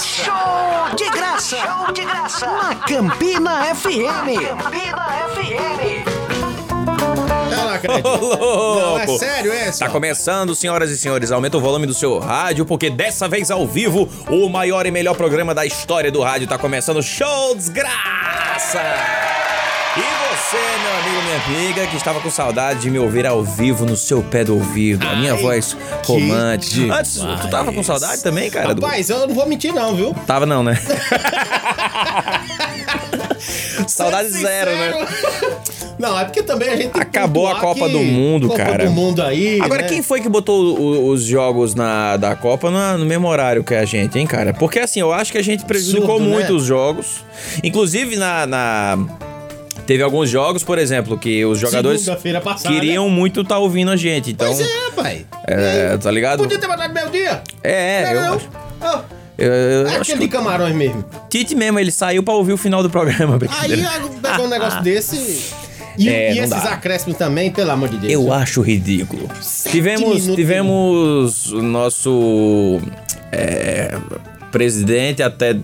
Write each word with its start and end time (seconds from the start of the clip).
graça! 0.00 0.24
Show 0.24 0.96
de 0.96 1.10
graça! 1.10 1.56
Show 1.56 1.92
de 1.92 2.04
graça! 2.04 2.46
Na 2.46 2.74
Campina 2.74 3.74
FM! 3.74 4.58
Campina 4.58 5.06
FM! 5.34 6.20
Eu 7.50 7.56
não 7.56 7.68
acredito. 7.68 8.08
Não, 8.08 8.98
é 8.98 9.06
sério 9.18 9.52
essa? 9.52 9.84
Tá 9.84 9.90
começando, 9.90 10.54
senhoras 10.54 10.90
e 10.90 10.98
senhores. 10.98 11.30
Aumenta 11.30 11.56
o 11.56 11.60
volume 11.60 11.86
do 11.86 11.94
seu 11.94 12.18
rádio, 12.18 12.64
porque 12.64 12.88
dessa 12.88 13.28
vez 13.28 13.50
ao 13.50 13.66
vivo, 13.66 14.08
o 14.28 14.48
maior 14.48 14.86
e 14.86 14.90
melhor 14.90 15.14
programa 15.16 15.54
da 15.54 15.66
história 15.66 16.10
do 16.10 16.22
rádio 16.22 16.46
tá 16.46 16.56
começando. 16.56 17.02
Show 17.02 17.54
Desgraça! 17.54 18.80
E 19.26 19.29
você, 20.50 20.56
meu 20.56 20.92
amigo, 20.98 21.22
minha 21.22 21.36
amiga, 21.66 21.86
que 21.86 21.96
estava 21.96 22.20
com 22.20 22.30
saudade 22.30 22.80
de 22.80 22.90
me 22.90 22.98
ouvir 22.98 23.26
ao 23.26 23.42
vivo 23.44 23.84
no 23.86 23.96
seu 23.96 24.22
pé 24.22 24.42
do 24.44 24.54
ouvido, 24.54 25.06
a 25.06 25.14
minha 25.16 25.34
Ai, 25.34 25.40
voz 25.42 25.76
romântica. 26.04 26.94
Antes, 26.94 27.20
tu 27.42 27.48
tava 27.48 27.72
com 27.72 27.82
saudade 27.82 28.22
também, 28.22 28.50
cara? 28.50 28.74
do- 28.74 28.82
Rapaz, 28.82 29.08
eu 29.10 29.26
não 29.26 29.34
vou 29.34 29.46
mentir 29.46 29.72
não, 29.72 29.94
viu? 29.94 30.14
Tava 30.26 30.46
não, 30.46 30.62
né? 30.62 30.78
Saudade 33.86 34.28
zero, 34.28 34.70
né? 34.70 35.06
Não, 35.98 36.18
é 36.18 36.24
porque 36.24 36.42
também 36.42 36.68
a 36.68 36.76
gente 36.76 36.90
Acabou 36.98 37.46
a 37.48 37.58
Copa 37.60 37.86
que 37.86 37.92
do 37.92 37.98
Mundo, 38.00 38.48
Copa 38.48 38.62
cara. 38.64 38.84
do 38.86 38.90
Mundo 38.92 39.22
aí, 39.22 39.60
Agora, 39.60 39.82
né? 39.82 39.88
quem 39.88 40.02
foi 40.02 40.20
que 40.20 40.28
botou 40.28 40.78
o- 40.78 41.08
os 41.08 41.24
jogos 41.24 41.74
na, 41.74 42.16
da 42.16 42.34
Copa 42.36 42.70
na- 42.70 42.96
no 42.96 43.04
mesmo 43.04 43.26
horário 43.28 43.62
que 43.64 43.74
a 43.74 43.84
gente, 43.84 44.18
hein, 44.18 44.26
cara? 44.26 44.52
Porque 44.54 44.78
assim, 44.78 45.00
eu 45.00 45.12
acho 45.12 45.32
que 45.32 45.38
a 45.38 45.42
gente 45.42 45.64
prejudicou 45.64 46.16
Absurdo, 46.16 46.30
muito 46.32 46.52
né? 46.52 46.58
os 46.58 46.64
jogos. 46.64 47.24
Inclusive, 47.64 48.16
na, 48.16 48.46
na- 48.46 48.98
Teve 49.90 50.04
alguns 50.04 50.30
jogos, 50.30 50.62
por 50.62 50.78
exemplo, 50.78 51.18
que 51.18 51.44
os 51.44 51.58
jogadores 51.58 52.02
Segunda-feira 52.02 52.40
passada. 52.40 52.72
queriam 52.72 53.10
muito 53.10 53.40
estar 53.40 53.58
ouvindo 53.58 53.90
a 53.90 53.96
gente. 53.96 54.30
Então, 54.30 54.46
Pois 54.46 54.60
é, 54.60 54.90
pai. 54.94 55.26
é, 55.48 55.96
tá 55.96 56.08
ligado? 56.12 56.38
Podia 56.44 56.60
ter 56.60 56.68
mandado 56.68 56.94
meio 56.94 57.10
dia. 57.10 57.42
É, 57.60 58.14
eu, 58.14 58.20
Não, 58.20 58.34
acho- 58.34 58.48
não. 58.80 59.04
eu, 59.36 59.52
eu 59.52 59.86
É 59.88 59.90
acho 59.90 60.02
aquele 60.02 60.18
que 60.18 60.24
de 60.26 60.28
camarões 60.28 60.76
mesmo. 60.76 61.04
Tite 61.28 61.56
mesmo, 61.56 61.80
ele 61.80 61.90
saiu 61.90 62.22
pra 62.22 62.34
ouvir 62.34 62.52
o 62.52 62.56
final 62.56 62.84
do 62.84 62.88
programa. 62.88 63.32
Aí 63.34 63.38
brincadeira. 63.40 63.90
pegou 64.22 64.46
um 64.46 64.48
negócio 64.48 64.80
desse. 64.84 65.16
E, 65.98 66.08
É, 66.08 66.30
e 66.34 66.36
não 66.36 66.44
esses 66.44 66.62
dá. 66.62 66.70
acréscimos 66.70 67.18
também, 67.18 67.50
pelo 67.50 67.72
amor 67.72 67.88
de 67.88 67.96
Deus. 67.96 68.12
Eu 68.12 68.32
acho 68.32 68.60
ridículo. 68.60 69.28
Tivemos, 69.72 70.08
minutos. 70.08 70.36
tivemos 70.36 71.46
o 71.52 71.62
nosso 71.62 72.80
é, 73.32 73.98
presidente 74.50 75.22
até 75.22 75.56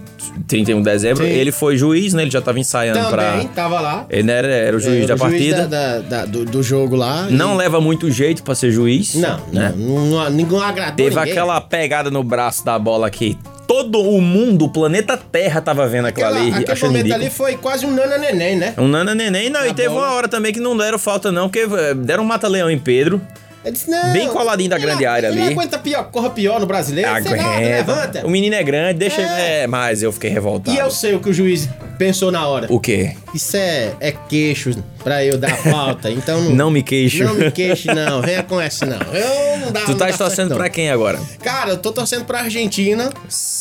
31 0.46 0.78
de 0.78 0.84
dezembro. 0.84 1.24
Sim. 1.24 1.30
Ele 1.30 1.52
foi 1.52 1.76
juiz, 1.76 2.14
né? 2.14 2.22
Ele 2.22 2.30
já 2.30 2.40
tava 2.40 2.58
ensaiando 2.58 2.98
Também, 3.10 3.46
pra. 3.46 3.48
tava 3.54 3.80
lá. 3.80 4.06
Ele 4.08 4.30
era, 4.30 4.46
era 4.48 4.76
o 4.76 4.80
juiz 4.80 5.04
Era 5.04 5.14
da 5.16 5.24
o 5.24 5.28
juiz 5.30 5.54
partida. 5.54 5.66
da- 5.66 5.98
da- 5.98 6.00
da- 6.00 6.24
do, 6.26 6.44
do 6.44 6.62
jogo 6.62 6.96
lá. 6.96 7.26
Não 7.30 7.54
e- 7.54 7.58
leva 7.58 7.80
muito 7.80 8.10
jeito 8.10 8.42
pra 8.42 8.54
ser 8.54 8.70
juiz. 8.70 9.14
Não, 9.14 9.40
né? 9.52 9.72
não, 9.76 9.86
não, 9.96 10.06
não, 10.24 10.30
ninguém 10.30 10.62
agradou 10.62 10.96
Teve 10.96 11.16
ninguém. 11.16 11.32
aquela 11.32 11.60
pegada 11.60 12.10
no 12.10 12.22
braço 12.22 12.64
da 12.64 12.78
bola 12.78 13.10
que 13.10 13.36
todo 13.66 14.00
o 14.00 14.20
mundo, 14.20 14.66
o 14.66 14.68
planeta 14.68 15.16
Terra, 15.16 15.60
tava 15.60 15.86
vendo 15.88 16.06
aquilo 16.06 16.26
Aquela, 16.28 16.40
ali. 16.40 16.50
aquele 16.64 16.80
momento 16.82 16.96
ridículo. 17.04 17.14
ali 17.24 17.30
foi 17.30 17.56
quase 17.56 17.84
um 17.84 17.90
nana 17.92 18.16
neném, 18.16 18.56
né? 18.56 18.74
Um 18.78 18.86
nana 18.86 19.14
neném. 19.14 19.50
Não, 19.50 19.66
e 19.66 19.74
teve 19.74 19.88
uma 19.88 20.12
hora 20.12 20.28
também 20.28 20.52
que 20.52 20.60
não 20.60 20.76
deram 20.76 20.98
falta, 20.98 21.32
não, 21.32 21.48
porque 21.48 21.66
eh, 21.76 21.94
deram 21.94 22.22
um 22.22 22.26
mata-leão 22.26 22.70
em 22.70 22.78
Pedro. 22.78 23.20
Eu 23.66 23.72
disse, 23.72 23.90
não, 23.90 24.12
Bem 24.12 24.28
coladinho 24.28 24.70
da 24.70 24.78
grande 24.78 25.02
não- 25.04 25.10
área 25.10 25.26
ele 25.26 25.40
ali. 25.42 25.44
Não 25.54 25.60
aguenta 25.60 25.76
pior, 25.76 26.04
corra 26.04 26.30
pior 26.30 26.60
no 26.60 26.66
brasileiro. 26.66 27.10
Aguenta. 27.10 27.58
levanta. 27.58 28.24
O 28.24 28.30
menino 28.30 28.54
é 28.54 28.62
grande, 28.62 29.00
deixa. 29.00 29.20
É. 29.20 29.62
É, 29.62 29.66
mas 29.66 30.04
eu 30.04 30.12
fiquei 30.12 30.30
revoltado. 30.30 30.76
E 30.76 30.78
eu 30.78 30.88
sei 30.88 31.14
o 31.16 31.20
que 31.20 31.28
o 31.30 31.34
juiz 31.34 31.68
pensou 31.98 32.30
na 32.30 32.46
hora. 32.46 32.68
O 32.72 32.78
quê? 32.78 33.16
Isso 33.34 33.56
é, 33.56 33.92
é 33.98 34.12
queixo 34.12 34.70
pra 35.06 35.24
eu 35.24 35.38
dar 35.38 35.56
falta. 35.58 36.10
Então 36.10 36.40
não, 36.42 36.50
Não 36.50 36.70
me 36.70 36.82
queixo. 36.82 37.22
Não 37.22 37.34
me 37.34 37.48
queixe, 37.52 37.86
não. 37.94 38.20
Venha 38.22 38.42
com 38.42 38.60
essa, 38.60 38.84
não. 38.84 38.98
Eu 39.14 39.58
não 39.58 39.70
dá 39.70 39.82
Tu 39.82 39.92
não 39.92 39.98
tá 39.98 40.06
torcendo 40.08 40.30
certo, 40.34 40.50
não. 40.50 40.56
pra 40.56 40.68
quem 40.68 40.90
agora? 40.90 41.20
Cara, 41.44 41.70
eu 41.70 41.76
tô 41.76 41.92
torcendo 41.92 42.24
pra 42.24 42.40
Argentina. 42.40 43.08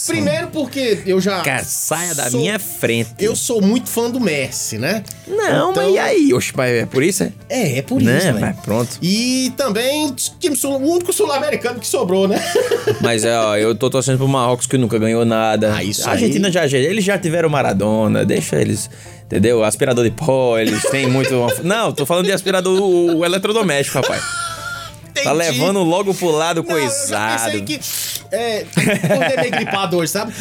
Primeiro 0.07 0.47
porque 0.47 1.03
eu 1.05 1.21
já. 1.21 1.42
Cara, 1.42 1.64
saia 1.64 2.15
da 2.15 2.31
sou- 2.31 2.39
minha 2.39 2.58
frente. 2.58 3.11
Eu 3.20 3.36
sou 3.36 3.61
muito 3.61 3.87
fã 3.89 4.09
do 4.09 4.20
Messi, 4.20 4.80
né? 4.80 5.03
Não, 5.27 5.70
Então- 5.70 5.83
mas 5.83 5.93
e 5.93 5.99
aí? 5.99 6.33
Oxe, 6.33 6.52
mas 6.55 6.71
é 6.71 6.86
por 6.87 7.03
isso? 7.03 7.23
É? 7.23 7.31
É, 7.47 7.77
é 7.77 7.81
por 7.83 8.02
Né, 8.02 8.17
isso, 8.17 8.31
né? 8.33 8.39
mas 8.41 8.59
pronto. 8.65 8.97
E 8.99 9.53
também 9.55 10.11
time 10.39 10.55
sul- 10.55 10.81
o 10.81 10.91
único 10.93 11.14
sul-americano 11.14 11.80
que 11.80 11.87
sobrou, 11.87 12.27
né? 12.27 12.41
Mas 13.02 13.23
é, 13.23 13.37
ó, 13.37 13.55
eu 13.55 13.75
tô 13.75 13.89
torcendo 13.89 14.17
pro 14.17 14.27
Marrocos 14.27 14.65
que 14.65 14.77
nunca 14.77 14.97
ganhou 14.97 15.23
nada. 15.25 15.73
Ah, 15.75 15.83
isso 15.83 16.08
a 16.08 16.14
Argentina 16.14 16.47
aí- 16.47 16.53
já. 16.53 16.65
Eles 16.65 17.03
já 17.03 17.17
tiveram 17.20 17.49
Maradona, 17.49 18.25
deixa 18.25 18.55
eles. 18.59 18.89
Entendeu? 19.25 19.63
Aspirador 19.63 20.03
de 20.03 20.11
pó, 20.11 20.58
eles 20.58 20.83
têm 20.83 21.08
muito. 21.08 21.33
Não, 21.63 21.91
tô 21.91 22.05
falando 22.05 22.25
de 22.25 22.31
aspirador 22.31 22.80
o, 22.80 23.17
o 23.19 23.25
eletrodoméstico, 23.25 23.97
rapaz. 23.97 24.21
Tá 25.23 25.33
Entendi. 25.33 25.37
levando 25.59 25.81
logo 25.81 26.13
pro 26.13 26.30
lado 26.30 26.63
Não, 26.63 26.77
eu 26.77 26.81
já 26.81 26.87
coisado. 26.87 27.52
pensei 27.52 27.61
que. 27.61 27.80
É, 28.31 28.65
acordei 29.03 29.37
meio 29.37 29.52
gripado 29.52 29.97
hoje, 29.97 30.11
sabe? 30.11 30.33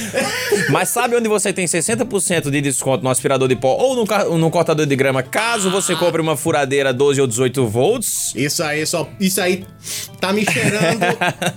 Mas 0.71 0.89
sabe 0.89 1.17
onde 1.17 1.29
você 1.29 1.53
tem 1.53 1.67
60% 1.67 2.51
de 2.51 2.61
desconto 2.61 3.05
no 3.05 3.11
aspirador 3.11 3.49
de 3.49 3.57
pó 3.57 3.77
ou 3.77 3.97
no, 3.97 4.39
no 4.39 4.51
cortador 4.51 4.87
de 4.87 4.97
grama, 4.97 5.23
caso 5.23 5.71
você 5.71 5.95
compre 5.95 6.21
uma 6.21 6.37
furadeira 6.37 6.93
12 6.93 7.21
ou 7.21 7.27
18 7.27 7.67
volts? 7.67 8.33
Isso 8.35 8.63
aí, 8.63 8.87
só. 8.87 9.09
Isso 9.21 9.41
aí 9.41 9.65
tá 10.21 10.33
me 10.33 10.45
cheirando. 10.45 11.01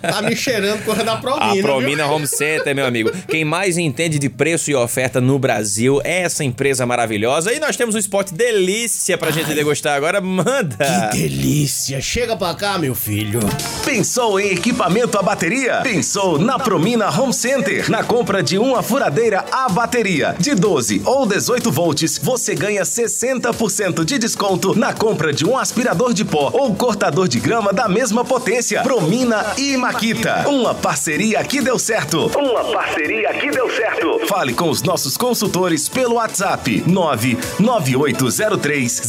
tá 0.01 0.21
me 0.21 0.35
cheirando 0.35 0.83
coisa 0.83 1.03
da 1.03 1.17
Promina. 1.17 1.45
A 1.45 1.53
viu? 1.53 1.63
Promina 1.63 2.05
Home 2.07 2.27
Center, 2.27 2.75
meu 2.75 2.85
amigo. 2.85 3.11
Quem 3.27 3.45
mais 3.45 3.77
entende 3.77 4.19
de 4.19 4.29
preço 4.29 4.69
e 4.71 4.75
oferta 4.75 5.21
no 5.21 5.39
Brasil 5.39 6.01
é 6.03 6.23
essa 6.23 6.43
empresa 6.43 6.85
maravilhosa. 6.85 7.53
E 7.53 7.59
nós 7.59 7.77
temos 7.77 7.95
um 7.95 7.99
spot 7.99 8.31
delícia 8.31 9.17
pra 9.17 9.31
gente 9.31 9.53
degustar 9.53 9.95
agora. 9.95 10.19
Manda! 10.21 11.09
Que 11.11 11.17
delícia! 11.17 12.01
Chega 12.01 12.35
pra 12.35 12.53
cá, 12.55 12.77
meu 12.77 12.93
filho. 12.93 13.39
Pensou 13.85 14.39
em 14.39 14.51
equipamento 14.51 15.17
a 15.17 15.21
bateria? 15.21 15.81
Pensou 15.81 16.16
na 16.39 16.57
Promina 16.57 17.11
Home 17.11 17.31
Center. 17.31 17.91
Na 17.91 18.03
compra 18.03 18.41
de 18.41 18.57
uma 18.57 18.81
furadeira 18.81 19.45
a 19.51 19.69
bateria 19.69 20.35
de 20.39 20.55
12 20.55 21.03
ou 21.05 21.28
18 21.28 21.72
volts, 21.72 22.17
você 22.17 22.55
ganha 22.55 22.81
60% 22.81 24.03
de 24.03 24.17
desconto 24.17 24.75
na 24.75 24.94
compra 24.94 25.31
de 25.31 25.45
um 25.45 25.55
aspirador 25.55 26.13
de 26.13 26.25
pó 26.25 26.50
ou 26.51 26.73
cortador 26.73 27.28
de 27.28 27.39
grama 27.39 27.72
da 27.72 27.88
mesma 27.88 28.25
potência. 28.25 28.81
Promina 28.81 29.45
e 29.57 29.78
Maquita. 29.78 30.50
Uma 30.50 30.73
parceria 30.73 31.44
que 31.44 31.61
deu 31.61 31.78
certo. 31.78 32.31
Uma 32.35 32.63
parceria 32.63 33.31
que 33.35 33.51
deu 33.51 33.69
certo. 33.69 34.22
Fale 34.25 34.55
com 34.55 34.72
os 34.72 34.81
nossos 34.81 35.16
consultores 35.17 35.88
pelo 35.88 36.16
WhatsApp 36.16 36.84
99803 36.88 39.01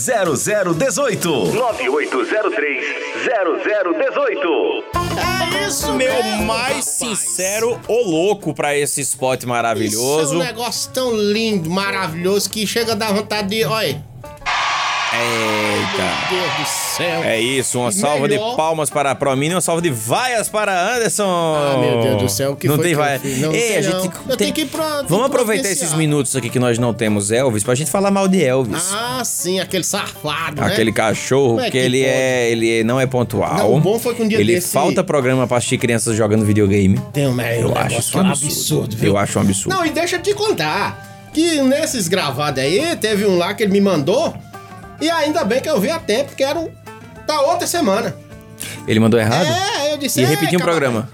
0018. 0.77 1.55
9803 1.55 2.85
0018. 3.25 4.85
É 5.19 5.67
isso, 5.67 5.93
Meu 5.95 6.13
mesmo, 6.23 6.45
mais. 6.45 6.98
Sincero 6.99 7.81
o 7.89 8.09
louco 8.11 8.53
pra 8.55 8.77
esse 8.77 9.01
spot 9.01 9.41
Isso 9.41 9.47
é 9.47 9.49
maravilhoso. 9.49 10.35
um 10.35 10.39
negócio 10.39 10.91
tão 10.93 11.15
lindo, 11.17 11.71
maravilhoso, 11.71 12.51
que 12.51 12.67
chega 12.67 12.93
a 12.93 12.95
dar 12.95 13.13
vontade 13.13 13.49
de. 13.49 13.65
Olha, 13.65 14.05
Eita. 15.11 16.31
meu 16.31 16.41
Deus 16.41 16.53
do 16.59 16.67
céu. 16.97 17.25
É 17.25 17.41
isso, 17.41 17.79
uma 17.81 17.89
E 17.89 17.93
salva 17.93 18.29
de 18.29 18.35
melhor- 18.35 18.57
palmas 18.57 18.91
para 18.91 19.11
a 19.11 19.15
Promina 19.15 19.53
e 19.53 19.55
uma 19.55 19.61
salva 19.61 19.81
de 19.81 19.91
vaias 19.91 20.49
para 20.49 20.95
Anderson. 20.97 21.25
Ah, 21.25 21.79
meu 21.79 22.03
Deus 22.03 22.23
do 22.23 22.29
céu, 22.29 22.53
o 22.53 22.57
que 22.57 22.69
não 22.69 22.77
tem 22.77 22.91
que 22.91 22.95
vaia. 22.97 23.21
Não 23.39 23.53
Ei, 23.53 23.61
tem 23.69 23.77
a 23.77 23.83
gente 23.83 23.95
não. 23.95 24.01
tem- 24.03 24.11
Eu 24.11 24.27
tem- 24.29 24.37
tenho 24.37 24.53
que 24.53 24.61
ir 24.63 24.67
pra- 24.67 25.03
Vamos 25.09 25.27
aproveitar 25.27 25.69
esses 25.71 25.95
minutos 25.95 26.37
aqui 26.37 26.51
que 26.51 26.59
nós 26.59 26.79
não 26.79 26.93
temos 26.93 27.31
Elvis 27.31 27.63
pra 27.65 27.75
gente 27.75 27.91
falar 27.91 28.11
mal 28.11 28.29
de 28.29 28.43
Elvis. 28.45 28.91
Ah, 28.93 29.23
sim, 29.25 29.61
aquele 29.61 29.85
safado, 29.85 30.61
né? 30.61 30.67
Aquele 30.67 30.93
cachorro 30.93 31.59
é 31.61 31.71
que, 31.71 31.79
ele 31.79 32.01
pode? 32.01 32.11
é, 32.11 32.51
ele 32.51 32.85
não 32.85 33.01
é 33.01 33.07
pontual. 33.07 33.57
Não, 33.57 33.75
o 33.77 33.81
bom 33.81 33.99
foi 33.99 34.15
que 34.15 34.23
um 34.23 34.29
dia 34.29 34.39
ele 34.39 34.55
desse- 34.57 34.73
falta 34.73 35.03
programa 35.03 35.47
pra 35.47 35.57
assistir 35.57 35.79
crianças 35.79 36.17
jogando 36.17 36.45
videogame. 36.45 37.01
Tem 37.13 37.27
um, 37.27 37.41
é, 37.41 37.63
Eu 37.63 37.71
um 37.71 37.79
acho 37.79 37.99
isso 37.99 38.19
um 38.19 38.21
absurdo. 38.21 38.97
viu? 38.97 39.09
Eu 39.13 39.17
acho 39.19 39.39
um 39.39 39.43
absurdo. 39.43 39.75
Não, 39.75 39.87
e 39.87 39.91
deixa 39.91 40.17
eu 40.17 40.23
te 40.23 40.35
contar 40.35 41.31
que 41.33 41.63
nesses 41.63 42.09
gravados 42.09 42.63
aí, 42.63 42.95
teve 42.97 43.25
um 43.27 43.37
lá 43.39 43.55
que 43.55 43.63
ele 43.63 43.73
me 43.73 43.81
mandou 43.81 44.35
e 45.01 45.11
ainda 45.11 45.45
bem 45.45 45.61
que 45.61 45.69
eu 45.69 45.81
vi 45.81 45.91
a 45.91 45.99
tempo, 45.99 46.35
que 46.35 46.43
era 46.45 46.59
um, 46.59 46.69
da 47.27 47.41
outra 47.43 47.67
semana. 47.67 48.15
Ele 48.87 48.99
mandou 49.01 49.19
errado? 49.21 49.47
É, 49.47 49.93
eu 49.93 49.99
disse... 49.99 50.21
E 50.21 50.25
"Ei, 50.25 50.29
repetiu 50.31 50.59
o 50.59 50.63
programa. 50.63 51.09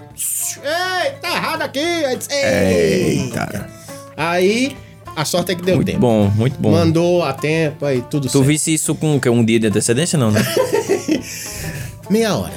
Ei, 0.63 1.11
tá 1.21 1.29
errado 1.31 1.61
aqui. 1.61 1.79
Aí, 1.79 2.15
disse, 2.17 2.31
Eita. 2.33 3.69
aí 4.15 4.75
a 5.15 5.23
sorte 5.25 5.51
é 5.51 5.55
que 5.55 5.61
deu 5.61 5.75
Muito 5.75 5.87
tempo. 5.87 5.99
bom, 5.99 6.27
muito 6.35 6.59
bom. 6.59 6.71
Mandou 6.71 7.23
a 7.23 7.33
tempo 7.33 7.85
aí, 7.85 8.01
tudo 8.09 8.27
Tu 8.27 8.31
certo. 8.31 8.43
visse 8.45 8.73
isso 8.73 8.95
com 8.95 9.19
um 9.31 9.45
dia 9.45 9.59
de 9.59 9.67
antecedência, 9.67 10.17
não, 10.17 10.31
né? 10.31 10.41
Meia 12.09 12.35
hora. 12.35 12.53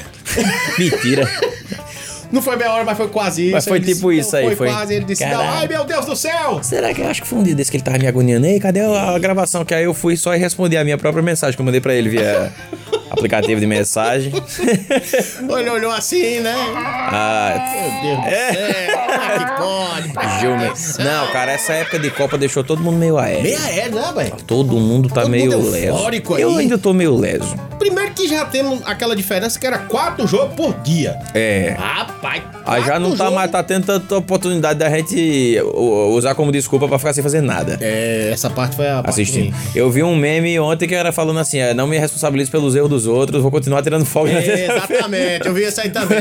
Mentira. 0.78 1.28
Não 2.30 2.42
foi 2.42 2.56
meia 2.56 2.72
hora, 2.72 2.84
mas 2.84 2.96
foi 2.96 3.08
quase 3.08 3.42
isso. 3.44 3.52
Mas 3.52 3.64
foi 3.64 3.78
Ele 3.78 3.86
disse, 3.86 3.96
tipo 3.96 4.12
isso 4.12 4.36
aí, 4.36 4.44
Foi 4.46 4.56
foi. 4.56 4.68
quase, 4.68 4.94
ele 4.94 5.04
disse, 5.04 5.24
não, 5.24 5.30
Caralho. 5.30 5.50
ai 5.58 5.68
meu 5.68 5.84
Deus 5.84 6.04
do 6.06 6.14
céu. 6.16 6.60
Será 6.62 6.92
que 6.92 7.00
eu 7.00 7.06
acho 7.06 7.22
que 7.22 7.28
foi 7.28 7.38
um 7.38 7.42
dia 7.42 7.54
desse 7.54 7.70
que 7.70 7.76
ele 7.76 7.84
tava 7.84 7.98
me 7.98 8.06
agoniando? 8.06 8.46
Ei, 8.46 8.60
cadê 8.60 8.80
a 8.80 9.18
gravação? 9.18 9.64
Que 9.64 9.74
aí 9.74 9.84
eu 9.84 9.94
fui 9.94 10.16
só 10.16 10.34
e 10.34 10.38
respondi 10.38 10.76
a 10.76 10.84
minha 10.84 10.98
própria 10.98 11.22
mensagem 11.22 11.56
que 11.56 11.60
eu 11.60 11.64
mandei 11.64 11.80
pra 11.80 11.94
ele 11.94 12.08
via 12.10 12.52
aplicativo 13.10 13.60
de 13.60 13.66
mensagem. 13.66 14.32
Ele 15.58 15.70
olhou 15.70 15.90
assim, 15.90 16.40
né? 16.40 16.54
Ah, 16.54 17.54
Meu 18.02 18.16
Deus 18.16 18.18
do 18.18 18.30
céu, 18.30 18.98
é 19.08 19.38
que 19.38 19.62
pode? 19.62 20.12
pai? 20.12 20.40
Gilmer. 20.40 20.72
Não, 20.98 21.32
cara, 21.32 21.52
essa 21.52 21.72
época 21.72 21.98
de 21.98 22.10
Copa 22.10 22.38
deixou 22.38 22.64
todo 22.64 22.82
mundo 22.82 22.96
meio 22.96 23.18
aéreo. 23.18 23.42
Meia 23.42 23.58
é, 23.58 23.88
né, 23.88 24.12
velho? 24.14 24.36
Todo 24.46 24.78
mundo 24.78 25.08
tá 25.08 25.22
Todo 25.22 25.30
meio 25.30 25.52
mundo 25.52 25.70
leso. 25.70 26.10
Eu 26.38 26.56
ainda 26.56 26.78
tô 26.78 26.92
meio 26.92 27.16
leso. 27.16 27.54
Primeiro 27.78 28.08
Aqui 28.18 28.26
já 28.26 28.44
temos 28.44 28.80
aquela 28.84 29.14
diferença 29.14 29.60
que 29.60 29.64
era 29.64 29.78
quatro 29.78 30.26
jogos 30.26 30.56
por 30.56 30.74
dia. 30.80 31.16
É. 31.32 31.76
Rapaz, 31.78 32.42
Aí 32.66 32.84
já 32.84 32.98
não 32.98 33.16
tá 33.16 33.30
mais, 33.30 33.48
tá 33.48 33.62
tendo 33.62 33.86
tanta 33.86 34.16
oportunidade 34.16 34.76
da 34.76 34.90
gente 34.90 35.56
usar 36.10 36.34
como 36.34 36.50
desculpa 36.50 36.88
pra 36.88 36.98
ficar 36.98 37.12
sem 37.12 37.22
fazer 37.22 37.40
nada. 37.40 37.78
É, 37.80 38.30
essa 38.32 38.50
parte 38.50 38.74
foi 38.74 38.88
a 38.88 38.96
parte 38.96 39.10
Assistindo. 39.10 39.54
Eu 39.72 39.88
vi 39.88 40.02
um 40.02 40.16
meme 40.16 40.58
ontem 40.58 40.88
que 40.88 40.94
era 40.96 41.12
falando 41.12 41.38
assim: 41.38 41.58
é, 41.58 41.72
não 41.72 41.86
me 41.86 41.96
responsabilizo 41.96 42.50
pelos 42.50 42.74
erros 42.74 42.90
dos 42.98 43.06
outros, 43.06 43.42
vou 43.42 43.50
continuar 43.50 43.82
tirando 43.82 44.04
folga 44.04 44.32
na 44.32 44.38
É, 44.38 44.42
terça-feira. 44.42 44.74
exatamente, 44.94 45.46
eu 45.46 45.54
vi 45.54 45.64
isso 45.64 45.80
aí 45.80 45.90
também. 45.90 46.18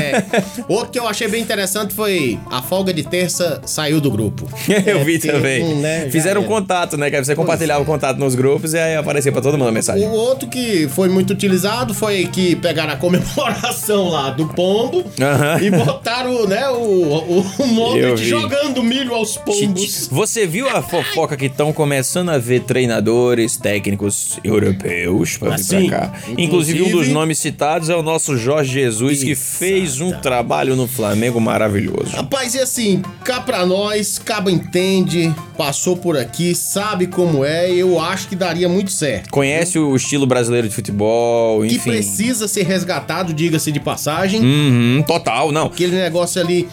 Outro 0.68 0.92
que 0.92 1.00
eu 1.00 1.08
achei 1.08 1.28
bem 1.28 1.42
interessante 1.42 1.94
foi 1.94 2.38
a 2.52 2.62
folga 2.62 2.94
de 2.94 3.04
terça 3.04 3.62
saiu 3.66 4.00
do 4.00 4.12
grupo. 4.12 4.48
Eu 4.86 5.00
É, 5.00 5.04
vi 5.04 5.18
tem 5.20 5.32
também. 5.32 5.64
um, 5.64 5.80
né, 5.82 6.10
Fizeram 6.12 6.42
um 6.42 6.46
contato, 6.46 6.98
né? 6.98 7.10
Que 7.10 7.24
você 7.24 7.36
compartilhava 7.36 7.82
o 7.82 7.86
contato 7.86 8.18
nos 8.18 8.36
grupos 8.36 8.74
e 8.74 8.78
aí 8.78 8.96
aparecia 8.96 9.32
pra 9.32 9.42
todo 9.42 9.58
mundo 9.58 9.68
a 9.70 9.72
mensagem. 9.72 10.06
O 10.08 10.12
outro 10.12 10.48
que 10.48 10.88
foi 10.90 11.10
muito 11.10 11.32
utilizado 11.32 11.94
foi 11.94 12.26
que 12.28 12.56
pegaram 12.56 12.94
a 12.94 12.96
comemoração 12.98 14.10
lá 14.10 14.30
do 14.30 14.48
pombo 14.48 15.04
Aham. 15.20 15.62
e 15.62 15.70
botaram, 15.72 16.48
né, 16.48 16.70
o, 16.70 16.76
o, 16.76 17.46
o 17.60 18.18
jogando 18.18 18.84
milho 18.84 19.14
aos 19.14 19.38
pombos. 19.38 20.08
Você 20.12 20.46
viu 20.46 20.70
a 20.70 20.82
fofoca 20.82 21.36
que 21.38 21.46
estão 21.46 21.72
começando 21.74 22.30
a 22.30 22.38
ver 22.38 22.62
treinadores 22.62 23.58
técnicos 23.58 24.40
europeus 24.44 25.38
pra 25.38 25.50
vir 25.50 25.56
Assim, 25.56 25.88
pra 25.90 26.00
cá? 26.00 26.14
inclusive- 26.38 26.67
Inclusive, 26.74 26.96
um 26.96 27.00
dos 27.00 27.08
nomes 27.10 27.40
citados 27.40 27.90
é 27.90 27.96
o 27.96 28.02
nosso 28.02 28.38
Jorge 28.38 28.74
Jesus, 28.74 29.24
que 29.24 29.36
fez 29.36 30.02
um 30.02 30.12
trabalho 30.12 30.76
no 30.76 30.88
Flamengo 30.88 31.40
maravilhoso. 31.40 32.12
Rapaz, 32.16 32.56
e 32.56 32.60
assim, 32.60 33.02
cá 33.24 33.42
pra 33.42 33.66
nós, 33.66 34.20
Cabo 34.20 34.50
entende, 34.50 35.34
passou 35.58 35.96
por 35.98 36.18
aqui, 36.18 36.54
sabe 36.56 37.08
como 37.08 37.44
é, 37.46 37.70
eu 37.72 38.00
acho 38.00 38.28
que 38.28 38.36
daria 38.36 38.68
muito 38.70 38.92
certo. 38.92 39.30
Conhece 39.30 39.78
o 39.80 39.96
estilo 39.96 40.26
brasileiro 40.26 40.68
de 40.68 40.74
futebol, 40.76 41.62
Que 41.62 41.76
enfim. 41.76 41.92
precisa 41.92 42.48
ser 42.48 42.64
resgatado, 42.64 43.34
diga-se 43.34 43.72
de 43.72 43.80
passagem. 43.80 44.42
Uhum, 44.42 45.04
total, 45.08 45.52
não. 45.52 45.68
Aquele 45.68 45.96
negócio 45.96 46.42
ali. 46.42 46.68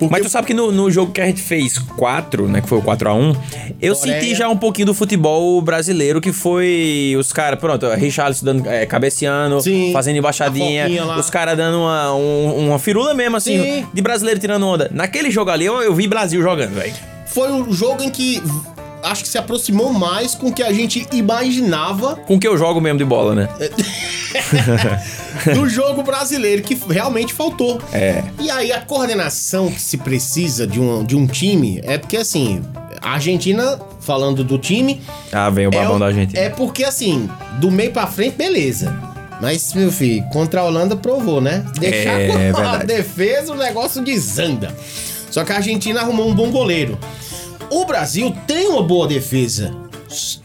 Porque 0.00 0.10
Mas 0.12 0.22
tu 0.22 0.28
sabe 0.30 0.46
que 0.48 0.54
no, 0.54 0.72
no 0.72 0.90
jogo 0.90 1.12
que 1.12 1.20
a 1.20 1.26
gente 1.26 1.40
fez 1.42 1.78
4, 1.78 2.48
né? 2.48 2.60
Que 2.60 2.68
foi 2.68 2.78
o 2.78 2.82
4x1, 2.82 3.36
eu 3.80 3.94
Coreia. 3.94 4.20
senti 4.20 4.34
já 4.34 4.48
um 4.48 4.56
pouquinho 4.56 4.86
do 4.86 4.94
futebol 4.94 5.60
brasileiro, 5.62 6.20
que 6.20 6.32
foi 6.32 7.14
os 7.18 7.32
caras, 7.32 7.60
pronto, 7.60 7.86
Richarlison 7.90 8.44
dando, 8.44 8.68
é, 8.68 8.86
cabeceando, 8.86 9.60
Sim, 9.60 9.92
fazendo 9.92 10.16
embaixadinha, 10.16 10.86
os 11.18 11.30
caras 11.30 11.56
dando 11.56 11.78
uma, 11.78 12.14
um- 12.14 12.68
uma 12.70 12.78
firula 12.78 13.14
mesmo, 13.14 13.36
assim, 13.36 13.62
Sim. 13.62 13.86
de 13.92 14.02
brasileiro 14.02 14.40
tirando 14.40 14.66
onda. 14.66 14.90
Naquele 14.92 15.30
jogo 15.30 15.50
ali, 15.50 15.66
eu, 15.66 15.80
eu 15.82 15.94
vi 15.94 16.08
Brasil 16.08 16.40
jogando, 16.42 16.74
velho. 16.74 16.94
foi 17.26 17.52
o 17.52 17.70
jogo 17.72 18.02
em 18.02 18.10
que 18.10 18.42
acho 19.02 19.22
que 19.22 19.28
se 19.28 19.38
aproximou 19.38 19.92
mais 19.92 20.34
com 20.34 20.48
o 20.48 20.52
que 20.52 20.62
a 20.62 20.72
gente 20.72 21.06
imaginava 21.12 22.16
Com 22.26 22.38
que 22.38 22.46
eu 22.46 22.56
jogo 22.56 22.80
mesmo 22.80 22.98
de 22.98 23.04
bola, 23.04 23.34
né? 23.34 23.48
do 25.54 25.68
jogo 25.68 26.02
brasileiro, 26.02 26.62
que 26.62 26.74
realmente 26.88 27.32
faltou. 27.32 27.80
É. 27.92 28.22
E 28.38 28.50
aí 28.50 28.72
a 28.72 28.80
coordenação 28.80 29.70
que 29.70 29.80
se 29.80 29.96
precisa 29.98 30.66
de 30.66 30.80
um, 30.80 31.04
de 31.04 31.16
um 31.16 31.26
time 31.26 31.80
é 31.84 31.98
porque 31.98 32.16
assim, 32.16 32.62
a 33.00 33.12
Argentina, 33.14 33.78
falando 34.00 34.44
do 34.44 34.58
time, 34.58 35.00
Ah, 35.32 35.50
vem 35.50 35.66
o 35.66 35.70
babão 35.70 35.96
é, 35.96 36.00
da 36.00 36.12
gente. 36.12 36.38
é 36.38 36.48
porque 36.48 36.84
assim, 36.84 37.28
do 37.58 37.70
meio 37.70 37.92
pra 37.92 38.06
frente, 38.06 38.36
beleza. 38.36 38.94
Mas, 39.40 39.72
meu 39.72 39.90
filho, 39.90 40.22
contra 40.24 40.60
a 40.60 40.64
Holanda 40.64 40.94
provou, 40.94 41.40
né? 41.40 41.64
Deixar 41.78 42.20
É, 42.20 42.26
com 42.28 42.34
a 42.34 42.38
verdade. 42.38 42.86
defesa, 42.86 43.52
o 43.54 43.56
negócio 43.56 44.02
desanda. 44.02 44.74
Só 45.30 45.42
que 45.44 45.52
a 45.52 45.56
Argentina 45.56 46.00
arrumou 46.02 46.28
um 46.28 46.34
bom 46.34 46.50
goleiro. 46.50 46.98
O 47.70 47.84
Brasil 47.84 48.34
tem 48.48 48.68
uma 48.68 48.82
boa 48.82 49.06
defesa. 49.06 49.72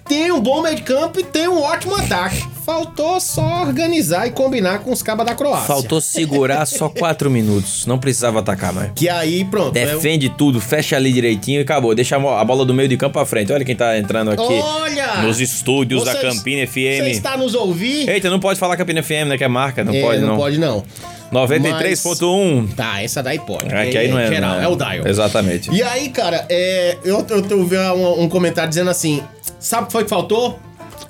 Tem 0.07 0.31
um 0.31 0.39
bom 0.39 0.61
meio 0.61 0.75
de 0.75 0.83
campo 0.83 1.19
e 1.19 1.23
tem 1.23 1.47
um 1.47 1.59
ótimo 1.59 1.95
ataque. 1.95 2.45
Faltou 2.65 3.19
só 3.19 3.61
organizar 3.61 4.25
e 4.25 4.31
combinar 4.31 4.79
com 4.79 4.91
os 4.91 5.03
cabas 5.03 5.23
da 5.25 5.35
Croácia. 5.35 5.67
Faltou 5.67 6.01
segurar 6.01 6.65
só 6.67 6.89
4 6.89 7.29
minutos. 7.29 7.85
Não 7.85 7.99
precisava 7.99 8.39
atacar 8.39 8.73
mais. 8.73 8.91
Que 8.95 9.07
aí, 9.07 9.45
pronto. 9.45 9.77
é 9.77 9.85
Defende 9.85 10.29
tudo, 10.29 10.59
fecha 10.59 10.95
ali 10.95 11.13
direitinho 11.13 11.59
e 11.59 11.61
acabou. 11.61 11.93
Deixa 11.93 12.15
a 12.15 12.43
bola 12.43 12.65
do 12.65 12.73
meio 12.73 12.89
de 12.89 12.97
campo 12.97 13.13
pra 13.13 13.25
frente. 13.25 13.53
Olha 13.53 13.63
quem 13.63 13.75
tá 13.75 13.97
entrando 13.99 14.31
aqui 14.31 14.41
Olha! 14.41 15.17
nos 15.21 15.39
estúdios 15.39 16.03
da 16.05 16.15
Campina 16.15 16.65
Você 16.65 17.01
FM. 17.03 17.07
está 17.11 17.37
nos 17.37 17.53
ouvir? 17.53 18.09
Eita, 18.09 18.31
não 18.31 18.39
pode 18.39 18.57
falar 18.59 18.75
Campina 18.77 19.03
FM, 19.03 19.27
né? 19.27 19.37
Que 19.37 19.43
é 19.43 19.47
marca. 19.47 19.83
Não 19.83 19.93
É, 19.93 20.01
pode, 20.01 20.21
não. 20.21 20.27
não 20.29 20.37
pode, 20.37 20.57
não. 20.57 20.83
93.1. 21.31 22.73
Tá, 22.75 23.01
essa 23.03 23.21
daí 23.21 23.39
pode. 23.39 23.73
É, 23.73 23.85
que 23.87 23.97
aí 23.97 24.07
não 24.07 24.17
é. 24.17 24.27
geral, 24.27 24.55
não 24.55 24.63
é 24.63 24.67
o 24.67 24.75
dial. 24.75 25.07
Exatamente. 25.07 25.69
E 25.71 25.83
aí, 25.83 26.09
cara, 26.09 26.45
é, 26.49 26.97
eu, 27.03 27.25
eu, 27.29 27.45
eu 27.47 27.65
vi 27.65 27.77
um, 27.77 28.23
um 28.23 28.29
comentário 28.29 28.69
dizendo 28.69 28.89
assim: 28.89 29.21
sabe 29.59 29.83
o 29.83 29.85
que 29.87 29.91
foi 29.91 30.03
que 30.03 30.09
faltou? 30.09 30.59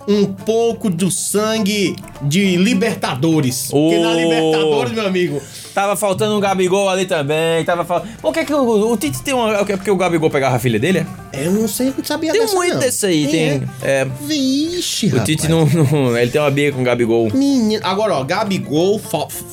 Um 0.08 0.26
pouco 0.26 0.90
do 0.90 1.10
sangue 1.10 1.96
de 2.22 2.58
Libertadores. 2.58 3.68
Porque 3.72 3.98
na 3.98 4.12
Oh. 4.12 4.16
Libertadores, 4.16 4.92
meu 4.94 5.06
amigo, 5.08 5.42
Tava 5.74 5.98
faltando 5.98 6.38
um 6.38 6.40
Gabigol 6.40 6.88
ali 6.88 7.06
também. 7.06 7.66
Tava 7.66 7.84
falando. 7.84 8.08
Por 8.22 8.32
que, 8.34 8.46
que 8.46 8.54
o, 8.54 8.92
o 8.92 8.96
Tite 8.96 9.22
tem 9.22 9.34
uma. 9.34 9.52
É 9.58 9.66
porque 9.76 9.92
o 9.92 9.98
Gabigol 9.98 10.30
pegava 10.30 10.56
a 10.56 10.60
filha 10.60 10.80
dele? 10.80 11.00
é? 11.34 11.46
eu 11.48 11.52
não 11.52 11.68
sei, 11.68 11.92
não 11.98 12.02
sabia 12.02 12.32
Tem 12.32 12.40
dessa, 12.42 12.56
muito 12.56 12.74
não. 12.76 12.80
desse 12.80 13.06
aí. 13.06 13.28
Tem. 13.28 13.64
É. 13.84 14.08
Vixe, 14.22 15.08
O. 15.08 15.22
Tite 15.26 15.50
não, 15.50 15.66
não- 15.66 16.18
Ele 16.18 16.32
tem 16.32 16.40
uma 16.40 16.50
briga 16.50 16.72
com 16.72 16.82
o 16.82 16.84
Gabigol. 16.86 17.30
Menino. 17.34 17.82
Agora, 17.84 18.14
ó, 18.16 18.24
Gabigol 18.24 19.02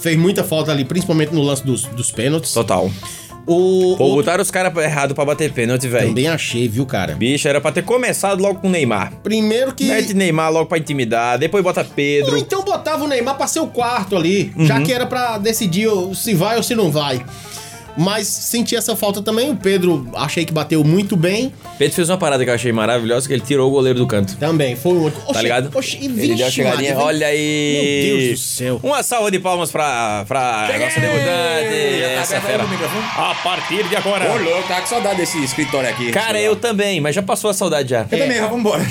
fez 0.01 0.17
muita 0.17 0.45
falta 0.45 0.71
ali, 0.71 0.85
principalmente 0.85 1.35
no 1.35 1.43
lance 1.43 1.65
dos, 1.67 1.87
dos 1.87 2.13
pênaltis. 2.13 2.53
Total. 2.53 2.89
O, 3.47 3.97
Pô, 3.99 4.13
o- 4.13 4.15
botaram 4.15 4.41
os 4.43 4.51
caras 4.51 4.73
errado 4.85 5.15
pra 5.15 5.25
bater 5.25 5.53
pênalti, 5.53 5.89
velho. 5.89 6.09
Também 6.09 6.29
achei, 6.29 6.69
viu, 6.69 6.87
cara? 6.87 7.15
Bicho, 7.15 7.49
era 7.49 7.61
pra 7.61 7.73
ter 7.73 7.83
começado 7.83 8.41
logo 8.41 8.61
com 8.61 8.69
o 8.69 8.71
Neymar. 8.71 9.13
Primeiro 9.23 9.75
que. 9.75 9.85
Mete 9.85 10.15
Neymar 10.15 10.53
logo 10.53 10.67
pra 10.67 10.79
intimidar, 10.79 11.39
depois 11.39 11.63
bota 11.65 11.81
Ou 11.81 11.87
Pedro. 11.87 12.37
então 12.39 12.63
botava 12.63 13.03
o 13.05 13.09
Neymar 13.09 13.37
pra 13.37 13.47
ser 13.49 13.61
o 13.61 13.67
quarto 13.67 14.17
ali, 14.17 14.53
já 14.59 14.77
Uhum. 14.79 14.85
que 14.85 14.93
era 14.93 15.07
pra 15.07 15.39
decidir 15.39 15.89
se 16.15 16.35
vai 16.35 16.57
ou 16.57 16.63
se 16.63 16.75
não 16.75 16.91
vai. 16.91 17.21
Mas 17.97 18.27
senti 18.27 18.75
essa 18.75 18.97
falta 18.97 19.21
também. 19.23 19.51
O 19.51 19.57
Pedro 19.57 20.09
achei 20.15 20.45
que 20.45 20.53
bateu 20.53 20.83
muito 20.83 21.17
bem. 21.17 21.53
Pedro 21.79 21.95
fez 21.95 22.09
uma 22.09 22.19
parada 22.19 22.45
que 22.45 22.51
eu 22.51 22.55
achei 22.55 22.73
maravilhosa, 22.73 23.27
que 23.27 23.35
ele 23.35 23.43
tirou 23.43 23.69
o 23.69 23.71
goleiro 23.71 23.99
do 23.99 24.07
canto. 24.07 24.37
Também 24.37 24.77
foi 24.77 24.93
um 24.93 25.03
outro. 25.03 25.21
Tá 25.33 25.43
ligado? 25.43 25.71
Oxe, 25.77 25.99
e 26.01 26.05
ele 26.07 26.15
vixe, 26.15 26.35
deu 26.35 26.47
a 26.47 26.51
chegadinha, 26.51 26.95
Maria, 26.95 27.05
olha 27.05 27.27
aí. 27.27 28.09
Meu 28.09 28.19
Deus 28.27 28.31
do 28.41 28.45
céu. 28.45 28.81
Uma 28.83 29.03
salva 29.03 29.31
de 29.31 29.39
palmas 29.39 29.71
pra, 29.71 30.25
pra 30.27 30.69
nossa 30.79 31.01
debutante. 31.01 32.03
Tá 32.15 32.21
Essa 32.21 32.41
fera. 32.41 32.65
A 33.17 33.35
partir 33.43 33.89
de 33.89 33.97
agora. 33.97 34.33
Ô, 34.33 34.37
louco, 34.39 34.69
tá 34.69 34.81
com 34.81 34.87
saudade 34.87 35.17
desse 35.17 35.43
escritório 35.43 35.89
aqui. 35.89 36.11
Cara, 36.11 36.41
eu 36.41 36.57
também, 36.57 37.01
mas 37.01 37.15
já 37.15 37.23
passou 37.23 37.51
a 37.51 37.55
saudade 37.55 37.91
já. 37.91 38.07
Eu 38.11 38.19
também, 38.19 38.41
vamos 38.41 38.61
embora. 38.61 38.83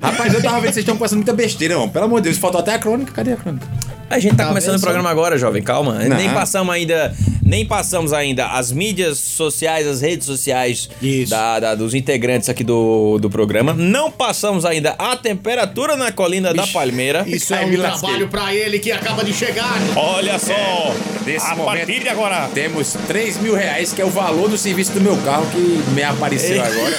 Rapaz, 0.00 0.34
eu 0.34 0.42
tava 0.42 0.56
vendo 0.56 0.68
que 0.68 0.74
vocês 0.74 0.76
estão 0.78 0.96
passando 0.96 1.18
muita 1.18 1.32
besteira, 1.32 1.78
mano. 1.78 1.90
Pelo 1.90 2.04
amor 2.06 2.20
de 2.20 2.24
Deus, 2.24 2.38
faltou 2.38 2.60
até 2.60 2.74
a 2.74 2.78
crônica. 2.78 3.12
Cadê 3.12 3.32
a 3.32 3.36
crônica? 3.36 3.66
A 4.10 4.18
gente 4.18 4.36
tá, 4.36 4.44
Tá 4.44 4.48
começando 4.48 4.76
o 4.76 4.80
programa 4.80 5.10
agora, 5.10 5.36
jovem. 5.38 5.62
Calma. 5.62 5.94
Não. 6.04 6.16
Nem 6.16 6.30
passamos 6.30 6.72
ainda. 6.74 7.14
Nem 7.42 7.66
passamos 7.66 8.12
ainda 8.12 8.46
as 8.46 8.72
mídias 8.72 9.18
sociais, 9.18 9.86
as 9.86 10.00
redes 10.00 10.26
sociais 10.26 10.88
da- 11.28 11.60
da- 11.60 11.74
dos 11.74 11.92
integrantes 11.94 12.48
aqui 12.48 12.64
do, 12.64 13.18
do 13.18 13.28
programa. 13.28 13.74
Não 13.74 14.10
passamos 14.10 14.64
ainda 14.64 14.94
a 14.98 15.14
temperatura 15.16 15.94
na 15.96 16.10
colina 16.10 16.54
da 16.54 16.66
Palmeira. 16.66 17.22
Isso 17.26 17.54
é 17.54 17.64
um 17.66 17.70
trabalho 17.76 18.28
pra 18.28 18.54
ele 18.54 18.78
que 18.78 18.90
acaba 18.90 19.22
de 19.24 19.32
chegar. 19.34 19.74
Olha 19.94 20.38
só! 20.38 20.94
Nesse 21.26 21.46
a 21.46 21.54
momento, 21.54 21.86
partir 21.86 22.00
de 22.02 22.08
agora. 22.08 22.48
Temos 22.54 22.94
3 23.06 23.38
mil 23.38 23.54
reais, 23.54 23.92
que 23.92 24.00
é 24.00 24.04
o 24.04 24.10
valor 24.10 24.48
do 24.48 24.58
serviço 24.58 24.92
do 24.92 25.00
meu 25.00 25.16
carro 25.18 25.46
que 25.50 25.58
me 25.92 26.02
apareceu 26.02 26.62
agora. 26.62 26.94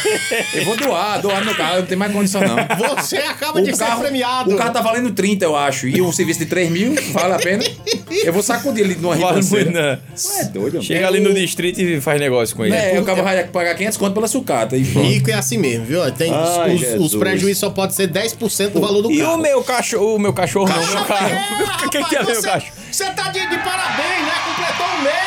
Eu 0.54 0.66
vou 0.66 0.76
doar, 0.78 1.22
doar 1.22 1.44
meu 1.46 1.56
carro, 1.56 1.78
não 1.80 1.86
tem 1.86 1.98
mais 1.98 2.12
condição 2.12 2.42
não. 2.42 2.56
Você 2.96 3.18
acaba 3.18 3.62
de 3.62 3.76
ser 3.76 3.86
premiado. 3.98 4.52
o 4.54 4.58
carro 4.58 4.72
tá 4.74 4.82
valendo 4.82 5.12
30, 5.12 5.46
eu 5.46 5.56
acho. 5.56 5.88
E 5.88 6.02
um 6.02 6.12
serviço 6.12 6.40
de 6.40 6.46
3 6.48 6.70
mil, 6.72 6.95
vale 7.12 7.34
a 7.34 7.38
pena. 7.38 7.64
Eu 8.24 8.34
vou 8.34 8.42
sacudir 8.44 8.84
ele 8.86 8.96
numa 8.96 9.16
Vale 9.16 9.42
ribanceira. 9.42 9.66
muito, 9.66 9.76
né? 9.76 10.00
É 10.40 10.44
doido, 10.46 10.74
mano. 10.74 10.84
Chega 10.84 11.08
ali 11.08 11.20
no 11.20 11.34
distrito 11.34 11.80
e 11.82 12.00
faz 12.02 12.20
negócio 12.20 12.56
com 12.56 12.66
ele. 12.66 12.76
É, 12.76 13.00
o 13.00 13.04
cara 13.04 13.22
vai 13.22 13.44
pagar 13.46 13.76
500 13.76 13.98
conto 13.98 14.14
pela 14.14 14.28
sucata. 14.28 14.78
E 14.78 14.86
pronto. 14.86 15.08
Rico 15.08 15.30
é 15.30 15.34
assim 15.34 15.58
mesmo, 15.58 15.86
viu? 15.86 16.12
Tem, 16.12 16.32
Ai, 16.34 16.76
os, 16.76 17.14
os 17.14 17.16
prejuízos 17.16 17.60
só 17.60 17.70
podem 17.70 17.96
ser 17.96 18.10
10% 18.10 18.70
do 18.70 18.80
valor 18.82 19.02
do 19.02 19.12
E 19.12 19.20
carro. 19.20 19.34
o 19.36 19.38
meu 19.38 19.64
cachorro, 19.64 20.16
o 20.16 20.20
meu 20.20 20.34
cachorro 20.34 20.68
não, 20.70 20.82
o 20.84 20.88
meu 20.88 21.06
carro. 21.06 21.36
O 21.86 21.90
que, 21.90 22.04
que 22.04 22.16
é 22.16 22.24
meu 22.24 22.42
cachorro? 22.42 22.74
Você 22.92 23.06
tá 23.12 23.30
de, 23.30 23.40
de 23.40 23.58
parabéns, 23.58 24.22
né? 24.26 24.34
Completou 24.46 24.86
um 25.00 25.04
mês. 25.04 25.25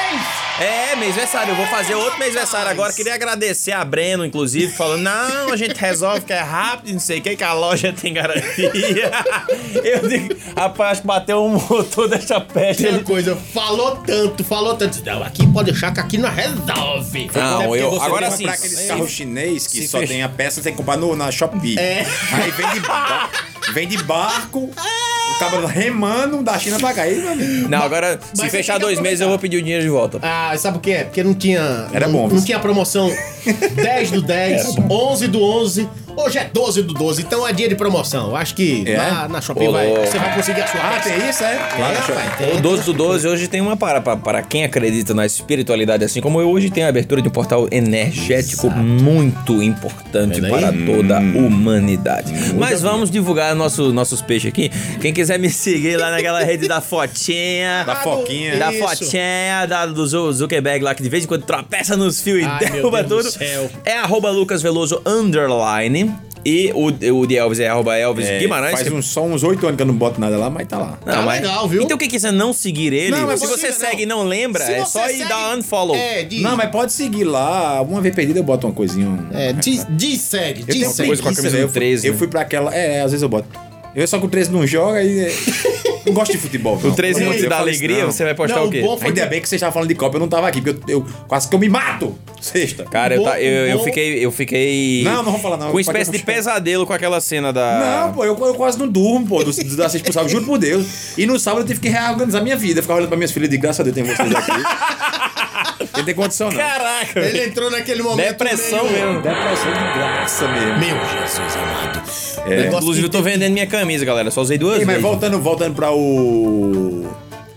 É, 0.60 0.96
mêsversário. 0.96 1.52
Eu 1.52 1.56
vou 1.56 1.66
fazer 1.66 1.94
outro 1.94 2.18
mêsversário 2.18 2.70
agora. 2.70 2.92
Queria 2.92 3.14
agradecer 3.14 3.72
a 3.72 3.84
Breno, 3.84 4.24
inclusive, 4.24 4.72
falando: 4.72 5.02
não, 5.02 5.52
a 5.52 5.56
gente 5.56 5.74
resolve 5.78 6.22
que 6.22 6.32
é 6.32 6.40
rápido, 6.40 6.92
não 6.92 7.00
sei 7.00 7.18
o 7.18 7.22
que, 7.22 7.36
que 7.36 7.44
a 7.44 7.52
loja 7.52 7.92
tem 7.92 8.12
garantia. 8.12 8.72
Eu 9.84 10.08
digo, 10.08 10.34
rapaz, 10.56 10.92
acho 10.92 11.00
que 11.02 11.06
bateu 11.06 11.44
um 11.44 11.50
motor 11.68 12.08
dessa 12.08 12.40
peste. 12.40 12.82
Tem 12.82 12.94
Ele... 12.94 13.04
coisa, 13.04 13.36
falou 13.36 13.96
tanto, 13.96 14.42
falou 14.44 14.74
tanto. 14.74 15.02
Não, 15.04 15.22
aqui 15.22 15.46
pode 15.52 15.70
deixar 15.70 15.92
que 15.92 16.00
aqui 16.00 16.18
não 16.18 16.28
resolve. 16.30 17.30
Não, 17.34 17.74
É 17.74 17.80
eu- 17.82 17.90
você 17.90 18.04
agora 18.04 18.30
sim. 18.30 18.48
aqueles 18.48 18.86
carros 18.88 19.10
chinês 19.10 19.66
que 19.66 19.86
só 19.86 20.00
fecha. 20.00 20.12
tem 20.12 20.22
a 20.22 20.28
peça, 20.28 20.56
você 20.56 20.62
tem 20.62 20.72
que 20.72 20.78
comprar 20.78 20.96
no, 20.96 21.14
na 21.14 21.30
Shopee. 21.30 21.78
É. 21.78 22.04
Aí 22.32 22.50
vem 22.50 22.68
de, 22.72 22.80
ba- 22.80 23.30
vem 23.72 23.88
de 23.88 23.98
barco, 24.02 24.70
o 25.38 25.50
cabelo 25.50 25.66
remando 25.66 26.42
da 26.42 26.58
China 26.58 26.78
pra 26.78 26.92
cá. 26.92 27.02
Aí, 27.02 27.16
meu 27.16 27.32
amigo. 27.32 27.68
Não, 27.68 27.82
agora, 27.82 28.18
se 28.34 28.42
Mas 28.42 28.50
fechar 28.50 28.74
tem 28.74 28.80
que 28.80 28.86
dois 28.86 29.00
meses, 29.00 29.20
eu 29.20 29.28
vou 29.28 29.38
pedir 29.38 29.56
o 29.58 29.62
dinheiro 29.62 29.82
de 29.84 29.88
volta. 29.88 30.18
Ah, 30.22 30.52
sabe 30.58 30.78
o 30.78 30.80
que 30.80 30.90
é? 30.90 31.04
Porque 31.04 31.22
não 31.22 31.34
tinha. 31.34 31.86
Era 31.92 32.06
não, 32.06 32.12
bom, 32.14 32.22
Não 32.22 32.36
viu? 32.36 32.44
tinha 32.44 32.58
promoção 32.58 33.10
10 33.74 34.10
do 34.10 34.22
10, 34.22 34.76
11 34.90 35.28
do 35.28 35.42
11 35.42 35.88
Hoje 36.20 36.36
é 36.38 36.50
12 36.52 36.82
do 36.82 36.94
12, 36.94 37.22
então 37.22 37.46
é 37.46 37.52
dia 37.52 37.68
de 37.68 37.76
promoção. 37.76 38.30
Eu 38.30 38.36
acho 38.36 38.54
que 38.54 38.82
É? 38.86 38.96
lá 38.96 39.28
na 39.28 39.40
Shopee 39.40 39.68
Ô, 39.68 39.72
vai, 39.72 39.86
você 39.88 40.18
vai 40.18 40.34
conseguir 40.34 40.62
a 40.62 40.66
sua 40.66 40.80
Ah, 40.80 40.90
peça. 40.94 41.10
tem 41.10 41.30
isso, 41.30 41.44
é? 41.44 41.54
Na 41.54 41.86
rapaz, 41.92 42.36
tem. 42.38 42.56
O 42.56 42.60
12 42.60 42.82
do 42.82 42.92
12 42.92 43.28
hoje 43.28 43.46
tem 43.46 43.60
uma 43.60 43.76
para, 43.76 44.00
para, 44.00 44.16
para 44.16 44.42
quem 44.42 44.64
acredita 44.64 45.14
na 45.14 45.24
espiritualidade, 45.24 46.04
assim 46.04 46.20
como 46.20 46.40
eu, 46.40 46.50
hoje 46.50 46.70
tem 46.70 46.82
a 46.82 46.88
abertura 46.88 47.22
de 47.22 47.28
um 47.28 47.30
portal 47.30 47.68
energético 47.70 48.68
muito 48.68 49.62
importante 49.62 50.40
Vendo 50.40 50.46
aí? 50.54 50.60
para 50.60 50.72
toda 50.72 51.18
a 51.18 51.20
humanidade. 51.20 52.32
Mas 52.58 52.82
vamos 52.82 53.10
divulgar 53.10 53.54
nosso, 53.54 53.92
nossos 53.92 54.20
peixes 54.20 54.48
aqui. 54.48 54.70
Quem 55.00 55.12
quiser 55.12 55.38
me 55.38 55.48
seguir 55.48 55.96
lá 55.98 56.10
naquela 56.10 56.42
rede 56.42 56.66
da 56.66 56.80
fotinha. 56.80 57.84
Da 57.86 57.94
foquinha. 57.96 58.56
Da 58.56 58.72
Isso. 58.72 58.80
fotinha 58.88 59.66
da, 59.68 59.86
do 59.86 60.04
Zu- 60.06 60.32
Zuckerberg 60.32 60.82
lá, 60.84 60.94
que 60.94 61.02
de 61.02 61.08
vez 61.08 61.22
em 61.22 61.26
quando 61.28 61.44
tropeça 61.44 61.96
nos 61.96 62.20
fios 62.20 62.42
Ai, 62.44 62.58
e 62.58 62.64
meu 62.64 62.72
derruba 62.72 63.02
Deus 63.04 63.24
tudo. 63.26 63.32
do 63.32 63.38
céu. 63.38 63.70
É 63.84 63.92
arroba 63.98 64.30
Lucas 64.30 64.60
Veloso 64.60 65.00
underline. 65.06 66.07
E 66.48 66.72
o, 66.74 66.86
o 67.20 67.26
de 67.26 67.36
Elvis 67.36 67.60
é 67.60 67.68
arroba 67.68 67.96
Elvis 67.96 68.26
É, 68.26 68.38
Guimarães. 68.38 68.72
Faz 68.80 68.90
uns, 68.92 69.06
só 69.06 69.22
uns 69.22 69.42
oito 69.42 69.66
anos 69.66 69.76
que 69.76 69.82
eu 69.82 69.86
não 69.86 69.94
boto 69.94 70.18
nada 70.20 70.36
lá, 70.38 70.48
mas 70.48 70.66
tá 70.66 70.78
lá. 70.78 70.98
Não, 71.04 71.12
Tá 71.14 71.22
mas- 71.22 71.42
legal, 71.42 71.68
viu? 71.68 71.82
Então 71.82 71.98
quem 71.98 72.08
quiser 72.08 72.32
não 72.32 72.52
seguir 72.52 72.92
ele, 72.92 73.10
Não, 73.10 73.26
mas 73.26 73.40
se 73.40 73.46
você 73.46 73.58
você 73.58 73.68
não. 73.68 73.90
segue 73.90 74.02
e 74.02 74.06
não 74.06 74.22
lembra, 74.24 74.64
Se 74.64 74.72
é 74.72 74.78
você 74.84 74.90
só 74.98 75.06
ir 75.10 75.18
segue- 75.18 75.28
dar 75.28 75.56
unfollow. 75.58 75.94
É, 75.96 76.22
de, 76.22 76.40
Não, 76.40 76.56
mas 76.56 76.70
pode 76.70 76.92
seguir 76.92 77.24
lá. 77.24 77.82
Uma 77.82 78.00
vez 78.00 78.14
perdida 78.14 78.38
eu 78.38 78.44
boto 78.44 78.66
uma 78.66 78.72
coisinha. 78.72 79.06
um- 79.08 79.28
é, 79.32 79.52
de, 79.52 79.84
de 79.90 80.16
segue, 80.16 80.60
Eu 80.62 80.66
tenho 80.66 80.90
segue. 80.90 81.08
coisa 81.08 81.22
com 81.22 81.28
a 81.28 81.32
preguiça, 81.32 81.42
camisa 81.42 81.56
velho. 81.56 81.66
do 81.66 81.68
Eu 81.68 81.68
fui- 81.72 81.80
13, 81.80 82.06
Eu 82.06 82.12
né? 82.14 82.18
fui 82.18 82.28
pra 82.28 82.40
aquela. 82.40 82.74
É, 82.74 83.02
às 83.02 83.10
vezes 83.10 83.22
eu 83.22 83.28
boto. 83.28 83.48
Eu 83.94 84.06
só 84.06 84.18
que 84.18 84.26
o 84.26 84.28
13 84.28 84.50
não 84.50 84.66
joga 84.66 85.02
e. 85.02 85.28
não 86.08 86.14
gosto 86.14 86.32
de 86.32 86.38
futebol. 86.38 86.76
O 86.82 86.92
13 86.92 87.24
não 87.24 87.32
Eu 87.32 87.38
te 87.38 87.48
dá 87.48 87.56
falo 87.56 87.68
isso, 87.70 87.78
alegria, 87.80 88.04
não. 88.04 88.10
você 88.12 88.24
vai 88.24 88.34
postar 88.34 88.56
Não, 88.56 88.66
o 88.66 88.70
quê? 88.70 88.80
o 88.80 88.82
bom 88.82 88.98
foi 88.98 89.08
Ainda 89.08 89.26
bem 89.26 89.40
que 89.40 89.48
você 89.48 89.54
estava 89.56 89.72
falando 89.72 89.88
de 89.88 89.94
Copa, 89.94 90.16
eu 90.16 90.20
não 90.20 90.28
tava 90.28 90.48
aqui, 90.48 90.60
porque 90.60 90.90
eu, 90.92 90.98
eu 91.00 91.06
quase 91.26 91.48
que 91.48 91.54
eu 91.54 91.58
me 91.58 91.68
mato. 91.68 92.16
Sexta. 92.40 92.84
Cara, 92.84 93.14
eu, 93.16 93.22
Bom, 93.24 93.30
eu, 93.34 93.66
eu 93.66 93.78
bom. 93.78 93.84
fiquei. 93.84 94.24
Eu 94.24 94.30
fiquei. 94.30 95.02
Não, 95.04 95.22
não 95.22 95.32
vou 95.32 95.40
falar 95.40 95.56
não. 95.56 95.66
Com 95.66 95.72
Pode 95.72 95.80
espécie 95.82 96.10
de 96.10 96.18
pesadelo 96.20 96.86
com 96.86 96.92
aquela 96.92 97.20
cena 97.20 97.52
da. 97.52 98.04
Não, 98.06 98.12
pô, 98.12 98.24
eu, 98.24 98.36
eu 98.46 98.54
quase 98.54 98.78
não 98.78 98.86
durmo, 98.86 99.26
pô, 99.26 99.42
do, 99.42 99.52
do, 99.52 99.76
da 99.76 99.88
sexta 99.88 100.04
pro 100.04 100.12
sábado, 100.12 100.30
juro 100.30 100.44
por 100.46 100.58
Deus. 100.58 101.18
E 101.18 101.26
no 101.26 101.38
sábado 101.38 101.62
eu 101.62 101.66
tive 101.66 101.80
que 101.80 101.88
reorganizar 101.88 102.42
minha 102.42 102.56
vida. 102.56 102.80
Ficar 102.80 102.94
olhando 102.94 103.08
pra 103.08 103.16
minhas 103.16 103.32
filhas 103.32 103.48
de 103.50 103.56
graça 103.58 103.82
a 103.82 103.84
Deus, 103.84 103.94
tem 103.94 104.04
vocês 104.04 104.34
aqui. 104.34 104.52
Não 105.96 106.04
tem 106.04 106.14
condição, 106.14 106.48
não. 106.50 106.56
Caraca, 106.56 107.18
Ele 107.20 107.44
entrou 107.46 107.70
naquele 107.70 108.02
momento. 108.02 108.24
Depressão 108.28 108.84
meio- 108.84 109.06
mesmo. 109.06 109.22
Depressão 109.22 109.72
de 109.72 109.98
graça 109.98 110.48
mesmo. 110.48 110.78
Meu 110.78 111.20
Jesus 111.20 111.56
amado. 111.56 112.02
É. 112.52 112.66
Inclusive, 112.68 113.06
eu 113.06 113.10
tô 113.10 113.22
vendendo 113.22 113.52
minha 113.52 113.66
camisa, 113.66 114.04
galera. 114.04 114.30
Só 114.30 114.40
usei 114.42 114.58
duas 114.58 114.78
Ei, 114.80 114.84
mas 114.84 114.96
vezes. 114.96 115.02
voltando, 115.02 115.40
voltando 115.40 115.74
pra 115.74 115.92
o. 115.92 117.06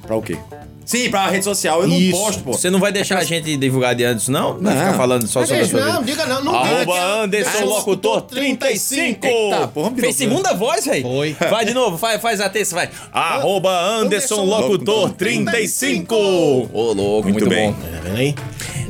Pra 0.06 0.16
o 0.16 0.22
quê? 0.22 0.38
Sim, 0.84 1.10
pra 1.10 1.30
rede 1.30 1.46
social. 1.46 1.84
Eu 1.84 1.88
não 1.88 1.96
Isso. 1.98 2.12
posto, 2.18 2.44
pô. 2.44 2.52
Você 2.52 2.70
não 2.70 2.80
vai 2.80 2.92
deixar 2.92 3.18
a 3.20 3.24
gente 3.24 3.56
divulgar 3.56 3.96
de 3.96 4.04
antes, 4.04 4.28
não? 4.28 4.56
Não. 4.56 4.62
Não. 4.62 4.72
Ficar 4.78 4.94
falando 4.98 5.26
só 5.28 5.46
sobre 5.46 5.62
a 5.62 5.68
sua 5.68 5.80
não, 5.80 6.02
vida. 6.02 6.12
diga 6.12 6.26
não. 6.26 6.44
não 6.44 6.56
Arroba 6.56 6.94
diga. 6.94 7.06
Anderson 7.24 7.64
Locutor 7.66 8.22
35. 8.24 9.26
Eita, 9.26 9.68
porra, 9.70 9.92
de 9.92 10.02
Fez 10.02 10.16
segunda 10.18 10.54
voz, 10.54 10.86
velho. 10.86 11.04
Foi. 11.04 11.34
Vai 11.50 11.64
de 11.64 11.74
novo, 11.74 11.98
faz, 11.98 12.20
faz 12.22 12.42
a 12.42 12.50
terça, 12.50 12.76
vai. 12.76 12.90
Arroba 13.14 13.72
Anderson 13.72 14.44
Locutor 14.44 15.12
35. 15.12 16.14
Ô, 16.16 16.68
louco, 16.94 17.30
muito, 17.30 17.46
Muito 17.46 17.48
bem. 17.50 17.72
bom. 17.72 17.78
Tá 17.80 18.00
vendo 18.04 18.18
aí? 18.18 18.36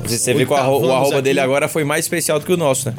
Você 0.04 0.34
vê 0.34 0.46
que 0.46 0.52
o, 0.52 0.56
arro- 0.56 0.72
o 0.72 0.74
Oitavamos 0.76 0.96
arroba 1.02 1.16
aqui. 1.18 1.22
dele 1.24 1.40
agora 1.40 1.68
foi 1.68 1.84
mais 1.84 2.06
especial 2.06 2.40
do 2.40 2.46
que 2.46 2.52
o 2.54 2.58
nosso, 2.58 2.90
né? 2.90 2.96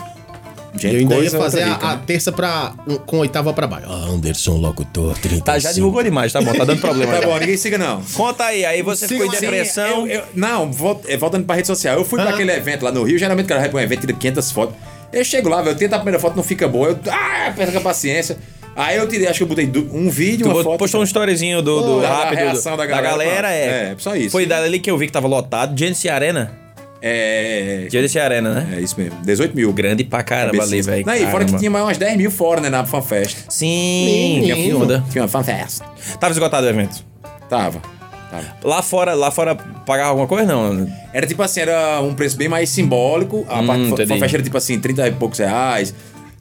Gente, 0.75 0.95
Eu 0.95 1.01
ainda 1.01 1.17
ia 1.17 1.31
fazer 1.31 1.63
a, 1.63 1.75
rica, 1.75 1.87
a 1.87 1.97
né? 1.97 2.03
terça 2.07 2.33
pra, 2.33 2.73
com 3.05 3.19
oitava 3.19 3.53
pra 3.53 3.67
baixo. 3.67 3.87
Ah, 3.91 4.07
Anderson 4.09 4.57
Locutor 4.57 5.13
35. 5.19 5.45
Tá, 5.45 5.59
já 5.59 5.71
divulgou 5.73 6.03
demais, 6.03 6.33
tá 6.33 6.41
bom, 6.41 6.53
tá 6.55 6.65
dando 6.65 6.81
problema. 6.81 7.13
Tá 7.13 7.27
bom, 7.27 7.39
ninguém 7.39 7.57
siga 7.59 7.77
não. 7.77 8.01
Conta 8.15 8.45
aí, 8.47 8.65
aí 8.65 8.81
você 8.83 9.07
ficou 9.07 9.27
em 9.27 9.31
Siga- 9.31 9.41
depressão. 9.43 10.07
Eu- 10.07 10.21
eu- 10.21 10.23
não, 10.35 10.71
é, 11.07 11.17
voltando 11.17 11.45
pra 11.45 11.57
rede 11.57 11.67
social. 11.67 11.99
Eu 11.99 12.05
fui 12.05 12.19
pra 12.19 12.31
Ah. 12.31 12.35
aquele 12.35 12.51
evento 12.53 12.85
lá 12.85 12.91
no 12.91 13.03
Rio. 13.03 13.19
Geralmente 13.19 13.45
o 13.45 13.49
cara 13.49 13.61
vai 13.61 13.69
pra 13.69 13.79
um 13.81 13.83
evento, 13.83 14.01
tira 14.01 14.13
500 14.15 14.51
fotos. 14.51 14.75
Eu 15.13 15.23
chego 15.25 15.49
lá, 15.51 15.59
velho, 15.61 15.75
eu 15.75 15.77
tento 15.79 15.93
a 15.93 15.97
primeira 15.99 16.19
foto, 16.19 16.37
não 16.37 16.43
fica 16.43 16.67
boa. 16.67 16.89
Eu, 16.89 16.99
ah, 17.11 17.53
perca 17.55 17.77
a 17.77 17.81
paciência. 17.83 18.39
Aí 18.75 18.97
eu 18.97 19.07
tirei, 19.07 19.29
acho 19.29 19.37
que 19.37 19.43
eu 19.43 19.47
botei 19.49 19.71
um 19.93 20.09
vídeo, 20.09 20.47
Tu 20.47 20.53
uma 20.55 20.63
foto. 20.65 20.79
postou 20.79 21.03
um 21.03 21.05
storyzinho 21.05 21.61
do, 21.61 21.83
do 21.83 22.01
rápido 22.01 22.39
reação 22.39 22.73
do- 22.73 22.79
da 22.79 22.87
da 22.87 22.91
galera, 22.91 23.11
galera, 23.11 23.53
é. 23.53 23.67
é, 23.93 23.95
só 23.99 24.17
isso. 24.17 24.31
Foi 24.31 24.47
dali 24.47 24.81
que 24.81 24.91
eu 24.91 24.97
vi 24.97 25.05
que 25.07 25.13
tava 25.13 25.29
lotado. 25.29 25.79
Genesis 25.79 26.11
Arena. 26.11 26.62
É, 27.05 27.89
Genesis 27.91 28.17
Arena, 28.17 28.55
né? 28.55 28.75
é 28.77 28.81
isso 28.81 28.95
mesmo. 28.99 29.19
18 29.23 29.57
mil. 29.57 29.73
Grande 29.73 30.05
pra 30.05 30.23
caramba 30.23 30.63
ali, 30.63 30.81
velho. 30.81 31.05
E 31.11 31.27
fora 31.27 31.45
que 31.45 31.57
tinha 31.57 31.71
mais 31.71 31.85
umas 31.85 31.99
10 31.99 32.17
mil 32.17 32.31
fora, 32.31 32.61
né, 32.61 32.71
na 32.71 32.87
FanFest. 32.87 33.39
Sim, 33.49 34.43
que 34.45 34.71
foda. 34.73 35.05
Tinha 35.11 35.23
uma 35.23 35.29
FanFest. 35.29 35.81
Tava 36.21 36.33
esgotado 36.33 36.65
o 36.67 36.71
evento. 36.71 37.05
Tava. 37.49 37.83
Tava. 38.31 38.57
Lá 38.63 38.81
fora, 38.83 39.15
lá 39.15 39.31
fora 39.31 39.55
pagava 39.55 40.11
alguma 40.11 40.27
coisa, 40.29 40.47
não? 40.47 40.87
Era 41.13 41.27
tipo 41.27 41.43
assim, 41.43 41.61
era 41.61 42.01
um 42.01 42.15
preço 42.15 42.37
bem 42.37 42.49
mais 42.49 42.71
simbólico. 42.71 43.45
A 43.49 43.61
Hum, 43.61 43.67
parte. 43.67 44.07
FanFest 44.07 44.35
era 44.35 44.43
tipo 44.43 44.57
assim, 44.57 44.79
30 44.79 45.09
e 45.09 45.13
poucos 45.13 45.39
reais. 45.41 45.93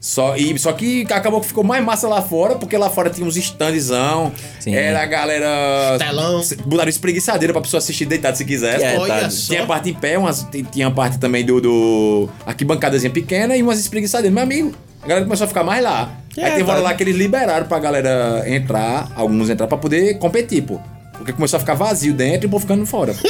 Só, 0.02 0.36
e, 0.36 0.58
só 0.58 0.72
que 0.72 1.06
acabou 1.12 1.40
que 1.40 1.46
ficou 1.46 1.62
mais 1.62 1.82
massa 1.84 2.08
lá 2.08 2.20
fora, 2.20 2.56
porque 2.56 2.76
lá 2.76 2.90
fora 2.90 3.08
tinha 3.08 3.24
uns 3.24 3.36
standzão. 3.36 4.32
Sim. 4.58 4.74
Era 4.74 5.00
a 5.00 5.06
galera. 5.06 5.96
Telão. 5.96 6.42
Botaram 6.66 6.88
espreguiçadeira 6.90 7.52
pra 7.52 7.62
pessoa 7.62 7.78
assistir 7.78 8.04
deitado 8.04 8.36
se 8.36 8.44
quisesse. 8.44 8.82
É, 8.82 8.98
Olha 8.98 9.20
tá. 9.20 9.28
Tinha 9.28 9.64
parte 9.64 9.90
em 9.90 9.94
pé, 9.94 10.18
umas, 10.18 10.44
tinha 10.72 10.90
parte 10.90 11.20
também 11.20 11.46
do, 11.46 11.60
do 11.60 12.28
arquibancadazinha 12.44 13.12
pequena 13.12 13.56
e 13.56 13.62
umas 13.62 13.78
espreguiçadeiras. 13.78 14.34
Meu 14.34 14.42
amigo, 14.42 14.74
a 15.00 15.06
galera 15.06 15.24
começou 15.24 15.44
a 15.44 15.48
ficar 15.48 15.62
mais 15.62 15.80
lá. 15.80 16.10
É, 16.36 16.46
Aí 16.46 16.50
teve 16.50 16.62
uma 16.62 16.66
tá. 16.66 16.72
hora 16.72 16.82
lá 16.82 16.94
que 16.94 17.04
eles 17.04 17.14
liberaram 17.14 17.66
pra 17.66 17.78
galera 17.78 18.42
entrar, 18.46 19.08
alguns 19.14 19.50
entrar 19.50 19.68
pra 19.68 19.78
poder 19.78 20.18
competir, 20.18 20.62
pô. 20.62 20.80
Porque 21.22 21.32
começou 21.32 21.56
a 21.56 21.60
ficar 21.60 21.74
vazio 21.74 22.12
dentro 22.12 22.44
e 22.44 22.48
o 22.48 22.50
povo 22.50 22.62
ficando 22.62 22.84
fora. 22.86 23.14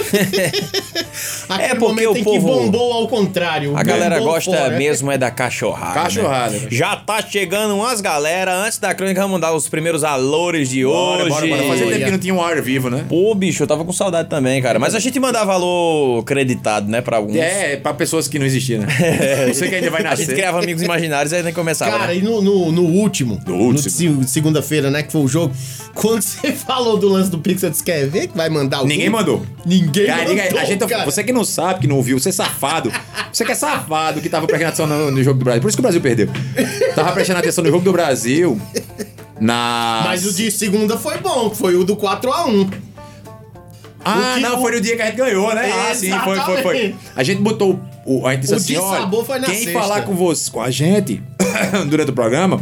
É 1.60 1.74
porque 1.74 2.06
o 2.06 2.14
povo- 2.24 2.32
que 2.32 2.38
bombou 2.40 2.92
ao 2.92 3.08
contrário. 3.08 3.76
A 3.76 3.82
galera 3.82 4.18
gosta 4.20 4.50
fora. 4.56 4.76
mesmo 4.78 5.10
é 5.10 5.18
da 5.18 5.30
cachorrada. 5.30 5.94
Cachorrada. 5.94 6.56
né? 6.58 6.68
Já 6.70 6.96
tá 6.96 7.20
chegando 7.22 7.74
umas 7.76 8.00
galera. 8.00 8.54
Antes 8.54 8.78
da 8.78 8.94
crônica, 8.94 9.20
vamos 9.20 9.40
dar 9.40 9.52
os 9.52 9.68
primeiros 9.68 10.02
alores 10.04 10.68
de 10.70 10.84
Bora, 10.84 11.22
hoje. 11.24 11.28
bora, 11.30 11.46
bora. 11.46 11.62
Fazia 11.64 11.86
tempo 11.86 12.04
que 12.06 12.10
não 12.10 12.18
tinha 12.18 12.34
um 12.34 12.42
ar 12.42 12.60
vivo, 12.62 12.88
né? 12.90 13.04
Pô, 13.08 13.34
bicho, 13.34 13.62
eu 13.62 13.66
tava 13.66 13.84
com 13.84 13.92
saudade 13.92 14.28
também, 14.28 14.60
cara. 14.62 14.78
Mas 14.78 14.94
a 14.94 14.98
gente 14.98 15.20
manda 15.20 15.44
valor 15.44 16.22
creditado, 16.24 16.88
né, 16.90 17.00
pra 17.02 17.18
alguns. 17.18 17.36
É, 17.36 17.76
pra 17.76 17.92
pessoas 17.92 18.26
que 18.26 18.38
não 18.38 18.46
existiam, 18.46 18.80
né? 18.80 18.88
Você 19.52 19.68
que 19.68 19.74
ainda 19.74 19.90
vai 19.90 20.00
A 20.04 20.10
gente 20.14 20.20
nascer. 20.20 20.34
criava 20.34 20.60
amigos 20.60 20.82
imaginários 20.82 21.32
aí 21.32 21.42
nem 21.42 21.52
começava. 21.52 21.90
Cara, 21.90 22.06
né? 22.06 22.16
e 22.16 22.22
no, 22.22 22.40
no, 22.40 22.72
no 22.72 22.82
último, 22.84 23.38
No 23.46 23.54
último. 23.56 23.90
se- 23.90 24.28
segunda-feira, 24.28 24.90
né, 24.90 25.02
que 25.02 25.12
foi 25.12 25.20
o 25.20 25.28
jogo, 25.28 25.54
quando 25.94 26.22
você 26.22 26.52
falou 26.52 26.96
do 26.96 27.08
lance 27.08 27.30
do 27.30 27.38
Pix, 27.38 27.62
eu 27.62 27.70
disse, 27.70 27.81
quer 27.82 28.06
ver 28.06 28.28
que 28.28 28.36
vai 28.36 28.48
mandar 28.48 28.82
o 28.82 28.86
Ninguém 28.86 29.10
mandou. 29.10 29.44
Ninguém 29.64 30.06
Cara, 30.06 30.28
mandou, 30.28 30.58
a 30.58 30.64
gente, 30.64 30.86
cara. 30.86 31.04
você 31.04 31.22
que 31.22 31.32
não 31.32 31.44
sabe, 31.44 31.80
que 31.80 31.86
não 31.86 31.96
ouviu, 31.96 32.18
você 32.18 32.28
é 32.30 32.32
safado. 32.32 32.92
Você 33.32 33.44
que 33.44 33.52
é 33.52 33.54
safado 33.54 34.20
que 34.20 34.28
tava 34.28 34.46
prestando 34.46 34.68
atenção 34.68 34.86
no, 34.86 35.10
no 35.10 35.22
jogo 35.22 35.38
do 35.38 35.44
Brasil. 35.44 35.60
Por 35.62 35.68
isso 35.68 35.76
que 35.76 35.80
o 35.80 35.82
Brasil 35.82 36.00
perdeu. 36.00 36.28
Tava 36.94 37.12
prestando 37.12 37.38
atenção 37.40 37.64
no 37.64 37.70
jogo 37.70 37.84
do 37.84 37.92
Brasil. 37.92 38.60
Na. 39.40 40.02
Mas 40.04 40.24
o 40.24 40.32
de 40.32 40.50
segunda 40.50 40.96
foi 40.96 41.18
bom, 41.18 41.50
foi 41.50 41.74
o 41.76 41.84
do 41.84 41.96
4x1. 41.96 42.72
Ah, 44.04 44.34
o 44.36 44.40
não, 44.40 44.60
foi 44.60 44.72
no 44.72 44.80
dia 44.80 44.96
que 44.96 45.02
a 45.02 45.06
gente 45.06 45.16
ganhou, 45.16 45.54
né? 45.54 45.70
Ah, 45.72 45.94
sim, 45.94 46.10
foi, 46.24 46.38
foi, 46.40 46.62
foi. 46.62 46.94
A 47.14 47.22
gente 47.22 47.40
botou. 47.40 47.78
O, 48.04 48.26
a 48.26 48.32
gente 48.32 48.40
disse 48.42 48.54
O 48.54 48.56
assim: 48.56 48.76
olha, 48.76 48.96
dissabor 48.96 49.24
foi 49.24 49.38
na 49.38 49.46
quem 49.46 49.64
sexta. 49.64 49.72
falar 49.72 50.02
com 50.02 50.14
você, 50.14 50.50
com 50.50 50.60
a 50.60 50.70
gente 50.70 51.22
durante 51.88 52.10
o 52.10 52.12
programa. 52.12 52.60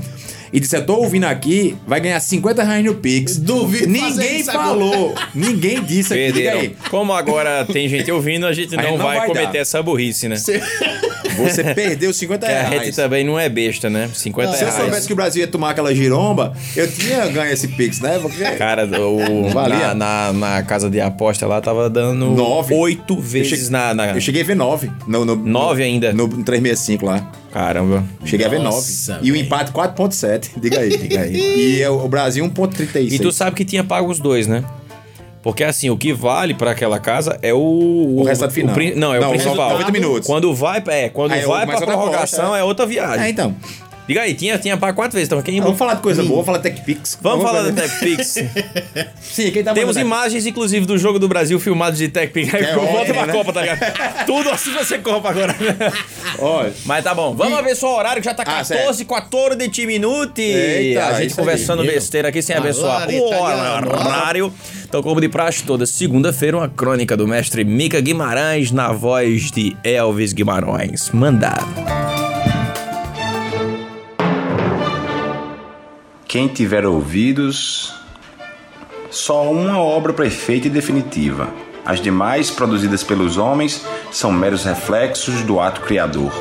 E 0.53 0.59
disser, 0.59 0.85
tô 0.85 0.97
ouvindo 0.97 1.25
aqui, 1.25 1.77
vai 1.87 2.01
ganhar 2.01 2.19
50 2.19 2.63
reais 2.65 2.85
no 2.85 2.95
Pix. 2.95 3.37
Duvido 3.37 3.93
fazer 3.99 4.23
Ninguém 4.23 4.45
falou. 4.45 5.15
Ninguém 5.35 5.83
disse 5.85 6.13
aqui. 6.13 6.33
Perderam. 6.33 6.61
aí. 6.61 6.77
Como 6.91 7.13
agora 7.13 7.65
tem 7.65 7.89
gente 7.89 8.11
ouvindo, 8.11 8.47
a 8.47 8.53
gente 8.53 8.75
A 8.75 8.83
não, 8.83 8.89
gente 8.91 8.99
não 8.99 9.05
vai, 9.07 9.19
vai 9.19 9.27
cometer 9.29 9.53
dar. 9.53 9.59
essa 9.59 9.83
burrice, 9.83 10.29
né? 10.29 10.37
Você 10.37 11.63
perdeu 11.75 12.13
50 12.13 12.47
Que 12.47 12.53
a 12.53 12.63
reais. 12.69 12.85
gente 12.87 12.97
também 12.97 13.25
não 13.25 13.39
é 13.39 13.49
besta, 13.49 13.89
né? 13.89 14.11
50 14.13 14.53
Se 14.53 14.63
eu 14.65 14.69
reais. 14.69 14.75
soubesse 14.83 15.07
que 15.07 15.13
o 15.13 15.17
Brasil 15.17 15.41
ia 15.43 15.49
tomar 15.49 15.71
aquela 15.71 15.95
giromba, 15.95 16.53
eu 16.77 16.91
tinha 16.91 17.27
ganho 17.29 17.53
esse 17.53 17.69
Pix, 17.69 18.01
né? 18.01 18.19
Porque... 18.21 18.43
Cara, 18.57 18.85
o, 19.01 19.49
Valia. 19.51 19.95
na, 19.95 20.33
na, 20.33 20.33
na 20.33 20.63
casa 20.63 20.91
de 20.91 21.01
aposta 21.01 21.47
lá 21.47 21.61
tava 21.61 21.89
dando 21.89 22.27
Nove. 22.33 22.75
oito 22.75 23.15
Eu 23.15 23.21
vezes 23.21 23.49
cheguei- 23.49 23.71
na, 23.71 23.95
na- 23.95 24.09
Eu 24.17 24.21
cheguei 24.21 24.43
a 24.43 24.45
ver 24.45 24.57
9. 24.57 24.91
No, 25.07 25.25
no, 25.25 25.37
Nove 25.37 25.83
ainda? 25.83 26.13
No, 26.13 26.27
no 26.27 26.43
365 26.43 27.07
lá. 27.07 27.31
Caramba. 27.53 28.05
Cheguei 28.25 28.47
a 28.47 28.49
ver 28.49 28.59
9. 28.61 28.75
Nossa, 28.77 29.19
E 29.23 29.33
o 29.33 29.37
empate 29.37 29.73
4.7. 29.73 30.51
Diga 30.61 30.79
aí, 30.81 30.97
diga 30.97 31.21
aí. 31.21 31.35
E 31.37 31.83
é 31.83 31.91
o 31.91 32.05
o 32.05 32.09
Brasil 32.09 32.45
1.36. 32.49 33.13
E 33.13 33.19
tu 33.19 33.33
sabe 33.33 33.57
que 33.57 33.65
tinha 33.65 33.83
pago 33.85 34.11
os 34.11 34.19
dois, 34.19 34.47
né? 34.47 34.65
Porque 35.43 35.65
assim, 35.65 35.89
o 35.91 35.97
que 35.97 36.13
vale 36.13 36.53
pra 36.55 36.71
aquela 36.73 36.99
casa 36.99 37.39
é 37.43 37.53
o. 37.53 37.59
O, 37.59 38.23
resultado 38.25 38.53
final. 38.53 38.75
prin- 38.75 38.95
não, 38.95 39.15
é 39.15 39.19
Não, 39.21 39.29
o 39.29 39.31
o 39.31 39.35
principal. 39.35 39.71
90 39.73 39.91
minutos. 39.91 40.27
Quando 40.27 40.55
vai, 40.55 40.83
é, 40.89 41.09
quando 41.09 41.33
Aí, 41.33 41.43
vai 41.43 41.65
mas 41.67 41.77
pra 41.77 41.87
outra 41.87 41.87
prorrogação 41.87 42.45
aposta, 42.47 42.59
é 42.61 42.65
outra 42.65 42.87
viagem. 42.87 43.25
É, 43.25 43.29
então. 43.31 43.55
Diga 44.11 44.23
aí, 44.23 44.35
tinha, 44.35 44.59
tinha 44.59 44.77
pago 44.77 44.97
quatro 44.97 45.15
vezes. 45.15 45.29
Então, 45.29 45.41
quem. 45.41 45.61
Vamos 45.61 45.79
falar 45.79 45.95
de 45.95 46.03
coisa 46.03 46.21
boa, 46.25 46.43
vamos 46.43 46.47
falar 46.47 46.59
de 46.59 46.65
TechPix. 46.65 47.17
Vamos 47.23 47.45
falar 47.45 47.63
da 47.63 47.71
da 47.71 47.83
TechPix. 47.83 48.35
Sim, 49.23 49.53
quem 49.53 49.63
tá 49.63 49.73
Temos 49.73 49.97
imagens, 49.97 50.47
inclusive, 50.47 50.85
do 50.85 50.99
jogo 50.99 51.21
do 51.21 51.29
Brasil 51.29 51.61
filmados 51.61 51.97
de 51.97 52.09
TechPix. 52.09 52.53
Aí 52.53 52.65
É 52.65 52.75
volta 52.75 52.91
ótimo, 52.91 53.15
pra 53.15 53.27
né? 53.27 53.33
Copa, 53.33 53.53
tá 53.53 53.61
ligado? 53.61 53.79
Tudo 54.27 54.51
assim 54.51 54.73
você 54.73 54.99
Copa 54.99 55.31
agora. 55.31 55.55
Olha. 56.41 56.73
Mas 56.85 57.05
tá 57.05 57.15
bom, 57.15 57.37
vamos 57.37 57.63
ver 57.63 57.77
só 57.77 57.95
o 57.95 57.99
horário 57.99 58.21
que 58.21 58.27
já 58.27 58.35
tá 58.35 58.43
Ah, 58.45 58.65
14, 58.65 59.05
14 59.05 59.87
minutos. 59.87 60.43
Eita, 60.45 61.07
a 61.07 61.13
gente 61.21 61.31
aí. 61.31 61.37
conversando 61.37 61.85
Meu. 61.85 61.93
besteira 61.93 62.31
aqui 62.31 62.43
sem 62.43 62.57
abençoar 62.57 63.09
o 63.09 63.31
horário. 63.33 64.53
Então, 64.89 65.05
como 65.05 65.21
de 65.21 65.29
praxe, 65.29 65.63
toda 65.63 65.87
segunda-feira, 65.87 66.57
uma 66.57 66.69
crônica 66.69 67.17
do 67.17 67.29
mestre 67.29 67.63
Mica 67.63 68.01
Guimarães 68.01 68.73
na 68.73 68.91
voz 68.91 69.53
de 69.53 69.77
Elvis 69.85 70.33
Guimarães. 70.33 71.11
Mandado. 71.13 72.20
Quem 76.31 76.47
tiver 76.47 76.87
ouvidos, 76.87 77.93
só 79.11 79.51
uma 79.51 79.81
obra 79.81 80.13
perfeita 80.13 80.69
e 80.69 80.71
definitiva. 80.71 81.49
As 81.85 82.01
demais, 82.01 82.53
produzidas 82.53 83.03
pelos 83.03 83.37
homens, 83.37 83.85
são 84.13 84.31
meros 84.31 84.65
reflexos 84.65 85.43
do 85.43 85.59
ato 85.59 85.81
criador. 85.81 86.33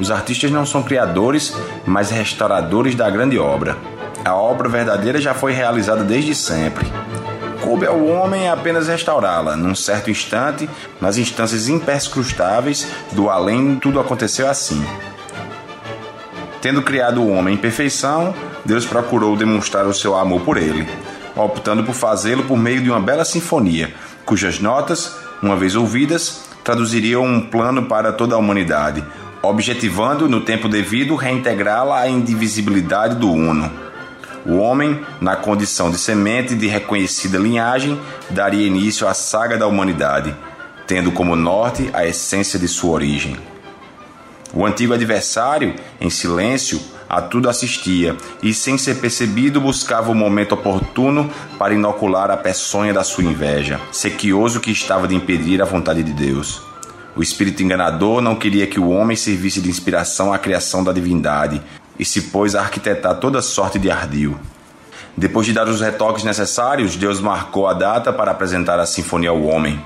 Os 0.00 0.10
artistas 0.10 0.50
não 0.50 0.66
são 0.66 0.82
criadores, 0.82 1.54
mas 1.86 2.10
restauradores 2.10 2.96
da 2.96 3.08
grande 3.08 3.38
obra. 3.38 3.76
A 4.24 4.34
obra 4.34 4.68
verdadeira 4.68 5.20
já 5.20 5.34
foi 5.34 5.52
realizada 5.52 6.02
desde 6.02 6.34
sempre. 6.34 6.84
Coube 7.60 7.86
ao 7.86 8.04
homem 8.06 8.48
apenas 8.48 8.88
restaurá-la. 8.88 9.54
Num 9.54 9.76
certo 9.76 10.10
instante, 10.10 10.68
nas 11.00 11.16
instâncias 11.16 11.68
imperscrutáveis 11.68 12.88
do 13.12 13.30
além, 13.30 13.76
tudo 13.76 14.00
aconteceu 14.00 14.50
assim. 14.50 14.84
Tendo 16.60 16.82
criado 16.82 17.22
o 17.22 17.30
homem 17.30 17.54
em 17.54 17.58
perfeição, 17.58 18.34
Deus 18.66 18.84
procurou 18.84 19.36
demonstrar 19.36 19.86
o 19.86 19.94
seu 19.94 20.16
amor 20.16 20.40
por 20.40 20.56
ele, 20.56 20.86
optando 21.36 21.84
por 21.84 21.94
fazê-lo 21.94 22.42
por 22.42 22.58
meio 22.58 22.82
de 22.82 22.90
uma 22.90 22.98
bela 22.98 23.24
sinfonia, 23.24 23.94
cujas 24.24 24.58
notas, 24.58 25.16
uma 25.40 25.56
vez 25.56 25.76
ouvidas, 25.76 26.42
traduziriam 26.64 27.24
um 27.24 27.40
plano 27.40 27.84
para 27.84 28.12
toda 28.12 28.34
a 28.34 28.38
humanidade, 28.38 29.04
objetivando, 29.40 30.28
no 30.28 30.40
tempo 30.40 30.68
devido, 30.68 31.14
reintegrá-la 31.14 32.00
à 32.00 32.08
indivisibilidade 32.08 33.14
do 33.14 33.30
Uno. 33.30 33.70
O 34.44 34.56
homem, 34.56 35.00
na 35.20 35.36
condição 35.36 35.88
de 35.88 35.96
semente 35.96 36.56
de 36.56 36.66
reconhecida 36.66 37.38
linhagem, 37.38 38.00
daria 38.30 38.66
início 38.66 39.06
à 39.06 39.14
saga 39.14 39.56
da 39.56 39.68
humanidade, 39.68 40.34
tendo 40.88 41.12
como 41.12 41.36
norte 41.36 41.88
a 41.92 42.04
essência 42.04 42.58
de 42.58 42.66
sua 42.66 42.92
origem. 42.92 43.36
O 44.52 44.66
antigo 44.66 44.92
adversário, 44.92 45.74
em 46.00 46.10
silêncio, 46.10 46.80
a 47.08 47.20
tudo 47.20 47.48
assistia 47.48 48.16
e, 48.42 48.52
sem 48.52 48.76
ser 48.76 48.96
percebido, 48.96 49.60
buscava 49.60 50.10
o 50.10 50.14
momento 50.14 50.52
oportuno 50.52 51.30
para 51.58 51.74
inocular 51.74 52.30
a 52.30 52.36
peçonha 52.36 52.92
da 52.92 53.04
sua 53.04 53.24
inveja, 53.24 53.80
sequioso 53.92 54.60
que 54.60 54.70
estava 54.70 55.06
de 55.06 55.14
impedir 55.14 55.62
a 55.62 55.64
vontade 55.64 56.02
de 56.02 56.12
Deus. 56.12 56.62
O 57.16 57.22
espírito 57.22 57.62
enganador 57.62 58.20
não 58.20 58.36
queria 58.36 58.66
que 58.66 58.78
o 58.78 58.90
homem 58.90 59.16
servisse 59.16 59.60
de 59.60 59.70
inspiração 59.70 60.32
à 60.32 60.38
criação 60.38 60.84
da 60.84 60.92
divindade 60.92 61.62
e 61.98 62.04
se 62.04 62.22
pôs 62.22 62.54
a 62.54 62.60
arquitetar 62.60 63.16
toda 63.16 63.40
sorte 63.40 63.78
de 63.78 63.90
ardil. 63.90 64.38
Depois 65.16 65.46
de 65.46 65.54
dar 65.54 65.66
os 65.66 65.80
retoques 65.80 66.24
necessários, 66.24 66.94
Deus 66.94 67.20
marcou 67.20 67.66
a 67.66 67.72
data 67.72 68.12
para 68.12 68.32
apresentar 68.32 68.78
a 68.78 68.84
sinfonia 68.84 69.30
ao 69.30 69.42
homem. 69.44 69.82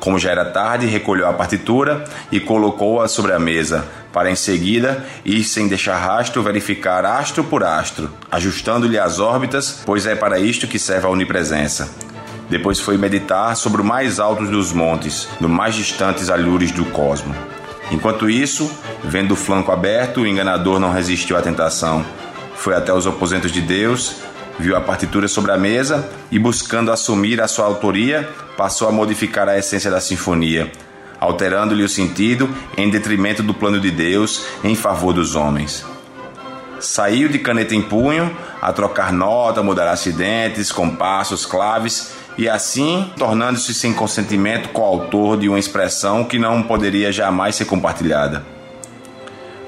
Como 0.00 0.18
já 0.18 0.30
era 0.30 0.44
tarde, 0.44 0.86
recolheu 0.86 1.28
a 1.28 1.32
partitura 1.32 2.04
e 2.30 2.38
colocou-a 2.38 3.08
sobre 3.08 3.32
a 3.32 3.38
mesa, 3.38 3.84
para 4.12 4.30
em 4.30 4.36
seguida 4.36 5.04
ir 5.24 5.42
sem 5.44 5.68
deixar 5.68 5.98
rastro 5.98 6.42
verificar 6.42 7.04
astro 7.04 7.42
por 7.44 7.64
astro, 7.64 8.10
ajustando-lhe 8.30 8.98
as 8.98 9.18
órbitas, 9.18 9.82
pois 9.84 10.06
é 10.06 10.14
para 10.14 10.38
isto 10.38 10.66
que 10.66 10.78
serve 10.78 11.06
a 11.06 11.10
onipresença. 11.10 11.90
Depois 12.48 12.80
foi 12.80 12.96
meditar 12.96 13.54
sobre 13.56 13.82
o 13.82 13.84
mais 13.84 14.18
alto 14.18 14.46
dos 14.46 14.72
montes, 14.72 15.28
no 15.40 15.48
mais 15.48 15.74
distantes 15.74 16.30
alhures 16.30 16.70
do 16.70 16.84
cosmo. 16.86 17.34
Enquanto 17.90 18.30
isso, 18.30 18.70
vendo 19.02 19.32
o 19.32 19.36
flanco 19.36 19.72
aberto, 19.72 20.20
o 20.20 20.26
enganador 20.26 20.78
não 20.78 20.92
resistiu 20.92 21.36
à 21.36 21.42
tentação. 21.42 22.04
Foi 22.54 22.74
até 22.74 22.92
os 22.92 23.06
aposentos 23.06 23.52
de 23.52 23.60
Deus, 23.60 24.16
viu 24.58 24.76
a 24.76 24.80
partitura 24.80 25.28
sobre 25.28 25.52
a 25.52 25.58
mesa 25.58 26.08
e, 26.30 26.38
buscando 26.38 26.90
assumir 26.90 27.40
a 27.40 27.48
sua 27.48 27.66
autoria, 27.66 28.28
passou 28.56 28.88
a 28.88 28.92
modificar 28.92 29.48
a 29.48 29.56
essência 29.56 29.90
da 29.90 30.00
sinfonia, 30.00 30.70
alterando-lhe 31.20 31.84
o 31.84 31.88
sentido 31.88 32.48
em 32.76 32.90
detrimento 32.90 33.42
do 33.42 33.54
plano 33.54 33.80
de 33.80 33.90
Deus 33.90 34.44
em 34.64 34.74
favor 34.74 35.12
dos 35.12 35.36
homens. 35.36 35.84
Saiu 36.80 37.28
de 37.28 37.38
caneta 37.38 37.74
em 37.74 37.82
punho 37.82 38.36
a 38.60 38.72
trocar 38.72 39.12
nota, 39.12 39.62
mudar 39.62 39.88
acidentes, 39.88 40.70
compassos, 40.70 41.44
claves 41.44 42.12
e 42.36 42.48
assim 42.48 43.10
tornando-se 43.16 43.74
sem 43.74 43.92
consentimento 43.92 44.68
coautor 44.68 45.36
de 45.36 45.48
uma 45.48 45.58
expressão 45.58 46.24
que 46.24 46.38
não 46.38 46.62
poderia 46.62 47.10
jamais 47.10 47.56
ser 47.56 47.64
compartilhada. 47.64 48.57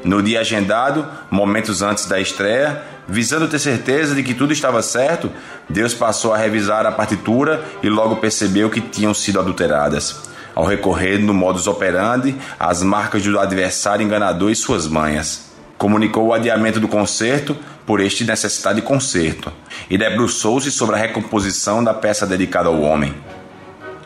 No 0.03 0.23
dia 0.23 0.41
agendado, 0.41 1.07
momentos 1.31 1.83
antes 1.83 2.07
da 2.07 2.19
estreia, 2.19 2.83
visando 3.07 3.49
ter 3.49 3.59
certeza 3.59 4.15
de 4.15 4.23
que 4.23 4.33
tudo 4.33 4.53
estava 4.53 4.81
certo, 4.83 5.31
Deus 5.69 5.93
passou 5.93 6.33
a 6.33 6.39
revisar 6.39 6.87
a 6.87 6.93
partitura 6.93 7.63
e 7.83 7.89
logo 7.89 8.17
percebeu 8.17 8.71
que 8.71 8.81
tinham 8.81 9.13
sido 9.13 9.39
adulteradas, 9.39 10.23
ao 10.55 10.65
recorrer 10.65 11.19
no 11.19 11.35
modus 11.35 11.67
operandi 11.67 12.35
às 12.59 12.83
marcas 12.83 13.23
do 13.23 13.39
adversário 13.39 14.05
enganador 14.05 14.51
e 14.51 14.57
suas 14.57 14.87
manhas. 14.87 15.51
Comunicou 15.77 16.29
o 16.29 16.35
adiamento 16.35 16.81
do 16.81 16.89
concerto 16.89 17.57
por 17.87 18.01
este 18.01 18.25
necessidade 18.25 18.81
de 18.81 18.87
concerto 18.87 19.53
e 19.89 19.99
debruçou-se 19.99 20.71
sobre 20.71 20.97
a 20.97 20.99
recomposição 20.99 21.83
da 21.85 21.93
peça 21.93 22.27
dedicada 22.27 22.69
ao 22.69 22.81
homem. 22.81 23.15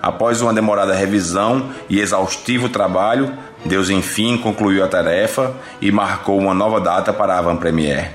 Após 0.05 0.43
uma 0.43 0.53
demorada 0.53 0.95
revisão 0.95 1.71
e 1.89 1.99
exaustivo 1.99 2.69
trabalho, 2.69 3.33
Deus 3.65 3.89
enfim 3.89 4.37
concluiu 4.37 4.85
a 4.85 4.89
tarefa 4.89 5.55
e 5.81 5.91
marcou 5.91 6.39
uma 6.39 6.53
nova 6.53 6.81
data 6.81 7.13
para 7.13 7.35
a 7.35 7.39
avant-première. 7.39 8.13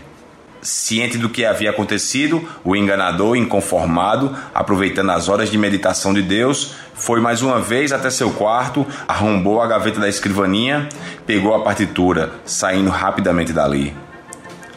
Ciente 0.61 1.17
do 1.17 1.29
que 1.29 1.45
havia 1.45 1.69
acontecido, 1.69 2.47
o 2.63 2.75
enganador, 2.75 3.35
inconformado, 3.35 4.35
aproveitando 4.53 5.11
as 5.11 5.29
horas 5.29 5.49
de 5.49 5.57
meditação 5.57 6.13
de 6.13 6.21
Deus, 6.21 6.75
foi 6.93 7.21
mais 7.21 7.41
uma 7.41 7.61
vez 7.61 7.93
até 7.93 8.09
seu 8.09 8.29
quarto, 8.31 8.85
arrombou 9.07 9.61
a 9.61 9.67
gaveta 9.67 9.99
da 9.99 10.09
escrivaninha, 10.09 10.89
pegou 11.25 11.55
a 11.55 11.63
partitura, 11.63 12.33
saindo 12.45 12.89
rapidamente 12.89 13.53
dali. 13.53 13.95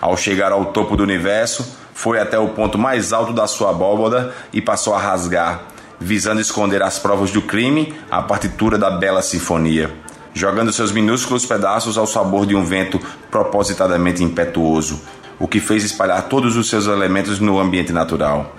Ao 0.00 0.16
chegar 0.16 0.52
ao 0.52 0.66
topo 0.66 0.96
do 0.96 1.02
universo, 1.02 1.76
foi 1.92 2.18
até 2.18 2.38
o 2.38 2.48
ponto 2.48 2.78
mais 2.78 3.12
alto 3.12 3.32
da 3.32 3.46
sua 3.46 3.70
abóboda 3.70 4.32
e 4.52 4.62
passou 4.62 4.94
a 4.94 4.98
rasgar, 4.98 5.62
visando 6.00 6.40
esconder 6.40 6.82
as 6.82 6.98
provas 6.98 7.30
do 7.30 7.42
crime, 7.42 7.94
a 8.10 8.22
partitura 8.22 8.78
da 8.78 8.90
bela 8.90 9.20
sinfonia, 9.20 9.90
jogando 10.34 10.72
seus 10.72 10.92
minúsculos 10.92 11.44
pedaços 11.44 11.98
ao 11.98 12.06
sabor 12.06 12.46
de 12.46 12.54
um 12.54 12.64
vento 12.64 13.00
propositadamente 13.30 14.22
impetuoso, 14.22 15.00
o 15.38 15.48
que 15.48 15.60
fez 15.60 15.84
espalhar 15.84 16.28
todos 16.28 16.56
os 16.56 16.68
seus 16.68 16.86
elementos 16.86 17.38
no 17.40 17.58
ambiente 17.58 17.92
natural. 17.92 18.54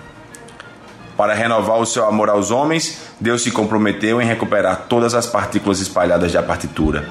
Para 1.15 1.33
renovar 1.33 1.79
o 1.79 1.85
seu 1.85 2.05
amor 2.05 2.29
aos 2.29 2.49
homens, 2.51 2.99
Deus 3.19 3.43
se 3.43 3.51
comprometeu 3.51 4.21
em 4.21 4.25
recuperar 4.25 4.85
todas 4.89 5.13
as 5.13 5.27
partículas 5.27 5.79
espalhadas 5.79 6.31
da 6.31 6.41
partitura, 6.41 7.07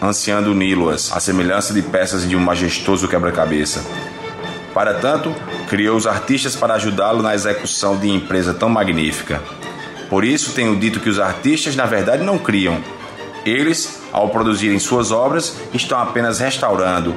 ansiando 0.00 0.52
uni-las 0.52 1.12
à 1.12 1.20
semelhança 1.20 1.74
de 1.74 1.82
peças 1.82 2.28
de 2.28 2.36
um 2.36 2.40
majestoso 2.40 3.08
quebra-cabeça. 3.08 3.84
Para 4.72 4.94
tanto, 4.94 5.34
criou 5.68 5.96
os 5.96 6.06
artistas 6.06 6.56
para 6.56 6.74
ajudá-lo 6.74 7.22
na 7.22 7.34
execução 7.34 7.96
de 7.96 8.08
empresa 8.08 8.54
tão 8.54 8.68
magnífica. 8.68 9.42
Por 10.08 10.24
isso 10.24 10.52
tenho 10.52 10.76
dito 10.76 11.00
que 11.00 11.10
os 11.10 11.18
artistas, 11.18 11.76
na 11.76 11.84
verdade, 11.84 12.22
não 12.22 12.38
criam. 12.38 12.80
Eles, 13.44 14.00
ao 14.12 14.28
produzirem 14.30 14.78
suas 14.78 15.10
obras, 15.10 15.56
estão 15.72 15.98
apenas 15.98 16.38
restaurando, 16.40 17.14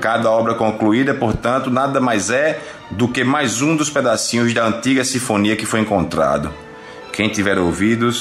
Cada 0.00 0.30
obra 0.30 0.54
concluída, 0.54 1.12
portanto, 1.12 1.70
nada 1.70 2.00
mais 2.00 2.30
é 2.30 2.60
do 2.88 3.08
que 3.08 3.24
mais 3.24 3.60
um 3.60 3.74
dos 3.74 3.90
pedacinhos 3.90 4.54
da 4.54 4.64
antiga 4.64 5.04
sinfonia 5.04 5.56
que 5.56 5.66
foi 5.66 5.80
encontrado. 5.80 6.54
Quem 7.12 7.28
tiver 7.28 7.58
ouvidos. 7.58 8.20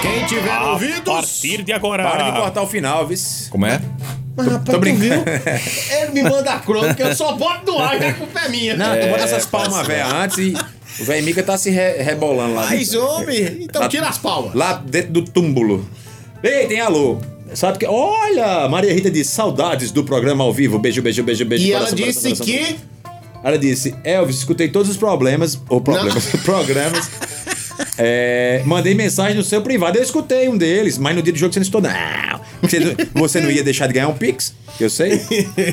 Quem 0.00 0.24
tiver 0.24 0.50
A 0.50 0.70
ouvidos. 0.72 1.02
partir 1.04 1.62
de 1.62 1.72
agora. 1.72 2.02
Para 2.02 2.30
de 2.30 2.36
cortar 2.38 2.62
o 2.62 2.66
final, 2.66 3.06
viu? 3.06 3.18
Como 3.50 3.66
é? 3.66 3.78
Mas, 4.34 4.46
rapaz, 4.46 4.64
tô 4.64 4.72
tu 4.72 4.78
brincando. 4.78 5.24
viu? 5.24 5.98
Ele 6.00 6.12
me 6.12 6.22
manda 6.22 6.54
a 6.54 6.58
crônica, 6.60 7.02
eu 7.02 7.14
só 7.14 7.32
boto 7.32 7.72
no 7.72 7.78
ar, 7.78 7.98
que 7.98 8.04
a 8.06 8.14
culpa 8.14 8.40
é 8.40 8.48
minha. 8.48 8.74
Não, 8.74 8.98
tu 8.98 9.06
bota 9.08 9.22
essas 9.24 9.44
palmas 9.44 9.86
velhas 9.86 10.10
antes 10.14 10.38
e 10.38 10.54
o 11.00 11.04
velho 11.04 11.24
Mica 11.24 11.42
tá 11.42 11.56
se 11.58 11.70
re- 11.70 12.02
rebolando 12.02 12.54
lá 12.54 12.66
Mas, 12.70 12.90
dentro. 12.90 13.06
homem, 13.06 13.58
então 13.62 13.82
Lá- 13.82 13.88
tira 13.88 14.08
as 14.08 14.18
palmas. 14.18 14.54
Lá 14.54 14.74
dentro 14.74 15.12
do 15.12 15.22
túmulo. 15.22 15.88
Ei, 16.42 16.66
tem 16.66 16.80
alô. 16.80 17.18
Sabe 17.54 17.78
que. 17.78 17.86
Olha, 17.86 18.68
Maria 18.68 18.92
Rita 18.92 19.10
disse 19.10 19.30
saudades 19.32 19.90
do 19.90 20.02
programa 20.04 20.42
ao 20.44 20.52
vivo. 20.52 20.78
Beijo, 20.78 21.02
beijo, 21.02 21.22
beijo, 21.22 21.44
beijo. 21.44 21.64
E 21.64 21.70
ela 21.72 21.86
coração, 21.86 21.96
disse 22.06 22.20
coração, 22.22 22.46
coração. 22.46 22.76
que. 22.76 22.92
Ela 23.44 23.58
disse: 23.58 23.94
Elvis, 24.04 24.36
escutei 24.38 24.68
todos 24.68 24.90
os 24.90 24.96
problemas. 24.96 25.60
Ou 25.68 25.80
problemas, 25.80 26.26
programas. 26.44 27.10
É, 27.98 28.62
mandei 28.64 28.94
mensagem 28.94 29.36
no 29.36 29.44
seu 29.44 29.60
privado. 29.62 29.98
Eu 29.98 30.02
escutei 30.02 30.48
um 30.48 30.56
deles, 30.56 30.96
mas 30.98 31.14
no 31.14 31.22
dia 31.22 31.32
do 31.32 31.38
jogo 31.38 31.52
você 31.52 31.58
não 31.60 31.64
escutou, 31.64 31.80
não. 31.82 32.40
Você, 32.62 32.80
não- 32.80 32.94
você 33.14 33.40
não 33.40 33.50
ia 33.50 33.62
deixar 33.62 33.86
de 33.86 33.92
ganhar 33.92 34.08
um 34.08 34.14
Pix, 34.14 34.54
eu 34.80 34.88
sei. 34.88 35.20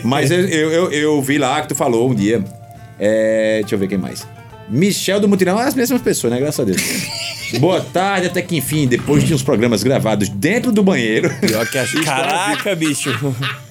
Mas 0.04 0.32
eu, 0.32 0.40
eu, 0.48 0.72
eu, 0.72 0.92
eu 0.92 1.22
vi 1.22 1.38
lá 1.38 1.62
que 1.62 1.70
tu 1.70 1.76
falou 1.76 2.10
um 2.10 2.16
dia. 2.16 2.44
É, 3.00 3.60
deixa 3.62 3.76
eu 3.76 3.80
ver 3.80 3.88
quem 3.88 3.98
mais. 3.98 4.26
Michel 4.70 5.20
do 5.20 5.28
Mutirão, 5.28 5.58
as 5.58 5.74
mesmas 5.74 6.02
pessoas, 6.02 6.32
né? 6.34 6.40
Graças 6.40 6.60
a 6.60 6.64
Deus. 6.64 6.82
Boa 7.60 7.82
tarde, 7.82 8.28
até 8.28 8.42
que 8.44 8.56
enfim, 8.58 8.88
depois 8.88 9.24
de 9.24 9.34
uns 9.34 9.42
programas 9.42 9.82
gravados 9.82 10.30
dentro 10.30 10.72
do 10.72 10.84
banheiro. 10.84 11.30
Pior 11.42 11.66
que 11.68 11.78
acho. 11.78 12.02
Caraca, 12.06 12.76
bicho. 12.76 13.10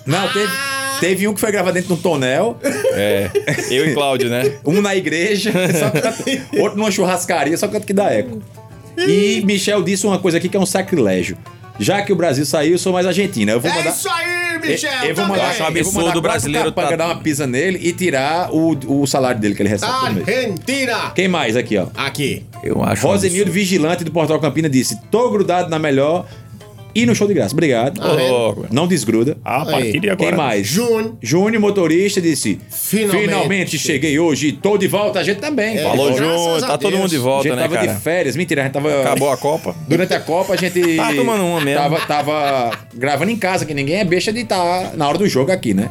Não, 0.04 0.28
teve, 0.32 0.52
teve 0.98 1.28
um 1.28 1.34
que 1.34 1.40
foi 1.40 1.52
gravado 1.52 1.74
dentro 1.74 1.88
de 1.88 1.94
um 1.94 2.02
tonel. 2.02 2.58
É. 2.92 3.30
Eu 3.70 3.86
e 3.88 3.94
Cláudio, 3.94 4.28
né? 4.28 4.54
Um 4.66 4.80
na 4.80 4.96
igreja, 4.96 5.52
só 5.78 5.90
canta- 5.90 6.14
outro 6.58 6.76
numa 6.76 6.90
churrascaria, 6.90 7.56
só 7.56 7.68
canto 7.68 7.86
que 7.86 7.92
dá 7.92 8.12
eco. 8.12 8.42
E 8.96 9.40
Michel 9.44 9.80
disse 9.84 10.04
uma 10.06 10.18
coisa 10.18 10.38
aqui 10.38 10.48
que 10.48 10.56
é 10.56 10.60
um 10.60 10.66
sacrilégio. 10.66 11.38
Já 11.78 12.02
que 12.02 12.12
o 12.12 12.16
Brasil 12.16 12.44
saiu, 12.44 12.72
eu 12.72 12.78
sou 12.78 12.92
mais 12.92 13.06
argentina. 13.06 13.52
Eu 13.52 13.60
vou 13.60 13.70
É 13.70 13.74
mandar. 13.74 13.90
isso 13.90 14.08
aí, 14.10 14.58
Michel. 14.58 14.90
eu 14.92 14.98
vou 15.00 15.14
também. 15.14 15.26
mandar, 15.28 15.50
acho 15.50 15.62
um 15.62 15.66
eu 15.66 15.72
vou 15.72 15.80
absurdo 16.02 16.20
brasileiro 16.22 16.72
tá- 16.72 16.96
dar 16.96 17.06
uma 17.06 17.16
pisa 17.20 17.46
nele 17.46 17.78
e 17.82 17.92
tirar 17.92 18.52
o, 18.52 19.02
o 19.02 19.06
salário 19.06 19.40
dele 19.40 19.54
que 19.54 19.62
ele 19.62 19.68
recebe. 19.68 19.92
Argentina. 20.26 21.12
Quem 21.14 21.28
mais 21.28 21.56
aqui, 21.56 21.76
ó? 21.78 21.86
Aqui. 21.96 22.44
Eu 22.62 22.82
acho. 22.82 23.06
Rosenildo 23.06 23.50
Vigilante 23.52 24.02
do 24.04 24.10
Portal 24.10 24.40
Campina 24.40 24.68
disse: 24.68 24.98
tô 25.10 25.30
grudado 25.30 25.70
na 25.70 25.78
melhor 25.78 26.26
e 27.02 27.06
no 27.06 27.14
show 27.14 27.26
de 27.26 27.34
graça. 27.34 27.52
Obrigado. 27.54 28.00
Ô, 28.00 28.14
louco. 28.14 28.66
Não 28.70 28.86
desgruda. 28.86 29.36
A 29.44 29.64
partir 29.64 30.00
de 30.00 30.10
agora. 30.10 30.30
Quem 30.30 30.36
mais? 30.36 30.66
Júnior. 30.66 31.16
Júnior, 31.22 31.60
motorista, 31.60 32.20
disse: 32.20 32.58
Finalmente. 32.70 33.24
Finalmente, 33.28 33.78
cheguei 33.78 34.18
hoje, 34.18 34.52
tô 34.52 34.76
de 34.78 34.86
volta. 34.88 35.20
A 35.20 35.22
gente 35.22 35.38
também. 35.38 35.78
Falou, 35.78 36.06
Graças 36.12 36.18
Júnior. 36.18 36.64
a 36.64 36.66
Tá 36.66 36.78
todo 36.78 36.96
mundo 36.96 37.08
de 37.10 37.16
A 37.16 37.20
volta, 37.20 37.48
gente 37.48 37.56
né, 37.56 37.62
tava 37.62 37.74
cara? 37.76 37.86
de 37.94 38.00
férias. 38.00 38.36
Mentira, 38.36 38.62
a 38.62 38.64
gente 38.64 38.72
tava. 38.74 39.00
Acabou 39.02 39.30
a 39.30 39.36
Copa. 39.36 39.74
Durante 39.88 40.14
a 40.14 40.20
Copa 40.20 40.54
a 40.54 40.56
gente. 40.56 40.78
Tá 40.96 41.14
tomando 41.14 41.44
uma 41.44 41.60
mesmo. 41.60 41.80
Tava, 41.80 42.00
tava 42.06 42.70
gravando 42.94 43.30
em 43.30 43.36
casa, 43.36 43.64
que 43.64 43.72
ninguém 43.74 43.96
é 43.96 44.04
besta 44.04 44.32
de 44.32 44.40
estar 44.40 44.96
na 44.96 45.08
hora 45.08 45.18
do 45.18 45.28
jogo 45.28 45.52
aqui, 45.52 45.72
né? 45.74 45.90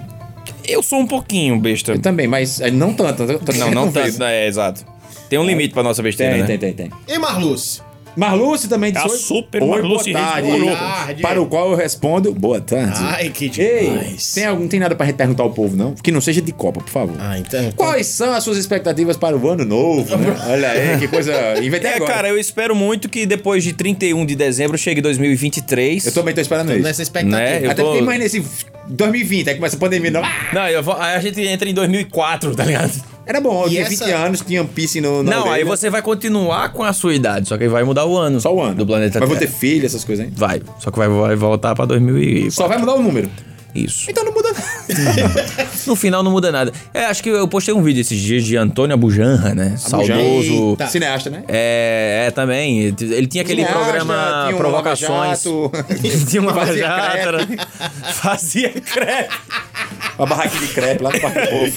Eu 0.67 0.83
sou 0.83 0.99
um 0.99 1.07
pouquinho 1.07 1.57
besta. 1.59 1.93
Eu 1.93 1.99
também, 1.99 2.27
mas 2.27 2.59
eh, 2.59 2.69
não 2.71 2.93
tanto. 2.93 3.23
a 3.23 3.53
Não, 3.57 3.71
não 3.71 3.91
vê, 3.91 4.03
tanto. 4.03 4.19
né? 4.19 4.43
É, 4.43 4.47
exato. 4.47 4.85
Tem 5.29 5.39
um 5.39 5.45
limite 5.45 5.73
pra 5.73 5.83
nossa 5.83 6.01
besteira, 6.03 6.33
Tem, 6.33 6.41
né? 6.41 6.47
tem, 6.47 6.57
tem, 6.57 6.73
tem. 6.73 6.91
E 7.07 7.17
Marluce? 7.17 7.81
Marluce 8.17 8.67
também 8.67 8.91
disse: 8.91 9.05
A 9.05 9.09
"Oi, 9.11 9.17
super 9.17 9.61
oi, 9.63 9.69
Marluce 9.69 10.11
boa 10.11 10.25
tarde. 10.25 10.47
Boa 10.59 10.75
tarde. 10.75 11.21
Para 11.21 11.41
o 11.41 11.45
qual 11.45 11.71
eu 11.71 11.77
respondo: 11.77 12.33
Boa 12.33 12.59
tarde. 12.59 12.99
Ai, 12.99 13.29
que 13.29 13.45
Ei, 13.59 13.89
demais. 13.89 14.33
tem, 14.33 14.45
algum, 14.45 14.67
tem 14.67 14.79
nada 14.79 14.95
pra 14.95 15.05
gente 15.05 15.15
perguntar 15.15 15.43
ao 15.43 15.51
povo, 15.51 15.75
não? 15.77 15.93
Que 15.93 16.11
não 16.11 16.19
seja 16.19 16.41
de 16.41 16.51
Copa, 16.51 16.81
por 16.81 16.89
favor. 16.89 17.15
Ah, 17.19 17.37
então. 17.37 17.71
Quais 17.75 18.07
são 18.07 18.33
as 18.33 18.43
suas 18.43 18.57
expectativas 18.57 19.15
para 19.17 19.37
o 19.37 19.47
ano 19.49 19.63
novo? 19.63 20.17
né? 20.17 20.35
Olha 20.49 20.69
aí, 20.71 20.97
que 20.99 21.07
coisa. 21.07 21.33
Inventei 21.63 21.91
É, 21.91 21.95
agora. 21.95 22.13
cara, 22.13 22.29
eu 22.29 22.37
espero 22.39 22.75
muito 22.75 23.07
que 23.07 23.25
depois 23.25 23.63
de 23.63 23.73
31 23.73 24.25
de 24.25 24.35
dezembro 24.35 24.77
chegue 24.77 24.99
2023. 25.01 26.05
Eu 26.07 26.11
também 26.11 26.33
tô 26.33 26.41
esperando 26.41 26.71
isso. 26.73 26.81
Nessa 26.81 27.03
expectativa. 27.03 27.37
Né? 27.39 27.65
Eu 27.65 27.71
Até 27.71 27.81
tô- 27.81 27.89
porque 27.89 28.01
imagina 28.03 28.25
esse 28.25 28.43
2020, 28.89 29.49
aí 29.49 29.55
começa 29.55 29.75
a 29.75 29.79
pandemia. 29.79 30.11
Não. 30.11 30.21
Não, 30.53 30.67
eu 30.67 30.81
vou- 30.81 30.95
aí 30.97 31.15
a 31.15 31.19
gente 31.19 31.39
entra 31.41 31.69
em 31.69 31.73
2004, 31.73 32.55
tá 32.55 32.63
ligado? 32.63 33.16
Era 33.27 33.41
bom, 33.41 33.63
eu 33.63 33.67
E 33.67 33.69
tinha 33.71 33.81
essa- 33.81 34.05
20 34.05 34.11
anos, 34.13 34.41
tinha 34.41 34.63
um 34.63 34.67
piercing 34.67 35.01
no. 35.01 35.21
na 35.21 35.31
Não, 35.31 35.43
aí 35.45 35.49
orelha. 35.61 35.65
você 35.65 35.89
vai 35.89 36.01
continuar 36.01 36.71
com 36.71 36.81
a 36.83 36.93
sua 36.93 37.13
idade, 37.13 37.47
só 37.49 37.57
que 37.57 37.67
vai 37.67 37.83
mudar 37.83 38.05
o 38.05 38.17
ano. 38.17 38.39
Só 38.39 38.53
o 38.55 38.61
ano. 38.61 38.75
Do 38.75 38.85
planeta 38.85 39.19
Mas 39.19 39.27
vou 39.27 39.37
ter 39.37 39.47
Terra. 39.47 39.57
filho, 39.59 39.85
essas 39.85 40.03
coisas 40.05 40.25
aí. 40.25 40.31
Vai, 40.35 40.61
só 40.79 40.89
que 40.91 40.97
vai, 40.97 41.07
vai 41.09 41.35
voltar 41.35 41.75
pra 41.75 41.85
2004. 41.85 42.51
Só 42.51 42.67
vai 42.67 42.77
mudar 42.77 42.93
o 42.95 43.01
número. 43.01 43.29
Isso. 43.75 44.09
Então 44.09 44.23
não 44.23 44.33
muda 44.33 44.49
nada. 44.53 45.67
No 45.85 45.95
final 45.95 46.23
não 46.23 46.31
muda 46.31 46.51
nada. 46.51 46.71
É, 46.93 47.05
acho 47.05 47.21
que 47.21 47.29
eu 47.29 47.47
postei 47.47 47.73
um 47.73 47.81
vídeo 47.83 48.01
esses 48.01 48.19
dias 48.19 48.43
de 48.43 48.57
Antônio 48.57 48.93
Abujanra, 48.93 49.53
né? 49.53 49.75
Saudoso. 49.77 50.71
Eita. 50.71 50.87
Cineasta, 50.87 51.29
né? 51.29 51.43
É, 51.47 52.25
é, 52.27 52.31
também. 52.31 52.93
Ele 52.99 53.27
tinha 53.27 53.43
aquele 53.43 53.61
Cineasta, 53.63 53.83
programa 53.85 54.43
tinha 54.47 54.55
um 54.55 54.57
Provocações. 54.57 55.45
Lava 55.45 55.71
tinha 56.27 56.41
uma 56.41 56.65
jato, 56.75 57.27
crepe. 57.37 57.55
né? 57.55 57.65
Fazia 58.13 58.69
crepe. 58.71 59.33
Uma 60.17 60.25
barraquinha 60.25 60.61
de 60.61 60.73
crepe 60.73 61.03
lá 61.03 61.11
no 61.11 61.19
Parque 61.19 61.39
do 61.41 61.47
Povo. 61.47 61.73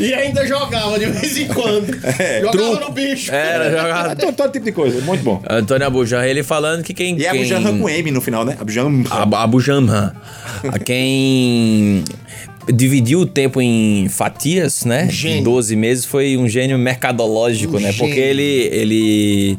E 0.00 0.14
ainda 0.14 0.46
jogava 0.46 0.98
de 0.98 1.06
vez 1.06 1.36
em 1.38 1.48
quando. 1.48 1.86
jogava 2.42 2.80
no 2.80 2.92
bicho. 2.92 3.32
Era, 3.32 3.70
jogava. 3.70 4.16
todo, 4.16 4.36
todo 4.36 4.52
tipo 4.52 4.64
de 4.64 4.72
coisa, 4.72 5.00
muito 5.00 5.24
bom. 5.24 5.42
Antônio 5.48 5.86
Abujanra, 5.86 6.28
ele 6.28 6.42
falando 6.42 6.82
que 6.84 6.94
quem. 6.94 7.18
E 7.18 7.26
é 7.26 7.30
quem... 7.30 7.40
Abujanra 7.40 7.72
com 7.72 7.88
M 7.88 8.10
no 8.10 8.20
final, 8.20 8.44
né? 8.44 8.56
Abujanra. 8.60 9.04
Abu 9.10 9.36
Abu 9.36 9.60
Janra. 9.60 10.14
A 10.68 10.78
quem 10.78 12.04
dividiu 12.72 13.20
o 13.20 13.26
tempo 13.26 13.60
em 13.60 14.08
fatias, 14.08 14.84
né? 14.84 15.08
Gênio. 15.10 15.40
Em 15.40 15.42
12 15.42 15.76
meses 15.76 16.04
foi 16.04 16.36
um 16.36 16.48
gênio 16.48 16.78
mercadológico, 16.78 17.76
Um 17.76 17.80
né? 17.80 17.92
Porque 17.92 18.14
gênio. 18.14 18.30
ele, 18.30 18.68
ele 18.72 19.58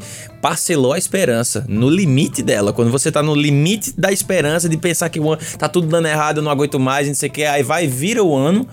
parcelou 0.50 0.94
a 0.94 0.98
esperança 1.00 1.66
no 1.68 1.90
limite 1.90 2.44
dela. 2.44 2.72
Quando 2.72 2.92
você 2.92 3.12
tá 3.12 3.24
no 3.24 3.34
limite 3.34 3.92
da 3.98 4.12
esperança 4.12 4.70
de 4.70 4.78
pensar 4.78 5.10
que 5.10 5.20
o 5.20 5.32
ano 5.32 5.42
tá 5.58 5.68
tudo 5.68 5.88
dando 5.88 6.08
errado, 6.08 6.38
eu 6.38 6.44
não 6.44 6.52
aguento 6.52 6.80
mais, 6.80 7.08
não 7.08 7.16
sei 7.16 7.30
o 7.30 7.32
que, 7.32 7.44
aí 7.44 7.64
vai 7.64 7.88
vira 7.88 8.24
o 8.24 8.36
ano. 8.36 8.68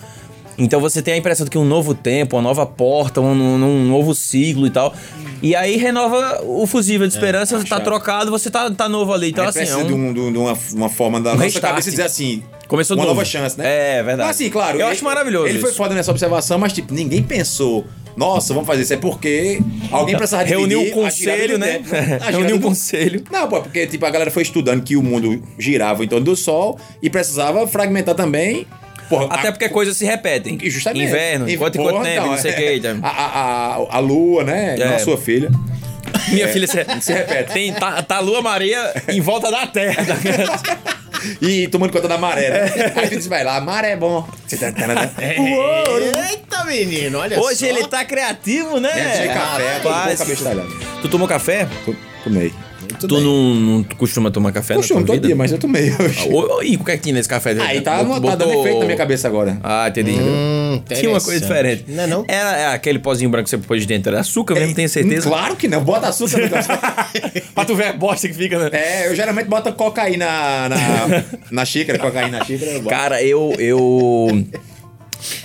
Então 0.59 0.79
você 0.83 1.01
tem 1.01 1.15
a 1.15 1.17
impressão 1.17 1.45
de 1.45 1.51
que 1.51 1.57
um 1.57 1.65
novo 1.65 1.95
tempo, 1.95 2.37
uma 2.37 2.43
nova 2.43 2.67
porta, 2.67 3.23
um, 3.23 3.33
um- 3.33 3.65
um 3.65 3.85
novo 3.89 4.15
ciclo 4.15 4.67
e 4.67 4.71
tal. 4.71 4.95
E 5.43 5.57
aí 5.57 5.79
renova 5.79 6.43
o 6.45 6.67
fusível 6.67 7.07
de 7.09 7.15
esperança, 7.15 7.59
tá 7.65 7.81
trocado, 7.81 8.31
você 8.31 8.51
tá, 8.51 8.71
tá 8.71 8.87
novo 8.87 9.11
ali. 9.15 9.31
Então, 9.31 9.43
é, 9.43 9.49
assim, 9.49 9.61
é 9.61 9.75
um- 9.75 9.87
de, 9.87 9.95
um- 9.95 10.13
de 10.13 10.21
um- 10.21 10.43
uma, 10.43 10.59
uma 10.75 10.89
forma 10.91 11.23
da 11.23 11.31
nossa 11.31 11.45
restart. 11.45 11.65
cabeça 11.73 11.91
dizer 11.91 12.03
assim. 12.03 12.43
Começou 12.69 12.99
uma 12.99 13.05
novo. 13.05 13.15
nova 13.15 13.25
chance, 13.25 13.57
né? 13.59 13.65
É, 13.99 14.03
verdade. 14.03 14.29
Mas 14.29 14.37
assim, 14.37 14.51
claro. 14.51 14.77
Eu 14.77 14.83
ele- 14.87 14.93
acho 14.93 15.03
maravilhoso 15.05 15.47
Ele 15.49 15.59
foi 15.59 15.71
isso. 15.71 15.79
foda 15.79 15.95
nessa 15.95 16.11
observação, 16.11 16.59
mas 16.59 16.75
tipo, 16.75 16.93
ninguém 16.93 17.23
pensou. 17.23 17.87
Nossa, 18.17 18.53
vamos 18.53 18.67
fazer 18.67 18.83
isso. 18.83 18.93
É 18.95 18.97
porque 18.97 19.61
alguém 19.91 20.17
precisava 20.17 20.45
Reuniu 20.45 20.83
o 20.83 20.91
conselho, 20.91 21.59
né? 21.59 21.81
Reuniu 22.31 22.57
o 22.57 22.59
do- 22.59 22.69
conselho. 22.69 23.23
Não, 23.31 23.49
pô, 23.49 23.61
porque 23.63 23.87
tipo, 23.87 24.05
a 24.05 24.11
galera 24.11 24.31
foi 24.31 24.43
estudando 24.43 24.83
que 24.83 24.97
o 24.97 25.03
mundo 25.03 25.43
girava 25.59 26.05
em 26.05 26.09
torno 26.09 26.25
do 26.25 26.37
Sol 26.37 26.79
e 27.03 27.09
precisava 27.09 27.67
fragmentar 27.67 28.15
também. 28.15 28.67
Porra, 29.09 29.27
Até 29.31 29.49
a- 29.49 29.53
porque 29.53 29.69
coisas 29.69 29.97
se 29.97 30.05
repetem. 30.05 30.59
Justamente. 30.65 31.05
Inverno, 31.09 31.49
E, 31.49 31.57
quanto 31.57 31.77
e 31.77 31.83
quanto 31.83 32.03
tempo, 32.03 32.09
então, 32.09 32.27
não 32.33 32.39
sei 32.39 32.51
o 32.51 32.55
é, 32.55 32.79
que. 32.79 32.87
A, 33.03 33.09
a, 33.09 33.75
a, 33.77 33.97
a 33.97 33.99
lua, 33.99 34.45
né? 34.45 34.77
É. 34.79 34.85
Não 34.87 34.95
a 34.95 34.99
sua 34.99 35.17
filha. 35.19 35.51
Minha 36.29 36.49
filha 36.49 36.67
se, 36.67 36.79
Se 37.01 37.13
repete. 37.13 37.53
Tem, 37.53 37.73
tá, 37.73 38.03
tá 38.03 38.17
a 38.17 38.21
Lua 38.21 38.41
Maria 38.43 38.93
em 39.09 39.21
volta 39.21 39.51
da 39.51 39.67
Terra. 39.67 39.97
E 41.41 41.69
tomando 41.69 41.93
conta 41.93 42.09
da 42.09 42.19
maré, 42.19 42.51
né? 42.51 42.93
Aí 42.97 43.09
tu 43.09 43.17
diz, 43.17 43.27
vai 43.27 43.45
lá, 43.45 43.61
maré 43.61 43.93
é 43.93 43.97
bom. 43.97 44.29
Eita, 46.31 46.65
menino, 46.65 47.19
olha 47.19 47.39
Hoje 47.41 47.61
só. 47.61 47.67
ele 47.67 47.87
tá 47.87 48.05
criativo, 48.05 48.79
né? 48.81 48.91
É, 48.91 49.29
café, 49.29 49.81
tô 49.81 49.89
Rapaz, 49.89 50.17
com 50.19 50.23
a 50.23 50.27
cabeça 50.27 50.45
talhada. 50.45 50.69
Tu 51.03 51.09
tomou 51.09 51.29
café? 51.29 51.69
Tô- 51.85 51.95
Tomei. 52.25 52.53
tu 53.01 53.21
não, 53.21 53.55
não 53.55 53.85
costuma 53.97 54.31
tomar 54.31 54.53
café 54.53 54.75
Costume, 54.75 55.01
na 55.01 55.07
tua 55.07 55.17
todo 55.17 55.27
dia, 55.27 55.35
mas 55.35 55.51
eu 55.51 55.59
tomei 55.59 55.91
hoje. 55.93 56.29
Ô, 56.29 56.57
ô, 56.59 56.63
E 56.63 56.77
o 56.77 56.85
que 56.85 56.91
é 56.93 56.97
que 56.97 57.03
tinha 57.05 57.15
nesse 57.15 57.29
café? 57.29 57.51
Aí 57.61 57.81
tá, 57.81 58.03
Bot- 58.05 58.25
tá 58.25 58.37
dando 58.37 58.53
efeito 58.61 58.79
na 58.81 58.85
minha 58.85 58.97
cabeça 58.97 59.27
agora. 59.29 59.59
Ah, 59.63 59.89
entendi. 59.89 60.13
Hum, 60.13 60.83
Tinha 60.89 61.11
uma 61.11 61.21
coisa 61.21 61.41
diferente. 61.41 61.85
Não 61.89 62.05
é 62.05 62.07
não? 62.07 62.25
Era 62.29 62.57
é, 62.57 62.67
aquele 62.75 62.99
pozinho 62.99 63.29
branco 63.31 63.45
que 63.45 63.51
você 63.51 63.59
pôs 63.59 63.81
de 63.81 63.87
dentro. 63.87 64.11
Era 64.13 64.21
açúcar 64.21 64.55
mesmo, 64.55 64.75
tenho 64.75 64.89
certeza. 64.89 65.29
Claro 65.29 65.57
que 65.57 65.67
não, 65.69 65.83
bota 65.83 66.09
açúcar 66.09 66.37
no 66.39 66.43
negócio. 66.45 66.71
pra 67.55 67.65
tu 67.65 67.75
ver 67.75 67.87
a 67.87 67.93
bosta 67.93 68.29
que 68.29 68.35
fica, 68.35 68.59
né? 68.59 68.71
É, 68.73 69.09
eu 69.09 69.17
geralmente 69.17 69.47
boto 69.49 69.73
cocaína 69.73 70.25
na, 70.27 70.69
na, 70.69 71.25
na 71.51 71.65
xícara, 71.65 71.99
cocaína 71.99 72.39
na 72.39 72.45
xícara. 72.45 72.71
eu. 72.73 72.83
Cara, 72.85 73.23
eu. 73.23 73.53
Eu. 73.59 74.45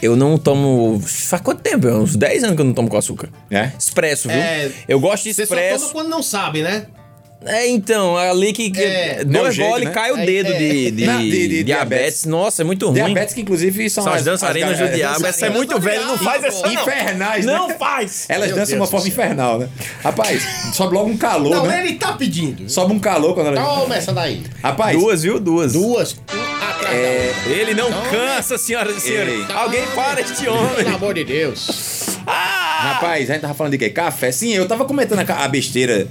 Eu 0.02 0.16
não 0.16 0.38
tomo. 0.38 1.00
Faz 1.06 1.42
quanto 1.42 1.62
tempo? 1.62 1.88
Uns 1.88 2.16
10 2.16 2.44
anos 2.44 2.56
que 2.56 2.62
eu 2.62 2.66
não 2.66 2.74
tomo 2.74 2.90
com 2.90 2.98
açúcar. 2.98 3.30
É? 3.50 3.72
Expresso, 3.78 4.28
viu? 4.28 4.38
É, 4.38 4.72
eu 4.88 5.00
gosto 5.00 5.24
de 5.24 5.34
Você 5.34 5.46
só 5.46 5.54
expresso. 5.56 5.80
toma 5.86 5.94
quando 5.94 6.10
não 6.10 6.24
sabe, 6.24 6.62
né? 6.62 6.88
É, 7.45 7.67
então, 7.67 8.17
ali 8.17 8.52
que. 8.52 8.71
que 8.71 8.82
É, 8.82 9.23
não 9.23 9.39
é 9.39 9.43
dois 9.43 9.56
jeito, 9.56 9.69
goles 9.69 9.86
né? 9.88 9.93
cai 9.93 10.12
o 10.12 10.17
É, 10.17 10.26
dedo 10.26 10.54
é. 10.54 10.58
de, 10.58 10.91
de, 10.91 11.06
Não, 11.06 11.19
de- 11.19 11.30
de 11.30 11.47
diabetes. 11.47 11.65
diabetes. 11.65 12.26
Nossa, 12.26 12.62
é 12.63 12.65
muito 12.65 12.86
ruim. 12.88 12.95
Diabetes 12.95 13.34
que 13.36 13.41
inclusive 13.41 13.89
são 13.91 14.04
São 14.04 14.13
as 14.13 14.23
dançarinas 14.23 14.78
do 14.78 14.84
as- 14.86 14.95
diabo. 14.95 15.26
Essa 15.26 15.45
é 15.45 15.50
muito 15.52 15.80
velha, 15.80 16.04
não 16.06 16.17
faz 16.17 16.43
essa 16.43 16.65
não. 16.65 16.73
Infernais, 16.73 17.45
né? 17.45 17.54
Não 17.54 17.69
faz! 17.78 18.26
Elas 18.28 18.47
Meu 18.47 18.56
dançam 18.58 18.76
de 18.76 18.82
uma 18.82 18.88
forma 18.88 19.08
infernal, 19.08 19.60
né? 19.60 19.69
Rapaz, 20.04 20.43
sobe 20.73 20.95
logo 20.95 21.10
um 21.12 21.17
calor, 21.17 21.56
Não, 21.56 21.65
né? 21.67 21.86
ele 21.86 21.93
tá 21.95 22.13
pedindo. 22.13 22.67
Sobe 22.69 22.91
um 22.93 23.00
calor 23.00 23.36
quando 23.36 23.47
ela. 23.56 23.62
Toma 23.63 23.95
essa 23.95 24.12
daí. 24.12 24.41
Rapaz, 24.63 24.97
Duas, 24.97 25.21
viu? 25.21 25.39
Duas. 25.39 25.73
Duas. 25.73 26.15
é, 26.91 27.34
Ele 27.47 27.73
não 27.76 27.91
Toma. 27.91 28.10
cansa, 28.10 28.58
senhoras 28.58 28.97
e 28.97 29.02
senhores. 29.02 29.45
Alguém 29.52 29.86
para 29.93 30.21
este 30.21 30.47
outra. 30.47 30.67
Pelo 30.76 30.80
homem. 30.88 30.95
amor 30.95 31.13
de 31.13 31.23
Deus. 31.23 32.17
Ah! 32.26 32.93
Rapaz, 32.93 33.30
a 33.30 33.34
gente 33.34 33.41
tava 33.41 33.54
falando 33.54 33.71
de 33.73 33.78
quê? 33.78 33.89
Café. 33.89 34.32
Sim, 34.32 34.54
eu 34.54 34.67
tava 34.67 34.86
comentando 34.86 35.19
a 35.30 35.47
besteira 35.47 36.08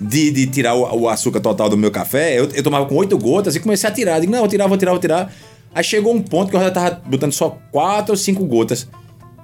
de, 0.00 0.30
de 0.30 0.46
tirar 0.46 0.74
o, 0.74 1.02
o 1.02 1.08
açúcar 1.08 1.40
total 1.40 1.68
do 1.68 1.76
meu 1.76 1.90
café. 1.90 2.38
Eu, 2.38 2.48
eu 2.50 2.62
tomava 2.62 2.86
com 2.86 2.94
oito 2.96 3.18
gotas 3.18 3.54
e 3.54 3.60
comecei 3.60 3.88
a 3.88 3.92
tirar. 3.92 4.20
Digo, 4.20 4.32
não, 4.32 4.40
vou 4.40 4.48
tirar, 4.48 4.66
vou 4.66 4.78
tirar, 4.78 4.92
vou 4.92 5.00
tirar. 5.00 5.32
Aí 5.74 5.84
chegou 5.84 6.14
um 6.14 6.22
ponto 6.22 6.50
que 6.50 6.56
eu 6.56 6.60
já 6.60 6.70
tava 6.70 7.02
botando 7.06 7.32
só 7.32 7.56
quatro 7.70 8.12
ou 8.12 8.16
cinco 8.16 8.44
gotas 8.44 8.88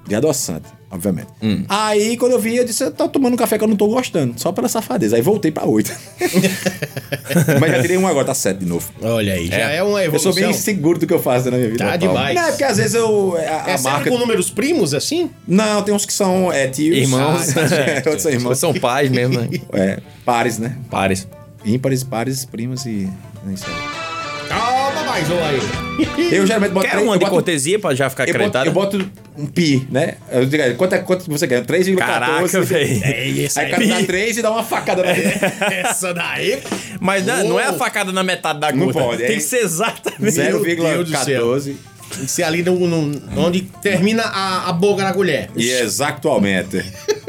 de 0.07 0.15
adoçante, 0.15 0.69
obviamente. 0.97 1.29
Hum. 1.43 1.65
Aí 1.69 2.17
quando 2.17 2.33
eu 2.33 2.39
vi, 2.41 2.57
eu 2.57 2.65
disse, 2.65 2.83
eu 2.85 2.91
tô 2.91 3.09
tomando 3.09 3.35
um 3.35 3.37
café 3.37 3.57
que 3.57 3.65
eu 3.65 3.69
não 3.69 3.77
tô 3.77 3.87
gostando, 3.89 4.35
só 4.41 4.51
pela 4.53 4.69
safadeza. 4.69 5.17
Aí 5.17 5.23
voltei 5.23 5.51
pra 5.53 5.65
oito. 5.65 5.93
Mas 7.61 7.71
já 7.71 7.83
tirei 7.83 7.97
um 7.97 8.07
agora, 8.07 8.25
tá 8.27 8.35
sete 8.35 8.59
de 8.61 8.67
novo. 8.67 8.91
Olha 9.03 9.35
aí, 9.35 9.47
já 9.49 9.57
é, 9.71 9.83
uma 9.83 10.01
Eu 10.01 10.07
evolução. 10.07 10.33
sou 10.33 10.43
bem 10.43 10.53
seguro 10.53 10.99
do 10.99 11.07
que 11.07 11.15
eu 11.15 11.23
faço 11.23 11.51
na 11.51 11.57
minha 11.57 11.71
vida. 11.71 11.85
Tá 11.85 11.97
demais. 11.97 12.35
Não, 12.35 12.43
é 12.43 12.49
porque 12.51 12.65
às 12.65 12.77
vezes 12.77 12.95
eu. 12.95 13.37
A, 13.37 13.41
a 13.41 13.71
É 13.71 13.77
sempre 13.77 13.93
marca. 13.93 14.11
com 14.11 14.19
números 14.19 14.51
primos, 14.51 14.95
assim? 14.95 15.31
Não, 15.47 15.83
tem 15.83 15.95
uns 15.95 16.05
que 16.07 16.13
são 16.13 16.53
é, 16.53 16.67
tios. 16.69 16.97
Irmãos. 16.97 17.51
Ah, 17.51 17.55
tá. 17.55 17.95
Outros 18.11 18.23
são 18.23 18.33
irmãos. 18.33 18.59
São 18.59 18.75
pais 18.75 19.11
mesmo, 19.11 19.41
né? 19.41 19.49
É, 19.73 19.99
pares, 20.25 20.59
né? 20.59 20.77
Pares. 20.91 21.27
Ímpares, 21.65 22.03
pares, 22.05 22.45
primos 22.45 22.87
e. 22.87 23.09
não 23.45 23.57
sei. 23.57 23.73
Mais 25.17 25.31
um 25.31 25.39
aí. 25.43 26.33
Eu 26.37 26.47
geralmente 26.47 26.73
boto 26.73 26.85
Quer 26.85 26.91
três- 26.93 27.05
uma 27.07 27.15
eu 27.15 27.19
de 27.19 27.25
boto- 27.25 27.31
cortesia 27.33 27.79
pra 27.79 27.95
já 27.95 28.11
ficar 28.11 28.25
acreditada? 28.25 28.67
eu 28.69 28.73
boto 28.73 29.11
um 29.39 29.47
pi, 29.47 29.89
né? 29.91 30.17
Eu 30.31 30.45
digo, 30.45 30.63
quanto, 30.77 30.93
é, 30.95 30.99
quanto 30.99 31.25
você 31.31 31.49
quer? 31.49 31.65
3,14. 31.65 31.97
Caraca, 31.97 32.61
velho. 32.61 33.03
É 33.03 33.25
isso 33.27 33.59
Aí 33.59 33.69
o 33.69 33.71
cara 33.71 33.87
dá 33.87 34.03
3 34.05 34.37
e 34.37 34.43
dá 34.43 34.51
uma 34.51 34.63
facada 34.63 35.03
na 35.03 35.13
dele. 35.13 35.33
Essa 35.73 36.13
daí. 36.13 36.59
Mas 37.01 37.25
não, 37.25 37.49
não 37.49 37.59
é 37.61 37.65
a 37.65 37.73
facada 37.73 38.13
na 38.13 38.23
metade 38.23 38.61
da 38.61 38.71
Não 38.73 38.87
gota. 38.89 38.99
pode, 38.99 39.23
é. 39.23 39.27
Tem 39.29 39.37
que 39.39 39.43
ser 39.43 39.61
exatamente. 39.61 40.39
Meu 40.39 40.63
Deus 40.63 41.09
do 41.11 41.17
céu. 41.25 41.47
0,14. 41.57 41.77
Tem 42.15 42.25
que 42.27 42.31
ser 42.31 42.43
ali 42.43 42.63
no, 42.63 42.79
no- 42.79 43.41
onde 43.41 43.63
termina 43.63 44.23
a, 44.23 44.69
a 44.69 44.73
boca 44.75 45.03
da 45.03 45.15
colher. 45.15 45.49
E 45.57 45.71
exatamente. 45.71 46.85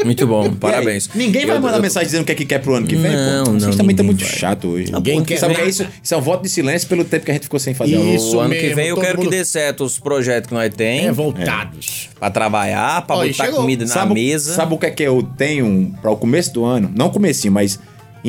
Muito 0.07 0.25
bom, 0.27 0.51
parabéns. 0.53 1.09
Aí, 1.13 1.17
Ninguém 1.25 1.45
vai 1.45 1.57
Eu- 1.57 1.61
mandar 1.61 1.77
eu- 1.77 1.81
mensagem 1.81 2.07
dizendo 2.07 2.21
o 2.21 2.25
que 2.25 2.31
é 2.31 2.35
que 2.35 2.45
quer 2.45 2.59
pro 2.59 2.73
ano 2.75 2.87
que 2.87 2.95
vem, 2.95 3.11
Não, 3.11 3.43
pô. 3.45 3.51
não, 3.51 3.59
Vocês 3.59 3.75
também 3.75 3.91
estão 3.91 4.03
ninguém 4.03 4.05
muito 4.05 4.23
vai. 4.25 4.29
chato 4.39 4.67
hoje. 4.67 4.91
Ninguém 4.91 5.23
quer 5.23 5.37
Sabe 5.37 5.53
o 5.53 5.55
que 5.55 5.61
é 5.61 5.67
isso? 5.69 5.85
Isso 6.01 6.13
é 6.13 6.17
um 6.17 6.21
voto 6.21 6.43
de 6.43 6.49
silêncio 6.49 6.87
pelo 6.87 7.03
tempo 7.05 7.25
que 7.25 7.31
a 7.31 7.33
gente 7.33 7.43
ficou 7.43 7.59
sem 7.59 7.73
fazer. 7.73 7.95
Isso 7.95 8.35
o 8.37 8.39
ano 8.39 8.53
que 8.53 8.61
mesmo, 8.61 8.75
vem 8.75 8.87
eu 8.87 8.97
quero 8.97 9.17
que 9.17 9.23
mundo- 9.25 9.29
dê 9.31 9.45
certo 9.45 9.83
os 9.83 9.99
projetos 9.99 10.47
que 10.47 10.53
nós 10.53 10.73
tem 10.73 11.07
É, 11.07 11.11
voltados. 11.11 12.09
pra 12.19 12.29
trabalhar, 12.29 13.05
pra 13.05 13.15
Ó, 13.17 13.23
botar 13.25 13.45
chegou. 13.45 13.61
comida 13.61 13.85
na 13.85 13.91
sabe, 13.93 14.13
mesa. 14.13 14.53
Sabe 14.55 14.73
o 14.73 14.77
que 14.77 14.85
é 14.85 14.91
que 14.91 15.03
eu 15.03 15.27
tenho 15.37 15.93
para 16.01 16.11
o 16.11 16.15
começo 16.17 16.53
do 16.53 16.63
ano? 16.65 16.91
Não 16.95 17.09
comecinho, 17.09 17.53
mas 17.53 17.79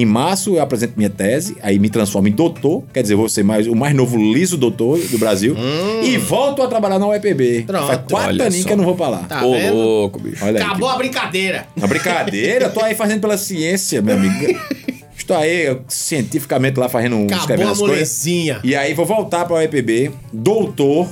em 0.00 0.04
março 0.04 0.54
eu 0.54 0.62
apresento 0.62 0.94
minha 0.96 1.10
tese, 1.10 1.56
aí 1.60 1.78
me 1.78 1.90
transformo 1.90 2.28
em 2.28 2.32
doutor, 2.32 2.84
quer 2.92 3.02
dizer, 3.02 3.16
vou 3.16 3.28
ser 3.28 3.42
mais, 3.42 3.66
o 3.66 3.74
mais 3.74 3.94
novo 3.94 4.16
liso 4.16 4.56
doutor 4.56 4.98
do 4.98 5.18
Brasil, 5.18 5.56
e 6.04 6.16
volto 6.18 6.62
a 6.62 6.68
trabalhar 6.68 6.98
na 6.98 7.06
UEPB. 7.08 7.60
Hum. 7.60 7.66
Pronto. 7.66 7.86
Faz 7.86 8.00
quatro 8.08 8.42
aninhos 8.42 8.64
que 8.64 8.72
eu 8.72 8.76
não 8.76 8.84
vou 8.84 8.94
pra 8.94 9.08
lá. 9.08 9.18
Tá 9.28 9.44
Ô, 9.44 9.52
vendo? 9.52 9.74
louco, 9.74 10.20
bicho. 10.20 10.44
Olha 10.44 10.60
aí. 10.60 10.66
Acabou 10.66 10.88
a 10.88 10.96
brincadeira. 10.96 11.66
Uma 11.76 11.88
brincadeira, 11.88 12.68
tô 12.68 12.80
aí 12.80 12.94
fazendo 12.94 13.20
pela 13.20 13.36
ciência, 13.36 14.00
meu 14.00 14.14
amigo. 14.14 14.58
Estou 15.16 15.36
aí 15.36 15.78
cientificamente 15.88 16.78
lá 16.78 16.88
fazendo 16.88 17.16
Acabou 17.16 17.36
escrevendo 17.36 17.68
a 17.68 17.72
as 17.72 17.78
coisas. 17.78 18.26
E 18.26 18.76
aí 18.76 18.94
vou 18.94 19.04
voltar 19.04 19.44
pra 19.44 19.56
UEPB, 19.56 20.12
doutor, 20.32 21.08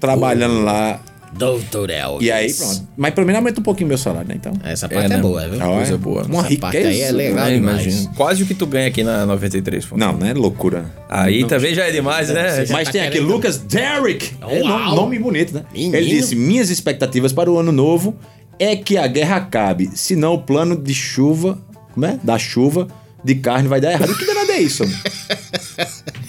trabalhando 0.00 0.62
lá. 0.64 1.00
Doutor 1.36 1.90
Elvis. 1.90 2.26
E 2.26 2.30
aí, 2.30 2.52
pronto. 2.52 2.88
Mas 2.96 3.14
pelo 3.14 3.26
menos 3.26 3.38
aumenta 3.38 3.60
um 3.60 3.62
pouquinho 3.62 3.88
meu 3.88 3.98
salário, 3.98 4.28
né? 4.28 4.34
Então. 4.36 4.52
Essa 4.62 4.88
parte 4.88 5.06
é, 5.06 5.16
né? 5.16 5.18
boa, 5.18 5.48
viu? 5.48 5.58
Olha, 5.60 5.76
Coisa 5.76 5.98
boa. 5.98 6.22
Uma 6.24 6.46
Essa 6.46 6.56
parte 6.58 6.76
riqueza. 6.78 6.88
aí 6.88 7.00
é 7.02 7.10
legal 7.12 7.46
É, 7.46 7.54
demais. 7.54 7.82
imagina. 7.84 8.12
Quase 8.16 8.42
o 8.42 8.46
que 8.46 8.54
tu 8.54 8.66
ganha 8.66 8.86
aqui 8.88 9.02
na 9.02 9.26
93. 9.26 9.84
pô. 9.84 9.96
Não, 9.96 10.12
não 10.16 10.26
é 10.26 10.32
loucura. 10.32 10.86
Aí 11.08 11.44
também 11.44 11.74
já 11.74 11.86
é 11.86 11.90
demais, 11.92 12.28
né? 12.28 12.64
Mas 12.70 12.86
tá 12.88 12.92
tem 12.92 13.00
aqui 13.02 13.18
Lucas 13.20 13.58
Derrick. 13.58 14.32
É 14.40 14.62
Uau. 14.62 14.68
nome, 14.68 14.96
nome 14.96 15.18
bonito, 15.18 15.54
né? 15.54 15.64
Menino. 15.72 15.96
Ele 15.96 16.08
disse: 16.08 16.36
Minhas 16.36 16.70
expectativas 16.70 17.32
para 17.32 17.50
o 17.50 17.58
ano 17.58 17.72
novo 17.72 18.14
é 18.58 18.76
que 18.76 18.96
a 18.96 19.06
guerra 19.06 19.36
acabe, 19.36 19.90
senão 19.94 20.34
o 20.34 20.38
plano 20.38 20.76
de 20.76 20.94
chuva, 20.94 21.58
como 21.92 22.06
é? 22.06 22.18
Da 22.22 22.38
chuva 22.38 22.86
de 23.24 23.34
carne 23.34 23.66
vai 23.68 23.80
dar 23.80 23.90
errado. 23.92 24.10
O 24.10 24.16
que 24.18 24.24
danado 24.24 24.52
é 24.52 24.60
isso? 24.60 24.84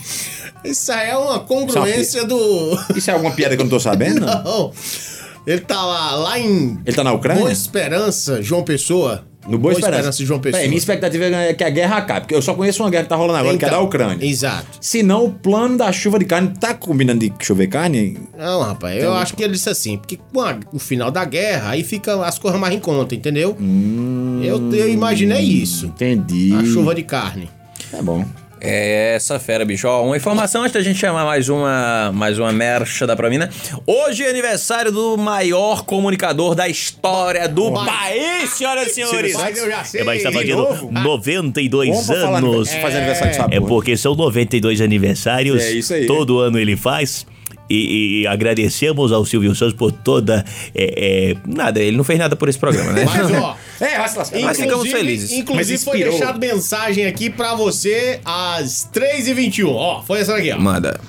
Isso 0.66 0.92
aí 0.92 1.10
é 1.10 1.18
uma 1.18 1.40
congruência 1.40 2.26
do. 2.26 2.78
Isso 2.96 3.10
é 3.10 3.14
alguma 3.14 3.32
piada 3.32 3.56
que 3.56 3.62
eu 3.62 3.66
não 3.66 3.70
tô 3.70 3.80
sabendo? 3.80 4.22
Não. 4.26 4.72
Ele 5.48 5.62
tá 5.62 5.80
lá, 5.86 6.16
lá 6.16 6.40
em. 6.40 6.80
Ele 6.86 6.96
tá 6.96 7.04
na 7.04 7.14
Ucrânia? 7.14 7.42
Boa 7.42 7.52
Esperança, 7.54 8.42
João 8.42 8.64
Pessoa. 8.64 9.24
No 9.48 9.60
Boa 9.60 9.74
Esperança. 9.74 10.26
João 10.26 10.40
Pessoa. 10.40 10.54
Peraí, 10.58 10.68
minha 10.68 10.80
expectativa 10.80 11.24
é 11.26 11.54
que 11.54 11.64
a 11.64 11.70
guerra 11.70 11.98
acabe, 11.98 12.22
porque 12.22 12.34
eu 12.34 12.42
só 12.42 12.56
conheço 12.56 12.82
uma 12.82 12.90
guerra 12.90 13.04
que 13.04 13.10
tá 13.10 13.16
rolando 13.16 13.38
agora, 13.38 13.56
que 13.56 13.64
é 13.64 13.68
da 13.70 13.76
Então, 13.76 13.86
Ucrânia. 13.86 14.26
Exato. 14.28 14.66
Se 14.82 15.04
não, 15.04 15.26
o 15.26 15.32
plano 15.32 15.78
da 15.78 15.92
chuva 15.92 16.18
de 16.18 16.26
carne 16.26 16.52
tá 16.60 16.74
combinando 16.74 17.20
de 17.20 17.32
chover 17.40 17.68
carne? 17.68 18.18
Não, 18.36 18.62
rapaz, 18.64 19.04
eu 19.04 19.14
acho 19.14 19.36
que 19.36 19.44
ele 19.44 19.54
disse 19.54 19.70
assim, 19.70 19.98
porque 20.00 20.18
com 20.34 20.42
a- 20.42 20.58
o 20.74 20.80
final 20.80 21.12
da 21.12 21.24
guerra, 21.24 21.70
aí 21.70 21.84
fica 21.84 22.26
as 22.26 22.40
coisas 22.40 22.60
mais 22.60 22.74
em 22.74 22.80
conta, 22.80 23.14
entendeu? 23.14 23.56
Eu, 24.44 24.74
eu 24.74 24.90
imaginei 24.90 25.42
isso. 25.44 25.86
Entendi. 25.86 26.52
A 26.60 26.66
chuva 26.66 26.96
de 26.96 27.04
carne. 27.04 27.48
Tá 27.92 28.02
bom. 28.02 28.26
É 28.60 29.16
essa 29.16 29.38
fera, 29.38 29.64
bicho. 29.66 29.88
Ó, 29.88 30.06
uma 30.06 30.18
informação 30.18 30.62
antes 30.62 30.74
da 30.74 30.82
gente 30.82 30.98
chamar 30.98 31.26
mais 31.26 31.50
uma, 31.50 32.12
mais 32.14 32.40
uma 32.40 32.52
mercha 32.52 33.06
da 33.06 33.16
Promina. 33.16 33.50
Hoje 33.86 34.24
é 34.24 34.30
aniversário 34.30 34.92
do 34.92 35.18
maior 35.18 35.84
comunicador 35.86 36.56
da 36.56 36.68
história 36.68 37.48
do 37.48 37.72
país, 37.74 38.50
senhoras 38.52 38.88
e 38.88 38.94
senhores. 38.96 39.34
Mas 39.36 39.58
eu 39.58 39.70
já 39.70 39.84
sei. 39.84 40.02
É, 40.02 40.04
mas 40.04 40.24
tá 40.24 40.32
fazendo 40.32 40.58
novo? 40.58 40.92
92 40.92 41.90
Bom 41.90 42.06
pra 42.06 42.16
falar 42.22 42.38
anos. 42.38 42.50
aniversário- 42.70 42.82
fazer 42.82 42.98
aniversário 42.98 43.32
de 43.32 43.38
sabor. 43.38 43.54
É 43.54 43.60
porque 43.62 43.98
são 43.98 44.16
92 44.16 44.82
aniversários. 44.82 45.62
É 45.64 45.72
isso 45.72 45.94
aí. 45.94 46.06
Todo 46.08 46.40
ano 46.40 46.58
ele 46.58 46.76
faz. 46.78 47.28
E, 47.68 48.22
e 48.22 48.28
agradecemos 48.28 49.12
ao 49.12 49.26
Silvio 49.26 49.54
Santos 49.56 49.74
por 49.74 49.92
toda. 49.92 50.46
é, 50.76 51.32
é, 51.34 51.36
Nada, 51.48 51.80
ele 51.82 51.98
não 51.98 52.04
fez 52.04 52.20
nada 52.20 52.36
por 52.36 52.48
esse 52.48 52.60
programa, 52.60 52.92
né? 52.94 53.04
Mas, 53.06 53.32
ó, 53.32 53.58
É, 53.80 53.98
vai 53.98 54.08
se 54.10 54.18
lascar. 54.18 54.40
Mas 54.42 54.58
ficamos 54.60 54.90
felizes. 54.90 55.32
Inclusive, 55.32 55.74
Mas 55.74 55.84
foi 55.84 55.94
inspirou. 55.98 56.18
deixado 56.18 56.40
mensagem 56.40 57.06
aqui 57.06 57.30
pra 57.30 57.54
você 57.56 58.20
às 58.24 58.88
3h21. 58.94 59.74
Ó, 59.74 60.02
foi 60.04 60.22
essa 60.22 60.36
aqui, 60.36 60.52
ó. 60.52 60.58
Manda. 60.60 61.00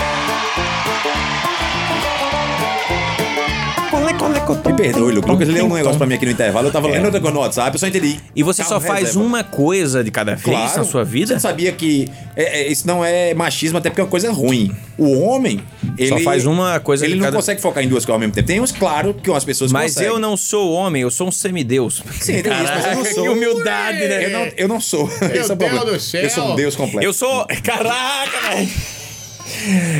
Me 4.65 4.75
perdoe, 4.75 5.13
Lucas. 5.13 5.31
Lucas 5.31 5.49
leu 5.49 5.67
um 5.67 5.75
negócio 5.75 5.99
pra 5.99 6.07
mim 6.07 6.15
aqui 6.15 6.25
no 6.27 6.33
intervalo. 6.33 6.69
Eu 6.69 6.73
tava 6.73 6.89
lendo 6.89 7.05
outra 7.07 7.21
coisa 7.21 7.35
no 7.35 7.41
WhatsApp, 7.41 7.75
eu 7.75 7.79
só 7.79 7.87
entendi. 7.87 8.19
E 8.35 8.43
você 8.43 8.63
só 8.63 8.71
Carro 8.81 8.87
faz 8.87 9.01
reserva. 9.09 9.21
uma 9.27 9.45
coisa 9.45 10.03
de 10.03 10.11
cada 10.11 10.33
vez 10.35 10.43
Claro. 10.45 10.79
na 10.79 10.85
sua 10.85 11.05
vida? 11.05 11.35
Você 11.35 11.41
sabia 11.41 11.71
que 11.73 12.09
é, 12.35 12.63
é, 12.63 12.69
isso 12.73 12.87
não 12.87 13.05
é 13.05 13.35
machismo, 13.35 13.79
até 13.79 13.89
porque 13.91 14.01
é 14.01 14.05
uma 14.05 14.11
coisa 14.11 14.33
ruim. 14.33 14.75
O 14.97 15.21
homem, 15.21 15.61
ele... 15.97 16.21
faz 16.23 16.47
uma 16.47 16.81
coisa 16.81 17.05
Ele 17.05 17.15
de 17.15 17.19
não 17.21 17.27
cada- 17.27 17.37
consegue 17.37 17.61
focar 17.61 17.85
em 17.85 17.89
duas 17.89 18.05
coisas 18.05 18.15
ao 18.15 18.19
mesmo 18.21 18.33
tempo. 18.35 18.47
Tem 18.47 18.61
uns, 18.61 18.73
claro, 18.73 19.15
que 19.15 19.31
umas 19.31 19.45
pessoas 19.45 19.71
Mas 19.73 19.93
conseguem. 19.95 20.13
eu 20.13 20.19
não 20.19 20.37
sou 20.37 20.73
homem, 20.73 21.03
eu 21.03 21.11
sou 21.11 21.29
um 21.29 21.33
semideus. 21.33 22.03
Sim, 22.21 22.43
tem 22.43 22.53
isso, 22.53 22.63
mas 22.63 22.69
eu 22.69 22.75
não 22.75 22.83
Caraca, 23.03 23.15
sou. 23.15 23.23
que 23.25 23.29
humildade, 23.29 23.99
né? 23.99 24.25
Eu 24.27 24.31
não, 24.31 24.53
eu 24.57 24.69
não 24.69 24.81
sou. 24.81 25.09
Esse 25.09 25.23
é 25.23 25.27
o 25.27 25.29
Deus 25.31 25.47
problema. 25.47 25.85
do 25.85 26.01
céu. 26.01 26.23
Eu 26.23 26.31
sou 26.31 26.53
um 26.53 26.57
deus 26.57 26.77
completo. 26.77 27.07
Eu 27.07 27.13
sou. 27.13 27.47
Caraca, 27.63 28.49
velho! 28.51 28.69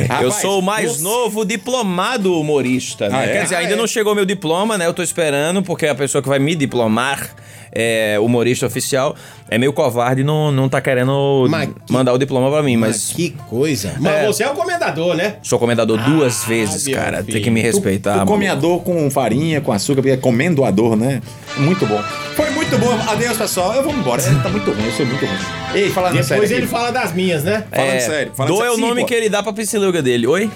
Eu 0.01 0.07
Rapaz, 0.07 0.35
sou 0.35 0.59
o 0.59 0.61
mais 0.61 0.93
você- 0.97 1.03
novo 1.03 1.43
diplomado 1.45 2.39
humorista, 2.39 3.09
né? 3.09 3.17
Ah, 3.17 3.23
é? 3.25 3.31
Quer 3.33 3.43
dizer, 3.43 3.55
Ah, 3.55 3.59
ainda 3.59 3.73
é? 3.73 3.75
não 3.75 3.87
chegou 3.87 4.13
meu 4.15 4.25
diploma, 4.25 4.77
né? 4.77 4.85
Eu 4.85 4.93
tô 4.93 5.01
esperando, 5.03 5.61
porque 5.63 5.85
a 5.87 5.95
pessoa 5.95 6.21
que 6.21 6.27
vai 6.29 6.39
me 6.39 6.55
diplomar, 6.55 7.29
é, 7.71 8.17
humorista 8.19 8.65
oficial, 8.65 9.15
é 9.49 9.57
meio 9.57 9.71
covarde 9.73 10.21
e 10.21 10.23
não, 10.23 10.51
não 10.51 10.67
tá 10.69 10.79
querendo 10.81 11.45
Mas 11.49 11.67
que- 11.69 11.93
mandar 11.93 12.13
o 12.13 12.17
diploma 12.17 12.49
pra 12.51 12.61
mim, 12.63 12.77
Mas 12.77 12.89
mas. 12.89 13.13
que 13.15 13.29
coisa. 13.47 13.93
Mas 13.99 14.13
É. 14.13 14.25
você 14.27 14.43
é 14.43 14.49
o 14.49 14.53
comendador, 14.53 15.15
né? 15.15 15.35
Sou 15.43 15.57
comendador 15.59 15.97
duas 16.03 16.43
vezes, 16.45 16.87
cara. 16.93 17.17
filho. 17.23 17.33
Tem 17.33 17.41
que 17.41 17.49
me 17.51 17.61
respeitar. 17.61 18.19
Tu 18.19 18.25
come 18.25 18.47
a 18.47 18.55
maluco. 18.55 18.67
dor 18.67 18.83
com 18.83 19.09
farinha, 19.09 19.61
com 19.61 19.71
açúcar, 19.71 20.01
porque 20.01 20.11
é 20.13 20.17
comendo 20.17 20.63
a 20.65 20.71
dor, 20.71 20.95
né? 20.95 21.21
Muito 21.57 21.85
bom. 21.85 22.01
Foi 22.35 22.49
muito 22.51 22.77
bom. 22.77 22.91
Adeus, 23.09 23.37
pessoal. 23.37 23.73
Eu 23.73 23.83
vou 23.83 23.93
embora. 23.93 24.21
Tá 24.21 24.49
muito 24.49 24.71
ruim, 24.71 24.85
eu 24.85 24.91
sou 24.91 25.05
muito 25.05 25.25
ruim. 25.25 25.37
Ei, 25.73 25.89
falando 25.89 26.11
Depois 26.13 26.27
sério. 26.27 26.43
ele 26.45 26.55
aqui. 26.57 26.67
fala 26.67 26.91
das 26.91 27.13
minhas, 27.13 27.43
né? 27.43 27.63
Falando 27.71 27.89
É, 27.91 27.99
sério. 27.99 28.31
Falando 28.35 28.57
sério. 28.57 28.71
é 28.71 28.75
o 28.75 28.77
nome 28.77 29.01
pô. 29.01 29.07
que 29.07 29.13
ele 29.13 29.29
dá 29.29 29.41
pra 29.43 29.53
psiluga 29.53 30.01
dele. 30.01 30.25
Oi? 30.27 30.49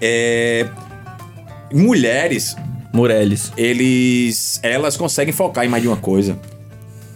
É, 0.00 0.66
mulheres, 1.72 2.56
Mureles. 2.92 3.52
eles, 3.56 4.60
elas 4.62 4.96
conseguem 4.96 5.32
focar 5.32 5.64
em 5.64 5.68
mais 5.68 5.82
de 5.82 5.88
uma 5.88 5.96
coisa. 5.96 6.38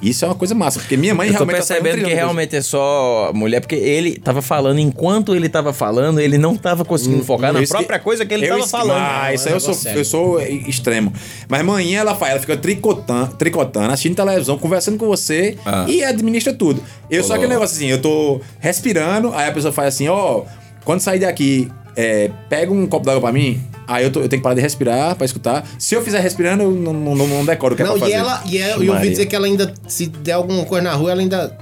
Isso 0.00 0.24
é 0.24 0.28
uma 0.28 0.34
coisa 0.34 0.52
massa, 0.52 0.80
porque 0.80 0.96
minha 0.96 1.14
mãe 1.14 1.28
Eu 1.28 1.34
tô 1.34 1.38
realmente... 1.44 1.58
tá 1.58 1.62
saindo 1.62 1.82
percebendo 1.82 1.98
que 2.00 2.04
trilhando 2.06 2.24
realmente 2.24 2.56
é 2.56 2.60
só 2.60 3.30
mulher, 3.32 3.60
porque 3.60 3.76
ele 3.76 4.18
tava 4.18 4.42
falando, 4.42 4.80
enquanto 4.80 5.32
ele 5.32 5.48
tava 5.48 5.72
falando, 5.72 6.18
ele 6.18 6.36
não 6.38 6.56
tava 6.56 6.84
conseguindo 6.84 7.22
focar 7.24 7.52
na 7.52 7.62
própria 7.62 8.00
coisa 8.00 8.26
que 8.26 8.34
ele 8.34 8.48
tava 8.48 8.66
falando. 8.66 8.98
Ah, 9.00 9.32
isso 9.32 9.46
aí 9.46 9.52
é 9.52 9.56
eu 9.56 9.60
sou, 9.60 9.74
sério. 9.74 10.00
eu 10.00 10.04
sou 10.04 10.40
extremo. 10.40 11.12
Mas 11.48 11.64
manhã 11.64 12.00
ela 12.00 12.16
faz, 12.16 12.32
ela 12.32 12.40
fica 12.40 12.56
tricotando, 12.56 13.36
tricotando, 13.36 13.92
assistindo 13.92 14.16
televisão, 14.16 14.58
conversando 14.58 14.98
com 14.98 15.06
você 15.06 15.56
Ah. 15.64 15.86
e 15.88 16.02
administra 16.02 16.52
tudo. 16.52 16.82
Eu 17.08 17.22
só 17.22 17.34
aquele 17.34 17.50
negócio 17.52 17.76
assim, 17.76 17.86
eu 17.86 18.02
tô 18.02 18.40
respirando, 18.58 19.32
aí 19.32 19.48
a 19.48 19.52
pessoa 19.52 19.72
faz 19.72 19.94
assim, 19.94 20.08
ó, 20.08 20.42
quando 20.84 20.98
sair 20.98 21.20
daqui, 21.20 21.70
é, 21.96 22.30
pega 22.48 22.72
um 22.72 22.86
copo 22.86 23.04
d'água 23.06 23.20
pra 23.20 23.32
mim. 23.32 23.62
Aí 23.86 24.04
eu, 24.04 24.10
tô- 24.12 24.20
eu 24.20 24.28
tenho 24.28 24.40
que 24.40 24.44
parar 24.44 24.54
de 24.54 24.60
respirar 24.60 25.14
pra 25.16 25.24
escutar. 25.24 25.66
Se 25.78 25.94
eu 25.94 26.02
fizer 26.02 26.20
respirando, 26.20 26.62
eu 26.62 26.70
não, 26.70 26.92
não, 26.92 27.14
não, 27.26 27.44
decoro 27.44 27.74
o 27.74 27.76
que 27.76 27.82
é 27.82 27.86
Não, 27.86 27.98
pra 27.98 28.08
e 28.08 28.12
fazer. 28.12 28.20
ela, 28.22 28.42
e 28.46 28.58
ela, 28.58 28.84
eu 28.84 28.92
ouvi 28.94 29.10
dizer 29.10 29.26
que 29.26 29.34
ela 29.36 29.46
ainda, 29.46 29.72
se 29.88 30.06
der 30.06 30.32
alguma 30.32 30.64
coisa 30.64 30.82
na 30.84 30.94
rua, 30.94 31.10
ela 31.12 31.20
ainda. 31.20 31.56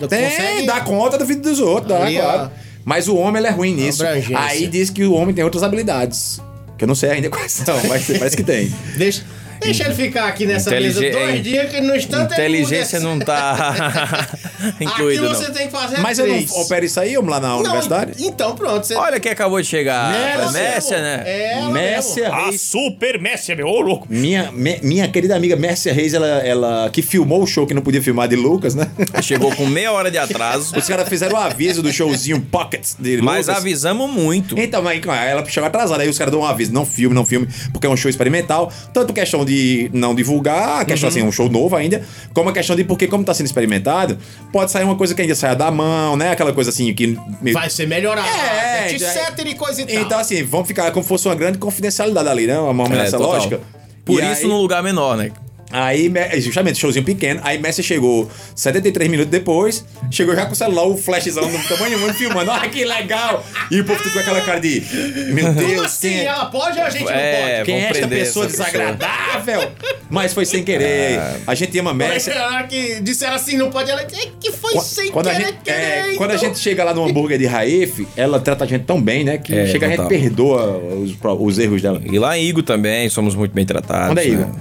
não 0.00 0.08
Tem, 0.08 0.24
consegue- 0.30 0.66
dá 0.66 0.80
conta 0.80 1.18
do 1.18 1.24
vida 1.26 1.42
dos 1.42 1.58
outros, 1.60 1.88
dá, 1.88 2.04
ó. 2.06 2.10
claro. 2.12 2.50
Mas 2.84 3.08
o 3.08 3.16
homem, 3.16 3.40
ele 3.40 3.46
é 3.48 3.50
ruim 3.50 3.74
nisso. 3.74 4.02
Aí 4.36 4.66
diz 4.66 4.90
que 4.90 5.04
o 5.04 5.12
homem 5.14 5.34
tem 5.34 5.42
outras 5.44 5.62
habilidades. 5.62 6.40
Que 6.76 6.84
eu 6.84 6.88
não 6.88 6.94
sei 6.94 7.10
ainda 7.10 7.30
quais 7.30 7.52
são, 7.52 7.76
mas 7.88 8.06
parece 8.06 8.36
que 8.36 8.42
tem. 8.44 8.72
Deixa, 8.98 9.22
deixa 9.60 9.84
ele 9.84 9.94
ficar 9.94 10.26
aqui 10.28 10.44
nessa 10.44 10.70
mesa 10.70 10.98
Inteligen- 10.98 11.26
dois 11.26 11.42
dias 11.42 11.70
que 11.70 11.80
no 11.80 11.94
instante 11.96 12.32
Inteligência 12.34 13.00
não 13.00 13.18
tá 13.18 14.28
incluído, 14.80 15.24
Aqui 15.26 15.32
não. 15.32 15.40
você 15.40 15.50
tem 15.52 15.66
que 15.66 15.72
fazer 15.72 15.98
Mas 16.00 16.18
eu 16.18 16.26
três. 16.26 16.50
não 16.50 16.60
opero 16.62 16.84
isso 16.84 17.00
aí, 17.00 17.14
vamos 17.16 17.30
lá 17.30 17.40
na 17.40 17.48
Não, 17.48 17.58
universidade? 17.60 18.12
Então 18.24 18.54
pronto. 18.54 18.86
Você... 18.86 18.94
Olha 18.94 19.18
quem 19.20 19.32
acabou 19.32 19.60
de 19.60 19.66
chegar. 19.66 20.12
Mércia, 20.52 21.00
né? 21.00 21.22
É 21.26 21.68
Mércia. 21.70 22.34
Reis. 22.34 22.60
super 22.60 23.20
Messi, 23.20 23.54
meu 23.54 23.66
ô 23.66 23.80
louco. 23.80 24.06
Minha, 24.10 24.50
me- 24.52 24.78
minha 24.82 25.08
querida 25.08 25.34
amiga 25.36 25.56
Mércia 25.56 25.92
Reis, 25.92 26.14
ela, 26.14 26.26
ela 26.26 26.90
que 26.90 27.02
filmou 27.02 27.42
o 27.42 27.46
show 27.46 27.66
que 27.66 27.74
não 27.74 27.82
podia 27.82 28.02
filmar 28.02 28.28
de 28.28 28.36
Lucas, 28.36 28.74
né? 28.74 28.88
Chegou 29.22 29.54
com 29.54 29.66
meia 29.66 29.92
hora 29.92 30.10
de 30.10 30.18
atraso, 30.18 30.76
Os 30.76 30.86
caras 30.86 31.08
fizeram 31.08 31.36
o 31.36 31.40
aviso 31.40 31.82
do 31.82 31.92
showzinho 31.92 32.40
Pockets 32.40 32.96
de 32.98 33.20
mas 33.22 33.46
Lucas. 33.46 33.60
avisamos 33.62 34.10
muito. 34.10 34.58
Então, 34.58 34.82
mas 34.82 35.00
ela 35.04 35.44
chegou 35.46 35.66
atrasada, 35.66 36.02
aí 36.02 36.08
os 36.08 36.18
caras 36.18 36.32
dão 36.32 36.40
um 36.40 36.44
aviso, 36.44 36.72
não 36.72 36.84
filme, 36.86 37.14
não 37.14 37.24
filme, 37.24 37.46
porque 37.72 37.86
é 37.86 37.90
um 37.90 37.96
show 37.96 38.08
experimental, 38.10 38.72
tanto 38.92 39.12
questão 39.12 39.44
de 39.44 39.90
não 39.92 40.14
divulgar, 40.14 40.80
a 40.80 40.84
questão 40.84 41.08
assim, 41.08 41.20
é 41.20 41.24
um 41.24 41.32
show 41.32 41.48
novo 41.48 41.74
ainda, 41.76 42.02
como 42.32 42.48
a 42.50 42.52
questão 42.52 42.74
de 42.76 42.84
porque 42.84 43.06
como 43.06 43.24
tá 43.24 43.34
sendo 43.34 43.46
experimentado, 43.46 44.18
pode 44.54 44.70
sair 44.70 44.84
uma 44.84 44.94
coisa 44.94 45.14
que 45.16 45.20
ainda 45.20 45.34
saia 45.34 45.56
da 45.56 45.68
mão, 45.68 46.16
né, 46.16 46.30
aquela 46.30 46.52
coisa 46.52 46.70
assim 46.70 46.94
que... 46.94 47.18
Vai 47.52 47.68
ser 47.68 47.88
melhorado. 47.88 48.28
É, 48.28 48.92
etc 48.92 49.00
já- 49.00 49.44
e 49.50 49.54
coisa 49.56 49.82
e 49.82 49.84
tal. 49.86 49.96
Então 50.02 50.18
assim, 50.20 50.44
vamos 50.44 50.68
ficar 50.68 50.92
como 50.92 51.02
se 51.02 51.08
fosse 51.08 51.26
uma 51.26 51.34
grande 51.34 51.58
confidencialidade 51.58 52.28
ali, 52.28 52.46
né, 52.46 52.56
uma 52.58 52.84
É, 52.84 52.88
nessa 52.90 53.18
total. 53.18 53.32
lógica. 53.32 53.60
Por 54.04 54.22
E 54.22 54.32
isso 54.32 54.42
aí- 54.42 54.48
num 54.48 54.58
lugar 54.58 54.80
menor, 54.80 55.16
né? 55.16 55.32
Aí, 55.76 56.08
Me- 56.08 56.40
justamente, 56.40 56.78
showzinho 56.78 57.04
pequeno. 57.04 57.40
Aí 57.42 57.58
Messi 57.58 57.82
chegou 57.82 58.30
73 58.54 59.10
minutos 59.10 59.30
depois. 59.32 59.84
Chegou 60.08 60.32
já 60.36 60.46
com 60.46 60.52
o 60.52 60.54
celular, 60.54 60.86
o 60.86 60.96
flashzão 60.96 61.50
do 61.50 61.58
tamanho 61.68 61.98
mundo 61.98 62.14
filmando. 62.14 62.48
Olha 62.50 62.68
que 62.68 62.84
legal! 62.84 63.44
E 63.72 63.80
o 63.80 63.84
povo 63.84 64.00
tudo 64.00 64.12
com 64.12 64.18
aquela 64.20 64.40
cara 64.42 64.60
de. 64.60 64.80
Meu 65.32 65.46
Como 65.46 65.66
Deus, 65.66 65.86
assim? 65.86 66.08
quem 66.10 66.18
é, 66.20 66.24
Ela 66.26 66.46
pode 66.46 66.78
ou 66.78 66.84
a 66.84 66.90
gente 66.90 67.08
É, 67.10 67.42
não 67.48 67.56
pode? 67.56 67.64
quem 67.64 67.74
é 67.84 67.88
esta 67.90 68.06
pessoa 68.08 68.46
essa 68.46 68.64
pessoa. 68.64 68.66
desagradável? 68.70 69.72
Mas 70.08 70.32
foi 70.32 70.44
sem 70.46 70.62
querer. 70.62 71.18
A 71.46 71.54
gente 71.56 71.76
ama 71.78 71.92
Messi. 71.92 72.30
Na 72.30 72.46
hora 72.46 72.66
que 72.68 73.00
disseram 73.00 73.34
assim, 73.34 73.56
não 73.56 73.70
pode, 73.70 73.90
ela 73.90 74.02
é 74.02 74.04
que 74.40 74.52
foi 74.52 74.74
Qu- 74.74 74.80
sem 74.80 75.10
Quando 75.10 75.28
a, 75.28 75.32
querer, 75.34 75.46
gente, 75.46 75.58
querer. 75.64 75.76
é, 75.76 76.14
quando 76.16 76.30
a 76.30 76.34
então. 76.36 76.48
gente 76.48 76.58
chega 76.60 76.84
lá 76.84 76.94
no 76.94 77.04
hambúrguer 77.04 77.38
de 77.38 77.46
Raif, 77.46 78.06
ela 78.16 78.38
trata 78.38 78.64
a 78.64 78.66
gente 78.66 78.84
tão 78.84 79.00
bem, 79.02 79.24
né? 79.24 79.38
Que 79.38 79.54
É, 79.54 79.66
chega 79.66 79.86
a 79.86 79.90
gente 79.90 80.06
perdoa 80.06 80.76
os, 80.78 81.14
os 81.40 81.58
erros 81.58 81.82
dela. 81.82 82.00
E 82.04 82.18
lá 82.18 82.38
em 82.38 82.44
Igo 82.44 82.62
também, 82.62 83.08
somos 83.08 83.34
muito 83.34 83.52
bem 83.52 83.64
tratados. 83.66 84.10
Onde 84.12 84.20
é 84.20 84.26
Igo? 84.28 84.42
né? 84.42 84.52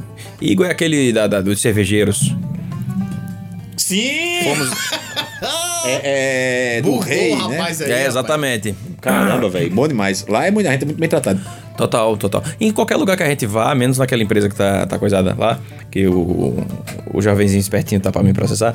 Igo 0.42 0.64
é 0.64 0.72
aquele 0.72 1.03
da, 1.12 1.28
da- 1.28 1.42
dos 1.42 1.60
cervejeiros. 1.60 2.34
Sim! 3.78 4.40
Fomos... 4.44 4.70
É, 5.86 6.78
é 6.78 6.82
do 6.82 6.92
Bugou 6.92 7.04
rei, 7.04 7.36
né? 7.36 7.58
rapaz 7.58 7.82
aí, 7.82 7.92
é, 7.92 7.94
rapaz. 7.96 8.08
exatamente. 8.08 8.74
Caramba, 9.02 9.50
velho. 9.50 9.70
Bom 9.70 9.86
demais. 9.86 10.26
Lá 10.30 10.48
é 10.48 10.52
muita 10.52 10.72
gente 10.72 10.84
é 10.84 10.86
muito 10.86 10.98
bem 10.98 11.10
tratada. 11.10 11.42
Total, 11.76 12.16
total. 12.16 12.42
Em 12.58 12.72
qualquer 12.72 12.96
lugar 12.96 13.18
que 13.18 13.24
a 13.24 13.26
gente 13.28 13.46
vá, 13.46 13.76
menos 13.76 13.98
naquela 13.98 14.24
empresa 14.24 14.48
que 14.48 14.56
tá, 14.56 14.86
tá 14.86 14.98
coisada 14.98 15.36
lá, 15.38 15.60
que 15.92 16.08
o, 16.08 16.56
o 17.14 17.22
jovenzinho 17.22 17.60
espertinho 17.60 18.00
tá 18.00 18.14
pra 18.14 18.24
me 18.24 18.32
processar, 18.32 18.74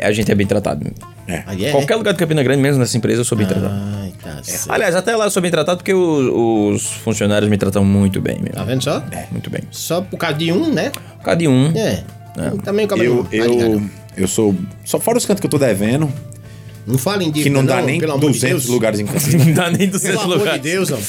a 0.00 0.12
gente 0.12 0.30
é 0.30 0.34
bem 0.34 0.46
tratado. 0.46 0.86
Aí 1.46 1.66
é? 1.66 1.70
Qualquer 1.70 1.96
lugar 1.96 2.12
de 2.12 2.18
Campina 2.18 2.42
Grande, 2.42 2.60
menos 2.62 2.78
nessa 2.78 2.96
empresa, 2.96 3.20
eu 3.20 3.24
sou 3.24 3.36
bem 3.36 3.46
tratado. 3.46 3.72
Ai, 3.74 4.12
tá 4.22 4.42
certo. 4.42 4.72
Aliás, 4.72 4.94
até 4.96 5.14
lá 5.16 5.26
eu 5.26 5.30
sou 5.30 5.42
bem 5.42 5.50
tratado 5.50 5.78
porque 5.78 5.92
o- 5.92 6.70
os 6.72 6.82
funcionários 6.84 7.50
me 7.50 7.56
tratam 7.58 7.84
muito 7.84 8.20
bem, 8.20 8.38
meu. 8.40 8.52
Tá 8.52 8.64
vendo 8.64 8.82
só? 8.82 9.02
Muito 9.30 9.50
bem. 9.50 9.62
Só 9.70 10.00
por 10.00 10.16
causa 10.16 10.36
de 10.38 10.52
um, 10.52 10.72
né? 10.72 10.90
Cada 11.22 11.44
um. 11.48 11.72
É. 11.76 12.02
Também 12.64 12.86
o 12.86 12.88
cabelo. 12.88 13.28
Eu, 13.32 13.44
eu, 13.60 13.82
eu 14.16 14.28
sou. 14.28 14.54
Só 14.84 14.98
fora 15.00 15.18
os 15.18 15.26
cantos 15.26 15.40
que 15.40 15.46
eu 15.46 15.50
tô 15.50 15.58
devendo, 15.58 16.10
Não 16.86 16.96
falem 16.96 17.30
de 17.30 17.42
que 17.42 17.50
não 17.50 17.64
dá 17.64 17.82
nem 17.82 18.00
pelo 18.00 18.12
amor 18.12 18.30
de 18.30 18.38
200 18.38 18.62
Deus. 18.62 18.66
lugares 18.72 19.00
em 19.00 19.04
Campina. 19.06 19.44
Não 19.44 19.52
dá 19.52 19.70
nem 19.70 19.88
200 19.88 20.00
Pelo 20.10 20.20
amor 20.22 20.34
de 20.34 20.38
lugares. 20.38 20.62
Deus, 20.62 20.90
homem. 20.90 21.04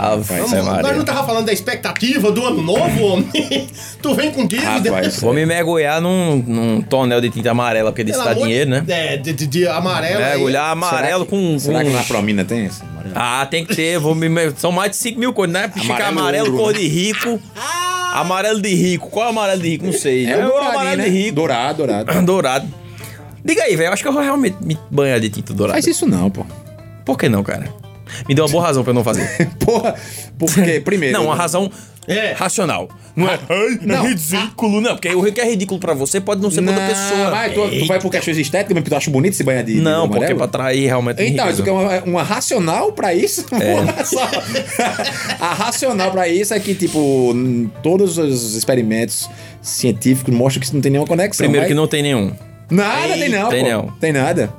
Ah, 0.00 0.16
vai, 0.16 0.40
Vamos, 0.40 0.64
vai, 0.64 0.82
nós 0.82 0.96
não 0.96 1.04
tava 1.04 1.26
falando 1.26 1.46
da 1.46 1.52
expectativa 1.52 2.30
do 2.30 2.44
ano 2.44 2.62
novo, 2.62 3.04
homem. 3.04 3.28
tu 4.00 4.14
vem 4.14 4.30
com 4.30 4.46
dívida. 4.46 4.90
Rapaz. 4.90 5.20
Vou 5.20 5.32
me 5.32 5.44
mergulhar 5.44 6.00
num, 6.00 6.36
num 6.36 6.80
tonel 6.82 7.20
de 7.20 7.30
tinta 7.30 7.50
amarela, 7.50 7.90
porque 7.90 8.04
desse 8.04 8.18
Pelo 8.18 8.28
dá 8.32 8.34
dinheiro, 8.40 8.70
né? 8.70 8.84
É, 8.88 9.16
de, 9.16 9.32
de, 9.32 9.46
de 9.46 9.66
amarelo. 9.66 10.22
aí. 10.22 10.30
Mergulhar 10.30 10.70
amarelo 10.70 11.26
com. 11.26 11.58
Será 11.58 11.80
com- 11.80 11.86
que 11.90 11.96
na 11.96 12.04
Promina 12.04 12.44
tem 12.44 12.66
esse? 12.66 12.80
Ah, 13.14 13.46
tem 13.50 13.64
que 13.64 13.74
ter. 13.74 13.98
Vou 13.98 14.14
me... 14.14 14.28
São 14.56 14.70
mais 14.70 14.90
de 14.92 14.96
5 14.98 15.18
mil 15.18 15.32
cores, 15.32 15.52
né? 15.52 15.68
Fica 15.74 15.94
Amarelo 15.94 16.18
amarelo, 16.18 16.46
ouro, 16.52 16.58
cor 16.58 16.72
né? 16.72 16.78
de 16.78 16.86
rico. 16.88 17.40
Amarelo 18.12 18.60
de 18.60 18.74
rico. 18.74 19.08
Qual 19.10 19.24
é 19.24 19.28
o 19.28 19.30
amarelo 19.30 19.60
de 19.60 19.68
rico? 19.68 19.86
Não 19.86 19.92
sei. 19.92 20.26
É 20.26 20.36
o 20.36 20.42
douradinho, 20.48 20.70
amarelo 20.70 20.96
né? 20.98 21.04
de 21.04 21.10
rico. 21.10 21.34
Dourado, 21.34 21.78
dourado. 21.78 22.22
Dourado. 22.24 22.68
Diga 23.44 23.62
aí, 23.62 23.74
velho. 23.76 23.88
Eu 23.88 23.92
acho 23.92 24.02
que 24.02 24.08
eu 24.08 24.12
vou 24.12 24.22
realmente 24.22 24.56
me 24.60 24.78
banhar 24.90 25.18
de 25.20 25.28
tinta 25.30 25.52
dourada. 25.54 25.74
Faz 25.74 25.86
isso 25.86 26.06
não, 26.06 26.30
pô. 26.30 26.44
Por 27.04 27.16
que 27.18 27.28
não, 27.28 27.42
cara? 27.42 27.68
Me 28.28 28.34
deu 28.34 28.44
uma 28.44 28.50
boa 28.50 28.64
razão 28.64 28.82
pra 28.82 28.90
eu 28.90 28.94
não 28.94 29.04
fazer. 29.04 29.48
Porra, 29.64 29.94
porque, 30.38 30.80
primeiro. 30.80 31.16
Não, 31.18 31.26
uma 31.26 31.34
razão 31.34 31.70
É. 32.06 32.32
racional. 32.32 32.88
Não 33.16 33.28
é, 33.28 33.38
ai, 33.48 33.78
Não. 33.82 34.06
é 34.06 34.08
ridículo, 34.10 34.80
não. 34.80 34.92
Porque 34.94 35.08
o 35.12 35.32
que 35.32 35.40
é 35.40 35.44
ridículo 35.50 35.80
pra 35.80 35.92
você 35.92 36.20
pode 36.20 36.40
não 36.40 36.50
ser 36.52 36.62
pra 36.62 36.70
outra 36.72 36.86
pessoa. 36.86 37.30
Vai, 37.30 37.50
tu, 37.52 37.68
tu 37.68 37.86
vai 37.86 38.00
por 38.00 38.10
questões 38.12 38.38
estéticas, 38.38 38.74
mas 38.74 38.84
tu 38.88 38.94
acha 38.94 39.10
bonito 39.10 39.34
se 39.34 39.42
banhar 39.42 39.64
de. 39.64 39.74
de 39.74 39.80
Não, 39.80 40.08
porque 40.08 40.24
é 40.32 40.34
pra 40.34 40.44
atrair 40.44 40.86
realmente 40.86 41.20
Então, 41.22 41.44
riqueza. 41.46 41.62
tu 41.62 41.64
quer 41.64 41.72
uma, 41.72 41.98
uma 42.04 42.22
racional 42.22 42.92
pra 42.92 43.12
isso? 43.12 43.44
É. 43.52 44.04
Só. 44.06 44.20
a 45.40 45.52
racional 45.54 46.10
pra 46.12 46.28
isso 46.28 46.54
é 46.54 46.60
que, 46.60 46.74
tipo, 46.74 47.34
todos 47.82 48.16
os 48.18 48.54
experimentos 48.54 49.28
científicos 49.60 50.32
mostram 50.32 50.60
que 50.60 50.66
isso 50.66 50.74
não 50.74 50.80
tem 50.80 50.92
nenhuma 50.92 51.08
conexão. 51.08 51.44
Primeiro 51.44 51.64
mas- 51.64 51.68
que 51.68 51.74
não 51.74 51.86
tem 51.88 52.02
nenhum. 52.02 52.32
Nada, 52.70 53.14
tem 53.14 53.28
não. 53.30 53.48
Tem 53.48 53.64
pô. 53.64 53.70
não. 53.70 53.86
Tem 53.98 54.12
nada. 54.12 54.52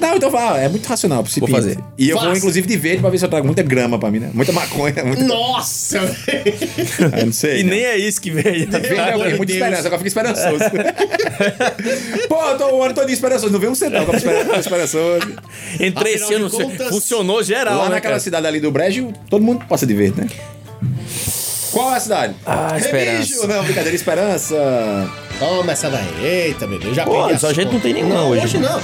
Não, 0.00 0.16
então 0.16 0.30
fala, 0.30 0.60
é 0.60 0.68
muito 0.68 0.86
racional 0.86 1.22
pra 1.22 1.32
se 1.32 1.40
Vou 1.40 1.48
fazer. 1.48 1.78
E 1.98 2.08
eu 2.10 2.18
vou, 2.18 2.36
inclusive, 2.36 2.66
de 2.66 2.76
verde 2.76 3.00
pra 3.00 3.10
ver 3.10 3.18
se 3.18 3.24
eu 3.24 3.28
trago 3.28 3.46
muita 3.46 3.62
grama 3.62 3.98
pra 3.98 4.10
mim, 4.10 4.18
né? 4.18 4.30
Muita 4.32 4.52
maconha, 4.52 5.04
muita. 5.04 5.24
Nossa, 5.24 6.00
velho. 6.00 6.54
Eu 7.18 7.26
não 7.26 7.32
sei. 7.32 7.60
E 7.60 7.64
né? 7.64 7.70
nem 7.70 7.84
é 7.84 7.96
isso 7.98 8.20
que 8.20 8.30
veio. 8.30 8.68
Verde 8.70 8.76
é 8.76 9.16
Muita 9.16 9.36
Deus. 9.36 9.50
esperança, 9.50 9.86
agora 9.88 9.98
fica 10.02 10.08
esperançoso. 10.08 10.64
Pô, 12.28 12.42
eu 12.50 12.58
tô 12.58 12.66
o 12.76 12.82
ano 12.82 12.94
todo 12.94 13.10
esperançoso, 13.10 13.52
não 13.52 13.60
vem 13.60 13.70
um 13.70 13.74
centavo, 13.74 14.12
fica 14.12 14.16
esper- 14.32 14.58
esperançoso. 14.58 15.32
Entrei 15.80 16.14
esse 16.14 16.34
ano, 16.34 16.50
contas, 16.50 16.88
funcionou 16.88 17.42
geral, 17.42 17.76
Lá 17.78 17.84
né, 17.84 17.94
naquela 17.96 18.12
cara? 18.12 18.20
cidade 18.20 18.46
ali 18.46 18.60
do 18.60 18.70
Brejo, 18.70 19.12
todo 19.28 19.42
mundo 19.42 19.64
passa 19.68 19.86
de 19.86 19.94
verde, 19.94 20.20
né? 20.20 20.28
Qual 21.72 21.92
é 21.92 21.96
a 21.96 22.00
cidade? 22.00 22.34
Ah, 22.46 22.68
Remígio. 22.68 22.86
esperança. 22.86 23.46
Não, 23.46 23.64
brincadeira, 23.64 23.94
esperança. 23.96 24.56
Toma 25.38 25.72
essa 25.72 25.90
daí. 25.90 26.24
Eita, 26.24 26.66
Deus. 26.66 26.96
Já 26.96 27.04
Pô, 27.04 27.22
peguei 27.24 27.38
só 27.38 27.48
a 27.48 27.52
gente 27.52 27.70
não 27.70 27.80
tem 27.80 27.92
nenhuma 27.92 28.14
não, 28.14 28.30
hoje. 28.30 28.44
Hoje 28.44 28.58
não. 28.58 28.80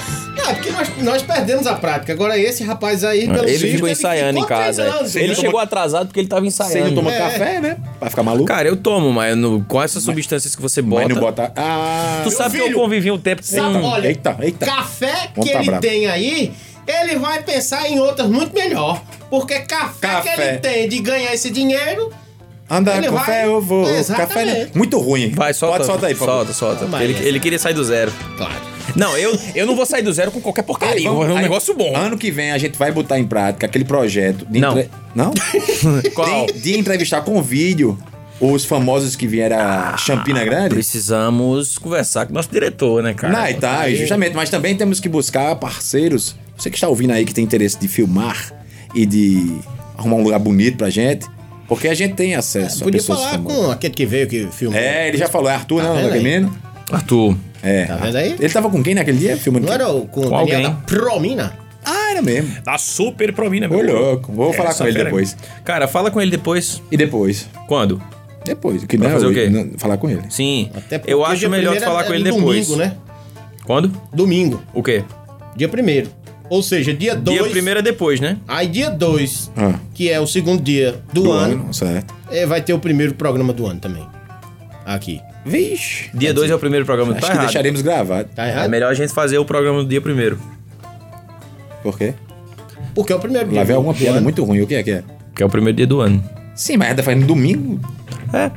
É 0.48 0.54
porque 0.54 0.70
nós, 0.70 0.88
nós 0.98 1.22
perdemos 1.22 1.66
a 1.66 1.74
prática. 1.74 2.12
Agora 2.12 2.36
esse 2.38 2.62
rapaz 2.64 3.04
aí, 3.04 3.26
pelo 3.28 3.48
Ele 3.48 3.58
ficou 3.58 3.88
ensaiando 3.88 4.38
em 4.38 4.46
casa. 4.46 4.82
treinando. 4.84 5.18
Ele 5.18 5.28
não 5.28 5.34
chegou 5.34 5.50
toma- 5.52 5.62
atrasado 5.62 6.06
porque 6.06 6.20
ele 6.20 6.28
tava 6.28 6.40
Você 6.44 6.62
não 6.62 6.68
ensaiando. 6.68 6.94
toma 6.94 7.12
É. 7.12 7.18
café, 7.18 7.60
né? 7.60 7.76
Pra 8.00 8.10
ficar 8.10 8.22
maluco. 8.22 8.44
Cara, 8.46 8.68
eu 8.68 8.76
tomo, 8.76 9.12
mas 9.12 9.36
no- 9.36 9.64
com 9.64 9.80
essas 9.82 10.02
substâncias 10.02 10.54
que 10.56 10.62
você 10.62 10.82
bota. 10.82 11.04
Mas 11.04 11.14
não 11.14 11.20
bota. 11.22 11.52
Ah. 11.56 12.20
Tu 12.24 12.30
sabe 12.30 12.56
que 12.56 12.60
eu 12.60 12.64
filho, 12.66 12.76
convivi 12.78 13.10
um 13.10 13.18
tempo 13.18 13.40
com. 13.42 13.48
Sabe, 13.48 13.76
olha, 13.78 14.08
Eita, 14.08 14.36
eita. 14.40 14.66
café 14.66 15.28
que 15.34 15.50
tá 15.50 15.58
ele 15.58 15.66
bravo. 15.66 15.80
tem 15.80 16.06
aí, 16.06 16.52
ele 16.86 17.16
vai 17.16 17.42
pensar 17.42 17.88
em 17.88 17.98
outras 18.00 18.28
muito 18.28 18.52
melhor. 18.54 19.00
Porque 19.30 19.60
café, 19.60 20.06
Café. 20.08 20.34
que 20.34 20.40
ele 20.40 20.58
tem 20.58 20.88
de 20.88 20.98
ganhar 21.00 21.32
esse 21.32 21.50
dinheiro, 21.50 22.10
Andar 22.70 22.96
Ele 22.96 23.08
com 23.08 23.16
vai- 23.16 23.44
eu 23.44 23.60
vou. 23.60 23.86
Exatamente. 23.86 24.28
Café, 24.32 24.44
né? 24.46 24.68
Muito 24.74 24.98
ruim. 24.98 25.30
Vai, 25.34 25.52
solta. 25.52 25.76
Pode 25.78 25.86
soltar 25.86 26.08
aí, 26.08 26.14
por 26.14 26.24
favor. 26.26 26.36
Solta, 26.46 26.52
solta. 26.54 26.84
Toma 26.86 27.04
Ele, 27.04 27.14
ele 27.28 27.38
queria 27.38 27.58
sair 27.58 27.74
do 27.74 27.84
zero. 27.84 28.10
claro. 28.38 28.71
Não, 28.96 29.16
eu, 29.16 29.38
eu 29.54 29.66
não 29.66 29.74
vou 29.76 29.86
sair 29.86 30.02
do 30.02 30.12
zero 30.12 30.30
com 30.30 30.40
qualquer 30.40 30.62
porcaria. 30.62 31.04
Vamos- 31.08 31.20
fazer 31.22 31.32
um 31.32 31.36
aí, 31.36 31.42
negócio 31.42 31.74
bom. 31.74 31.96
Ano 31.96 32.16
que 32.18 32.30
vem 32.30 32.50
a 32.52 32.58
gente 32.58 32.78
vai 32.78 32.90
botar 32.92 33.18
em 33.18 33.24
prática 33.24 33.66
aquele 33.66 33.84
projeto 33.84 34.46
de 34.48 34.60
Não. 34.60 34.72
entre- 34.78 34.90
Não? 35.14 35.32
Qual? 36.14 36.46
De, 36.46 36.52
de 36.60 36.78
entrevistar 36.78 37.22
com 37.22 37.40
vídeo 37.42 37.98
os 38.40 38.64
famosos 38.64 39.14
que 39.14 39.26
vieram 39.26 39.56
a 39.58 39.96
Champina 39.96 40.44
Grande. 40.44 40.74
Precisamos 40.74 41.78
conversar 41.78 42.26
com 42.26 42.32
o 42.32 42.34
nosso 42.34 42.50
diretor, 42.50 43.02
né, 43.02 43.14
cara? 43.14 43.32
Não, 43.32 43.46
e 43.48 43.54
tá, 43.54 43.88
justamente, 43.90 44.34
mas 44.34 44.50
também 44.50 44.76
temos 44.76 44.98
que 44.98 45.08
buscar 45.08 45.54
parceiros. 45.56 46.34
Você 46.56 46.68
que 46.70 46.76
está 46.76 46.88
ouvindo 46.88 47.12
aí 47.12 47.24
que 47.24 47.32
tem 47.32 47.44
interesse 47.44 47.78
de 47.78 47.86
filmar 47.88 48.52
e 48.94 49.06
de 49.06 49.58
arrumar 49.96 50.16
um 50.16 50.22
lugar 50.24 50.38
bonito 50.40 50.76
pra 50.76 50.90
gente, 50.90 51.26
porque 51.68 51.86
a 51.88 51.94
gente 51.94 52.14
tem 52.14 52.34
acesso 52.34 52.82
a 52.82 52.84
Podia 52.84 52.98
pessoas 53.00 53.20
falar 53.20 53.30
famosas. 53.32 53.58
com 53.58 53.70
aquele 53.70 53.94
que 53.94 54.04
veio 54.06 54.26
que 54.28 54.46
filmou. 54.52 54.78
É, 54.78 55.08
ele 55.08 55.16
já 55.18 55.28
falou, 55.28 55.48
é 55.48 55.54
Arthur, 55.54 55.80
Tá 55.82 55.88
não, 55.88 55.96
aquele 55.98 56.14
aí? 56.14 56.22
menino? 56.22 56.54
Arthur. 56.90 57.36
É. 57.62 57.84
Tá 57.86 57.96
vendo 57.96 58.16
aí? 58.16 58.36
Ele 58.38 58.48
tava 58.52 58.68
com 58.70 58.82
quem 58.82 58.94
naquele 58.94 59.18
dia? 59.18 59.36
Filmando 59.36 59.66
Não 59.66 59.72
era 59.72 59.88
o 59.88 60.06
com, 60.06 60.22
Com 60.22 60.34
alguém. 60.36 60.62
da 60.62 60.70
Promina? 60.72 61.52
Ah, 61.84 62.10
era 62.12 62.22
mesmo. 62.22 62.60
Da 62.64 62.78
Super 62.78 63.32
Promina, 63.32 63.68
Ô, 63.68 63.80
louco. 63.82 64.32
Vou 64.32 64.52
falar 64.52 64.74
com 64.74 64.84
ele 64.86 65.02
depois. 65.04 65.36
Cara, 65.64 65.86
fala 65.88 66.10
com 66.10 66.20
ele 66.20 66.30
depois. 66.30 66.82
E 66.90 66.96
depois? 66.96 67.48
Quando? 67.66 68.00
Depois. 68.44 68.84
Que 68.84 68.98
Pra 68.98 69.08
não, 69.08 69.14
fazer 69.14 69.26
o 69.26 69.32
quê? 69.34 69.48
não, 69.48 69.70
falar 69.78 69.96
com 69.96 70.10
ele. 70.10 70.22
Sim. 70.28 70.70
Até 70.74 70.98
porque 70.98 71.12
eu 71.12 71.24
acho 71.24 71.48
melhor 71.48 71.76
falar 71.80 72.02
é- 72.02 72.04
com 72.06 72.12
é 72.12 72.16
ele 72.16 72.24
depois. 72.24 72.66
Domingo, 72.68 72.76
né? 72.76 72.96
Quando? 73.64 73.92
Domingo. 74.12 74.60
O 74.74 74.82
quê? 74.82 75.04
Dia 75.56 75.68
primeiro. 75.68 76.08
Ou 76.50 76.62
seja, 76.62 76.92
dia 76.92 77.14
2. 77.16 77.38
Dia 77.40 77.48
primeiro 77.50 77.80
é 77.80 77.82
depois, 77.82 78.20
né? 78.20 78.36
Aí 78.46 78.66
dia 78.66 78.90
2, 78.90 79.50
Ah. 79.56 79.74
que 79.94 80.10
é 80.10 80.20
o 80.20 80.26
segundo 80.26 80.60
dia 80.62 81.00
do, 81.12 81.22
Do 81.22 81.32
ano, 81.32 81.54
ano, 81.64 81.74
certo. 81.74 82.12
é, 82.30 82.44
vai 82.44 82.60
ter 82.60 82.74
o 82.74 82.78
primeiro 82.78 83.14
programa 83.14 83.52
do 83.52 83.64
ano 83.66 83.80
também. 83.80 84.06
Aqui. 84.84 85.20
Vixe. 85.44 86.10
Dia 86.14 86.32
2 86.32 86.50
é 86.50 86.54
o 86.54 86.58
primeiro 86.58 86.84
programa. 86.86 87.12
Acho 87.12 87.20
Tá 87.20 87.26
que 87.28 87.32
errado. 87.32 87.44
deixaremos 87.46 87.82
gravado. 87.82 88.28
Tá 88.34 88.46
É 88.46 88.50
errado? 88.50 88.70
melhor 88.70 88.90
a 88.90 88.94
gente 88.94 89.12
fazer 89.12 89.38
o 89.38 89.44
programa 89.44 89.82
do 89.82 89.88
dia 89.88 90.00
primeiro. 90.00 90.38
Por 91.82 91.98
quê? 91.98 92.14
Porque 92.94 93.12
é 93.12 93.16
o 93.16 93.18
primeiro 93.20 93.48
dia. 93.48 93.58
Lá 93.58 93.64
vem 93.64 93.74
do- 93.74 93.78
alguma 93.78 93.92
do 93.94 93.98
piada 93.98 94.18
ano. 94.18 94.24
muito 94.24 94.44
ruim. 94.44 94.60
O 94.60 94.66
que 94.66 94.74
é 94.74 94.82
que 94.82 94.90
é? 94.92 95.02
Que 95.34 95.42
é 95.42 95.46
o 95.46 95.48
primeiro 95.48 95.76
dia 95.76 95.86
do 95.86 96.00
ano. 96.00 96.22
Sim, 96.54 96.76
mas 96.76 96.90
ainda 96.90 97.02
faz 97.02 97.18
no 97.18 97.26
domingo. 97.26 97.80
É. 98.32 98.50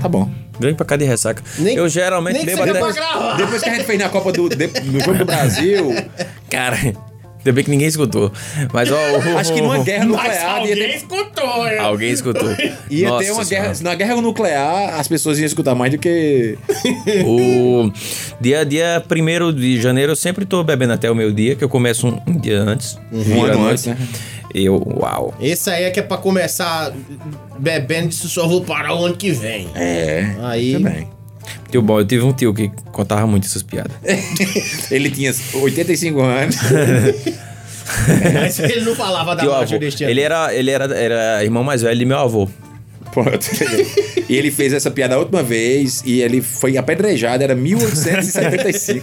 Tá 0.00 0.08
bom. 0.08 0.30
Vem 0.58 0.74
pra 0.74 0.86
cá 0.86 0.96
de 0.96 1.04
ressaca. 1.04 1.42
Nem- 1.58 1.76
eu 1.76 1.88
geralmente 1.88 2.36
nem 2.36 2.44
que 2.44 2.50
bebo 2.56 2.62
até... 2.62 2.78
pra 2.78 2.92
gravar. 2.92 3.36
Depois 3.36 3.62
que 3.62 3.68
a 3.68 3.74
gente 3.74 3.84
fez 3.84 3.98
na 3.98 4.08
Copa 4.08 4.32
do. 4.32 4.48
de- 4.48 4.66
no 4.84 5.00
Jogo 5.00 5.18
do 5.18 5.24
Brasil. 5.26 5.94
Cara, 6.50 6.76
ainda 7.40 7.52
bem 7.52 7.64
que 7.64 7.70
ninguém 7.70 7.88
escutou. 7.88 8.32
Mas, 8.72 8.90
ó... 8.90 8.94
o- 8.96 9.36
Acho 9.38 9.52
que 9.52 9.60
numa 9.60 9.78
guerra 9.82 10.06
Mas 10.06 10.16
nuclear 10.16 10.42
ia 10.44 10.50
alguém 10.60 10.74
ter, 10.76 10.96
escutou, 10.96 11.66
é. 11.66 11.78
Alguém 11.78 12.10
escutou. 12.10 12.48
ia 12.90 13.08
Nossa 13.08 13.24
ter 13.24 13.30
uma 13.32 13.44
Senhora. 13.44 13.68
guerra. 13.68 13.78
Na 13.82 13.94
guerra 13.94 14.20
nuclear, 14.20 15.00
as 15.00 15.08
pessoas 15.08 15.38
iam 15.38 15.46
escutar 15.46 15.74
mais 15.74 15.92
do 15.92 15.98
que. 15.98 16.56
O 17.24 17.90
dia, 18.40 18.64
dia 18.64 19.02
1 19.10 19.52
de 19.52 19.80
janeiro 19.80 20.12
eu 20.12 20.16
sempre 20.16 20.44
tô 20.44 20.62
bebendo 20.62 20.92
até 20.92 21.10
o 21.10 21.14
meu 21.14 21.32
dia, 21.32 21.56
que 21.56 21.64
eu 21.64 21.68
começo 21.68 22.06
um, 22.06 22.20
um 22.26 22.38
dia 22.38 22.60
antes. 22.60 22.98
Um 23.12 23.22
vira 23.22 23.54
ano 23.54 23.66
antes, 23.68 23.86
né? 23.86 23.96
Eu, 24.52 24.82
uau. 25.00 25.32
Esse 25.40 25.70
aí 25.70 25.84
é 25.84 25.90
que 25.90 26.00
é 26.00 26.02
pra 26.02 26.16
começar 26.16 26.92
bebendo 27.58 28.08
e 28.08 28.12
só 28.12 28.48
vou 28.48 28.62
parar 28.62 28.94
o 28.96 29.04
ano 29.04 29.16
que 29.16 29.30
vem. 29.30 29.68
É. 29.76 30.34
Aí. 30.42 30.72
Também. 30.72 31.08
Tio 31.70 31.82
bom, 31.82 32.00
eu 32.00 32.04
tive 32.04 32.24
um 32.24 32.32
tio 32.32 32.52
que 32.52 32.70
contava 32.92 33.26
muito 33.26 33.46
essas 33.46 33.62
piadas. 33.62 33.92
Ele 34.90 35.10
tinha 35.10 35.32
85 35.54 36.20
anos. 36.20 36.56
Mas 38.32 38.58
ele 38.60 38.82
não 38.82 38.94
falava 38.94 39.34
da 39.34 39.42
Tio 39.42 39.52
avô. 39.52 39.78
deste 39.78 40.04
ano. 40.04 40.12
Ele 40.12 40.20
era, 40.20 40.54
ele 40.54 40.70
era, 40.70 40.94
era 40.96 41.42
irmão 41.42 41.64
mais 41.64 41.82
velho 41.82 41.98
de 41.98 42.04
meu 42.04 42.18
avô. 42.18 42.48
Pronto. 43.12 43.40
E 44.28 44.36
ele 44.36 44.50
fez 44.50 44.72
essa 44.72 44.90
piada 44.90 45.14
a 45.14 45.18
última 45.18 45.42
vez 45.42 46.02
e 46.04 46.20
ele 46.22 46.40
foi 46.40 46.76
apedrejado, 46.76 47.42
era 47.42 47.54
1875. 47.54 49.02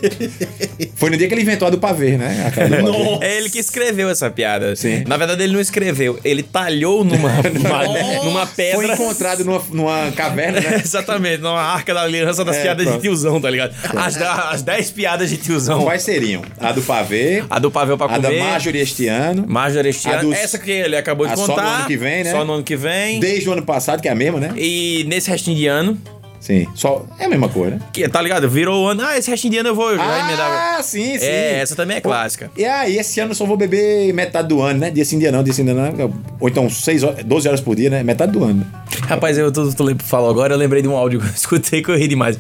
foi 0.95 1.09
no 1.09 1.17
dia 1.17 1.27
que 1.27 1.33
ele 1.33 1.41
inventou 1.41 1.67
a 1.67 1.71
do 1.71 1.77
pavê, 1.77 2.17
né? 2.17 2.51
Do 2.55 2.93
pavê. 2.93 3.25
É 3.25 3.37
ele 3.37 3.49
que 3.49 3.59
escreveu 3.59 4.09
essa 4.09 4.29
piada. 4.29 4.75
Sim. 4.75 5.03
Na 5.07 5.17
verdade, 5.17 5.43
ele 5.43 5.53
não 5.53 5.59
escreveu, 5.59 6.19
ele 6.23 6.43
talhou 6.43 7.03
numa, 7.03 7.29
numa, 7.53 8.23
numa 8.23 8.45
pedra. 8.47 8.95
Foi 8.95 9.05
encontrado 9.05 9.43
numa, 9.43 9.61
numa 9.71 10.11
caverna, 10.13 10.59
né? 10.61 10.81
Exatamente, 10.83 11.41
numa 11.41 11.61
arca 11.61 11.93
da 11.93 12.01
aliança 12.03 12.43
das 12.45 12.55
É, 12.57 12.61
piadas 12.63 12.83
pronto. 12.85 12.97
de 12.97 13.01
tiozão, 13.03 13.41
tá 13.41 13.49
ligado? 13.49 13.73
As, 13.95 14.15
da- 14.15 14.49
as 14.51 14.61
10 14.61 14.91
piadas 14.91 15.29
de 15.29 15.37
tiozão. 15.37 15.83
Quais 15.83 16.01
seriam? 16.03 16.41
A 16.59 16.71
do 16.71 16.81
pavê, 16.81 17.43
A 17.49 17.59
do 17.59 17.69
pavel 17.71 17.97
pra 17.97 18.07
a 18.07 18.17
da 18.17 18.29
comer. 18.29 18.39
Marjorie 18.41 18.81
este 18.81 19.07
ano, 19.07 19.45
Marjorie 19.47 19.89
este 19.89 20.07
A 20.07 20.19
ano. 20.19 20.29
dos- 20.29 20.37
Essa 20.37 20.57
que 20.57 20.71
ele 20.71 20.95
acabou 20.95 21.25
de 21.27 21.33
a 21.33 21.35
só 21.35 21.47
contar. 21.47 21.61
no 21.63 21.69
ano 21.79 21.87
que 21.87 21.97
vem, 21.97 22.23
né? 22.23 22.31
Só 22.31 22.45
no 22.45 22.53
ano 22.53 22.63
que 22.63 22.75
vem. 22.75 23.19
desde 23.19 23.49
o 23.49 23.53
ano 23.53 23.63
passado, 23.63 23.96
que 24.01 24.07
é 24.07 24.11
a 24.11 24.15
mesma, 24.15 24.39
né? 24.39 24.53
E 24.55 25.05
nesse 25.07 25.29
restinho 25.29 25.57
de 25.57 25.67
ano, 25.67 25.97
Sim. 26.39 26.67
Só 26.75 27.05
é 27.19 27.25
a 27.25 27.29
mesma 27.29 27.49
coisa, 27.49 27.75
né? 27.75 27.81
que 27.91 28.07
tá 28.07 28.21
ligado? 28.21 28.47
Virou 28.49 28.85
o 28.85 28.87
ano. 28.87 29.03
Ah, 29.03 29.17
esse 29.17 29.29
restinho 29.29 29.51
de 29.53 29.57
ano 29.57 29.69
eu 29.69 29.75
vou 29.75 29.95
já 29.95 30.19
emendar. 30.19 30.77
Ah, 30.77 30.83
sim, 30.83 31.17
sim. 31.17 31.25
É, 31.25 31.59
essa 31.59 31.75
também 31.75 31.97
é 31.97 31.99
Pô, 31.99 32.09
clássica. 32.09 32.51
E 32.55 32.63
aí, 32.63 32.97
esse 32.97 33.19
ano 33.19 33.31
eu 33.31 33.35
só 33.35 33.45
vou 33.45 33.57
beber 33.57 34.13
metade 34.13 34.47
do 34.47 34.61
ano, 34.61 34.79
né? 34.79 34.91
Dia 34.91 35.03
sim, 35.03 35.17
dia 35.17 35.31
não, 35.31 35.43
dia 35.43 35.53
sim, 35.53 35.65
dia 35.65 35.73
não. 35.73 36.13
Ou 36.39 36.47
então 36.47 36.69
6 36.69 37.03
horas, 37.03 37.23
12 37.23 37.47
horas 37.47 37.61
por 37.61 37.75
dia, 37.75 37.89
né? 37.89 38.03
Metade 38.03 38.31
do 38.31 38.43
ano. 38.43 38.65
Rapaz, 39.07 39.37
eu 39.37 39.51
tô, 39.51 39.71
tô, 39.73 39.95
falou 39.99 40.29
agora, 40.29 40.53
eu 40.53 40.57
lembrei 40.57 40.81
de 40.81 40.87
um 40.87 40.95
áudio 40.95 41.19
que 41.19 41.25
eu 41.25 41.31
escutei 41.35 41.81
que 41.81 41.89
eu 41.89 41.97
ri 41.97 42.07
demais. 42.07 42.37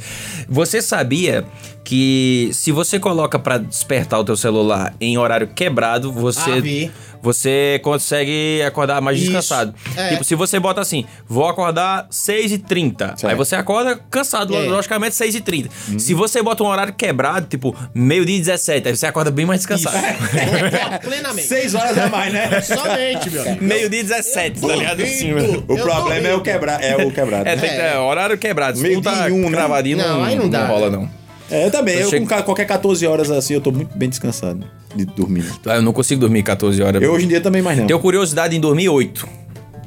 Você 0.47 0.81
sabia 0.81 1.43
que 1.83 2.49
se 2.53 2.71
você 2.71 2.99
coloca 2.99 3.39
pra 3.39 3.57
despertar 3.57 4.19
o 4.19 4.23
teu 4.23 4.37
celular 4.37 4.93
em 4.99 5.17
horário 5.17 5.47
quebrado, 5.47 6.11
você 6.11 6.51
Ah, 6.51 6.61
vi. 6.61 6.91
Você 7.21 7.79
consegue 7.83 8.61
acordar 8.65 9.01
mais 9.01 9.17
Isso. 9.17 9.25
descansado. 9.27 9.73
É. 9.95 10.09
Tipo, 10.09 10.23
se 10.23 10.35
você 10.35 10.59
bota 10.59 10.81
assim, 10.81 11.05
vou 11.27 11.47
acordar 11.47 12.07
6h30, 12.11 12.97
Certo. 13.17 13.27
aí 13.27 13.35
você 13.35 13.55
acorda 13.55 13.99
cansado, 14.09 14.55
É. 14.55 14.59
logicamente 14.67 15.15
6h30. 15.15 15.69
Se 15.99 16.13
você 16.13 16.41
bota 16.41 16.63
um 16.63 16.67
horário 16.67 16.93
quebrado, 16.93 17.47
tipo, 17.47 17.75
meio-dia 17.93 18.35
e 18.37 18.39
17, 18.39 18.87
aí 18.87 18.95
você 18.95 19.05
acorda 19.05 19.31
bem 19.31 19.45
mais 19.45 19.59
descansado. 19.61 19.97
Concordo 19.97 20.99
Plenamente. 21.07 21.47
6 21.47 21.75
horas 21.75 21.97
a 21.97 22.07
mais, 22.07 22.33
né? 22.33 22.61
Somente, 22.61 23.29
meu 23.29 23.41
amigo. 23.41 23.63
Meio-dia 23.63 23.99
e 23.99 24.03
17, 24.03 24.61
tá 24.61 24.67
ligado? 24.75 25.01
Assim. 25.03 25.33
O 25.33 25.37
Eu 25.69 25.77
problema 25.77 26.27
é 26.27 26.33
o 26.35 26.41
quebrar, 26.41 26.83
é 26.83 26.95
o 26.95 27.11
quebrado. 27.11 27.47
É, 27.47 27.55
tem 27.55 27.69
que 27.69 27.75
ter 27.75 27.97
horário 27.97 28.37
quebrado. 28.37 28.79
Não 28.81 29.01
tá 29.01 29.13
dia 29.13 29.29
e 29.29 29.31
um, 29.31 29.49
né? 29.49 29.57
não, 29.95 30.17
Não, 30.17 30.23
aí 30.23 30.35
não 30.35 30.49
dá. 30.49 30.65
rola, 30.65 30.89
não. 30.89 31.09
É, 31.49 31.65
eu 31.65 31.71
também. 31.71 31.95
Eu 31.95 32.01
Eu, 32.01 32.09
chego- 32.09 32.27
com 32.27 32.43
qualquer 32.43 32.65
14 32.65 33.05
horas 33.07 33.31
assim, 33.31 33.53
eu 33.53 33.61
tô 33.61 33.71
muito 33.71 33.97
bem 33.97 34.09
descansado 34.09 34.65
de 34.95 35.05
dormir. 35.05 35.45
Ah, 35.65 35.75
Eu 35.75 35.81
não 35.81 35.93
consigo 35.93 36.19
dormir 36.21 36.43
14 36.43 36.81
horas. 36.81 37.01
Eu 37.01 37.11
hoje 37.13 37.25
em 37.25 37.29
dia 37.29 37.41
também 37.41 37.61
mais 37.61 37.77
não. 37.77 37.87
Tenho 37.87 37.99
curiosidade 37.99 38.55
em 38.55 38.59
dormir 38.59 38.89
8. 38.89 39.27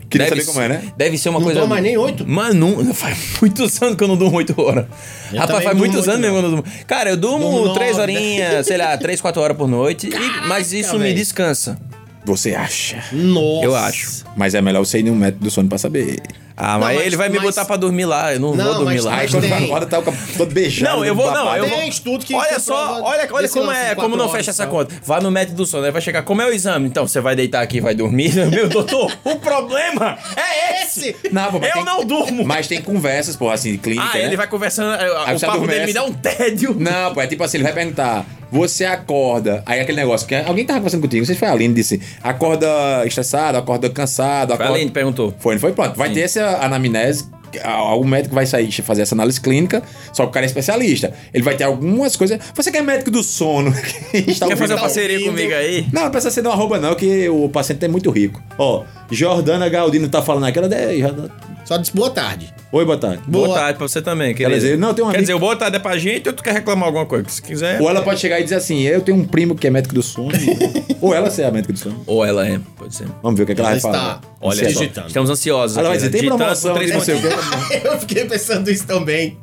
Queria 0.09 0.29
saber 0.29 0.45
como 0.45 0.61
é, 0.61 0.69
né? 0.69 0.83
Deve 0.97 1.17
ser 1.17 1.29
uma 1.29 1.39
Não 1.39 1.45
coisa. 1.47 1.61
tô 1.61 1.67
mais 1.69 1.83
nem 1.85 1.97
oito? 1.97 2.27
Mano, 2.29 2.83
não, 2.83 2.93
faz 2.95 3.17
muitos 3.41 3.81
anos 3.81 3.95
que 3.95 4.03
eu 4.03 4.09
não 4.09 4.17
durmo 4.17 4.37
8 4.39 4.61
horas. 4.61 4.87
Eu 5.33 5.39
Rapaz, 5.39 5.63
faz 5.63 5.77
não 5.77 5.87
muitos 5.87 6.09
anos 6.09 6.21
mesmo 6.21 6.35
que 6.37 6.39
eu 6.39 6.43
não 6.43 6.51
durmo. 6.63 6.65
Cara, 6.87 7.11
eu 7.11 7.17
durmo 7.17 7.49
Durmo 7.49 7.75
3 7.75 7.97
nove, 7.97 8.13
né? 8.13 8.19
horinhas, 8.19 8.67
sei 8.67 8.77
lá, 8.77 8.97
3, 8.99 9.21
4 9.21 9.41
horas 9.41 9.57
por 9.57 9.69
noite. 9.69 10.09
e- 10.09 10.49
mas 10.49 10.73
isso 10.73 10.95
me 10.95 11.05
velho. 11.05 11.15
descansa. 11.15 11.79
Você 12.25 12.55
acha? 12.57 13.05
Nossa. 13.13 13.65
Eu 13.65 13.77
acho. 13.77 14.25
Mas 14.37 14.55
é 14.57 14.61
melhor 14.61 14.85
você 14.85 14.99
ir 14.99 15.05
no 15.05 15.15
método 15.15 15.45
do 15.45 15.51
sono 15.51 15.69
pra 15.69 15.79
saber. 15.79 16.19
Ah, 16.63 16.73
Não, 16.75 16.81
mas, 16.81 16.97
mas- 16.97 17.07
ele 17.07 17.17
vai 17.17 17.29
me 17.31 17.37
mas- 17.37 17.45
botar 17.47 17.65
pra 17.65 17.77
dormir 17.77 18.05
lá. 18.05 18.35
Eu 18.35 18.41
não, 18.41 18.55
Não, 18.55 18.65
vou 18.67 18.75
dormir 18.75 18.95
mas- 18.97 19.05
lá. 19.05 19.13
Aí 19.13 19.19
Mas 19.23 19.31
quando 19.31 19.43
tem. 19.49 19.65
acorda, 19.65 19.87
tá 19.87 20.03
todo 20.37 20.53
beijado. 20.53 20.97
Não, 20.99 21.05
eu 21.05 21.15
vou, 21.15 21.31
não, 21.33 21.57
eu 21.57 21.65
Tem 21.65 21.73
vou. 21.79 21.83
estudo 21.89 22.25
que 22.25 22.35
olha 22.35 22.49
tem 22.49 22.59
só, 22.59 23.01
olha, 23.03 23.29
olha 23.33 23.49
como 23.49 23.73
de 23.73 23.79
é, 23.79 23.95
como 23.95 24.17
não 24.17 24.29
fecha 24.29 24.51
essa 24.51 24.65
tal. 24.65 24.73
conta. 24.73 24.95
Vá 25.05 25.21
no 25.21 25.31
método 25.31 25.57
do 25.57 25.67
sono, 25.67 25.85
aí 25.87 25.91
vai 25.91 26.03
chegar, 26.03 26.23
como 26.23 26.43
é 26.43 26.47
o 26.47 26.53
exame? 26.53 26.87
Então, 26.87 27.07
você 27.07 27.21
vai 27.21 27.35
deitar 27.35 27.63
aqui 27.63 27.79
e 27.79 27.81
vai 27.81 27.95
dormir? 27.95 28.35
Meu 28.51 28.69
doutor, 28.69 29.11
o 29.25 29.37
problema 29.37 30.19
é 30.37 30.83
esse! 30.83 31.17
Não, 31.33 31.51
pô, 31.51 31.57
eu 31.65 31.73
tem- 31.73 31.85
não 31.85 32.05
durmo! 32.05 32.45
Mas 32.45 32.67
tem 32.69 32.83
conversas, 32.83 33.37
pô, 33.37 33.49
assim, 33.51 33.73
de 33.73 33.79
clínica. 33.79 34.09
ah, 34.13 34.19
né? 34.19 34.25
ele 34.25 34.37
vai 34.37 34.47
conversando, 34.47 35.01
Aí 35.25 35.37
o 35.37 35.41
papo 35.41 35.67
dele 35.67 35.87
me 35.87 35.93
dá 35.93 36.05
um 36.05 36.13
tédio. 36.13 36.77
Não, 36.79 37.15
pô, 37.15 37.21
é 37.23 37.27
tipo 37.27 37.43
assim, 37.43 37.57
ele 37.57 37.65
vai 37.65 37.73
perguntar, 37.73 38.25
você 38.51 38.85
acorda, 38.85 39.63
aí 39.67 39.81
aquele 39.81 39.97
negócio, 39.99 40.27
que 40.27 40.35
alguém 40.35 40.65
tava 40.65 40.79
conversando 40.81 41.01
contigo, 41.03 41.21
não 41.21 41.27
sei 41.27 41.35
se 41.35 41.39
foi 41.39 41.49
a 41.49 41.53
Aline, 41.53 41.75
disse, 41.75 42.01
acorda 42.23 42.67
estressado, 43.07 43.59
acorda 43.59 43.89
cansado, 43.91 44.49
Foi 44.49 44.57
a 44.57 44.59
acorda... 44.65 44.75
Aline 44.75 44.91
perguntou. 44.91 45.35
Foi, 45.39 45.59
foi? 45.59 45.73
Pronto, 45.73 45.97
vai 45.97 46.11
ter 46.13 46.21
essa 46.21 46.59
anamnese, 46.65 47.29
algum 47.65 48.07
médico 48.07 48.35
vai 48.35 48.47
sair 48.47 48.71
fazer 48.83 49.03
essa 49.03 49.15
análise 49.15 49.41
clínica, 49.41 49.83
só 50.13 50.23
que 50.25 50.29
o 50.31 50.33
cara 50.33 50.47
é 50.47 50.49
especialista. 50.49 51.13
Ele 51.35 51.43
vai 51.43 51.57
ter 51.57 51.65
algumas 51.65 52.15
coisas... 52.17 52.39
Você 52.55 52.71
que 52.71 52.79
é 52.79 52.83
médico 52.83 53.11
do 53.11 53.23
sono, 53.23 53.73
que 54.13 54.31
está 54.31 54.47
Quer 54.47 54.57
fazer 54.57 54.75
uma 54.75 54.81
parceria 54.81 55.17
ouvindo. 55.19 55.33
comigo 55.35 55.55
aí? 55.55 55.87
Não, 55.93 56.03
não 56.05 56.11
precisa 56.11 56.31
ser 56.31 56.43
de 56.43 56.49
uma 56.49 56.55
arroba 56.55 56.79
não, 56.79 56.95
que 56.95 57.29
o 57.29 57.49
paciente 57.49 57.85
é 57.85 57.89
muito 57.89 58.11
rico. 58.11 58.41
Ó, 58.59 58.85
Jordana 59.11 59.69
Galdino 59.69 60.09
tá 60.09 60.23
falando 60.23 60.45
aqui, 60.47 60.59
ela... 60.59 60.69
já- 60.71 61.50
Só 61.71 61.77
disse 61.77 61.95
boa 61.95 62.11
tarde. 62.11 62.53
Oi, 62.73 62.85
boa 62.85 62.99
tarde. 62.99 63.23
Boa, 63.29 63.47
Boa. 63.47 63.59
tarde 63.61 63.79
pra 63.79 63.87
você 63.87 64.03
também, 64.03 64.35
quer 64.35 64.49
Quer 64.49 64.55
dizer, 64.57 64.77
não, 64.77 64.93
tem 64.93 65.05
um 65.05 65.11
Quer 65.13 65.21
dizer, 65.21 65.35
o 65.35 65.39
boa 65.39 65.55
tarde 65.55 65.77
é 65.77 65.79
pra 65.79 65.97
gente 65.97 66.29
ou 66.29 66.33
tu 66.35 66.43
quer 66.43 66.53
reclamar 66.53 66.87
alguma 66.89 67.07
coisa? 67.07 67.29
Se 67.29 67.41
quiser. 67.41 67.81
Ou 67.81 67.89
ela 67.89 68.03
pode 68.03 68.19
chegar 68.19 68.41
e 68.41 68.43
dizer 68.43 68.57
assim, 68.57 68.81
eu 68.83 69.01
tenho 69.01 69.17
um 69.19 69.25
primo 69.25 69.55
que 69.55 69.69
é 69.69 69.71
médico 69.71 69.95
do 69.95 70.03
sono. 70.03 70.31
Ou 71.01 71.15
ela 71.15 71.31
ser 71.31 71.45
a 71.45 71.51
médica 71.53 71.73
do 71.73 71.79
sono. 71.79 72.03
Ou 72.09 72.25
ela 72.25 72.45
é, 72.45 72.59
pode 72.77 72.93
ser. 72.93 73.07
Vamos 73.23 73.39
ver 73.39 73.45
o 73.45 73.47
que, 73.47 73.53
é 73.53 73.55
que 73.55 73.61
ela, 73.61 73.71
Ela 73.71 73.79
vai 73.81 73.93
falar. 73.93 74.15
está 74.17 74.29
Olha 74.41 74.57
só, 74.57 74.81
digitando. 74.81 75.07
estamos 75.07 75.31
ansiosos. 75.31 75.77
Ela 75.77 75.89
vai 75.91 75.97
dizer, 75.99 76.11
tem 76.11 76.25
promoção, 76.25 76.75
três 76.75 76.93
não 76.93 77.01
sei 77.01 77.15
o. 77.15 77.21
Eu 77.87 77.99
fiquei 78.01 78.25
pensando 78.25 78.69
isso 78.69 78.85
também. 78.85 79.39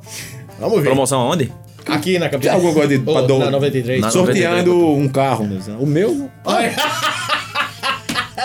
Vamos 0.59 0.79
ver. 0.79 0.87
Promoção 0.87 1.21
aonde? 1.21 1.49
Aqui 1.85 2.19
na 2.19 2.25
Já 2.25 2.31
capital. 2.31 2.55
alguma 2.55 2.73
coisa 2.73 2.89
de 2.89 2.97
do- 2.97 3.39
Na 3.39 3.49
93. 3.51 4.01
Na- 4.01 4.11
Sorteando 4.11 4.77
um 4.85 5.07
carro. 5.07 5.47
O 5.79 5.85
meu... 5.85 6.29
Olha. 6.43 6.73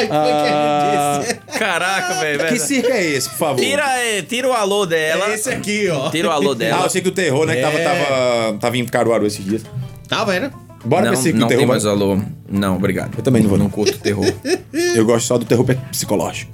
Ah, 0.08 1.18
ele 1.18 1.26
disse. 1.26 1.31
Caraca, 1.58 2.14
velho. 2.20 2.46
que 2.48 2.58
circo 2.58 2.90
é 2.90 3.04
esse, 3.04 3.28
por 3.30 3.38
favor? 3.38 3.60
Tira, 3.60 3.84
eh, 4.00 4.22
tira 4.22 4.48
o 4.48 4.52
alô 4.52 4.86
dela. 4.86 5.30
É 5.30 5.34
esse 5.34 5.48
aqui, 5.50 5.88
ó. 5.88 6.10
Tira 6.10 6.28
o 6.28 6.30
alô 6.32 6.52
Ah, 6.52 6.54
dela. 6.54 6.82
eu 6.84 6.90
sei 6.90 7.00
que 7.02 7.08
o 7.08 7.12
terror, 7.12 7.46
né? 7.46 7.56
Que 7.56 7.62
tava, 7.62 7.78
É. 7.78 7.84
tava, 7.84 8.58
tava 8.58 8.76
em 8.78 8.84
Caruaru 8.86 9.26
esses 9.26 9.44
dias. 9.44 9.62
Tá 10.08 10.24
vendo? 10.24 10.50
Bora 10.84 11.02
não, 11.02 11.08
pra 11.10 11.14
esse 11.14 11.22
circo 11.22 11.38
não 11.38 11.46
do 11.46 11.48
tem 11.48 11.58
terror. 11.58 11.70
mais 11.72 11.86
alô. 11.86 12.18
Não, 12.48 12.76
obrigado. 12.76 13.16
Eu 13.16 13.22
também 13.22 13.40
não 13.42 13.48
vou, 13.48 13.58
Não 13.58 13.66
não. 13.66 13.70
curto 13.70 13.96
terror. 13.98 14.24
Eu 14.94 15.04
gosto 15.04 15.26
só 15.26 15.38
do 15.38 15.44
terror 15.44 15.64
psicológico. 15.90 16.50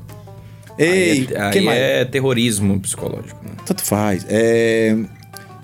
Ei, 0.78 1.28
aí 1.34 1.48
é, 1.48 1.50
que 1.50 1.58
aí 1.58 1.64
mais? 1.64 1.78
é 1.78 2.04
terrorismo 2.04 2.78
psicológico. 2.80 3.40
né? 3.42 3.50
Tanto 3.66 3.82
faz. 3.82 4.24
É... 4.28 4.94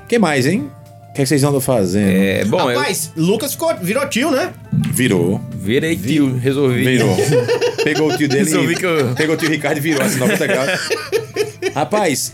que 0.09 0.19
mais, 0.19 0.47
hein? 0.47 0.69
O 1.15 1.17
que, 1.17 1.23
é 1.23 1.25
que 1.25 1.29
vocês 1.29 1.45
andam 1.45 1.61
fazendo? 1.61 2.09
É, 2.11 2.45
bom, 2.45 2.57
Rapaz, 2.57 3.13
Lucas 3.17 3.53
ficou, 3.53 3.73
virou 3.81 4.05
tio, 4.09 4.33
né? 4.33 4.53
Virou. 4.91 5.41
eu 5.53 5.59
virei 5.61 5.95
tio, 5.97 6.37
resolvi. 6.37 6.83
Virou. 6.85 7.17
Pegou 7.85 8.11
o 8.13 8.17
tio 8.17 8.29
dele. 8.29 8.41
Resolvi 8.45 8.73
e- 8.73 8.77
que 8.77 8.85
eu- 8.85 9.15
Pegou 9.15 9.37
o 9.37 9.39
tio 9.39 9.49
Ricardo 9.49 9.79
e 9.79 9.81
virou 9.81 10.03
assim, 10.03 10.19
90 10.19 10.45
graus. 10.49 10.71
Rapaz, 11.73 12.33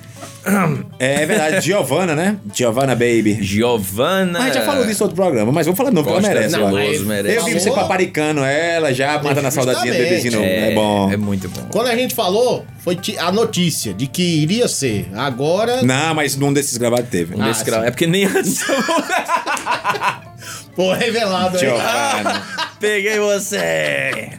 É 0.99 1.27
verdade, 1.27 1.61
Giovanna, 1.67 2.15
né? 2.15 2.37
Giovanna 2.55 2.95
Baby. 2.95 3.39
Giovanna. 3.43 4.39
Mas 4.39 4.43
a 4.43 4.45
gente 4.47 4.55
já 4.55 4.63
falou 4.65 4.87
disso 4.87 5.01
no 5.01 5.05
outro 5.11 5.23
programa, 5.23 5.53
mas 5.53 5.67
vamos 5.67 5.77
falar 5.77 5.91
de 5.91 5.97
novo, 5.97 6.09
porque 6.11 6.25
ela 6.27 6.35
merece. 6.35 6.57
Não, 6.57 6.71
merece. 7.07 7.37
Eu 7.37 7.45
vi 7.45 7.61
você 7.61 7.71
paparicando 7.71 8.41
ela 8.43 8.93
já, 8.95 9.21
matando 9.23 9.47
a 9.47 9.51
saudadinha 9.51 9.93
do 9.93 9.99
bebezinho. 9.99 10.33
novo. 10.35 10.45
É, 10.47 10.75
bom. 10.75 11.13
É 11.13 11.17
muito 11.17 11.49
bom. 11.49 11.63
Quando 11.71 11.89
a 11.89 11.97
gente 11.97 12.15
falou, 12.15 12.65
foi 12.79 12.99
a 13.19 13.31
notícia 13.31 13.93
de 13.93 14.07
que 14.07 14.23
iria 14.23 14.67
ser. 14.69 15.09
Agora, 15.15 15.83
Não, 15.83 16.15
mas 16.15 16.37
num 16.37 16.53
desses 16.53 16.77
gravados 16.79 17.09
teve. 17.11 17.35
Um 17.37 17.43
Ah, 17.43 17.53
grau. 17.65 17.81
sim. 17.83 17.87
É 17.87 17.91
porque 17.91 18.07
nem 18.07 18.25
antes. 18.25 18.61
foi 20.75 20.97
revelado. 20.97 21.57
aí. 21.57 21.61
Giovanna. 21.65 22.43
Peguei 22.81 23.19
você. 23.19 24.31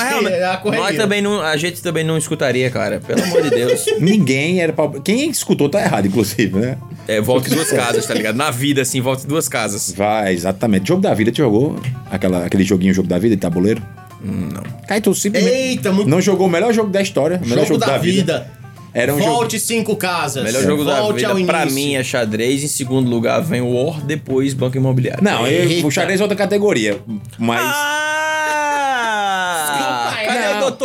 É 0.00 0.44
a 0.44 0.56
correria. 0.56 0.86
nós 0.86 0.96
também 0.96 1.20
não, 1.20 1.40
a 1.40 1.56
gente 1.56 1.82
também 1.82 2.02
não 2.02 2.16
escutaria, 2.16 2.70
cara. 2.70 3.00
Pelo 3.00 3.22
amor 3.22 3.42
de 3.42 3.50
Deus. 3.50 3.84
Ninguém 4.00 4.60
era 4.60 4.72
pra... 4.72 4.88
Quem 5.00 5.28
escutou 5.28 5.68
tá 5.68 5.80
errado, 5.82 6.06
inclusive, 6.06 6.58
né? 6.58 6.78
É, 7.06 7.20
volta 7.20 7.50
em 7.50 7.54
duas 7.54 7.70
casas, 7.72 8.06
tá 8.06 8.14
ligado? 8.14 8.36
Na 8.36 8.50
vida, 8.50 8.82
assim, 8.82 9.00
volta 9.00 9.24
em 9.24 9.28
duas 9.28 9.48
casas. 9.48 9.92
Vai, 9.92 10.32
exatamente. 10.32 10.88
Jogo 10.88 11.02
da 11.02 11.12
vida, 11.12 11.30
tu 11.30 11.38
jogou 11.38 11.78
aquela, 12.10 12.46
aquele 12.46 12.64
joguinho 12.64 12.94
Jogo 12.94 13.08
da 13.08 13.18
Vida 13.18 13.34
de 13.36 13.40
tabuleiro? 13.40 13.82
Não. 14.22 14.62
Kai, 14.86 15.00
tu 15.00 15.14
simplesmente 15.14 15.54
Eita, 15.54 15.92
muito 15.92 16.08
não 16.08 16.20
jogou 16.20 16.46
o 16.46 16.50
melhor 16.50 16.72
jogo 16.72 16.90
da 16.90 17.02
história. 17.02 17.40
O 17.44 17.48
melhor 17.48 17.66
jogo, 17.66 17.80
da, 17.80 17.98
vida. 17.98 18.50
Era 18.94 19.14
um 19.14 19.18
jogo... 19.18 19.30
Volte 19.30 19.58
cinco 19.58 19.96
casas. 19.96 20.44
Melhor 20.44 20.62
jogo 20.62 20.84
da 20.84 21.00
Volte 21.00 21.16
vida 21.16 21.28
ao 21.28 21.44
pra 21.44 21.62
início. 21.62 21.74
mim 21.74 21.94
é 21.96 22.04
xadrez. 22.04 22.62
Em 22.62 22.68
segundo 22.68 23.10
lugar 23.10 23.40
vem 23.40 23.60
o 23.60 23.72
War, 23.72 24.00
depois 24.02 24.54
Banco 24.54 24.76
Imobiliário. 24.76 25.24
Não, 25.24 25.46
eu, 25.46 25.86
o 25.86 25.90
xadrez 25.90 26.20
é 26.20 26.22
outra 26.22 26.36
categoria, 26.36 26.98
mas... 27.38 27.60
Ah! 27.62 28.21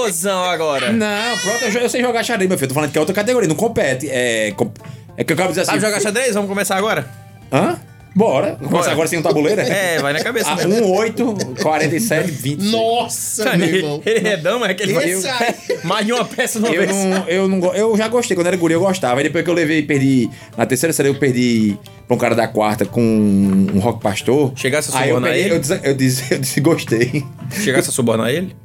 Desculpa 0.06 0.08
aí. 0.08 0.14
Cadê 0.14 0.30
Não. 0.30 0.42
o 0.42 0.44
doutorzão 0.44 0.44
agora? 0.44 0.92
Não, 0.92 1.38
pronto, 1.40 1.64
eu, 1.64 1.82
eu 1.82 1.90
sei 1.90 2.02
jogar 2.02 2.24
xadrez, 2.24 2.48
meu 2.50 2.58
filho. 2.58 2.70
Tô 2.70 2.76
falando 2.76 2.92
que 2.92 2.98
é 2.98 3.02
outra 3.02 3.16
categoria, 3.16 3.48
não 3.50 3.56
compete. 3.56 4.08
É, 4.10 4.52
com- 4.56 4.72
é 5.18 5.24
que 5.24 5.32
eu 5.32 5.36
acabo 5.36 5.50
de 5.50 5.54
dizer 5.60 5.62
assim... 5.62 5.72
Sabe 5.72 5.82
jogar 5.82 6.00
xadrez? 6.02 6.34
Vamos 6.36 6.50
começar 6.50 6.76
agora? 6.78 7.08
Hã? 7.52 7.78
Bora. 8.16 8.54
Vamos 8.56 8.72
começar 8.72 8.92
agora 8.94 9.08
sem 9.08 9.20
um 9.20 9.22
tabuleiro? 9.22 9.62
É, 9.68 10.00
vai 10.00 10.12
na 10.12 10.24
cabeça 10.24 10.50
Ah, 10.50 10.56
mesmo. 10.56 10.88
1, 10.88 10.92
8, 10.96 11.38
47, 11.62 12.32
20. 12.32 12.62
Nossa, 12.72 13.56
meu 13.56 13.68
Ele, 13.68 13.78
irmão. 13.78 14.02
ele 14.04 14.28
é 14.28 14.38
dama, 14.38 14.66
é 14.68 14.72
aquele 14.72 14.98
aí. 14.98 15.14
mais 15.84 16.04
de 16.06 16.14
uma 16.14 16.26
peça 16.26 16.60
no 16.60 16.68
Eu 16.68 16.88
não, 16.88 17.28
eu 17.30 17.48
não 17.48 17.76
Eu 17.76 17.96
já 17.96 18.08
gostei, 18.08 18.36
quando 18.36 18.48
era 18.48 18.58
guri 18.58 18.74
eu 18.74 18.80
gostava. 18.80 19.20
Aí 19.20 19.24
depois 19.24 19.44
que 19.44 19.50
eu 19.50 19.54
levei, 19.54 19.84
perdi. 19.84 20.30
Na 20.58 20.66
terceira 20.66 20.92
série 20.94 21.10
eu 21.10 21.16
perdi 21.16 21.78
pra 22.08 22.16
um 22.16 22.18
cara 22.20 22.34
da 22.34 22.48
quarta 22.48 22.86
com 22.86 23.02
um 23.02 23.78
rock 23.80 24.02
pastor. 24.02 24.52
Chegasse 24.56 24.90
a 24.96 25.00
Aí 25.00 25.10
eu, 25.10 25.16
subornar 25.16 25.38
ele? 25.38 25.54
eu, 25.54 25.60
disse, 25.60 25.80
eu, 25.84 25.94
disse, 25.94 26.24
eu 26.34 26.40
disse 26.40 26.60
gostei. 26.60 27.24
Chegasse 27.52 27.90
a 27.90 27.92
subornar 27.92 28.30
ele? 28.32 28.56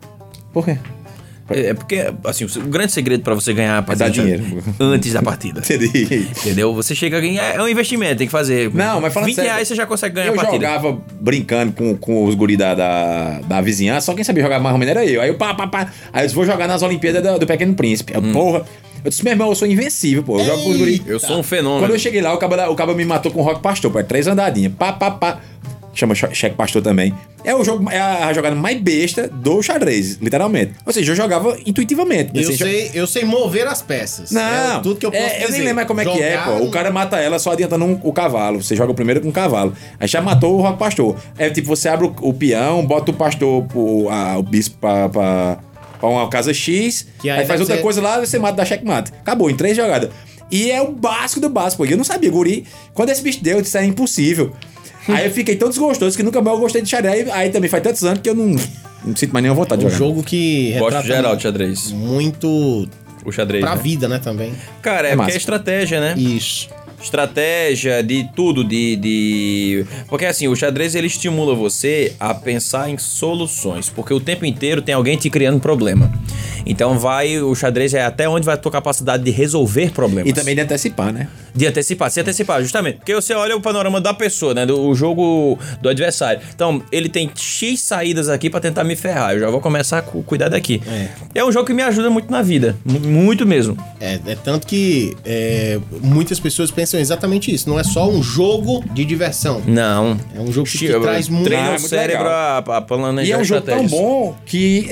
Por 0.50 0.64
quê? 0.64 0.78
É 1.52 1.72
é 1.72 1.74
porque, 1.74 2.12
assim, 2.24 2.44
o 2.44 2.68
grande 2.68 2.92
segredo 2.92 3.22
pra 3.22 3.34
você 3.34 3.52
ganhar 3.52 3.78
a 3.78 3.82
partida 3.82 4.08
dar 4.08 4.10
dinheiro. 4.10 4.62
antes 4.78 5.12
da 5.12 5.22
partida. 5.22 5.60
Entendi. 5.64 6.28
Entendeu? 6.40 6.74
Você 6.74 6.94
chega 6.94 7.18
a 7.18 7.20
ganhar. 7.20 7.54
É 7.54 7.62
um 7.62 7.68
investimento, 7.68 8.16
tem 8.16 8.26
que 8.26 8.32
fazer. 8.32 8.72
Não, 8.74 9.00
mas 9.00 9.12
falando 9.12 9.28
20 9.28 9.34
sério, 9.36 9.50
reais 9.50 9.68
você 9.68 9.74
já 9.74 9.86
consegue 9.86 10.14
ganhar 10.16 10.28
eu 10.28 10.32
a 10.34 10.36
partida. 10.36 10.66
jogava 10.66 10.98
brincando 11.20 11.72
com, 11.72 11.96
com 11.96 12.24
os 12.24 12.34
guris 12.34 12.58
da, 12.58 12.74
da, 12.74 13.40
da 13.40 13.60
vizinhança, 13.60 14.06
só 14.06 14.14
quem 14.14 14.24
sabia 14.24 14.42
jogar 14.42 14.60
mais 14.60 14.72
ou 14.72 14.78
menos 14.78 14.94
era 14.94 15.04
eu. 15.06 15.20
Aí 15.20 15.28
eu 15.28 15.34
pá, 15.34 15.54
pá, 15.54 15.66
pá. 15.66 15.92
Aí 16.12 16.26
eu 16.26 16.30
vou 16.32 16.44
jogar 16.44 16.68
nas 16.68 16.82
Olimpíadas 16.82 17.22
do, 17.22 17.38
do 17.38 17.46
Pequeno 17.46 17.74
Príncipe. 17.74 18.12
Eu, 18.14 18.22
Porra. 18.22 18.64
Eu 19.04 19.10
disse, 19.10 19.24
meu 19.24 19.32
irmão, 19.32 19.48
eu 19.48 19.54
sou 19.56 19.66
invencível, 19.66 20.22
pô. 20.22 20.38
Eu 20.38 20.44
jogo 20.44 20.62
com 20.62 20.70
os 20.70 20.76
guris. 20.76 21.02
Eu 21.06 21.18
sou 21.18 21.38
um 21.38 21.42
fenômeno. 21.42 21.80
Quando 21.80 21.92
eu 21.92 21.98
cheguei 21.98 22.20
lá, 22.20 22.32
o 22.32 22.38
cabo, 22.38 22.54
o 22.54 22.76
cabo 22.76 22.94
me 22.94 23.04
matou 23.04 23.32
com 23.32 23.40
o 23.40 23.42
Rock 23.42 23.60
Pastor, 23.60 23.90
pô. 23.90 23.98
É 23.98 24.02
três 24.04 24.28
andadinhas. 24.28 24.72
Pá, 24.78 24.92
pá, 24.92 25.10
pá. 25.10 25.40
Chama 25.94 26.14
Cheque 26.14 26.56
Pastor 26.56 26.80
também. 26.82 27.14
É 27.44 27.54
o 27.54 27.62
jogo, 27.62 27.90
é 27.90 28.00
a 28.00 28.32
jogada 28.32 28.56
mais 28.56 28.80
besta 28.80 29.28
do 29.28 29.60
xadrez, 29.62 30.16
literalmente. 30.22 30.72
Ou 30.86 30.92
seja, 30.92 31.12
eu 31.12 31.16
jogava 31.16 31.56
intuitivamente. 31.66 32.30
Eu 32.34 32.40
Assim, 32.48 32.56
sei, 32.56 32.90
eu 32.94 33.06
sei 33.06 33.24
mover 33.24 33.66
as 33.66 33.82
peças. 33.82 34.30
não, 34.30 34.78
É 34.78 34.80
tudo 34.80 34.96
que 34.98 35.04
eu 35.04 35.10
posso 35.10 35.22
é, 35.22 35.28
dizer. 35.34 35.44
eu 35.44 35.50
nem 35.50 35.60
lembro 35.60 35.74
mais 35.76 35.88
como 35.88 36.00
é 36.00 36.04
que 36.04 36.22
é, 36.22 36.30
Jogar 36.38 36.58
pô. 36.58 36.64
O 36.64 36.70
cara 36.70 36.90
mata 36.90 37.18
ela 37.18 37.38
só 37.38 37.52
adiantando 37.52 37.84
um- 37.84 38.00
o 38.02 38.12
cavalo. 38.12 38.62
Você 38.62 38.74
joga 38.74 38.94
primeiro 38.94 39.20
com 39.20 39.28
o 39.28 39.32
cavalo. 39.32 39.74
Aí 40.00 40.08
já 40.08 40.22
matou 40.22 40.56
o 40.58 40.62
rock 40.62 40.78
pastor. 40.78 41.16
É 41.36 41.50
tipo, 41.50 41.68
você 41.68 41.88
abre 41.88 42.06
o, 42.06 42.14
o 42.22 42.32
peão, 42.32 42.86
bota 42.86 43.10
o 43.10 43.14
pastor, 43.14 43.66
o, 43.74 44.08
a- 44.08 44.38
o 44.38 44.42
bispo 44.42 44.78
pra, 44.80 45.08
pra, 45.10 45.58
pra 46.00 46.08
uma 46.08 46.28
casa 46.30 46.54
X, 46.54 47.06
Que 47.20 47.28
aí, 47.28 47.40
aí 47.40 47.46
faz 47.46 47.60
outra 47.60 47.76
ser- 47.76 47.82
coisa 47.82 48.00
lá, 48.00 48.18
você 48.20 48.38
mata, 48.38 48.54
dá 48.56 48.64
checkmate. 48.64 49.12
Acabou, 49.20 49.50
em 49.50 49.56
três 49.56 49.76
jogadas. 49.76 50.08
E 50.50 50.70
é 50.70 50.80
o 50.80 50.92
básico 50.92 51.40
do 51.40 51.48
básico, 51.48 51.82
pô. 51.82 51.90
Eu 51.90 51.96
não 51.96 52.04
sabia, 52.04 52.30
guri. 52.30 52.66
Quando 52.94 53.10
esse 53.10 53.22
bicho 53.22 53.42
deu, 53.42 53.56
eu 53.56 53.62
disse, 53.62 53.76
é 53.78 53.84
impossível. 53.84 54.52
Aí 55.08 55.26
eu 55.26 55.32
fiquei 55.32 55.56
tão 55.56 55.68
desgostoso 55.68 56.16
que 56.16 56.22
nunca 56.22 56.40
mais 56.40 56.56
eu 56.56 56.60
gostei 56.60 56.82
de 56.82 56.88
xadrez. 56.88 57.28
Aí 57.30 57.50
também 57.50 57.68
faz 57.70 57.82
tantos 57.82 58.02
anos 58.04 58.20
que 58.20 58.28
eu 58.30 58.34
não, 58.34 58.46
não 59.04 59.16
sinto 59.16 59.32
mais 59.32 59.42
nenhuma 59.42 59.60
vontade 59.60 59.80
de 59.80 59.86
Um 59.86 59.90
jogar. 59.90 59.98
jogo 60.06 60.22
que 60.22 60.70
Gosto 60.72 60.84
retrata 60.84 61.06
geral 61.06 61.36
de 61.36 61.42
xadrez. 61.42 61.90
muito 61.92 62.88
O 63.24 63.32
xadrez. 63.32 63.62
pra 63.64 63.76
né? 63.76 63.82
vida, 63.82 64.08
né, 64.08 64.18
também. 64.18 64.52
Cara, 64.80 65.08
é, 65.08 65.12
É 65.12 65.14
porque 65.14 65.24
massa. 65.24 65.36
é 65.36 65.38
estratégia, 65.38 66.00
né? 66.00 66.14
Isso. 66.16 66.68
Estratégia 67.02 68.02
de 68.02 68.28
tudo, 68.34 68.64
de, 68.64 68.96
de. 68.96 69.86
Porque 70.08 70.24
assim, 70.24 70.48
o 70.48 70.56
xadrez 70.56 70.94
ele 70.94 71.06
estimula 71.06 71.54
você 71.54 72.14
a 72.18 72.32
pensar 72.34 72.88
em 72.88 72.96
soluções. 72.98 73.88
Porque 73.88 74.12
o 74.14 74.20
tempo 74.20 74.44
inteiro 74.46 74.80
tem 74.82 74.94
alguém 74.94 75.16
te 75.16 75.28
criando 75.28 75.60
problema. 75.60 76.10
Então 76.64 76.98
vai. 76.98 77.38
O 77.40 77.54
xadrez 77.54 77.92
é 77.94 78.04
até 78.04 78.28
onde 78.28 78.46
vai 78.46 78.54
a 78.54 78.58
tua 78.58 78.72
capacidade 78.72 79.22
de 79.24 79.30
resolver 79.30 79.90
problemas. 79.92 80.30
E 80.30 80.32
também 80.32 80.54
de 80.54 80.60
antecipar, 80.62 81.12
né? 81.12 81.28
De 81.54 81.66
antecipar, 81.66 82.10
se 82.10 82.20
antecipar, 82.20 82.62
justamente. 82.62 82.96
Porque 82.98 83.14
você 83.14 83.34
olha 83.34 83.54
o 83.56 83.60
panorama 83.60 84.00
da 84.00 84.14
pessoa, 84.14 84.54
né? 84.54 84.64
Do 84.64 84.94
jogo 84.94 85.58
do 85.82 85.88
adversário. 85.88 86.40
Então, 86.54 86.82
ele 86.90 87.08
tem 87.08 87.30
X 87.34 87.80
saídas 87.80 88.28
aqui 88.28 88.48
pra 88.48 88.58
tentar 88.60 88.84
me 88.84 88.96
ferrar. 88.96 89.34
Eu 89.34 89.40
já 89.40 89.50
vou 89.50 89.60
começar 89.60 89.98
a 89.98 90.02
cu- 90.02 90.22
cuidar 90.22 90.48
daqui. 90.48 90.80
É. 91.34 91.44
um 91.44 91.52
jogo 91.52 91.66
que 91.66 91.74
me 91.74 91.82
ajuda 91.82 92.08
muito 92.08 92.30
na 92.30 92.40
vida. 92.42 92.76
mu- 92.84 93.00
Muito 93.00 93.44
mesmo. 93.44 93.76
É, 94.00 94.18
é 94.26 94.34
tanto 94.36 94.66
que 94.66 95.14
é, 95.24 95.78
muitas 96.00 96.40
pessoas 96.40 96.70
pensam 96.70 96.91
exatamente 97.00 97.52
isso. 97.54 97.68
Não 97.68 97.78
é 97.78 97.84
só 97.84 98.08
um 98.08 98.22
jogo 98.22 98.84
de 98.92 99.04
diversão. 99.04 99.62
Não. 99.66 100.18
É 100.34 100.40
um 100.40 100.52
jogo 100.52 100.68
que 100.68 100.78
Che- 100.78 100.98
traz 101.00 101.28
muito- 101.28 101.44
Treina 101.44 101.72
Ah, 101.72 101.76
o 101.76 101.78
cérebro 101.78 102.28
a, 102.28 102.58
a 102.58 102.80
planejar 102.80 103.28
E 103.28 103.32
é 103.32 103.38
um 103.38 103.44
jogo 103.44 103.62
tão 103.62 103.86
bom 103.86 104.36
que, 104.46 104.88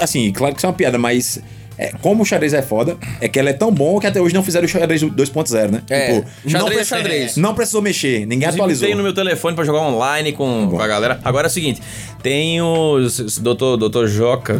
assim, 0.00 0.32
claro 0.32 0.54
que 0.54 0.60
isso 0.60 0.66
é 0.66 0.68
uma 0.68 0.74
piada, 0.74 0.98
mas 0.98 1.40
é, 1.78 1.92
como 2.00 2.22
o 2.22 2.26
xadrez 2.26 2.54
é 2.54 2.62
foda, 2.62 2.96
é 3.20 3.28
que 3.28 3.38
ela 3.38 3.50
é 3.50 3.52
tão 3.52 3.70
bom 3.70 4.00
que 4.00 4.06
até 4.06 4.18
hoje 4.20 4.34
não 4.34 4.42
fizeram 4.42 4.64
o 4.64 4.68
xadrez 4.68 5.02
2.0 5.02 5.70
né? 5.70 5.82
É, 5.90 6.14
não, 6.44 6.50
xadrez 6.50 6.70
é 6.70 6.74
pre- 6.76 6.84
xadrez. 6.84 7.36
não 7.36 7.54
precisou 7.54 7.82
mexer, 7.82 8.20
ninguém 8.20 8.36
Inclusive, 8.38 8.54
atualizou. 8.62 8.86
tenho 8.86 8.96
no 8.96 9.02
meu 9.02 9.12
telefone 9.14 9.54
pra 9.54 9.62
jogar 9.64 9.80
online 9.82 10.32
com, 10.32 10.68
com 10.70 10.80
a 10.80 10.86
galera. 10.86 11.20
Agora 11.22 11.48
é 11.48 11.50
o 11.50 11.52
seguinte: 11.52 11.82
tem 12.22 12.62
os. 12.62 13.38
Doutor, 13.40 13.76
doutor 13.76 14.08
Joca, 14.08 14.58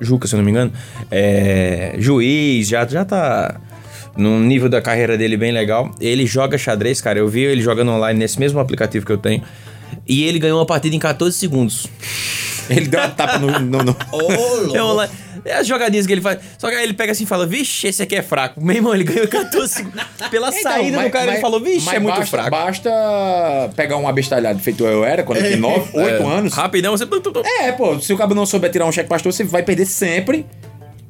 Juca, 0.00 0.26
se 0.26 0.34
eu 0.34 0.38
não 0.38 0.44
me 0.44 0.50
engano, 0.50 0.72
é, 1.12 1.94
juiz, 1.98 2.66
já, 2.66 2.84
já 2.88 3.04
tá 3.04 3.60
num 4.16 4.38
nível 4.40 4.68
da 4.68 4.80
carreira 4.82 5.16
dele 5.16 5.36
bem 5.36 5.52
legal. 5.52 5.90
Ele 6.00 6.26
joga 6.26 6.58
xadrez, 6.58 7.00
cara. 7.00 7.18
Eu 7.18 7.28
vi 7.28 7.40
ele 7.42 7.62
jogando 7.62 7.90
online 7.92 8.18
nesse 8.18 8.38
mesmo 8.38 8.58
aplicativo 8.60 9.04
que 9.06 9.12
eu 9.12 9.18
tenho. 9.18 9.42
E 10.08 10.24
ele 10.24 10.38
ganhou 10.38 10.58
uma 10.58 10.66
partida 10.66 10.94
em 10.96 10.98
14 10.98 11.36
segundos. 11.36 11.86
Ele 12.70 12.86
deu 12.86 13.00
uma 13.00 13.08
tapa 13.08 13.38
no. 13.38 13.58
no- 13.58 13.82
no- 13.82 13.96
É 14.74 14.82
online. 14.82 15.12
É 15.44 15.54
as 15.56 15.66
jogadinhas 15.66 16.06
que 16.06 16.12
ele 16.12 16.20
faz. 16.20 16.38
Só 16.56 16.70
que 16.70 16.76
aí 16.76 16.84
ele 16.84 16.94
pega 16.94 17.10
assim 17.10 17.24
e 17.24 17.26
fala: 17.26 17.44
Vixe, 17.44 17.88
esse 17.88 18.00
aqui 18.00 18.14
é 18.14 18.22
fraco. 18.22 18.64
Meu 18.64 18.76
irmão, 18.76 18.94
ele 18.94 19.02
ganhou 19.02 19.26
14 19.26 19.68
segundos. 19.74 20.00
Pela 20.30 20.48
Então, 20.48 20.62
saída 20.62 20.96
mas- 20.98 21.06
do 21.06 21.10
cara, 21.12 21.24
ele 21.24 21.32
mas- 21.32 21.40
falou: 21.40 21.60
Vixe, 21.60 21.88
é 21.94 21.98
muito 21.98 22.14
basta, 22.14 22.26
fraco. 22.30 22.50
Basta 22.50 22.90
pegar 23.74 23.96
um 23.96 24.06
abestalhado 24.08 24.60
feito 24.60 24.84
eu 24.86 25.04
era, 25.04 25.24
quando 25.24 25.38
eu 25.40 25.44
tinha 25.46 25.56
9, 25.56 25.90
8 25.92 26.22
É, 26.22 26.24
anos. 26.26 26.52
Rapidão, 26.54 26.96
você. 26.96 27.04
É, 27.62 27.72
pô, 27.72 27.98
se 27.98 28.12
o 28.12 28.16
cabo 28.16 28.32
não 28.34 28.46
souber 28.46 28.70
tirar 28.70 28.86
um 28.86 28.92
cheque 28.92 29.08
pastor, 29.08 29.32
você 29.32 29.42
vai 29.42 29.64
perder 29.64 29.84
sempre 29.86 30.46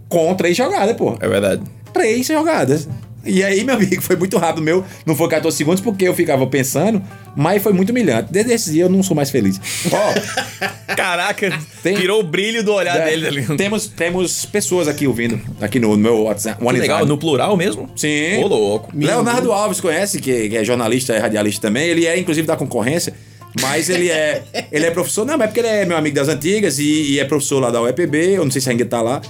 com 0.08 0.34
três 0.34 0.56
jogadas, 0.56 0.96
pô. 0.96 1.16
É 1.20 1.28
verdade. 1.28 1.62
Três 1.92 2.26
jogadas. 2.26 2.88
E 3.24 3.42
aí, 3.44 3.62
meu 3.62 3.76
amigo, 3.76 4.02
foi 4.02 4.16
muito 4.16 4.36
rápido 4.36 4.62
meu. 4.62 4.84
Não 5.06 5.14
foi 5.14 5.28
14 5.28 5.56
segundos 5.56 5.80
porque 5.80 6.08
eu 6.08 6.14
ficava 6.14 6.44
pensando, 6.46 7.00
mas 7.36 7.62
foi 7.62 7.72
muito 7.72 7.90
humilhante. 7.90 8.32
Desde 8.32 8.52
esse 8.52 8.72
dia 8.72 8.84
eu 8.84 8.88
não 8.88 9.02
sou 9.02 9.16
mais 9.16 9.30
feliz. 9.30 9.60
Ó, 9.92 10.14
Caraca, 10.96 11.56
Tem- 11.82 11.94
tirou 11.96 12.20
o 12.20 12.22
brilho 12.22 12.64
do 12.64 12.72
olhar 12.74 12.96
é, 12.96 13.10
dele 13.10 13.26
ali. 13.28 13.56
temos, 13.56 13.86
temos 13.86 14.44
pessoas 14.44 14.88
aqui 14.88 15.06
ouvindo, 15.06 15.40
aqui 15.60 15.78
no, 15.78 15.90
no 15.90 15.98
meu 15.98 16.22
WhatsApp. 16.24 16.64
Que 16.64 16.72
legal, 16.72 17.06
no 17.06 17.16
plural 17.16 17.56
mesmo? 17.56 17.88
Sim. 17.94 18.42
Ô, 18.42 18.48
louco. 18.48 18.90
Leonardo 18.94 19.52
Alves 19.52 19.80
conhece, 19.80 20.20
que, 20.20 20.48
que 20.48 20.56
é 20.56 20.64
jornalista 20.64 21.14
e 21.14 21.18
radialista 21.20 21.68
também. 21.68 21.88
Ele 21.88 22.06
é, 22.06 22.18
inclusive, 22.18 22.46
da 22.46 22.56
concorrência. 22.56 23.14
Mas 23.60 23.88
ele 23.88 24.10
é, 24.10 24.42
ele 24.72 24.86
é 24.86 24.90
professor. 24.90 25.24
Não, 25.24 25.38
mas 25.38 25.44
é 25.44 25.46
porque 25.46 25.60
ele 25.60 25.68
é 25.68 25.84
meu 25.84 25.96
amigo 25.96 26.16
das 26.16 26.28
antigas 26.28 26.78
e, 26.80 27.12
e 27.12 27.20
é 27.20 27.24
professor 27.24 27.60
lá 27.60 27.70
da 27.70 27.80
UEPB. 27.80 28.34
Eu 28.34 28.44
não 28.44 28.50
sei 28.50 28.60
se 28.60 28.68
ainda 28.68 28.84
tá 28.84 29.00
lá. 29.00 29.22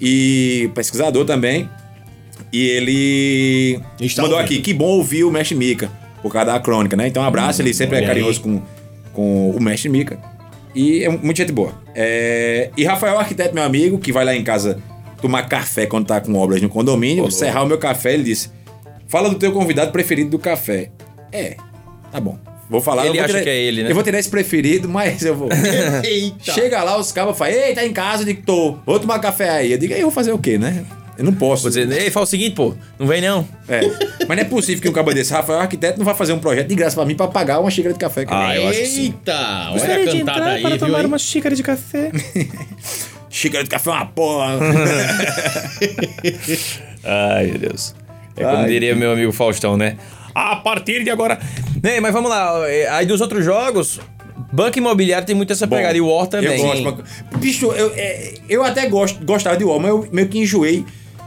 E 0.00 0.70
pesquisador 0.74 1.24
também. 1.24 1.68
E 2.54 2.68
ele 2.70 3.80
Está 4.00 4.22
mandou 4.22 4.38
ouvindo. 4.38 4.52
aqui, 4.54 4.62
que 4.62 4.72
bom 4.72 4.86
ouvir 4.86 5.24
o 5.24 5.30
Mestre 5.30 5.56
Mica, 5.56 5.90
por 6.22 6.32
causa 6.32 6.52
da 6.52 6.60
crônica, 6.60 6.96
né? 6.96 7.08
Então, 7.08 7.22
um 7.22 7.26
abraço, 7.26 7.60
ele 7.60 7.74
sempre 7.74 7.98
é 7.98 8.06
carinhoso 8.06 8.40
com, 8.40 8.62
com 9.12 9.50
o 9.50 9.60
Mestre 9.60 9.88
Mica. 9.88 10.18
E 10.74 11.02
é 11.02 11.08
muita 11.08 11.42
gente 11.42 11.52
boa. 11.52 11.72
É, 11.94 12.70
E 12.76 12.84
Rafael 12.84 13.18
Arquiteto, 13.18 13.54
meu 13.54 13.64
amigo, 13.64 13.98
que 13.98 14.12
vai 14.12 14.24
lá 14.24 14.34
em 14.36 14.44
casa 14.44 14.80
tomar 15.20 15.42
café 15.48 15.86
quando 15.86 16.06
tá 16.06 16.20
com 16.20 16.34
obras 16.36 16.60
no 16.62 16.68
condomínio, 16.68 17.28
serrar 17.30 17.64
o 17.64 17.66
meu 17.66 17.78
café, 17.78 18.14
ele 18.14 18.22
disse: 18.24 18.50
Fala 19.08 19.28
do 19.28 19.34
teu 19.36 19.50
convidado 19.52 19.90
preferido 19.90 20.30
do 20.30 20.38
café. 20.38 20.90
É, 21.32 21.56
tá 22.12 22.20
bom. 22.20 22.38
Vou 22.70 22.80
falar. 22.80 23.02
Ele 23.06 23.10
eu 23.10 23.14
vou 23.14 23.24
acha 23.24 23.32
tirar- 23.34 23.42
que 23.44 23.50
é 23.50 23.56
ele, 23.56 23.82
né? 23.82 23.90
Eu 23.90 23.94
vou 23.94 24.02
tirar 24.04 24.18
esse 24.18 24.28
preferido, 24.30 24.88
mas 24.88 25.22
eu 25.24 25.34
vou. 25.36 25.48
Eita. 26.04 26.52
Chega 26.52 26.82
lá, 26.84 26.98
os 26.98 27.10
cabos 27.12 27.36
falam, 27.36 27.52
ei, 27.52 27.74
tá 27.74 27.84
em 27.84 27.92
casa, 27.92 28.22
eu 28.22 28.26
digo, 28.26 28.42
tô, 28.46 28.76
vou 28.86 28.98
tomar 29.00 29.18
café 29.18 29.50
aí. 29.50 29.72
Eu 29.72 29.78
digo, 29.78 29.92
aí 29.92 30.00
eu 30.00 30.06
vou 30.06 30.12
fazer 30.12 30.32
o 30.32 30.38
quê, 30.38 30.56
né? 30.58 30.84
Eu 31.16 31.24
não 31.24 31.32
posso. 31.32 31.62
Vou 31.62 31.70
dizer, 31.70 31.90
ei, 31.90 32.10
fala 32.10 32.24
o 32.24 32.26
seguinte, 32.26 32.54
pô, 32.54 32.74
não 32.98 33.06
vem 33.06 33.20
não. 33.20 33.46
É. 33.68 33.80
Mas 34.26 34.36
não 34.36 34.44
é 34.44 34.44
possível 34.44 34.82
que 34.82 34.88
um 34.88 34.92
cabo 34.92 35.12
desse, 35.12 35.32
Rafael 35.32 35.60
Arquiteto, 35.60 35.98
não 35.98 36.04
vai 36.04 36.14
fazer 36.14 36.32
um 36.32 36.38
projeto 36.38 36.68
de 36.68 36.74
graça 36.74 36.96
pra 36.96 37.04
mim 37.04 37.14
pra 37.14 37.28
pagar 37.28 37.60
uma 37.60 37.70
xícara 37.70 37.92
de 37.92 37.98
café. 37.98 38.24
cara. 38.24 38.48
Ah, 38.48 38.56
eu 38.56 38.68
acho 38.68 38.80
que 38.80 38.86
sim. 38.86 39.02
Eita, 39.04 39.70
olha 39.72 39.94
a 39.94 40.06
cantada 40.06 40.44
aí, 40.46 40.78
viu? 40.78 40.96
aí? 40.96 41.18
xícara 41.18 41.54
de 41.54 41.62
café. 41.62 42.10
Xícara 43.30 43.64
de 43.64 43.70
café 43.70 43.90
é 43.90 43.92
uma 43.94 44.06
porra. 44.06 44.58
Ai, 47.02 47.46
meu 47.46 47.58
Deus. 47.58 47.94
É 48.36 48.44
como 48.44 48.58
Ai, 48.58 48.68
diria 48.68 48.94
meu 48.94 49.12
amigo 49.12 49.32
Faustão, 49.32 49.76
né? 49.76 49.96
A 50.32 50.56
partir 50.56 51.02
de 51.02 51.10
agora. 51.10 51.38
Né, 51.82 51.98
mas 51.98 52.12
vamos 52.12 52.30
lá. 52.30 52.62
é, 52.68 52.88
Aí 52.88 53.06
dos 53.06 53.20
outros 53.20 53.44
jogos, 53.44 54.00
Banco 54.52 54.78
Imobiliário 54.78 55.26
tem 55.26 55.34
muito 55.34 55.52
essa 55.52 55.66
Bom, 55.66 55.76
pegada. 55.76 55.96
E 55.96 56.00
o 56.00 56.08
War 56.08 56.28
também. 56.28 56.60
Eu 56.60 56.82
gosto. 56.84 57.04
Bicho, 57.38 57.72
eu, 57.72 57.92
é, 57.96 58.34
eu 58.48 58.62
até 58.62 58.88
gosto, 58.88 59.24
gostava 59.24 59.56
de 59.56 59.64
War, 59.64 59.80
mas 59.80 59.90
eu 59.90 60.08
meio 60.12 60.28
que 60.28 60.38
enjoei. 60.38 60.84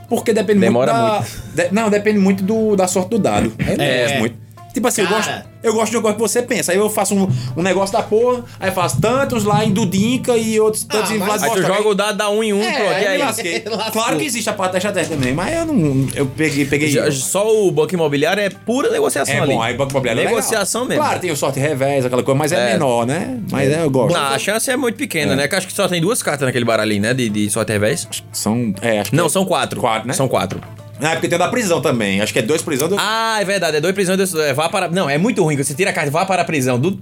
Porque 0.10 0.32
depende 0.34 0.60
Demora 0.62 0.94
muito 0.94 1.28
da... 1.54 1.64
de- 1.64 1.74
não, 1.74 1.90
depende 1.90 2.20
muito 2.20 2.44
do, 2.44 2.76
da 2.76 2.88
sorte 2.88 3.10
do 3.10 3.20
dado. 3.20 3.52
Eu 3.60 3.78
não 3.78 3.84
É. 3.84 4.04
gosto 4.04 4.20
muito. 4.20 4.47
Tipo 4.78 4.88
assim, 4.90 5.02
eu 5.02 5.08
gosto, 5.08 5.32
eu 5.64 5.74
gosto 5.74 5.90
de 5.92 5.98
um 5.98 6.00
negócio 6.02 6.16
que 6.18 6.22
você 6.22 6.42
pensa. 6.44 6.72
Aí 6.72 6.78
eu 6.78 6.88
faço 6.88 7.16
um, 7.16 7.28
um 7.58 7.64
negócio 7.64 7.92
da 7.98 8.04
porra, 8.04 8.44
aí 8.60 8.70
faço 8.70 9.02
tantos 9.02 9.44
lá 9.44 9.66
em 9.66 9.72
Dudinca 9.72 10.38
e 10.38 10.60
outros 10.60 10.84
tantos 10.84 11.10
Ah, 11.10 11.16
em 11.16 11.18
Vlad 11.18 11.42
Aí 11.42 11.50
tu 11.50 11.62
joga 11.64 11.88
o 11.90 11.96
dado, 11.96 12.16
dá 12.16 12.30
um 12.30 12.44
em 12.44 12.54
um, 12.54 12.62
É, 12.62 12.72
pronto. 12.74 12.92
E 12.92 13.08
aí 13.08 13.22
aí? 13.24 13.60
Claro 13.92 14.18
que 14.18 14.26
existe 14.26 14.48
a 14.50 14.54
parte 14.54 14.74
da 14.74 14.78
estratégia 14.78 15.16
também, 15.18 15.34
mas 15.34 15.56
eu 15.58 15.66
não. 15.66 16.08
Eu 16.14 16.28
peguei. 16.28 16.64
peguei 16.66 16.90
Já- 16.92 17.12
Só 17.12 17.52
o 17.52 17.72
Banco 17.72 17.92
Imobiliário 17.94 18.40
é 18.44 18.50
pura 18.52 18.92
negociação 18.92 19.34
é 19.34 19.40
ali. 19.40 19.54
bom, 19.56 19.62
aí 19.64 19.74
Banco 19.76 19.92
Imobiliário 19.92 20.20
é 20.22 20.24
legal. 20.26 20.36
Negociação 20.38 20.86
mesmo. 20.86 21.04
Claro, 21.04 21.20
tem 21.20 21.32
o 21.32 21.36
sorte 21.36 21.60
revés, 21.60 22.06
aquela 22.06 22.22
coisa, 22.22 22.38
mas 22.38 22.52
é, 22.52 22.70
É. 22.70 22.74
menor, 22.74 23.08
né? 23.08 23.40
Mas 23.52 23.68
é, 23.72 23.82
eu 23.84 23.90
gosto. 23.90 24.14
Não, 24.14 24.22
a 24.28 24.38
chance 24.38 24.70
é 24.70 24.78
muito 24.78 24.96
pequena, 24.96 25.36
né? 25.36 25.48
Que 25.48 25.56
acho 25.56 25.66
que 25.66 25.74
só 25.74 25.88
tem 25.88 26.00
duas 26.00 26.22
cartas 26.22 26.46
naquele 26.46 26.66
baralhinho, 26.66 27.02
né? 27.02 27.14
De, 27.16 27.30
de 27.30 27.50
sorte 27.50 27.72
revés. 27.72 28.08
São. 28.32 28.76
É, 28.82 29.00
acho 29.00 29.10
que 29.10 29.16
Não, 29.16 29.26
é- 29.26 29.30
são 29.30 29.44
quatro. 29.44 29.82
Quatro, 29.82 30.08
né? 30.08 30.14
São 30.14 30.28
quatro. 30.28 30.62
Ah, 31.00 31.12
é 31.12 31.14
porque 31.16 31.28
tem 31.28 31.36
o 31.36 31.40
da 31.40 31.48
prisão 31.50 31.80
também. 31.82 32.22
Acho 32.22 32.34
que 32.34 32.40
é 32.40 32.42
dois 32.42 32.62
prisão. 32.62 32.88
Dois... 32.88 33.02
Ah, 33.04 33.38
é 33.40 33.46
verdade. 33.46 33.78
É 33.78 33.82
dois 33.82 33.94
prisões. 33.94 34.18
Dois, 34.18 34.34
é, 34.36 34.54
vá 34.54 34.68
para. 34.70 34.88
Não, 34.90 35.10
é 35.10 35.18
muito 35.18 35.44
ruim. 35.44 35.56
Você 35.58 35.74
tira 35.74 35.92
a 35.92 35.94
carta 35.94 36.10
e 36.10 36.12
vá 36.12 36.26
para 36.26 36.42
a 36.42 36.46
prisão. 36.46 36.80
Do, 36.80 36.98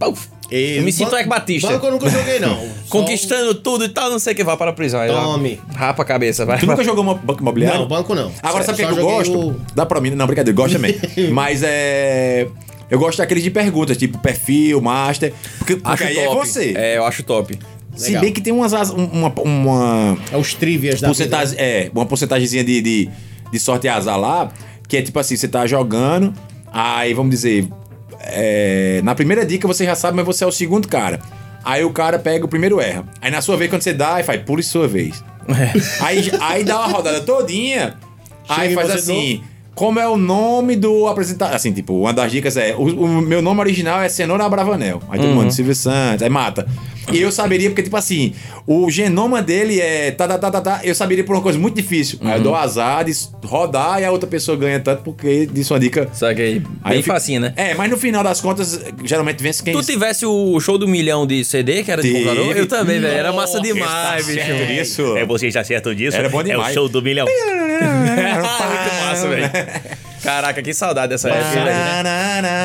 E 0.51 0.77
eu 0.77 0.83
me 0.83 0.91
sinto 0.91 1.15
Eco 1.15 1.29
Batista. 1.29 1.69
Banco 1.69 1.85
eu 1.85 1.91
nunca 1.91 2.09
joguei, 2.09 2.39
não. 2.39 2.55
Só 2.57 2.65
Conquistando 2.89 3.55
tudo 3.55 3.85
e 3.85 3.89
tal, 3.89 4.09
não 4.09 4.19
sei 4.19 4.33
o 4.33 4.35
que, 4.35 4.43
vá 4.43 4.57
para 4.57 4.71
a 4.71 4.73
prisão. 4.73 4.99
Aí, 4.99 5.09
Tome. 5.09 5.59
Rapa 5.73 6.03
a 6.03 6.05
cabeça, 6.05 6.45
vai. 6.45 6.59
Tu 6.59 6.65
nunca 6.65 6.83
jogou 6.83 7.03
banco 7.15 7.41
imobiliário? 7.41 7.79
Não, 7.81 7.87
banco 7.87 8.13
não. 8.13 8.31
Agora 8.43 8.63
sabe 8.63 8.83
o 8.83 8.87
que, 8.87 8.93
que 8.93 8.99
eu 8.99 9.05
gosto? 9.05 9.39
o- 9.49 9.55
Dá 9.73 9.85
pra 9.85 10.01
mim, 10.01 10.09
não, 10.11 10.27
brincadeira, 10.27 10.51
eu 10.51 10.61
gosto 10.61 10.73
também. 10.73 10.95
Mas 11.31 11.61
é. 11.63 12.47
Eu 12.89 12.99
gosto 12.99 13.17
daqueles 13.17 13.43
de 13.43 13.49
perguntas, 13.49 13.97
tipo 13.97 14.17
perfil, 14.19 14.79
master. 14.81 15.33
Porque, 15.57 15.75
porque 15.77 16.03
Acho 16.03 16.03
aí 16.03 16.15
top. 16.15 16.27
é 16.27 16.35
você. 16.45 16.73
É, 16.77 16.97
eu 16.97 17.05
acho 17.05 17.23
top. 17.23 17.57
Se 17.95 18.07
legal. 18.09 18.21
bem 18.23 18.33
que 18.33 18.41
tem 18.41 18.51
umas, 18.53 18.73
as- 18.73 18.91
um- 18.91 19.05
uma, 19.05 19.33
uma 19.41 20.17
É 20.31 20.37
os 20.37 20.53
trivias 20.53 20.99
da 21.01 21.07
porcentagem, 21.07 21.55
é, 21.57 21.89
uma 21.95 22.05
porcentagemzinha 22.05 22.63
de, 22.63 22.81
de, 22.81 23.09
de 23.51 23.59
sorte 23.59 23.87
e 23.87 23.89
azar 23.89 24.19
lá, 24.19 24.51
que 24.87 24.97
é 24.97 25.01
tipo 25.01 25.19
assim, 25.19 25.35
você 25.35 25.47
tá 25.47 25.65
jogando, 25.65 26.33
aí 26.71 27.13
vamos 27.13 27.31
dizer, 27.31 27.67
é, 28.19 29.01
na 29.03 29.15
primeira 29.15 29.45
dica 29.45 29.67
você 29.67 29.85
já 29.85 29.95
sabe, 29.95 30.17
mas 30.17 30.25
você 30.25 30.43
é 30.43 30.47
o 30.47 30.51
segundo 30.51 30.87
cara. 30.87 31.19
Aí 31.63 31.83
o 31.83 31.91
cara 31.91 32.19
pega 32.19 32.45
o 32.45 32.47
primeiro 32.47 32.79
erra. 32.79 33.05
Aí 33.19 33.31
na 33.31 33.41
sua 33.41 33.57
vez, 33.57 33.71
quando 33.71 33.81
você 33.81 33.93
dá, 33.93 34.15
aí 34.15 34.23
faz, 34.23 34.41
pule 34.43 34.61
sua 34.61 34.87
vez. 34.87 35.23
Aí, 35.99 36.31
aí 36.39 36.63
dá 36.63 36.79
uma 36.79 36.87
rodada 36.87 37.21
todinha, 37.21 37.97
aí 38.47 38.69
Chega 38.69 38.81
faz 38.81 38.91
assim... 38.91 39.43
Como 39.75 39.99
é 39.99 40.07
o 40.07 40.15
nome 40.17 40.75
do 40.77 41.05
apresentador? 41.05 41.53
Assim, 41.53 41.73
tipo, 41.73 41.93
uma 41.99 42.13
das 42.13 42.31
dicas 42.31 42.55
é: 42.55 42.73
o, 42.75 42.83
o 42.83 43.21
meu 43.21 43.41
nome 43.41 43.59
original 43.59 44.01
é 44.01 44.07
Cenoura 44.09 44.47
Bravanel. 44.47 45.01
Aí 45.09 45.19
todo 45.19 45.29
mundo, 45.31 45.51
Silvio 45.51 45.75
Santos, 45.75 46.23
aí 46.23 46.29
mata. 46.29 46.65
E 47.11 47.21
eu 47.21 47.31
saberia, 47.31 47.69
porque, 47.69 47.83
tipo 47.83 47.95
assim, 47.95 48.33
o 48.65 48.89
genoma 48.89 49.39
dele 49.41 49.79
é. 49.79 50.09
Tá, 50.11 50.27
tá, 50.27 50.37
tá, 50.39 50.49
tá, 50.49 50.61
tá. 50.61 50.79
Eu 50.83 50.95
saberia 50.95 51.23
por 51.23 51.35
uma 51.35 51.41
coisa 51.41 51.59
muito 51.59 51.75
difícil. 51.75 52.17
Aí 52.23 52.37
eu 52.39 52.41
dou 52.41 52.55
azar 52.55 53.03
de 53.05 53.11
rodar 53.43 54.01
e 54.01 54.05
a 54.05 54.11
outra 54.11 54.27
pessoa 54.27 54.57
ganha 54.57 54.79
tanto 54.79 55.03
porque 55.03 55.45
disse 55.45 55.71
uma 55.71 55.79
dica. 55.79 56.07
Só 56.13 56.33
que 56.33 56.41
aí, 56.41 56.53
Aí 56.81 56.89
bem 56.91 56.97
eu 56.99 57.03
fico- 57.03 57.13
facinho, 57.13 57.41
né? 57.41 57.53
É, 57.57 57.75
mas 57.75 57.91
no 57.91 57.97
final 57.97 58.23
das 58.23 58.39
contas, 58.41 58.81
geralmente 59.03 59.43
vence 59.43 59.61
quem. 59.61 59.73
Tu 59.73 59.83
tivesse 59.83 60.25
o 60.25 60.59
show 60.59 60.77
do 60.79 60.87
milhão 60.87 61.27
de 61.27 61.43
CD, 61.45 61.83
que 61.83 61.91
era 61.91 62.01
de 62.01 62.11
computador? 62.11 62.57
Eu 62.57 62.65
também, 62.65 62.99
velho. 62.99 63.13
Era 63.13 63.31
massa 63.33 63.59
demais, 63.61 64.25
bicho. 64.25 64.39
certo 64.39 64.65
disso. 64.67 65.17
É, 65.17 65.25
você 65.25 65.47
está 65.47 65.63
certo 65.63 65.93
disso? 65.93 66.17
Era 66.17 66.29
bom 66.29 66.39
É 66.39 66.43
o 66.43 66.45
demais. 66.45 66.73
show 66.73 66.87
do 66.89 67.01
milhão. 67.01 67.27
Muito 67.75 68.95
massa, 69.05 69.27
velho. 69.27 69.51
Caraca, 70.23 70.61
que 70.61 70.73
saudade 70.73 71.09
dessa 71.09 71.29
época. 71.29 71.49
velho. 71.51 71.69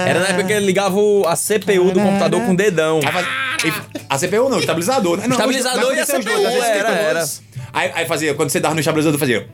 Era 0.06 0.20
na 0.20 0.26
época 0.28 0.44
que 0.44 0.52
ele 0.52 0.66
ligava 0.66 0.96
o- 0.98 1.26
a 1.26 1.36
CPU 1.36 1.90
do 1.92 2.00
computador 2.00 2.40
com 2.42 2.52
o 2.52 2.56
dedão. 2.56 3.00
Aí 3.04 3.72
A 4.08 4.18
CPU 4.18 4.48
não, 4.48 4.56
o 4.56 4.60
estabilizador, 4.60 5.18
né? 5.18 5.24
Não, 5.26 5.36
Estabilizador 5.36 5.88
mas 5.90 5.98
e 5.98 6.00
a 6.00 6.06
CPU, 6.06 6.24
dois, 6.24 6.54
era, 6.54 6.74
fica 6.78 6.88
era. 6.90 7.18
dois. 7.20 7.42
Aí, 7.72 7.90
aí 7.94 8.06
fazia, 8.06 8.34
quando 8.34 8.50
você 8.50 8.58
dava 8.58 8.74
no 8.74 8.80
estabilizador, 8.80 9.18
fazia. 9.20 9.46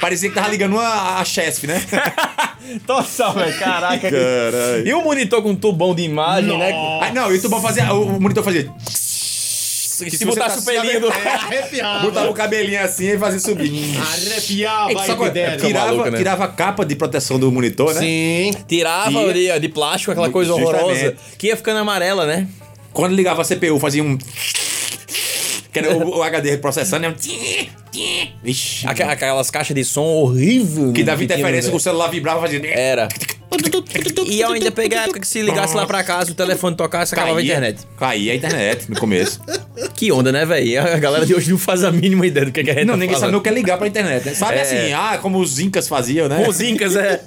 Parecia 0.00 0.28
que 0.28 0.34
tava 0.34 0.48
ligando 0.48 0.74
uma, 0.74 1.18
a 1.18 1.24
Chesf, 1.24 1.66
né? 1.66 1.80
Total, 2.86 3.32
velho. 3.32 3.58
Caraca. 3.58 4.10
Caralho. 4.10 4.86
E 4.86 4.94
o 4.94 5.02
monitor 5.02 5.42
com 5.42 5.54
tubão 5.54 5.94
de 5.94 6.02
imagem, 6.02 6.56
né? 6.58 6.72
Aí, 7.02 7.12
não, 7.12 7.32
e 7.32 7.38
o 7.38 7.42
tubão 7.42 7.60
fazia. 7.60 7.92
O 7.92 8.20
monitor 8.20 8.44
fazia. 8.44 8.68
Se, 9.96 10.10
se 10.10 10.24
botasse 10.24 10.60
você 10.62 10.72
o 10.72 10.74
tá 10.74 10.80
pelinho 10.82 11.00
do. 11.00 11.08
Arrepiava. 11.08 11.98
Botava 12.04 12.30
o 12.30 12.34
cabelinho 12.34 12.82
assim 12.82 13.10
e 13.12 13.18
fazia 13.18 13.40
subir. 13.40 13.72
Arrepiava 13.98 14.92
Só 14.92 15.12
aí 15.12 15.18
que 15.18 15.24
de 15.24 15.30
dentro. 15.30 15.66
tirava, 15.66 15.86
maluco, 15.86 16.10
né? 16.10 16.18
tirava 16.18 16.44
a 16.44 16.48
capa 16.48 16.84
de 16.84 16.94
proteção 16.96 17.38
do 17.38 17.50
monitor, 17.50 17.94
né? 17.94 18.00
Sim. 18.00 18.50
Tirava 18.68 19.10
Tira. 19.10 19.32
de, 19.32 19.60
de 19.60 19.68
plástico, 19.68 20.12
aquela 20.12 20.30
coisa 20.30 20.52
Justamente. 20.52 20.76
horrorosa. 20.84 21.14
Que 21.38 21.46
ia 21.48 21.56
ficando 21.56 21.78
amarela, 21.78 22.26
né? 22.26 22.46
Quando 22.92 23.14
ligava 23.14 23.42
a 23.42 23.44
CPU, 23.44 23.78
fazia 23.78 24.02
um. 24.02 24.16
Que 25.72 25.78
era 25.80 25.94
o, 25.96 26.18
o 26.18 26.22
HD 26.22 26.56
processando, 26.58 27.08
né? 27.08 27.14
Vixe. 28.42 28.86
Aqu- 28.86 29.02
Aquelas 29.02 29.50
caixas 29.50 29.74
de 29.74 29.84
som 29.84 30.04
horrível. 30.04 30.92
Que 30.92 31.02
dava 31.02 31.18
tinha 31.18 31.28
no- 31.28 31.34
interferência, 31.34 31.74
o 31.74 31.80
celular 31.80 32.08
vibrava 32.08 32.40
fazia. 32.40 32.60
Era. 32.66 33.08
E 34.28 34.40
eu 34.40 34.50
ainda 34.50 34.70
peguei 34.70 34.98
a 34.98 35.02
época 35.04 35.20
que 35.20 35.26
se 35.28 35.40
ligasse 35.40 35.74
lá 35.74 35.86
pra 35.86 36.02
casa, 36.02 36.32
o 36.32 36.34
telefone 36.34 36.76
tocasse, 36.76 37.14
acabava 37.14 37.38
a 37.38 37.42
internet. 37.42 37.80
Caía 37.98 38.32
a 38.32 38.36
internet 38.36 38.90
no 38.90 38.96
começo. 38.98 39.40
Que 39.94 40.10
onda, 40.12 40.30
né, 40.32 40.44
velho? 40.44 40.80
A 40.80 40.98
galera 40.98 41.24
de 41.24 41.34
hoje 41.34 41.50
não 41.50 41.56
faz 41.58 41.82
a 41.84 41.90
mínima 41.92 42.26
ideia 42.26 42.46
do 42.46 42.52
que, 42.52 42.62
que 42.64 42.70
a 42.70 42.74
gente 42.74 42.84
Não, 42.86 42.94
tá 42.94 43.00
ninguém 43.00 43.18
sabe 43.18 43.34
o 43.34 43.40
que 43.40 43.48
é 43.48 43.52
ligar 43.52 43.76
pra 43.78 43.86
internet. 43.86 44.26
Né? 44.26 44.34
Sabe 44.34 44.56
É. 44.56 44.60
assim, 44.62 44.92
ah, 44.92 45.18
como 45.20 45.38
os 45.38 45.58
incas 45.58 45.86
faziam, 45.88 46.28
né? 46.28 46.46
Os 46.48 46.60
incas, 46.60 46.96
é. 46.96 47.20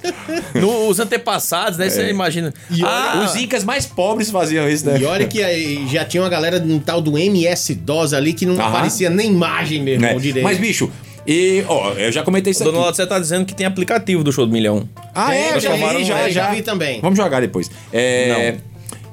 No- 0.54 0.88
os 0.88 0.98
antepassados, 1.00 1.78
né? 1.78 1.88
Você 1.90 2.08
imagina. 2.10 2.52
ah, 2.84 3.24
Os 3.24 3.34
incas 3.36 3.64
mais 3.64 3.86
pobres 3.86 4.30
faziam 4.30 4.68
isso, 4.68 4.86
né? 4.86 4.98
E 5.00 5.04
olha 5.04 5.26
que 5.26 5.42
aí 5.42 5.86
já 5.88 6.04
tinha 6.04 6.22
uma 6.22 6.28
galera 6.28 6.58
de 6.60 6.72
um 6.72 6.78
tal 6.78 7.00
do 7.00 7.16
MS-DOS 7.18 8.12
ali 8.14 8.32
que 8.32 8.46
não 8.46 8.54
Aham. 8.54 8.68
aparecia 8.68 9.10
nem 9.10 9.28
imagem 9.28 9.82
mesmo 9.82 10.02
Né? 10.02 10.14
direito. 10.14 10.44
Mas, 10.44 10.58
bicho, 10.58 10.90
e, 11.26 11.64
ó, 11.68 11.92
eu 11.92 12.10
já 12.12 12.22
comentei 12.22 12.50
isso 12.50 12.64
Dona 12.64 12.78
aqui. 12.78 12.86
Lotte, 12.86 12.96
você 12.96 13.06
tá 13.06 13.18
dizendo 13.18 13.44
que 13.44 13.54
tem 13.54 13.66
aplicativo 13.66 14.24
do 14.24 14.32
show 14.32 14.46
do 14.46 14.52
milhão. 14.52 14.88
Ah, 15.14 15.30
Tem, 15.30 15.38
é, 15.38 15.54
eu 15.56 15.60
já 15.60 15.72
vi, 15.74 16.04
já, 16.04 16.16
já 16.22 16.28
já. 16.30 16.50
vi 16.50 16.62
também. 16.62 17.00
Vamos 17.00 17.16
jogar 17.18 17.40
depois. 17.40 17.70
É. 17.92 18.56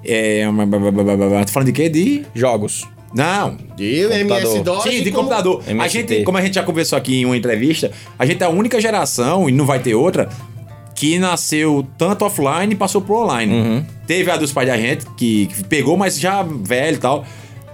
É. 0.03 0.45
ba- 0.51 0.66
ba- 0.66 1.45
Tô 1.45 1.51
falando 1.51 1.68
de 1.68 1.74
quê? 1.74 1.89
De. 1.89 2.24
Jogos. 2.34 2.86
Não. 3.14 3.58
De 3.76 4.03
Computador. 4.03 4.38
MS-DOS. 4.51 4.84
Sim, 4.84 5.03
de 5.03 5.12
computador. 5.12 5.64
A 5.68 5.72
MST. 5.72 5.97
gente, 5.99 6.24
como 6.24 6.38
a 6.38 6.41
gente 6.41 6.55
já 6.55 6.64
conversou 6.64 6.97
aqui 6.97 7.22
em 7.22 7.26
uma 7.26 7.36
entrevista, 7.38 7.91
a 8.18 8.26
gente 8.26 8.41
é 8.41 8.45
a 8.45 8.49
única 8.49 8.80
geração, 8.82 9.49
e 9.49 9.51
não 9.51 9.66
vai 9.66 9.80
ter 9.80 9.95
outra, 9.95 10.30
que 10.93 11.18
nasceu 11.18 11.88
tanto 11.97 12.26
offline 12.26 12.74
e 12.74 12.76
passou 12.76 13.01
pro 13.01 13.16
online. 13.24 13.53
Uhum. 13.53 13.86
Teve 14.05 14.30
a 14.30 14.36
dos 14.38 14.51
pais 14.51 14.68
da 14.68 14.78
gente, 14.78 15.05
que, 15.18 15.47
que 15.47 15.64
pegou, 15.64 15.95
mas 15.97 16.20
já 16.20 16.43
velho 16.43 16.95
e 16.95 16.99
tal. 16.99 17.26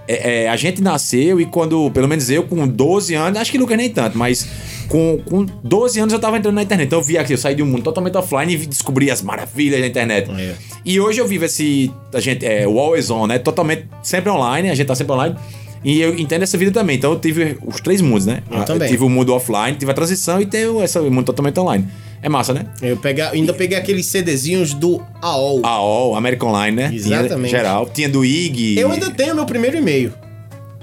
É, 0.06 0.44
é, 0.44 0.48
a 0.48 0.56
gente 0.56 0.82
nasceu 0.82 1.40
e 1.40 1.46
quando, 1.46 1.90
pelo 1.90 2.06
menos 2.06 2.28
eu, 2.28 2.42
com 2.44 2.66
12 2.68 3.14
anos, 3.14 3.38
acho 3.38 3.50
que 3.50 3.56
Lucas 3.58 3.76
nem 3.76 3.88
tanto, 3.88 4.18
mas 4.18 4.46
com, 4.88 5.18
com 5.24 5.46
12 5.62 5.98
anos 5.98 6.12
eu 6.12 6.18
tava 6.18 6.36
entrando 6.36 6.54
na 6.54 6.62
internet. 6.62 6.86
Então 6.88 6.98
eu 6.98 7.04
vi 7.04 7.16
aqui, 7.16 7.32
eu 7.32 7.38
saí 7.38 7.54
de 7.54 7.62
um 7.62 7.66
mundo 7.66 7.82
totalmente 7.82 8.16
offline 8.16 8.52
e 8.54 8.66
descobri 8.66 9.10
as 9.10 9.22
maravilhas 9.22 9.80
da 9.80 9.86
internet. 9.86 10.30
É. 10.30 10.54
E 10.84 11.00
hoje 11.00 11.20
eu 11.20 11.26
vivo 11.26 11.46
esse. 11.46 11.90
A 12.12 12.20
gente, 12.20 12.44
é, 12.44 12.68
o 12.68 12.78
always 12.78 13.10
on, 13.10 13.26
né? 13.26 13.38
Totalmente, 13.38 13.86
sempre 14.02 14.30
online, 14.30 14.68
a 14.70 14.74
gente 14.74 14.86
tá 14.86 14.94
sempre 14.94 15.12
online. 15.14 15.36
E 15.82 16.00
eu 16.00 16.18
entendo 16.18 16.42
essa 16.42 16.56
vida 16.56 16.70
também. 16.70 16.96
Então 16.96 17.12
eu 17.12 17.18
tive 17.18 17.58
os 17.66 17.80
três 17.80 18.00
mundos, 18.00 18.26
né? 18.26 18.42
Eu 18.50 18.58
Ah, 18.60 18.64
também. 18.64 18.88
tive 18.88 19.04
o 19.04 19.08
mundo 19.08 19.34
offline, 19.34 19.76
tive 19.76 19.90
a 19.90 19.94
transição 19.94 20.40
e 20.40 20.46
tenho 20.46 20.82
esse 20.82 20.98
mundo 21.00 21.24
totalmente 21.24 21.58
online. 21.60 21.86
É 22.24 22.28
massa, 22.30 22.54
né? 22.54 22.64
Eu 22.80 22.96
pega, 22.96 23.32
ainda 23.32 23.52
peguei 23.52 23.76
aqueles 23.76 24.06
CDzinhos 24.06 24.72
do 24.72 24.98
AOL. 25.20 25.60
AOL, 25.62 26.16
American 26.16 26.48
Online, 26.48 26.74
né? 26.74 26.88
Tinha 26.88 27.20
Exatamente. 27.20 27.50
geral. 27.50 27.86
Tinha 27.92 28.08
do 28.08 28.24
IG. 28.24 28.78
Eu 28.78 28.90
ainda 28.90 29.10
tenho 29.10 29.34
meu 29.34 29.44
primeiro 29.44 29.76
e-mail. 29.76 30.10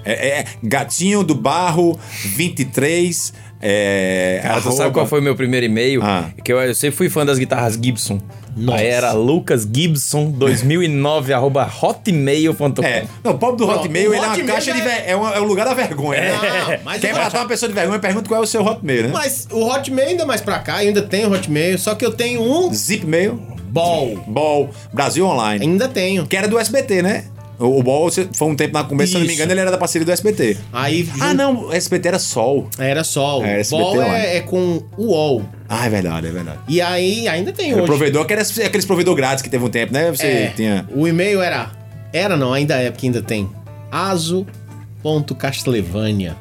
É, 0.04 0.38
é, 0.38 0.44
Gatinho 0.62 1.24
do 1.24 1.34
Barro 1.34 1.98
23. 2.36 3.32
É, 3.60 4.38
Cara, 4.40 4.54
tu 4.54 4.68
arroba- 4.68 4.76
sabe 4.76 4.94
qual 4.94 5.04
foi 5.06 5.18
o 5.18 5.22
meu 5.22 5.34
primeiro 5.34 5.66
e-mail? 5.66 6.00
Ah. 6.00 6.30
Que 6.44 6.52
eu, 6.52 6.58
eu 6.60 6.74
sempre 6.76 6.96
fui 6.96 7.08
fã 7.08 7.26
das 7.26 7.38
guitarras 7.40 7.74
Gibson. 7.74 8.20
Nossa. 8.56 8.78
Aí 8.78 8.86
era 8.86 9.12
Lucas 9.12 9.66
Gibson 9.70 10.30
2009 10.30 11.32
arroba 11.34 11.70
hotmail.com. 11.82 12.82
É. 12.82 13.04
Não, 13.24 13.32
o 13.32 13.38
pobre 13.38 13.56
do 13.58 13.66
Não, 13.66 13.74
Hotmail, 13.80 14.10
o 14.10 14.14
ele 14.14 14.22
é 14.22 14.26
uma 14.26 14.32
Hotmail 14.34 14.54
caixa 14.54 14.72
de. 14.72 14.80
é- 14.80 14.84
ver- 14.84 15.04
É, 15.06 15.16
uma- 15.16 15.34
é 15.34 15.40
o 15.40 15.44
lugar 15.44 15.64
da 15.66 15.74
vergonha. 15.74 16.20
né? 16.20 16.30
Não, 16.32 16.84
mas 16.84 17.00
Quer 17.00 17.14
o 17.14 17.18
matar 17.18 17.38
uma 17.40 17.48
pessoa 17.48 17.68
de 17.68 17.74
vergonha, 17.74 17.98
pergunta 17.98 18.28
qual 18.28 18.40
é 18.40 18.44
o 18.44 18.46
seu 18.46 18.62
Hotmail, 18.64 19.04
né? 19.04 19.10
Mas 19.12 19.48
o 19.50 19.64
Hotmail 19.66 20.08
ainda 20.08 20.26
mais 20.26 20.40
pra 20.40 20.58
cá, 20.58 20.82
eu 20.82 20.88
ainda 20.88 21.02
tenho 21.02 21.32
Hotmail, 21.32 21.78
só 21.78 21.94
que 21.94 22.04
eu 22.04 22.12
tenho 22.12 22.42
um 22.42 22.72
Zipmail, 22.72 23.40
Ball. 23.70 24.22
Ball, 24.26 24.68
Brasil 24.92 25.24
Online. 25.26 25.64
Ainda 25.64 25.88
tenho. 25.88 26.26
Que 26.26 26.36
era 26.36 26.46
do 26.46 26.58
SBT, 26.58 27.00
né? 27.02 27.24
O, 27.62 27.78
o 27.78 27.82
Ball 27.82 28.10
foi 28.10 28.48
um 28.48 28.56
tempo 28.56 28.74
na 28.74 28.82
começo, 28.84 29.12
se 29.12 29.18
não 29.18 29.26
me 29.26 29.32
engano, 29.32 29.52
ele 29.52 29.60
era 29.60 29.70
da 29.70 29.78
parceria 29.78 30.04
do 30.04 30.10
SBT. 30.12 30.56
Aí 30.72 31.08
Ah, 31.20 31.28
jun- 31.28 31.34
não, 31.34 31.64
o 31.66 31.72
SBT 31.72 32.08
era 32.08 32.18
Sol. 32.18 32.68
era 32.78 33.04
Sol. 33.04 33.44
É, 33.44 33.60
SBT 33.60 33.82
Ball 33.82 34.02
é, 34.02 34.36
é 34.36 34.40
com 34.40 34.82
o 34.96 35.04
UOL. 35.06 35.42
Ah, 35.68 35.86
é 35.86 35.90
verdade, 35.90 36.26
é 36.26 36.30
verdade. 36.30 36.58
E 36.68 36.80
aí 36.80 37.26
ainda 37.28 37.52
tem 37.52 37.68
Era 37.70 37.76
o 37.76 37.78
hoje. 37.84 37.86
provedor, 37.86 38.26
que 38.26 38.32
era 38.32 38.42
aqueles 38.42 38.84
provedor 38.84 39.14
grátis 39.14 39.42
que 39.42 39.48
teve 39.48 39.64
um 39.64 39.70
tempo, 39.70 39.92
né? 39.92 40.10
Você 40.10 40.26
É, 40.26 40.52
tinha. 40.54 40.86
O 40.94 41.06
e-mail 41.08 41.40
era. 41.40 41.70
Era 42.12 42.36
não, 42.36 42.52
ainda 42.52 42.74
é, 42.76 42.90
porque 42.90 43.06
ainda 43.06 43.22
tem. 43.22 43.48
aso.castlevania. 43.90 46.36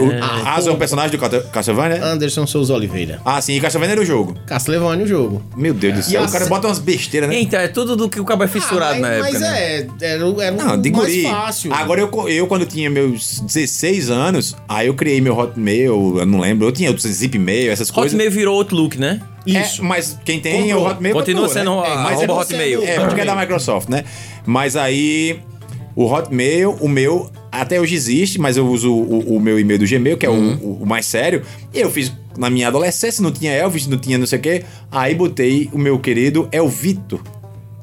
O 0.00 0.10
Ah, 0.22 0.54
Asa 0.56 0.70
é 0.70 0.72
um 0.72 0.76
personagem 0.76 1.10
do 1.12 1.18
Castle- 1.18 1.42
Castlevania? 1.52 2.04
Anderson 2.04 2.46
Souza 2.46 2.74
Oliveira. 2.74 3.20
Ah, 3.24 3.40
sim, 3.40 3.54
e 3.54 3.60
Castlevania 3.60 3.92
era 3.94 4.00
o 4.00 4.04
jogo. 4.04 4.36
Castlevania 4.46 5.04
o 5.04 5.08
jogo. 5.08 5.42
Meu 5.56 5.72
Deus 5.74 5.94
do 5.94 6.02
céu, 6.02 6.22
E 6.22 6.26
o 6.26 6.30
cara 6.30 6.46
bota 6.46 6.66
umas 6.68 6.78
besteiras, 6.78 7.28
né? 7.28 7.38
Então, 7.40 7.58
é 7.60 7.68
tudo 7.68 7.96
do 7.96 8.08
que 8.08 8.20
o 8.20 8.24
cabo 8.24 8.44
é 8.44 8.48
fissurado 8.48 8.94
Ah, 8.94 8.98
mas, 8.98 9.00
na 9.00 9.08
época, 9.08 9.30
mas 9.32 9.40
né? 9.40 9.58
é, 9.58 9.86
era, 10.02 10.26
o- 10.26 10.40
era 10.40 10.56
Não, 10.56 10.80
de 10.80 10.90
mais 10.90 11.04
guri. 11.08 11.22
fácil. 11.22 11.72
Agora, 11.74 12.00
eu, 12.00 12.28
eu, 12.28 12.46
quando 12.46 12.66
tinha 12.66 12.88
meus 12.90 13.40
16 13.40 14.10
anos, 14.10 14.56
aí 14.68 14.86
eu 14.86 14.94
criei 14.94 15.20
meu 15.20 15.36
Hotmail, 15.36 16.18
eu 16.18 16.26
não 16.26 16.40
lembro, 16.40 16.66
eu 16.66 16.72
tinha 16.72 16.90
o 16.90 16.98
Zipmail, 16.98 17.70
essas 17.72 17.90
coisas. 17.90 18.12
Hotmail 18.12 18.30
virou 18.30 18.56
Outlook, 18.58 18.98
né? 18.98 19.20
É, 19.46 19.62
mas 19.82 20.18
quem 20.24 20.40
tem 20.40 20.70
é 20.70 20.76
o. 20.76 20.86
Hotmail 20.86 21.14
Continua 21.14 21.46
comprou, 21.48 21.62
sendo 21.62 21.80
né? 21.82 21.86
a- 21.86 21.90
É, 21.90 21.96
mas 22.02 22.18
arroba 22.18 22.32
é- 22.32 22.36
Hotmail. 22.36 22.82
É, 22.84 23.00
porque 23.00 23.20
é 23.20 23.24
da 23.26 23.36
Microsoft, 23.36 23.88
né? 23.90 24.04
Mas 24.46 24.74
aí, 24.74 25.38
o 25.94 26.06
Hotmail, 26.10 26.76
o 26.80 26.88
meu, 26.88 27.30
até 27.60 27.80
hoje 27.80 27.94
existe, 27.94 28.38
mas 28.40 28.56
eu 28.56 28.66
uso 28.66 28.92
o, 28.92 29.36
o 29.36 29.40
meu 29.40 29.58
e-mail 29.58 29.78
do 29.78 29.86
Gmail, 29.88 30.16
que 30.16 30.26
é 30.26 30.30
o- 30.30 30.32
Uhum. 30.34 30.54
o, 30.62 30.82
o 30.82 30.86
mais 30.86 31.06
sério. 31.06 31.42
E 31.72 31.80
eu 31.80 31.90
fiz 31.90 32.12
na 32.36 32.50
minha 32.50 32.68
adolescência, 32.68 33.22
não 33.22 33.30
tinha 33.30 33.52
Elvis, 33.52 33.86
não 33.86 33.96
tinha 33.98 34.18
não 34.18 34.26
sei 34.26 34.38
o 34.38 34.42
quê. 34.42 34.64
Aí 34.90 35.14
botei 35.14 35.68
o 35.72 35.78
meu 35.78 35.98
querido 35.98 36.48
Elvito. 36.52 37.20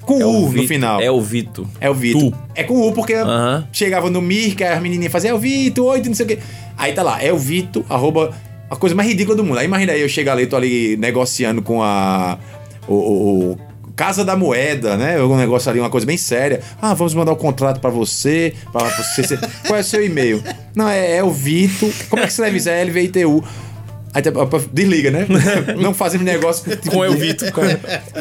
Com 0.01 0.19
É 0.19 0.26
o 0.26 0.30
U 0.30 0.41
no 0.41 0.47
Vito, 0.49 0.67
final. 0.67 0.99
É 0.99 1.11
o 1.11 1.22
Vito. 1.22 1.67
É 1.80 1.89
o 1.89 1.93
Vitor. 1.93 2.32
Tu. 2.32 2.38
É 2.55 2.63
com 2.63 2.82
U, 2.88 2.91
porque 2.91 3.13
Aham. 3.13 3.67
chegava 3.72 4.09
no 4.09 4.22
Mir, 4.22 4.55
que 4.55 4.63
as 4.63 4.82
menininhas 4.82 5.11
faziam, 5.11 5.32
é 5.32 5.36
o 5.36 5.39
Vitor, 5.39 5.86
oi, 5.93 6.01
não 6.03 6.13
sei 6.15 6.26
o 6.26 6.30
quê. 6.30 6.39
Aí 6.78 6.91
tá 6.93 7.03
lá, 7.03 7.22
é 7.24 7.32
o 7.32 7.38
Vitor, 7.38 7.84
arroba, 7.88 8.34
a 8.69 8.76
coisa 8.76 8.95
mais 8.95 9.07
ridícula 9.07 9.38
do 9.38 9.43
mundo. 9.43 9.59
Aí 9.59 9.65
imagina 9.65 9.93
aí, 9.93 10.01
eu 10.01 10.09
chego 10.09 10.32
ali, 10.32 10.47
tô 10.47 10.55
ali 10.55 10.97
negociando 10.97 11.61
com 11.61 11.82
a. 11.84 12.38
O- 12.88 12.93
o 13.53 13.57
Casa 14.01 14.25
da 14.25 14.35
Moeda, 14.35 14.97
né? 14.97 15.21
Um 15.21 15.37
negócio 15.37 15.69
ali, 15.69 15.79
uma 15.79 15.89
coisa 15.91 16.07
bem 16.07 16.17
séria. 16.17 16.59
Ah, 16.81 16.95
vamos 16.95 17.13
mandar 17.13 17.33
o 17.33 17.35
contrato 17.35 17.79
pra 17.79 17.91
você, 17.91 18.51
pra 18.71 18.85
você. 18.89 19.37
Qual 19.67 19.77
é 19.77 19.81
o 19.81 19.83
seu 19.83 20.03
e-mail? 20.03 20.43
Não, 20.73 20.89
é, 20.89 21.17
é 21.17 21.23
o 21.23 21.29
Vitor. 21.29 21.91
Como 22.09 22.19
é 22.19 22.25
que 22.25 22.31
escreve 22.31 22.57
isso? 22.57 22.67
É 22.67 22.83
LVITU. 22.83 23.43
Aí 24.11 24.23
desliga, 24.73 25.11
né? 25.11 25.27
Não 25.79 25.93
fazemos 25.93 26.25
negócio 26.25 26.65
Com 26.89 26.97
o 26.97 27.13
Vitor. 27.15 27.49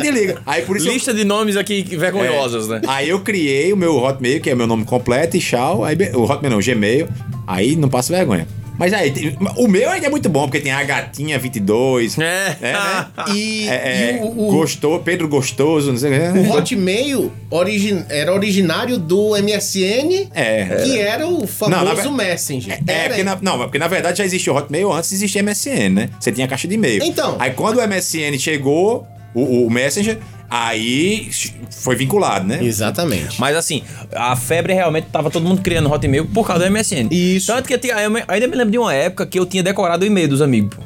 Desliga. 0.03 0.43
Aí 0.45 0.63
por 0.67 0.77
isso 0.77 0.87
eu- 0.87 0.93
Lista 0.93 1.15
de 1.15 1.25
nomes 1.25 1.57
aqui 1.57 1.83
vergonhosos, 1.97 2.69
é. 2.69 2.75
né? 2.75 2.81
Aí 2.87 3.09
eu 3.09 3.21
criei 3.21 3.73
o 3.73 3.77
meu 3.77 3.97
Hotmail, 3.97 4.39
que 4.43 4.51
é 4.51 4.55
meu 4.55 4.67
nome 4.67 4.85
completo, 4.85 5.39
e 5.39 5.41
tchau. 5.41 5.83
Aí, 5.83 5.97
o 6.15 6.25
Hotmail 6.25 6.51
não, 6.51 6.59
o 6.59 6.63
Gmail. 6.63 7.09
Aí 7.47 7.75
não 7.75 7.89
passa 7.89 8.15
vergonha. 8.15 8.47
Mas 8.81 8.95
aí, 8.95 9.11
tem- 9.11 9.37
o 9.59 9.69
meu 9.69 9.91
ainda 9.91 10.07
é 10.07 10.11
muito 10.11 10.27
bom, 10.31 10.47
porque 10.47 10.59
tem 10.59 10.73
a 10.73 10.83
gatinha 10.83 11.39
22. 11.39 12.19
É. 12.19 12.57
né? 12.61 13.07
E, 13.35 13.69
É, 13.69 13.75
é, 13.75 14.17
e 14.17 14.25
o, 14.25 14.49
o- 14.49 14.51
Gostou, 14.53 14.99
Pedro 15.01 15.29
Gostoso, 15.29 15.93
não 15.93 15.99
sei 15.99 16.11
o 16.11 16.31
o 16.31 16.33
que. 16.45 16.49
Hotmail 16.51 17.31
origi- 17.51 18.03
era 18.09 18.33
originário 18.35 18.97
do 18.99 19.37
MSN, 19.37 20.29
É. 20.35 20.83
que 20.83 20.99
era 20.99 21.27
o 21.29 21.47
famoso 21.47 21.85
Não, 21.85 21.95
na 22.17 22.25
Messenger. 22.25 22.81
É, 22.87 22.93
Era- 22.93 23.09
porque 23.09 23.23
na, 23.23 23.39
não, 23.43 23.59
porque 23.59 23.79
na 23.79 23.87
verdade 23.87 24.17
já 24.19 24.25
existia 24.25 24.51
o 24.51 24.57
Hotmail 24.57 24.91
antes 24.91 25.13
existia 25.13 25.43
MSN, 25.43 25.91
né? 25.91 26.09
Você 26.19 26.33
tinha 26.33 26.47
a 26.47 26.49
caixa 26.49 26.67
de 26.67 26.75
e-mail. 26.75 27.03
Então. 27.05 27.37
Aí 27.39 27.51
quando 27.51 27.77
o 27.79 27.83
MSN 27.87 28.39
chegou, 28.39 29.07
o, 29.35 29.67
o 29.67 29.71
Messenger, 29.71 30.19
aí 30.51 31.31
foi 31.71 31.95
vinculado, 31.95 32.47
né? 32.47 32.59
Exatamente. 32.63 33.41
Mas 33.41 33.57
assim, 33.57 33.83
a 34.15 34.35
febre 34.35 34.73
realmente 34.75 35.07
tava 35.13 35.31
todo 35.31 35.45
mundo 35.47 35.63
criando 35.63 35.91
Hotmail 35.91 36.27
por 36.27 36.47
causa 36.47 36.65
do 36.65 36.71
MSN. 36.71 37.09
Isso. 37.11 37.47
Tanto 37.47 37.67
que 37.69 37.75
eu 37.75 37.79
tinha- 37.79 38.01
eu 38.01 38.13
ainda 38.27 38.47
me 38.49 38.57
lembro 38.57 38.73
de 38.73 38.79
uma 38.79 38.93
época 38.93 39.25
que 39.27 39.39
eu 39.39 39.47
tinha 39.47 39.63
decorado 39.63 40.03
o 40.05 40.07
e-mail 40.07 40.29
dos 40.29 40.43
amigos. 40.43 40.77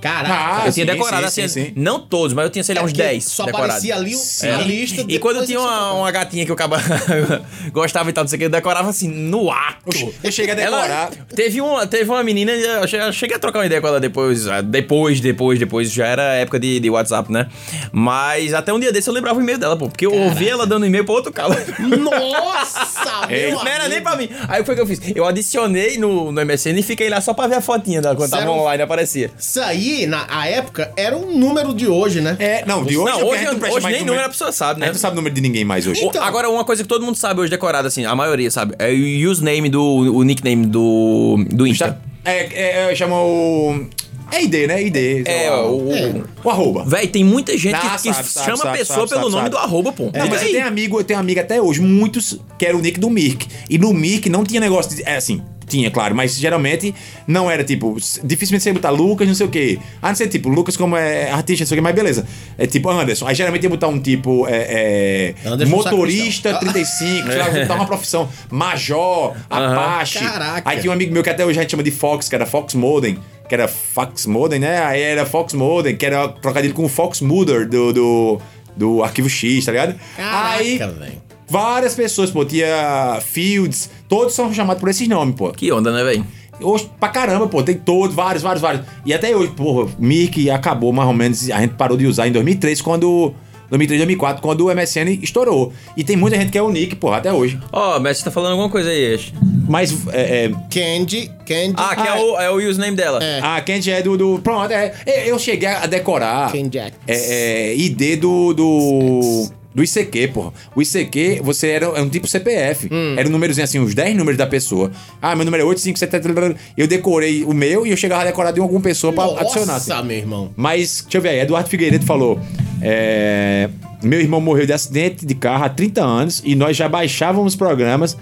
Caraca. 0.00 0.34
Ah, 0.34 0.66
eu 0.66 0.72
tinha 0.72 0.86
sim, 0.86 0.92
decorado 0.92 1.28
sim, 1.30 1.42
assim, 1.42 1.48
sim, 1.62 1.64
sim. 1.66 1.72
não 1.76 2.00
todos, 2.00 2.32
mas 2.32 2.44
eu 2.44 2.50
tinha, 2.50 2.62
sei 2.62 2.74
lá, 2.74 2.82
É 2.82 2.84
uns 2.84 2.90
porque 2.92 3.02
10 3.02 3.24
Só 3.24 3.44
decorados. 3.44 3.70
aparecia 3.76 3.96
ali 3.96 4.14
É. 4.42 4.54
a 4.54 4.58
lista. 4.58 5.04
E 5.08 5.18
quando 5.18 5.36
eu 5.38 5.46
tinha 5.46 5.58
uma, 5.60 5.92
uma 5.94 6.10
gatinha 6.10 6.44
que 6.44 6.50
eu 6.50 6.54
acaba... 6.54 6.78
gostava 7.72 8.08
e 8.10 8.12
tal, 8.12 8.24
não 8.24 8.28
sei 8.28 8.36
o 8.36 8.38
que, 8.38 8.44
eu 8.46 8.50
decorava 8.50 8.88
assim, 8.90 9.08
no 9.08 9.50
ato. 9.50 10.12
Eu 10.22 10.30
cheguei 10.32 10.52
a 10.52 10.56
decorar. 10.56 10.84
Ela- 10.86 11.10
teve, 11.34 11.60
uma, 11.60 11.86
teve 11.86 12.08
uma 12.10 12.22
menina, 12.22 12.52
eu 12.52 12.86
che- 12.86 12.96
eu 12.96 13.12
cheguei 13.12 13.36
a 13.36 13.38
trocar 13.38 13.58
uma 13.60 13.66
ideia 13.66 13.80
com 13.80 13.86
ela 13.88 14.00
depois, 14.00 14.46
ah, 14.46 14.60
depois, 14.60 15.20
depois, 15.20 15.58
depois, 15.58 15.90
já 15.90 16.06
era 16.06 16.22
época 16.34 16.58
de, 16.60 16.78
de 16.80 16.90
WhatsApp, 16.90 17.30
né? 17.32 17.48
Mas 17.92 18.54
até 18.54 18.72
um 18.72 18.78
dia 18.80 18.92
desse 18.92 19.08
eu 19.08 19.14
lembrava 19.14 19.38
o 19.38 19.42
e-mail 19.42 19.58
dela, 19.58 19.76
pô, 19.76 19.88
porque 19.88 20.06
eu 20.06 20.12
ouvi 20.14 20.48
ela 20.48 20.66
dando 20.66 20.86
e-mail 20.86 21.04
pra 21.04 21.14
outro 21.14 21.32
cara. 21.32 21.54
Nossa, 21.78 23.26
meu 23.28 23.52
Não 23.52 23.66
era 23.66 23.88
nem 23.88 24.00
pra 24.00 24.16
mim. 24.16 24.28
Aí 24.48 24.60
o 24.60 24.62
que 24.62 24.66
foi 24.66 24.74
que 24.74 24.80
eu 24.80 24.86
fiz? 24.86 25.00
Eu 25.14 25.24
adicionei 25.26 25.98
no, 25.98 26.30
no 26.32 26.44
MSN 26.44 26.78
e 26.78 26.82
fiquei 26.82 27.08
lá 27.08 27.20
só 27.20 27.34
pra 27.34 27.46
ver 27.46 27.56
a 27.56 27.60
fotinha 27.60 28.00
dela 28.00 28.14
quando 28.14 28.30
tava 28.30 28.42
Sério? 28.42 28.56
online, 28.58 28.82
aparecia. 28.82 29.30
Isso 29.38 29.60
aí, 29.60 29.87
na 30.06 30.26
a 30.28 30.46
época, 30.48 30.92
era 30.96 31.16
um 31.16 31.38
número 31.38 31.72
de 31.74 31.86
hoje, 31.86 32.20
né? 32.20 32.36
É, 32.38 32.64
não, 32.66 32.84
de 32.84 32.96
hoje, 32.96 33.12
não, 33.12 33.28
hoje, 33.28 33.46
hoje 33.48 33.80
mais 33.80 33.96
nem 33.96 34.04
número 34.04 34.24
a 34.26 34.28
pessoa 34.28 34.52
sabe, 34.52 34.78
A 34.78 34.80
né? 34.80 34.86
gente 34.86 34.94
não 34.94 35.00
sabe 35.00 35.14
o 35.14 35.16
número 35.16 35.34
de 35.34 35.40
ninguém 35.40 35.64
mais 35.64 35.86
hoje. 35.86 36.04
Então. 36.04 36.20
O- 36.20 36.24
Agora, 36.24 36.48
uma 36.48 36.64
coisa 36.64 36.82
que 36.82 36.88
todo 36.88 37.04
mundo 37.04 37.16
sabe 37.16 37.40
hoje 37.40 37.50
decorado, 37.50 37.86
assim, 37.88 38.04
a 38.04 38.14
maioria 38.14 38.50
sabe, 38.50 38.74
é 38.78 38.90
o 38.90 39.30
username 39.30 39.68
do. 39.68 39.82
o 39.82 40.22
nickname 40.22 40.66
do. 40.66 41.44
do 41.50 41.66
Insta. 41.66 42.00
É, 42.24 42.86
é, 42.88 42.92
é 42.92 42.94
chama 42.94 43.16
o. 43.22 43.86
É 44.30 44.42
ID, 44.44 44.66
né? 44.68 44.82
ID. 44.82 45.26
É, 45.26 45.50
o. 45.52 46.24
o 46.44 46.50
arroba. 46.50 46.84
Véi, 46.84 47.06
tem 47.08 47.24
muita 47.24 47.56
gente 47.56 47.74
Ah, 47.76 47.80
que, 47.96 48.08
que 48.08 48.12
sabe, 48.14 48.28
sabe, 48.28 48.44
chama 48.46 48.56
sabe, 48.58 48.68
a 48.68 48.78
pessoa 48.78 48.98
sabe, 48.98 49.08
pelo 49.10 49.22
sabe, 49.22 49.32
nome 49.32 49.42
sabe. 49.44 49.50
do 49.50 49.56
arroba, 49.56 49.92
pô. 49.92 50.10
Não, 50.14 50.28
mas 50.28 50.42
eu 50.42 50.52
tenho 50.52 50.66
amigo, 50.66 51.00
eu 51.00 51.04
tenho 51.04 51.18
amigo 51.18 51.40
até 51.40 51.62
hoje, 51.62 51.80
muitos, 51.80 52.38
que 52.58 52.66
era 52.66 52.76
o 52.76 52.80
nick 52.80 53.00
do 53.00 53.08
Mirk. 53.08 53.46
E 53.70 53.78
no 53.78 53.92
Mirk 53.94 54.28
não 54.28 54.44
tinha 54.44 54.60
negócio 54.60 54.94
de. 54.94 55.02
É 55.04 55.16
assim, 55.16 55.42
tinha, 55.68 55.90
claro, 55.90 56.14
mas 56.14 56.36
geralmente 56.36 56.94
não 57.26 57.50
era 57.50 57.62
tipo. 57.62 57.96
Dificilmente 58.24 58.62
você 58.62 58.70
ia 58.70 58.74
botar 58.74 58.90
Lucas, 58.90 59.28
não 59.28 59.34
sei 59.34 59.46
o 59.46 59.50
quê. 59.50 59.78
A 60.00 60.08
não 60.08 60.14
ser 60.14 60.28
tipo, 60.28 60.48
Lucas 60.48 60.76
como 60.76 60.96
é 60.96 61.30
artista, 61.30 61.62
não 61.62 61.68
sei 61.68 61.76
o 61.76 61.78
quê, 61.78 61.82
mas 61.82 61.94
beleza. 61.94 62.26
É 62.56 62.66
tipo 62.66 62.88
Anderson. 62.88 63.26
Aí 63.26 63.34
geralmente 63.34 63.62
ia 63.62 63.70
botar 63.70 63.88
um 63.88 64.00
tipo. 64.00 64.46
É, 64.48 65.34
é, 65.44 65.48
Anderson 65.48 65.76
motorista 65.76 66.54
35, 66.54 67.28
sei 67.28 67.38
lá, 67.38 67.50
botar 67.60 67.74
uma 67.74 67.86
profissão. 67.86 68.28
Major, 68.50 69.36
Apache. 69.48 70.18
Caraca. 70.18 70.68
Aí 70.68 70.80
tinha 70.80 70.90
um 70.90 70.94
amigo 70.94 71.12
meu 71.12 71.22
que 71.22 71.30
até 71.30 71.44
hoje 71.44 71.58
a 71.58 71.62
gente 71.62 71.70
chama 71.70 71.82
de 71.82 71.90
Fox, 71.90 72.28
que 72.28 72.34
era 72.34 72.46
Fox 72.46 72.74
Modem. 72.74 73.18
Que 73.48 73.54
era 73.54 73.66
Fox 73.66 74.26
Modem, 74.26 74.58
né? 74.58 74.82
Aí 74.84 75.00
era 75.00 75.24
Fox 75.24 75.54
Modem, 75.54 75.96
que 75.96 76.04
era 76.04 76.28
trocadilho 76.28 76.74
com 76.74 76.84
o 76.84 76.88
Fox 76.88 77.20
Mother 77.22 77.66
do, 77.66 77.92
do, 77.92 78.40
do 78.76 79.02
Arquivo 79.02 79.28
X, 79.28 79.64
tá 79.64 79.72
ligado? 79.72 79.94
Aí, 80.18 80.78
Caraca, 80.78 80.98
velho. 80.98 81.27
Várias 81.48 81.94
pessoas, 81.94 82.30
pô, 82.30 82.44
tinha 82.44 83.18
Fields, 83.22 83.90
todos 84.08 84.34
são 84.34 84.52
chamados 84.52 84.80
por 84.80 84.88
esses 84.88 85.08
nomes, 85.08 85.34
pô. 85.34 85.50
Que 85.50 85.72
onda, 85.72 85.90
né, 85.90 86.04
véi? 86.04 86.22
Hoje, 86.60 86.90
pra 86.98 87.08
caramba, 87.08 87.46
pô, 87.46 87.62
tem 87.62 87.76
todos, 87.76 88.14
vários, 88.14 88.42
vários, 88.42 88.60
vários. 88.60 88.84
E 89.06 89.14
até 89.14 89.34
hoje, 89.34 89.52
porra, 89.52 89.90
Mirk 89.98 90.50
acabou 90.50 90.92
mais 90.92 91.08
ou 91.08 91.14
menos, 91.14 91.50
a 91.50 91.60
gente 91.60 91.74
parou 91.74 91.96
de 91.96 92.06
usar 92.06 92.26
em 92.26 92.32
2003, 92.32 92.80
quando. 92.82 93.34
2003, 93.70 94.00
2004, 94.00 94.42
quando 94.42 94.66
o 94.66 94.74
MSN 94.74 95.22
estourou. 95.22 95.74
E 95.94 96.02
tem 96.02 96.16
muita 96.16 96.38
gente 96.38 96.50
que 96.50 96.56
é 96.56 96.62
o 96.62 96.70
Nick, 96.70 96.96
porra, 96.96 97.18
até 97.18 97.30
hoje. 97.30 97.60
Ó, 97.70 98.00
mas 98.00 98.16
você 98.16 98.24
tá 98.24 98.30
falando 98.30 98.52
alguma 98.52 98.70
coisa 98.70 98.88
aí, 98.88 99.14
Ash. 99.14 99.30
Mas, 99.68 99.94
é, 100.10 100.46
é, 100.46 100.48
Candy, 100.48 101.30
Candy. 101.46 101.74
Ah, 101.76 101.94
que 101.94 102.08
é, 102.08 102.14
o, 102.14 102.40
é 102.40 102.50
o 102.50 102.66
username 102.66 102.96
dela. 102.96 103.22
É. 103.22 103.40
a 103.42 103.60
Candy 103.60 103.90
é 103.90 104.00
do. 104.00 104.16
do 104.16 104.38
pronto, 104.38 104.72
é, 104.72 104.94
é, 105.04 105.30
eu 105.30 105.38
cheguei 105.38 105.68
a 105.68 105.84
decorar. 105.84 106.50
Candy 106.50 106.78
X. 106.78 106.94
É, 107.06 107.72
é, 107.72 107.76
ID 107.76 108.18
do. 108.18 108.54
do 108.54 109.57
do 109.74 109.82
ICQ, 109.84 110.28
porra. 110.28 110.52
O 110.74 110.82
ICQ, 110.82 111.40
você 111.42 111.68
era 111.68 111.86
é 111.86 112.02
um 112.02 112.08
tipo 112.08 112.26
CPF. 112.26 112.88
Hum. 112.90 113.14
Era 113.16 113.28
um 113.28 113.30
númerozinho 113.30 113.64
assim, 113.64 113.78
os 113.78 113.94
10 113.94 114.16
números 114.16 114.38
da 114.38 114.46
pessoa. 114.46 114.90
Ah, 115.20 115.36
meu 115.36 115.44
número 115.44 115.62
é 115.62 115.66
857. 115.66 116.56
Eu 116.76 116.86
decorei 116.86 117.44
o 117.44 117.52
meu 117.52 117.86
e 117.86 117.90
eu 117.90 117.96
chegava 117.96 118.22
a 118.22 118.24
decorar 118.24 118.50
de 118.50 118.60
alguma 118.60 118.80
pessoa 118.80 119.12
pra 119.12 119.24
adicionar. 119.24 119.76
assim. 119.76 119.90
Nossa, 119.90 120.02
meu 120.02 120.16
irmão. 120.16 120.50
Mas, 120.56 121.02
deixa 121.02 121.18
eu 121.18 121.22
ver 121.22 121.28
aí, 121.30 121.40
Eduardo 121.40 121.68
Figueiredo 121.68 122.04
falou: 122.04 122.40
é, 122.82 123.68
Meu 124.02 124.20
irmão 124.20 124.40
morreu 124.40 124.66
de 124.66 124.72
acidente 124.72 125.26
de 125.26 125.34
carro 125.34 125.64
há 125.64 125.68
30 125.68 126.02
anos 126.02 126.42
e 126.44 126.54
nós 126.54 126.76
já 126.76 126.88
baixávamos 126.88 127.54
programas 127.54 128.16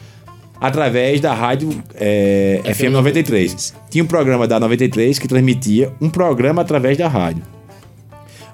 através 0.60 1.20
da 1.20 1.32
rádio 1.32 1.70
é, 1.94 2.60
FM 2.74 2.92
93. 2.92 3.74
Tinha 3.90 4.02
um 4.02 4.06
programa 4.06 4.46
da 4.46 4.58
93 4.58 5.18
que 5.18 5.28
transmitia 5.28 5.92
um 6.00 6.08
programa 6.08 6.62
através 6.62 6.96
da 6.96 7.08
rádio. 7.08 7.55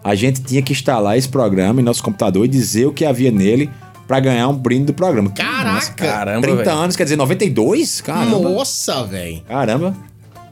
A 0.04 0.14
gente 0.14 0.42
tinha 0.42 0.60
que 0.62 0.72
instalar 0.72 1.16
esse 1.16 1.28
programa 1.28 1.80
em 1.80 1.84
nosso 1.84 2.02
computador 2.02 2.44
e 2.44 2.48
dizer 2.48 2.86
o 2.86 2.92
que 2.92 3.04
havia 3.04 3.30
nele 3.30 3.70
pra 4.08 4.18
ganhar 4.20 4.48
um 4.48 4.54
brinde 4.54 4.86
do 4.86 4.94
programa. 4.94 5.30
Caraca. 5.30 5.92
Caramba, 5.94 6.42
30 6.42 6.56
velho. 6.64 6.76
anos, 6.76 6.96
quer 6.96 7.04
dizer, 7.04 7.16
92? 7.16 8.00
Caramba. 8.00 8.38
Nossa, 8.40 9.04
velho. 9.04 9.42
Caramba. 9.46 9.96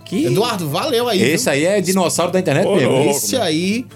Que... 0.05 0.27
Eduardo, 0.27 0.69
valeu 0.69 1.09
aí. 1.09 1.21
Esse 1.23 1.49
aí 1.51 1.65
é 1.65 1.81
dinossauro 1.81 2.33
da 2.33 2.39
internet 2.41 2.67
mesmo. 2.67 2.79
viu? 3.03 3.11
Esse 3.11 3.37
aí. 3.37 3.87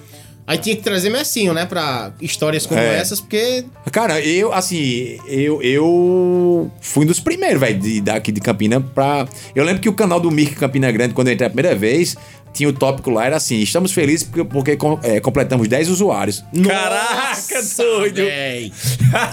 Aí 0.47 0.59
tinha 0.59 0.77
que 0.77 0.83
trazer 0.83 1.09
Messinho, 1.09 1.55
né? 1.55 1.65
Pra 1.65 2.13
histórias 2.21 2.67
como 2.67 2.79
É. 2.79 2.99
essas, 2.99 3.19
porque. 3.21 3.65
Cara, 3.91 4.21
eu, 4.21 4.53
assim, 4.53 5.19
eu, 5.27 5.63
eu 5.63 6.71
fui 6.83 7.05
um 7.05 7.07
dos 7.09 7.19
primeiros, 7.19 7.59
velho, 7.59 7.79
de- 7.79 8.01
daqui 8.03 8.31
de 8.31 8.41
Campina 8.43 8.79
pra. 8.79 9.27
Eu 9.55 9.65
lembro 9.65 9.81
que 9.81 9.89
o 9.89 9.95
canal 9.95 10.21
do 10.21 10.31
Mirk 10.31 10.55
Campina 10.57 10.93
Grande, 10.93 11.15
quando 11.15 11.29
eu 11.29 11.33
entrei 11.35 11.47
a 11.47 11.51
primeira 11.51 11.75
vez, 11.75 12.15
tinha 12.55 12.69
o 12.69 12.73
tópico 12.73 13.11
lá, 13.11 13.27
era 13.27 13.37
assim: 13.37 13.57
estamos 13.57 13.93
felizes 13.93 14.23
porque, 14.23 14.45
porque 14.45 14.79
é, 15.03 15.21
completamos 15.21 15.67
10 15.69 15.91
usuários. 15.91 16.45
Caraca, 16.67 17.63
doido. 17.77 18.25
véi. 18.25 18.73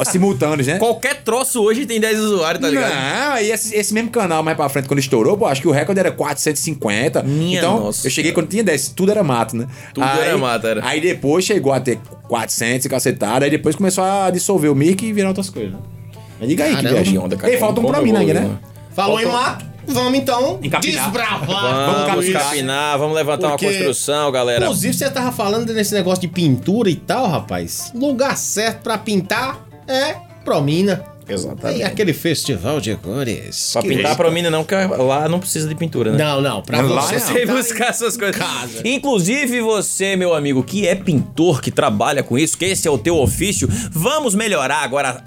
simultâneos, 0.04 0.68
né? 0.68 0.80
Qualquer 0.80 1.22
troço 1.24 1.62
hoje 1.62 1.86
tem 1.86 2.00
10 2.00 2.20
usuários, 2.20 2.62
tá 2.62 2.68
ligado? 2.70 2.92
Não, 2.92 3.34
aí 3.34 3.52
esse, 3.52 3.76
esse 3.76 3.94
mesmo 3.94 4.10
canal 4.10 4.44
mais 4.44 4.58
pra 4.58 4.68
frente, 4.68 4.88
quando 4.88 5.00
estourou, 5.00 5.38
pô, 5.38 5.46
acho 5.46 5.62
que 5.62 5.68
o 5.68 5.72
recorde 5.72 6.00
era 6.00 6.12
450. 6.12 7.22
Minha 7.24 7.60
então, 7.60 7.80
nossa. 7.80 8.08
eu 8.08 8.12
cheguei 8.12 8.32
quando 8.32 8.48
tinha 8.48 8.64
10, 8.64 8.90
tudo 8.90 9.12
era 9.12 9.24
mato, 9.24 9.56
né? 9.56 9.68
Tudo 9.94 10.04
aí, 10.04 10.20
era 10.28 10.38
mato, 10.38 10.66
era. 10.66 10.86
Aí 10.86 11.00
depois 11.00 11.46
chegou 11.46 11.72
a 11.72 11.80
ter 11.80 12.00
400 12.28 12.86
e 12.86 12.90
cacetada, 12.90 13.46
aí 13.46 13.52
depois 13.52 13.76
começou 13.76 14.04
a 14.04 14.32
dissolver 14.32 14.72
o 14.72 14.76
mic 14.76 15.06
e 15.06 15.14
virar 15.14 15.30
outras 15.30 15.50
coisas, 15.50 15.74
né? 15.74 15.80
Mas 16.40 16.50
diga 16.50 16.64
aí, 16.64 16.72
que 16.72 16.76
Caramba. 16.78 16.96
viagem. 16.96 17.18
onda, 17.20 17.38
cara. 17.38 17.54
Ei, 17.54 17.60
falta 17.60 17.80
um 17.80 17.86
pra 17.86 18.02
mim 18.02 18.12
né? 18.12 18.34
né? 18.34 18.58
Falou 18.96 19.22
em 19.22 19.26
mato, 19.26 19.66
vamos 19.94 20.18
então 20.20 20.60
Encapinar. 20.62 21.04
desbravar. 21.06 21.48
Vamos 21.48 22.08
capinar. 22.26 22.44
capinar, 22.44 22.98
vamos 22.98 23.16
levantar 23.16 23.50
Porque- 23.50 23.66
uma 23.66 23.74
construção, 23.74 24.32
galera. 24.32 24.66
Inclusive, 24.66 24.94
você 24.94 25.10
tava 25.10 25.32
falando 25.32 25.74
desse 25.74 25.94
negócio 25.94 26.22
de 26.22 26.28
pintura 26.28 26.90
e 26.90 26.96
tal, 26.96 27.28
rapaz. 27.28 27.92
Lugar 27.96 28.36
certo 28.38 28.82
pra 28.84 28.98
pintar 28.98 29.66
é 29.88 30.16
Promina. 30.44 31.04
Exatamente. 31.30 31.78
Tem 31.78 31.86
aquele 31.86 32.12
festival 32.14 32.82
de 32.82 32.94
cores. 32.96 33.70
Pra 33.72 33.82
que 33.84 33.88
pintar 33.90 34.12
você- 34.12 34.18
pra 34.18 34.32
mim 34.32 34.42
não, 34.42 34.64
porque 34.66 34.76
lá 34.76 35.30
não 35.30 35.40
precisa 35.40 35.66
de 35.70 35.76
pintura, 35.76 36.12
né? 36.12 36.18
Não, 36.18 36.42
não, 36.42 36.62
pra 36.62 36.82
Lá 36.82 37.02
você 37.04 37.46
não. 37.46 37.56
Buscar 37.56 37.90
essas 37.90 38.18
coisas. 38.18 38.36
casa. 38.36 38.82
Inclusive 38.86 39.62
você, 39.62 40.16
meu 40.18 40.34
amigo, 40.34 40.62
que 40.64 40.86
é 40.88 40.94
pintor, 40.96 41.62
que 41.62 41.72
trabalha 41.72 42.22
com 42.22 42.38
isso, 42.38 42.58
que 42.58 42.66
esse 42.66 42.86
é 42.88 42.92
o 42.92 42.98
teu 42.98 43.18
ofício, 43.18 43.70
vamos 43.92 44.36
melhorar 44.36 44.80
agora 44.84 45.24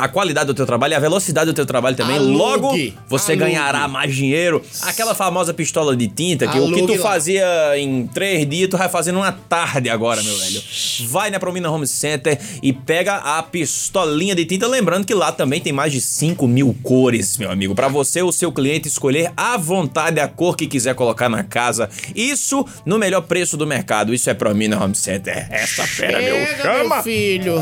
a 0.00 0.08
qualidade 0.08 0.46
do 0.46 0.54
teu 0.54 0.64
trabalho 0.66 0.92
e 0.92 0.94
a 0.94 1.00
velocidade 1.00 1.46
do 1.46 1.54
teu 1.54 1.66
trabalho 1.66 1.96
também. 1.96 2.16
Alugue. 2.16 2.36
Logo, 2.36 2.72
você 3.08 3.32
Alugue. 3.32 3.46
ganhará 3.46 3.86
mais 3.88 4.14
dinheiro. 4.14 4.62
Aquela 4.82 5.14
famosa 5.14 5.52
pistola 5.52 5.96
de 5.96 6.08
tinta, 6.08 6.46
que 6.46 6.58
o 6.58 6.68
que 6.72 6.78
Alugue 6.80 6.86
tu 6.96 7.02
lá. 7.02 7.10
fazia 7.10 7.44
em 7.78 8.06
três 8.06 8.48
dias, 8.48 8.68
tu 8.70 8.76
vai 8.78 8.88
fazer 8.88 9.12
numa 9.12 9.32
tarde 9.32 9.88
agora, 9.90 10.22
meu 10.22 10.36
velho. 10.36 10.62
Vai 11.08 11.30
na 11.30 11.38
Promina 11.40 11.70
Home 11.70 11.86
Center 11.86 12.38
e 12.62 12.72
pega 12.72 13.16
a 13.16 13.42
pistolinha 13.42 14.34
de 14.34 14.44
tinta. 14.44 14.66
Lembrando 14.66 15.04
que 15.06 15.14
lá 15.14 15.32
também 15.32 15.60
tem 15.60 15.72
mais 15.72 15.92
de 15.92 16.00
5 16.00 16.46
mil 16.46 16.76
cores, 16.82 17.36
meu 17.36 17.50
amigo. 17.50 17.74
Pra 17.74 17.88
você, 17.88 18.22
o 18.22 18.32
seu 18.32 18.52
cliente, 18.52 18.88
escolher 18.88 19.32
à 19.36 19.56
vontade 19.56 20.20
a 20.20 20.28
cor 20.28 20.56
que 20.56 20.66
quiser 20.66 20.94
colocar 20.94 21.28
na 21.28 21.42
casa. 21.42 21.88
Isso 22.14 22.64
no 22.86 22.98
melhor 22.98 23.22
preço 23.22 23.56
do 23.56 23.66
mercado. 23.66 24.14
Isso 24.14 24.30
é 24.30 24.34
Promina 24.34 24.82
Home 24.82 24.94
Center. 24.94 25.46
Essa 25.50 25.86
fera, 25.86 26.20
meu. 26.20 26.34
Pega, 26.46 26.84
meu 26.84 27.02
filho. 27.02 27.54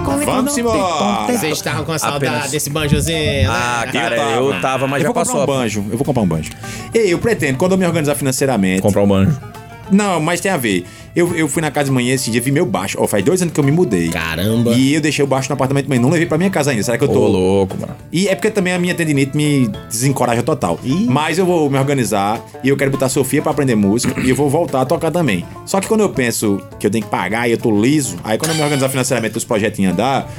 Vamos 0.04 0.56
embora. 0.58 1.26
Vocês 1.32 1.56
estavam 1.56 1.84
com 1.84 1.92
a 1.92 1.98
saudade 1.98 2.26
Apenas- 2.26 2.50
desse 2.50 2.70
banjozinho, 2.70 3.18
né? 3.18 3.46
Ah, 3.48 3.86
cara, 3.92 4.16
eu 4.16 4.60
tava, 4.60 4.86
mas 4.86 5.02
eu 5.02 5.08
já 5.08 5.12
vou 5.12 5.14
comprar 5.14 5.24
passou. 5.24 5.42
um 5.42 5.46
banjo. 5.46 5.84
Eu 5.90 5.96
vou 5.98 6.04
comprar 6.04 6.22
um 6.22 6.26
banjo. 6.26 6.50
Ei, 6.94 7.12
eu 7.12 7.18
pretendo, 7.18 7.56
quando 7.58 7.72
eu 7.72 7.78
me 7.78 7.86
organizar 7.86 8.14
financeiramente. 8.14 8.82
Comprar 8.82 9.02
um 9.02 9.08
banjo. 9.08 9.38
Não, 9.90 10.20
mas 10.20 10.40
tem 10.40 10.50
a 10.50 10.56
ver. 10.56 10.84
Eu, 11.16 11.34
eu 11.34 11.48
fui 11.48 11.62
na 11.62 11.70
casa 11.70 11.86
de 11.86 11.92
manhã 11.92 12.12
esse 12.14 12.30
dia, 12.30 12.40
vi 12.42 12.52
meu 12.52 12.66
baixo. 12.66 12.98
Ó, 13.00 13.06
faz 13.06 13.24
dois 13.24 13.40
anos 13.40 13.54
que 13.54 13.58
eu 13.58 13.64
me 13.64 13.72
mudei. 13.72 14.10
Caramba. 14.10 14.72
E 14.72 14.92
eu 14.92 15.00
deixei 15.00 15.24
o 15.24 15.26
baixo 15.26 15.48
no 15.48 15.54
apartamento, 15.54 15.86
mas 15.88 15.98
não 15.98 16.10
levei 16.10 16.26
pra 16.26 16.36
minha 16.36 16.50
casa 16.50 16.70
ainda. 16.72 16.82
Será 16.82 16.98
que 16.98 17.04
eu 17.04 17.08
Ô, 17.10 17.12
tô. 17.12 17.26
louco, 17.26 17.74
mano. 17.80 17.96
E 18.12 18.28
é 18.28 18.34
porque 18.34 18.50
também 18.50 18.74
a 18.74 18.78
minha 18.78 18.94
tendinite 18.94 19.34
me 19.34 19.66
desencoraja 19.88 20.42
total. 20.42 20.78
Mas 21.08 21.38
eu 21.38 21.46
vou 21.46 21.70
me 21.70 21.78
organizar 21.78 22.38
e 22.62 22.68
eu 22.68 22.76
quero 22.76 22.90
botar 22.90 23.06
a 23.06 23.08
Sofia 23.08 23.40
pra 23.40 23.50
aprender 23.52 23.74
música 23.74 24.20
e 24.20 24.28
eu 24.28 24.36
vou 24.36 24.50
voltar 24.50 24.82
a 24.82 24.84
tocar 24.84 25.10
também. 25.10 25.42
Só 25.64 25.80
que 25.80 25.88
quando 25.88 26.00
eu 26.02 26.10
penso 26.10 26.60
que 26.78 26.86
eu 26.86 26.90
tenho 26.90 27.02
que 27.04 27.10
pagar 27.10 27.48
e 27.48 27.52
eu 27.52 27.58
tô 27.58 27.70
liso, 27.80 28.16
aí 28.22 28.36
quando 28.36 28.50
eu 28.50 28.56
me 28.56 28.62
organizar 28.62 28.90
financeiramente 28.90 29.38
os 29.38 29.44
projetinhos 29.44 29.94
andar, 29.94 30.30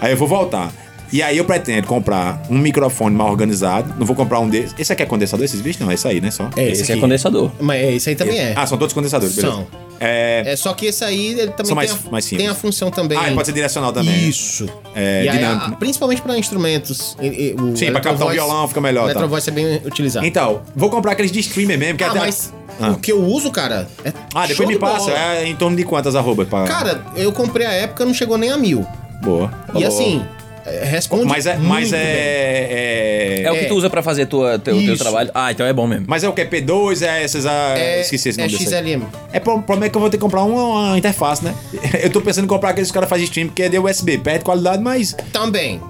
aí 0.00 0.10
eu 0.10 0.16
vou 0.16 0.26
voltar. 0.26 0.72
E 1.12 1.22
aí 1.22 1.38
eu 1.38 1.44
pretendo 1.44 1.86
comprar 1.86 2.42
um 2.50 2.58
microfone 2.58 3.14
mal 3.16 3.30
organizado. 3.30 3.94
Não 3.98 4.04
vou 4.04 4.16
comprar 4.16 4.40
um 4.40 4.48
desses. 4.48 4.74
Esse 4.78 4.92
aqui 4.92 5.02
é 5.04 5.06
condensador, 5.06 5.44
esses 5.44 5.60
bichos? 5.60 5.80
Não, 5.80 5.90
é 5.90 5.94
esse 5.94 6.06
aí, 6.06 6.20
né? 6.20 6.30
Só. 6.30 6.50
É, 6.56 6.68
Esse 6.70 6.82
é 6.82 6.92
aqui. 6.94 7.00
condensador. 7.00 7.50
Mas 7.60 7.94
esse 7.94 8.10
aí 8.10 8.16
também 8.16 8.36
é. 8.38 8.52
Ah, 8.56 8.66
são 8.66 8.76
todos 8.76 8.92
condensadores, 8.92 9.34
beleza? 9.34 9.54
São. 9.54 9.87
É. 10.00 10.42
É 10.46 10.56
só 10.56 10.72
que 10.74 10.86
esse 10.86 11.04
aí 11.04 11.38
ele 11.38 11.52
também 11.52 11.74
mais- 11.74 11.90
tem, 12.26 12.36
a, 12.36 12.38
tem 12.40 12.48
a 12.48 12.54
função 12.54 12.90
também. 12.90 13.18
Ah, 13.18 13.26
ele 13.26 13.34
pode 13.34 13.46
ser 13.46 13.52
direcional 13.52 13.92
também. 13.92 14.28
Isso. 14.28 14.68
É, 14.94 15.24
E 15.24 15.28
aí, 15.28 15.38
dinâmico, 15.38 15.64
a- 15.66 15.68
né? 15.70 15.76
principalmente 15.78 16.22
para 16.22 16.38
instrumentos. 16.38 17.16
E- 17.20 17.26
e- 17.26 17.56
o 17.60 17.76
Sim, 17.76 17.90
pra 17.90 18.00
captar 18.00 18.26
o 18.26 18.30
violão 18.30 18.68
fica 18.68 18.80
melhor, 18.80 19.02
O 19.02 19.06
tá. 19.06 19.10
Electrovoice 19.12 19.48
é 19.50 19.52
bem 19.52 19.76
utilizado. 19.84 20.24
Então, 20.26 20.62
vou 20.76 20.88
comprar 20.90 21.12
aqueles 21.12 21.32
de 21.32 21.40
streamer 21.40 21.78
mesmo, 21.78 21.98
que 21.98 22.04
ah, 22.04 22.10
até. 22.10 22.18
mas 22.20 22.52
Ah. 22.80 22.90
o 22.90 22.98
que 22.98 23.10
eu 23.12 23.22
uso, 23.24 23.50
cara, 23.50 23.88
é 24.04 24.12
Ah, 24.34 24.46
depois 24.46 24.68
me 24.68 24.74
de 24.74 24.80
passa. 24.80 25.06
bola. 25.10 25.18
É 25.18 25.46
em 25.46 25.56
torno 25.56 25.76
de 25.76 25.84
quantas 25.84 26.14
arrobas? 26.14 26.46
Pra... 26.48 26.64
Cara, 26.64 27.04
eu 27.16 27.32
comprei 27.32 27.66
a 27.66 27.72
época, 27.72 28.04
não 28.04 28.14
chegou 28.14 28.38
nem 28.38 28.50
a 28.50 28.56
mil. 28.56 28.86
boa. 29.22 29.50
E 29.70 29.72
Boa. 29.72 29.88
assim, 29.88 30.22
é, 30.22 30.37
responde 30.84 31.24
Mas 31.26 31.46
é. 31.46 31.54
muito 31.56 31.68
Mas 31.68 31.90
bem. 31.90 32.00
é, 32.00 33.42
É 33.44 33.52
o 33.52 33.56
que 33.58 33.66
tu 33.66 33.74
usa 33.74 33.88
pra 33.90 34.02
fazer 34.02 34.26
tua, 34.26 34.58
teu, 34.58 34.76
teu 34.82 34.96
trabalho. 34.96 35.30
Ah, 35.34 35.50
então 35.52 35.66
é 35.66 35.72
bom 35.72 35.86
mesmo. 35.86 36.06
Mas 36.08 36.24
é 36.24 36.28
o 36.28 36.32
que? 36.32 36.44
P2? 36.44 37.02
É 37.06 37.22
essas. 37.24 37.46
Ah, 37.46 37.74
É, 37.76 38.00
esqueci 38.00 38.28
esse 38.28 38.40
é 38.40 38.44
nome 38.46 38.56
aí. 38.56 38.64
XLM. 38.66 39.02
É, 39.32 39.38
o 39.38 39.40
problema 39.62 39.86
é 39.86 39.88
que 39.88 39.96
eu 39.96 40.00
vou 40.00 40.10
ter 40.10 40.16
que 40.16 40.20
comprar 40.20 40.42
uma, 40.42 40.64
uma 40.90 40.98
interface, 40.98 41.44
né? 41.44 41.54
Eu 42.02 42.10
tô 42.10 42.20
pensando 42.20 42.44
em 42.44 42.48
comprar 42.48 42.70
aqueles 42.70 42.88
que 42.88 42.90
os 42.90 42.94
caras 42.94 43.08
fazem 43.08 43.24
stream, 43.24 43.48
porque 43.48 43.62
é 43.62 43.68
de 43.68 43.78
USB, 43.78 44.18
perde 44.18 44.44
qualidade, 44.44 44.82
mas. 44.82 45.16
Também. 45.32 45.80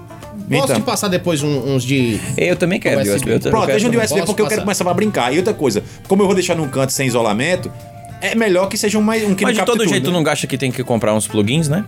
Posso 0.49 0.63
Então. 0.63 0.75
te 0.77 0.81
passar 0.81 1.07
depois 1.09 1.43
um- 1.43 1.75
uns 1.75 1.83
de. 1.83 2.19
Eu 2.37 2.55
também 2.55 2.79
quero 2.79 3.03
de 3.03 3.09
USB. 3.09 3.15
USB. 3.17 3.31
Eu 3.33 3.39
também 3.39 3.51
Pronto, 3.51 3.67
veja 3.71 3.87
um 3.87 3.91
de. 3.91 3.97
USB 3.97 4.21
porque 4.25 4.41
eu 4.41 4.47
quero 4.47 4.61
começar 4.61 4.89
a 4.89 4.93
brincar. 4.93 5.33
E 5.33 5.37
outra 5.37 5.53
coisa, 5.53 5.83
como 6.07 6.23
eu 6.23 6.25
vou 6.25 6.33
deixar 6.35 6.55
num 6.55 6.67
canto 6.67 6.91
sem 6.91 7.05
isolamento, 7.07 7.71
é 8.21 8.33
melhor 8.35 8.67
que 8.67 8.75
seja 8.77 8.97
um, 8.97 9.01
mais- 9.01 9.23
um 9.23 9.35
que 9.35 9.43
Mas 9.43 9.55
de 9.55 9.63
todo 9.63 9.77
capte 9.77 9.89
jeito, 9.89 10.03
tu 10.03 10.05
tudo, 10.05 10.13
não 10.15 10.23
gasta 10.23 10.47
que 10.47 10.57
tem 10.57 10.71
que 10.71 10.83
comprar 10.83 11.13
uns 11.13 11.27
plugins, 11.27 11.67
né? 11.69 11.85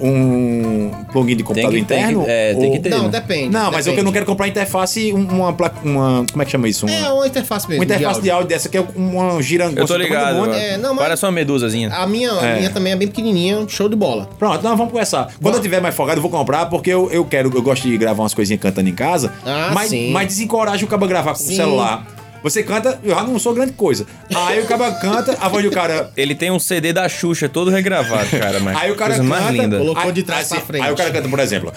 Um 0.00 0.90
plugin 1.12 1.36
de 1.36 1.42
computador 1.42 1.70
que- 1.72 1.84
tem 1.84 1.86
que- 1.98 2.02
interno? 2.02 2.24
é, 2.26 2.54
tem 2.54 2.66
ou- 2.66 2.72
que 2.72 2.78
ter. 2.80 2.88
Não, 2.90 3.02
né? 3.04 3.08
depende. 3.10 3.48
Não, 3.50 3.70
mas 3.70 3.86
eu 3.86 3.92
depende. 3.92 3.94
que 3.94 4.00
eu 4.00 4.04
não 4.04 4.12
quero 4.12 4.26
comprar 4.26 4.48
interface, 4.48 5.12
um- 5.12 5.26
uma 5.28 5.52
placa. 5.52 5.76
Uma, 5.84 6.24
como 6.30 6.42
é 6.42 6.44
que 6.44 6.50
chama 6.50 6.68
isso? 6.68 6.86
Um- 6.86 6.88
É 6.88 7.12
uma 7.12 7.26
interface 7.26 7.68
mesmo. 7.68 7.80
uma 7.80 7.84
interface 7.84 8.20
de 8.20 8.24
de 8.24 8.30
áudio 8.30 8.48
dessa 8.48 8.68
que 8.68 8.76
é 8.78 8.84
uma 8.94 9.42
girando. 9.42 9.76
Eu 9.78 9.86
tô 9.86 9.96
ligado. 9.96 10.52
É, 10.54 10.76
não, 10.76 10.94
mas- 10.94 11.02
Parece 11.04 11.24
uma 11.24 11.32
medusazinha. 11.32 11.90
A 11.92 12.06
minha, 12.06 12.32
a 12.32 12.46
É. 12.46 12.56
minha 12.58 12.70
também 12.70 12.92
é 12.92 12.96
bem 12.96 13.08
pequenininha, 13.08 13.64
show 13.68 13.88
de 13.88 13.96
bola. 13.96 14.28
Pronto, 14.38 14.62
não, 14.62 14.76
vamos 14.76 14.92
conversar. 14.92 15.32
Quando 15.42 15.56
eu 15.56 15.60
tiver 15.60 15.80
mais 15.80 15.94
folgado, 15.94 16.18
eu 16.18 16.22
vou 16.22 16.30
comprar, 16.30 16.66
porque 16.66 16.90
eu, 16.90 17.10
eu 17.10 17.24
quero, 17.24 17.50
eu 17.54 17.62
gosto 17.62 17.88
de 17.88 17.96
gravar 17.98 18.22
umas 18.22 18.34
coisinhas 18.34 18.60
cantando 18.62 18.88
em 18.88 18.94
casa. 18.94 19.32
Ah, 19.44 19.70
mas, 19.74 19.90
sim. 19.90 20.10
mas 20.12 20.28
desencoraja 20.28 20.84
o 20.84 20.88
cabo 20.88 21.04
a 21.04 21.08
gravar 21.08 21.32
com 21.34 21.40
o 21.40 21.42
Sim. 21.42 21.56
celular. 21.56 22.06
Você 22.42 22.62
canta, 22.62 22.98
eu 23.04 23.14
já 23.14 23.22
não 23.22 23.38
sou 23.38 23.52
grande 23.54 23.72
coisa. 23.72 24.06
Aí 24.34 24.60
o 24.60 24.66
cara 24.66 24.92
canta, 24.92 25.36
a 25.40 25.48
voz 25.48 25.62
do 25.62 25.70
cara. 25.70 26.10
Ele 26.16 26.34
tem 26.34 26.50
um 26.50 26.58
CD 26.58 26.92
da 26.92 27.08
Xuxa 27.08 27.48
todo 27.48 27.70
regravado, 27.70 28.30
cara. 28.30 28.58
Mas 28.60 28.76
Aí 28.78 28.90
o 28.90 28.96
cara 28.96 29.14
coisa 29.14 29.28
canta. 29.30 29.42
mais 29.44 29.54
linda. 29.56 29.78
Colocou 29.78 30.02
aí- 30.04 30.12
de 30.12 30.22
trás 30.22 30.46
assim, 30.46 30.54
pra 30.56 30.64
frente. 30.64 30.82
Aí 30.84 30.92
o 30.92 30.96
cara 30.96 31.10
canta, 31.10 31.28
por 31.28 31.38
exemplo. 31.38 31.72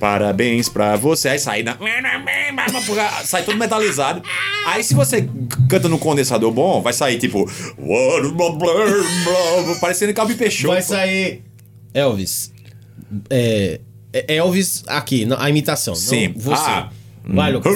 Parabéns 0.00 0.68
pra 0.68 0.96
você. 0.96 1.28
Aí 1.28 1.38
sai 1.38 1.62
na. 1.62 1.76
Sai 3.24 3.42
todo 3.42 3.56
metalizado. 3.56 4.22
Aí 4.66 4.82
se 4.82 4.94
você 4.94 5.28
canta 5.68 5.88
no 5.88 5.98
condensador 5.98 6.50
bom, 6.52 6.80
vai 6.82 6.92
sair 6.92 7.18
tipo. 7.18 7.48
Parecendo 9.80 10.12
Calbi 10.14 10.34
Peixoto. 10.34 10.68
Vai 10.72 10.82
sair 10.82 11.42
Elvis. 11.94 12.52
É, 13.30 13.80
é 14.12 14.36
Elvis 14.36 14.82
aqui, 14.86 15.26
a 15.38 15.48
imitação. 15.50 15.94
Sim. 15.94 16.28
Não 16.28 16.40
você. 16.40 16.62
Ah. 16.70 16.90
Vai, 17.28 17.52
Lucas. 17.52 17.72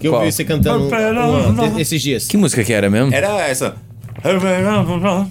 Que 0.00 0.08
eu 0.08 0.20
vi 0.20 0.32
você 0.32 0.44
cantando 0.44 0.88
uma- 0.88 1.80
esses 1.80 2.00
dias. 2.00 2.26
Que 2.26 2.36
música 2.36 2.64
que 2.64 2.72
era 2.72 2.88
mesmo? 2.88 3.12
Era 3.14 3.46
essa. 3.48 3.74
Era 4.22 4.38
não? 4.38 5.28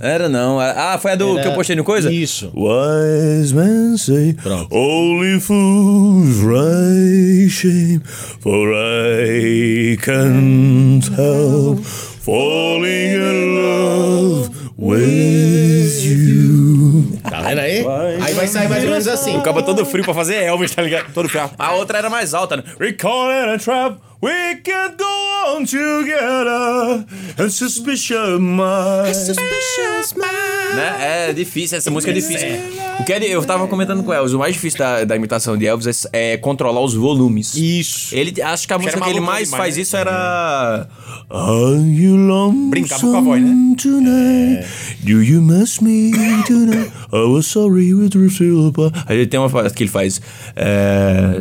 Era 0.00 0.28
não. 0.28 0.58
Ah, 0.58 0.98
foi 1.00 1.12
a 1.12 1.14
do 1.14 1.34
Era- 1.34 1.42
que 1.42 1.48
eu 1.48 1.52
postei 1.54 1.76
no 1.76 1.84
coisa? 1.84 2.12
Isso. 2.12 2.50
Wise 2.54 3.54
men 3.54 3.96
say 3.96 4.32
Pronto. 4.42 4.66
only 4.74 5.38
fools 5.38 6.38
rise 6.42 7.50
shame, 7.50 8.00
for 8.40 8.68
I 8.74 9.96
can't 9.98 11.08
help 11.16 11.78
falling 11.84 13.14
in 13.14 13.54
love 13.54 14.50
with 14.76 15.71
vendo 17.42 17.58
aí? 17.60 17.84
Aí 18.22 18.34
vai 18.34 18.46
sair 18.46 18.68
mais 18.68 18.84
ou 18.84 18.90
menos 18.90 19.08
assim. 19.08 19.36
O 19.36 19.42
cabo 19.42 19.62
todo 19.62 19.84
frio 19.84 20.04
pra 20.04 20.14
fazer 20.14 20.36
Elvis, 20.42 20.74
tá 20.74 20.82
ligado? 20.82 21.12
Todo 21.12 21.28
frio. 21.28 21.50
A 21.58 21.72
outra 21.72 21.98
era 21.98 22.08
mais 22.10 22.34
alta, 22.34 22.56
né? 22.56 22.64
We 22.80 22.92
call 22.92 23.30
it 23.30 23.48
a 23.50 23.58
trap. 23.58 23.98
We 24.22 24.54
can't 24.62 24.96
go 24.96 25.04
on 25.56 25.64
together. 25.66 27.04
And 27.36 27.50
suspicion 27.50 28.38
mine. 28.38 29.10
Né? 30.76 31.28
É 31.28 31.32
difícil, 31.32 31.76
essa 31.76 31.90
música 31.90 32.12
é 32.12 32.14
difícil. 32.14 32.48
O 33.00 33.04
que 33.04 33.12
é 33.12 33.24
eu 33.24 33.44
tava 33.44 33.66
comentando 33.66 34.04
com 34.04 34.12
o 34.12 34.14
Elvis, 34.14 34.32
o 34.32 34.38
mais 34.38 34.54
difícil 34.54 34.78
da, 34.78 35.04
da 35.04 35.16
imitação 35.16 35.56
de 35.56 35.66
Elvis 35.66 36.06
é, 36.12 36.34
é 36.34 36.36
controlar 36.36 36.80
os 36.82 36.94
volumes. 36.94 37.56
Isso. 37.56 38.14
Ele, 38.14 38.40
acho 38.40 38.66
que 38.66 38.72
a 38.72 38.78
música 38.78 39.00
que 39.00 39.10
ele 39.10 39.18
mais 39.18 39.48
demais, 39.48 39.60
faz 39.60 39.76
né? 39.76 39.82
isso 39.82 39.96
era... 39.96 40.86
Are 41.28 41.80
you 41.80 42.16
lonesome 42.16 42.70
Brincava 42.70 43.00
com 43.00 43.16
a 43.16 43.20
voz, 43.20 43.42
né? 43.42 43.74
tonight. 43.76 44.66
Do 45.04 45.22
you 45.22 45.40
miss 45.40 45.80
me 45.80 46.12
tonight? 46.46 46.92
I 47.12 47.24
was 47.24 47.46
sorry 47.46 47.92
with 47.94 48.10
the 48.10 48.28
feel 48.28 48.68
apart. 48.68 48.94
Aí 49.06 49.16
ele 49.16 49.26
tem 49.26 49.40
uma 49.40 49.48
frase 49.48 49.74
que 49.74 49.82
ele 49.82 49.90
faz. 49.90 50.20
É, 50.54 51.40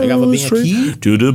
Pegava 0.00 0.26
bem 0.26 0.44
aqui. 0.44 0.96
To 1.00 1.18
the 1.18 1.32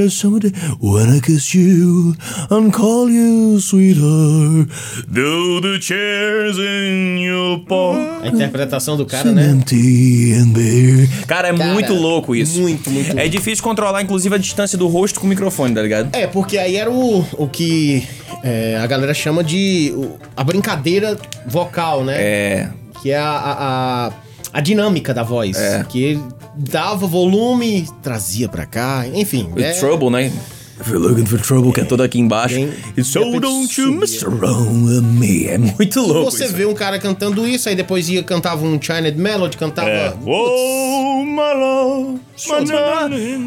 brightest 0.00 0.18
summer 0.20 0.40
day 0.40 0.50
when 0.80 1.10
I 1.16 1.20
kiss 1.20 1.54
you 1.54 2.14
and 2.50 2.72
call 2.72 3.08
you 3.10 3.58
sweetheart. 3.60 4.68
Though 5.08 5.60
the 5.60 5.78
chairs 5.80 6.58
in 6.58 7.18
your 7.22 7.60
park 7.66 8.24
A 8.24 8.28
interpretação 8.28 8.96
do 8.96 9.04
cara, 9.06 9.30
né? 9.32 9.50
empty 9.50 10.32
and 10.34 10.52
bare. 10.52 11.08
Cara, 11.26 11.48
é 11.48 11.54
Cara, 11.56 11.74
muito 11.74 11.92
louco 11.94 12.34
isso. 12.34 12.60
muito, 12.60 12.90
muito 12.90 13.18
É 13.18 13.28
difícil 13.28 13.62
controlar, 13.62 14.02
inclusive, 14.02 14.34
a 14.34 14.38
distância 14.38 14.78
do 14.78 14.86
rosto 14.86 15.20
com 15.20 15.26
o 15.26 15.28
microfone, 15.28 15.74
tá 15.74 15.82
ligado? 15.82 16.14
É, 16.14 16.26
porque 16.26 16.56
aí 16.58 16.76
era 16.76 16.90
o, 16.90 17.24
o 17.32 17.48
que 17.48 18.06
é, 18.42 18.78
a 18.78 18.86
galera 18.86 19.12
chama 19.14 19.44
de 19.44 19.92
o- 19.94 20.16
a 20.36 20.42
brincadeira 20.44 21.16
vocal, 21.46 22.04
né? 22.04 22.16
É. 22.18 22.68
Que 23.02 23.10
é 23.10 23.18
a, 23.18 23.28
a, 23.30 24.06
a, 24.08 24.12
a 24.52 24.60
dinâmica 24.60 25.12
da 25.14 25.22
voz. 25.22 25.56
É. 25.56 25.84
Que 25.88 26.18
dava 26.56 27.06
volume, 27.06 27.88
trazia 28.02 28.48
pra 28.48 28.66
cá, 28.66 29.04
enfim. 29.14 29.50
É- 29.56 29.72
Trouble, 29.72 30.10
né? 30.10 30.32
If 30.80 30.88
you're 30.88 30.98
looking 30.98 31.26
for 31.26 31.38
trouble, 31.40 31.72
que 31.72 31.80
é 31.80 31.84
todo 31.84 32.02
aqui 32.02 32.18
embaixo. 32.18 32.54
Bem- 32.54 32.72
E 32.96 33.04
so 33.04 33.38
don't 33.38 33.80
you 33.80 33.92
mess 33.92 34.22
around 34.24 35.02
me. 35.02 35.46
É 35.46 35.58
muito 35.58 36.00
louco 36.00 36.30
Você 36.30 36.44
isso. 36.46 36.54
vê 36.54 36.64
um 36.64 36.74
cara 36.74 36.98
cantando 36.98 37.46
isso, 37.46 37.68
aí 37.68 37.74
depois 37.74 38.08
ia 38.08 38.22
cantava 38.22 38.64
um 38.64 38.80
Chinese 38.80 39.16
Melody, 39.16 39.56
cantava. 39.58 39.88
É. 39.90 40.14
Oh, 40.24 41.22
my 41.24 41.54
love. 41.54 42.20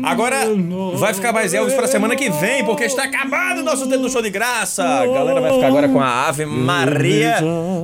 Agora 0.04 0.38
vai 0.96 1.14
ficar 1.16 1.34
mais 1.34 1.54
Elvis 1.54 1.74
pra 1.74 1.88
semana 1.88 2.16
que 2.16 2.30
vem, 2.30 2.64
porque 2.64 2.84
está 2.84 3.04
acabado 3.06 3.60
o 3.62 3.64
nosso 3.64 3.88
tempo 3.88 4.04
do 4.04 4.10
show 4.10 4.22
de 4.22 4.30
graça. 4.30 4.84
A 4.84 5.06
galera 5.08 5.42
vai 5.42 5.54
ficar 5.54 5.68
agora 5.68 5.90
com 5.90 6.00
a 6.00 6.28
Ave 6.28 6.46
Maria 6.46 7.38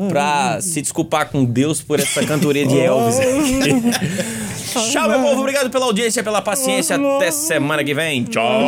pra 0.08 0.62
se 0.62 0.82
desculpar 0.82 1.30
com 1.30 1.44
Deus 1.44 1.82
por 1.82 2.00
essa 2.00 2.24
cantoria 2.26 2.66
de 2.68 2.78
Elvis. 2.80 3.16
Tchau, 4.92 5.10
meu 5.10 5.22
povo. 5.22 5.40
Obrigado 5.42 5.70
pela 5.70 5.86
audiência, 5.86 6.24
pela 6.24 6.42
paciência. 6.42 6.96
Até 6.96 7.32
semana 7.32 7.84
que 7.84 7.94
vem. 7.94 8.24
Tchau. 8.24 8.62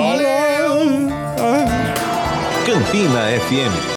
Campina 2.66 3.40
FM 3.48 3.90